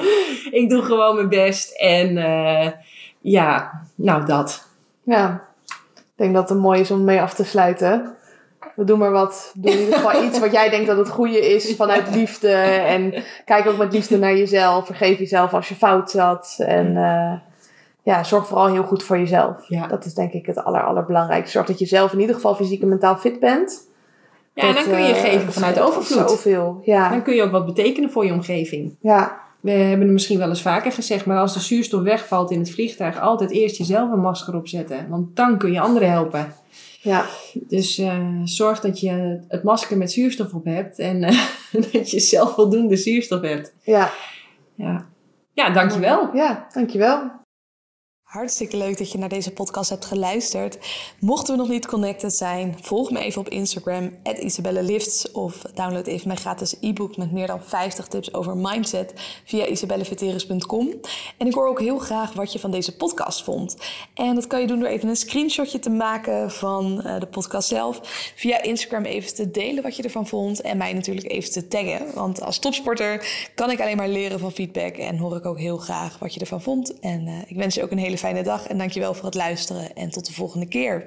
Ik 0.51 0.69
doe 0.69 0.83
gewoon 0.83 1.15
mijn 1.15 1.29
best. 1.29 1.71
En 1.79 2.15
ja, 3.21 3.83
nou 3.95 4.27
dat. 4.27 4.69
Ja, 5.05 5.49
ik 5.97 6.13
denk 6.17 6.35
dat 6.35 6.49
het 6.49 6.59
mooi 6.59 6.81
is 6.81 6.91
om 6.91 7.05
mee 7.05 7.21
af 7.21 7.35
te 7.35 7.45
sluiten. 7.45 8.17
We 8.75 8.85
doen 8.85 8.99
maar 8.99 9.11
wat. 9.11 9.53
Doe 9.55 9.73
in 9.73 9.79
ieder 9.79 9.95
geval 9.95 10.25
iets 10.25 10.39
wat 10.39 10.53
jij 10.53 10.71
denkt 10.71 10.87
dat 10.87 10.97
het 10.97 11.09
goede 11.09 11.55
is 11.55 11.77
vanuit 11.77 12.15
liefde. 12.15 12.53
En 12.53 13.15
kijk 13.45 13.67
ook 13.67 13.77
met 13.77 13.93
liefde 13.93 14.19
naar 14.19 14.37
jezelf. 14.37 14.87
Vergeef 14.87 15.19
jezelf 15.19 15.55
als 15.55 15.69
je 15.69 15.75
fout 15.75 16.11
zat. 16.11 16.57
En 16.59 16.97
eh, 16.97 17.33
ja, 18.03 18.25
zorg 18.25 18.47
vooral 18.47 18.67
heel 18.67 18.83
goed 18.83 19.03
voor 19.03 19.19
jezelf. 19.19 19.69
Ja. 19.69 19.87
Dat 19.87 20.05
is 20.05 20.15
denk 20.15 20.33
ik 20.33 20.47
het 20.47 20.65
aller, 20.65 20.85
allerbelangrijkste. 20.85 21.51
Zorg 21.51 21.67
dat 21.67 21.79
je 21.79 21.87
zelf 21.87 22.13
in 22.13 22.21
ieder 22.21 22.35
geval 22.35 22.55
fysiek 22.55 22.83
en 22.83 22.89
mentaal 22.89 23.17
fit 23.17 23.41
bent. 23.41 23.91
Ja, 24.55 24.63
en 24.63 24.75
dan 24.75 24.85
kun 24.85 25.03
je 25.03 25.15
eh, 25.15 25.21
geven 25.21 25.53
vanuit 25.53 25.81
overvloed. 25.81 26.31
Zoveel, 26.31 26.81
ja. 26.85 27.09
Dan 27.09 27.23
kun 27.23 27.35
je 27.35 27.43
ook 27.43 27.51
wat 27.51 27.67
betekenen 27.67 28.11
voor 28.11 28.25
je 28.25 28.33
omgeving. 28.33 28.97
Ja, 29.01 29.41
We 29.61 29.71
hebben 29.71 30.07
het 30.07 30.13
misschien 30.13 30.39
wel 30.39 30.49
eens 30.49 30.63
vaker 30.63 30.93
gezegd, 30.93 31.27
maar 31.27 31.39
als 31.39 31.55
de 31.55 31.61
zuurstof 31.61 32.03
wegvalt 32.03 32.51
in 32.51 32.59
het 32.59 32.71
vliegtuig, 32.71 33.21
altijd 33.21 33.51
eerst 33.51 33.77
jezelf 33.77 34.13
een 34.13 34.21
masker 34.21 34.57
opzetten. 34.57 35.07
Want 35.09 35.37
dan 35.37 35.59
kun 35.59 35.73
je 35.73 35.81
anderen 35.81 36.11
helpen. 36.11 36.55
Ja. 37.03 37.27
Dus 37.53 37.99
eh, 37.99 38.41
zorg 38.45 38.81
dat 38.81 39.01
je 39.01 39.41
het 39.49 39.63
masker 39.63 39.97
met 39.97 40.13
zuurstof 40.13 40.55
op 40.55 40.65
hebt 40.65 40.99
en 40.99 41.23
eh, 41.23 41.39
dat 41.93 42.11
je 42.11 42.21
zelf 42.21 42.55
voldoende 42.55 42.97
zuurstof 42.97 43.41
hebt. 43.41 43.75
ja. 43.83 44.11
Ja, 44.75 45.07
ja 45.53 45.71
dankjewel. 45.71 46.35
Ja, 46.35 46.67
dankjewel. 46.73 47.42
Hartstikke 48.33 48.77
leuk 48.77 48.99
dat 48.99 49.13
je 49.13 49.19
naar 49.19 49.29
deze 49.29 49.53
podcast 49.53 49.91
hebt 49.91 50.05
geluisterd. 50.05 50.79
Mochten 51.19 51.55
we 51.55 51.61
nog 51.61 51.71
niet 51.71 51.87
connected 51.87 52.35
zijn, 52.35 52.77
volg 52.81 53.11
me 53.11 53.19
even 53.19 53.41
op 53.41 53.49
Instagram, 53.49 54.11
@isabellelifts 54.23 55.31
of 55.33 55.63
download 55.75 56.07
even 56.07 56.27
mijn 56.27 56.41
gratis 56.41 56.77
e-book 56.81 57.17
met 57.17 57.33
meer 57.33 57.47
dan 57.47 57.63
50 57.63 58.07
tips 58.07 58.35
over 58.35 58.57
mindset 58.57 59.13
via 59.45 59.67
isabelleveteris.com. 59.67 60.89
En 61.37 61.47
ik 61.47 61.55
hoor 61.55 61.69
ook 61.69 61.81
heel 61.81 61.99
graag 61.99 62.33
wat 62.33 62.53
je 62.53 62.59
van 62.59 62.71
deze 62.71 62.97
podcast 62.97 63.45
vond. 63.45 63.77
En 64.15 64.35
dat 64.35 64.47
kan 64.47 64.61
je 64.61 64.67
doen 64.67 64.81
door 64.81 64.89
even 64.89 65.09
een 65.09 65.17
screenshotje 65.17 65.79
te 65.79 65.91
maken 65.91 66.51
van 66.51 67.03
eh, 67.03 67.21
de 67.21 67.27
podcast 67.27 67.69
zelf, 67.69 68.01
via 68.37 68.63
Instagram 68.63 69.05
even 69.05 69.35
te 69.35 69.51
delen 69.51 69.83
wat 69.83 69.97
je 69.97 70.03
ervan 70.03 70.27
vond 70.27 70.61
en 70.61 70.77
mij 70.77 70.93
natuurlijk 70.93 71.31
even 71.31 71.51
te 71.51 71.69
taggen. 71.69 72.15
Want 72.15 72.43
als 72.43 72.59
topsporter 72.59 73.27
kan 73.55 73.71
ik 73.71 73.81
alleen 73.81 73.97
maar 73.97 74.09
leren 74.09 74.39
van 74.39 74.53
feedback 74.53 74.97
en 74.97 75.17
hoor 75.19 75.37
ik 75.37 75.47
ook 75.47 75.59
heel 75.59 75.77
graag 75.77 76.19
wat 76.19 76.35
je 76.35 76.41
ervan 76.41 76.63
vond. 76.63 77.01
En 77.01 77.27
eh, 77.27 77.35
ik 77.47 77.57
wens 77.57 77.75
je 77.75 77.83
ook 77.83 77.91
een 77.91 77.99
hele 77.99 78.21
fijne 78.23 78.43
dag 78.43 78.67
en 78.67 78.79
dankjewel 78.79 79.15
voor 79.15 79.25
het 79.25 79.35
luisteren 79.35 79.95
en 79.95 80.11
tot 80.11 80.27
de 80.27 80.33
volgende 80.33 80.67
keer. 80.67 81.07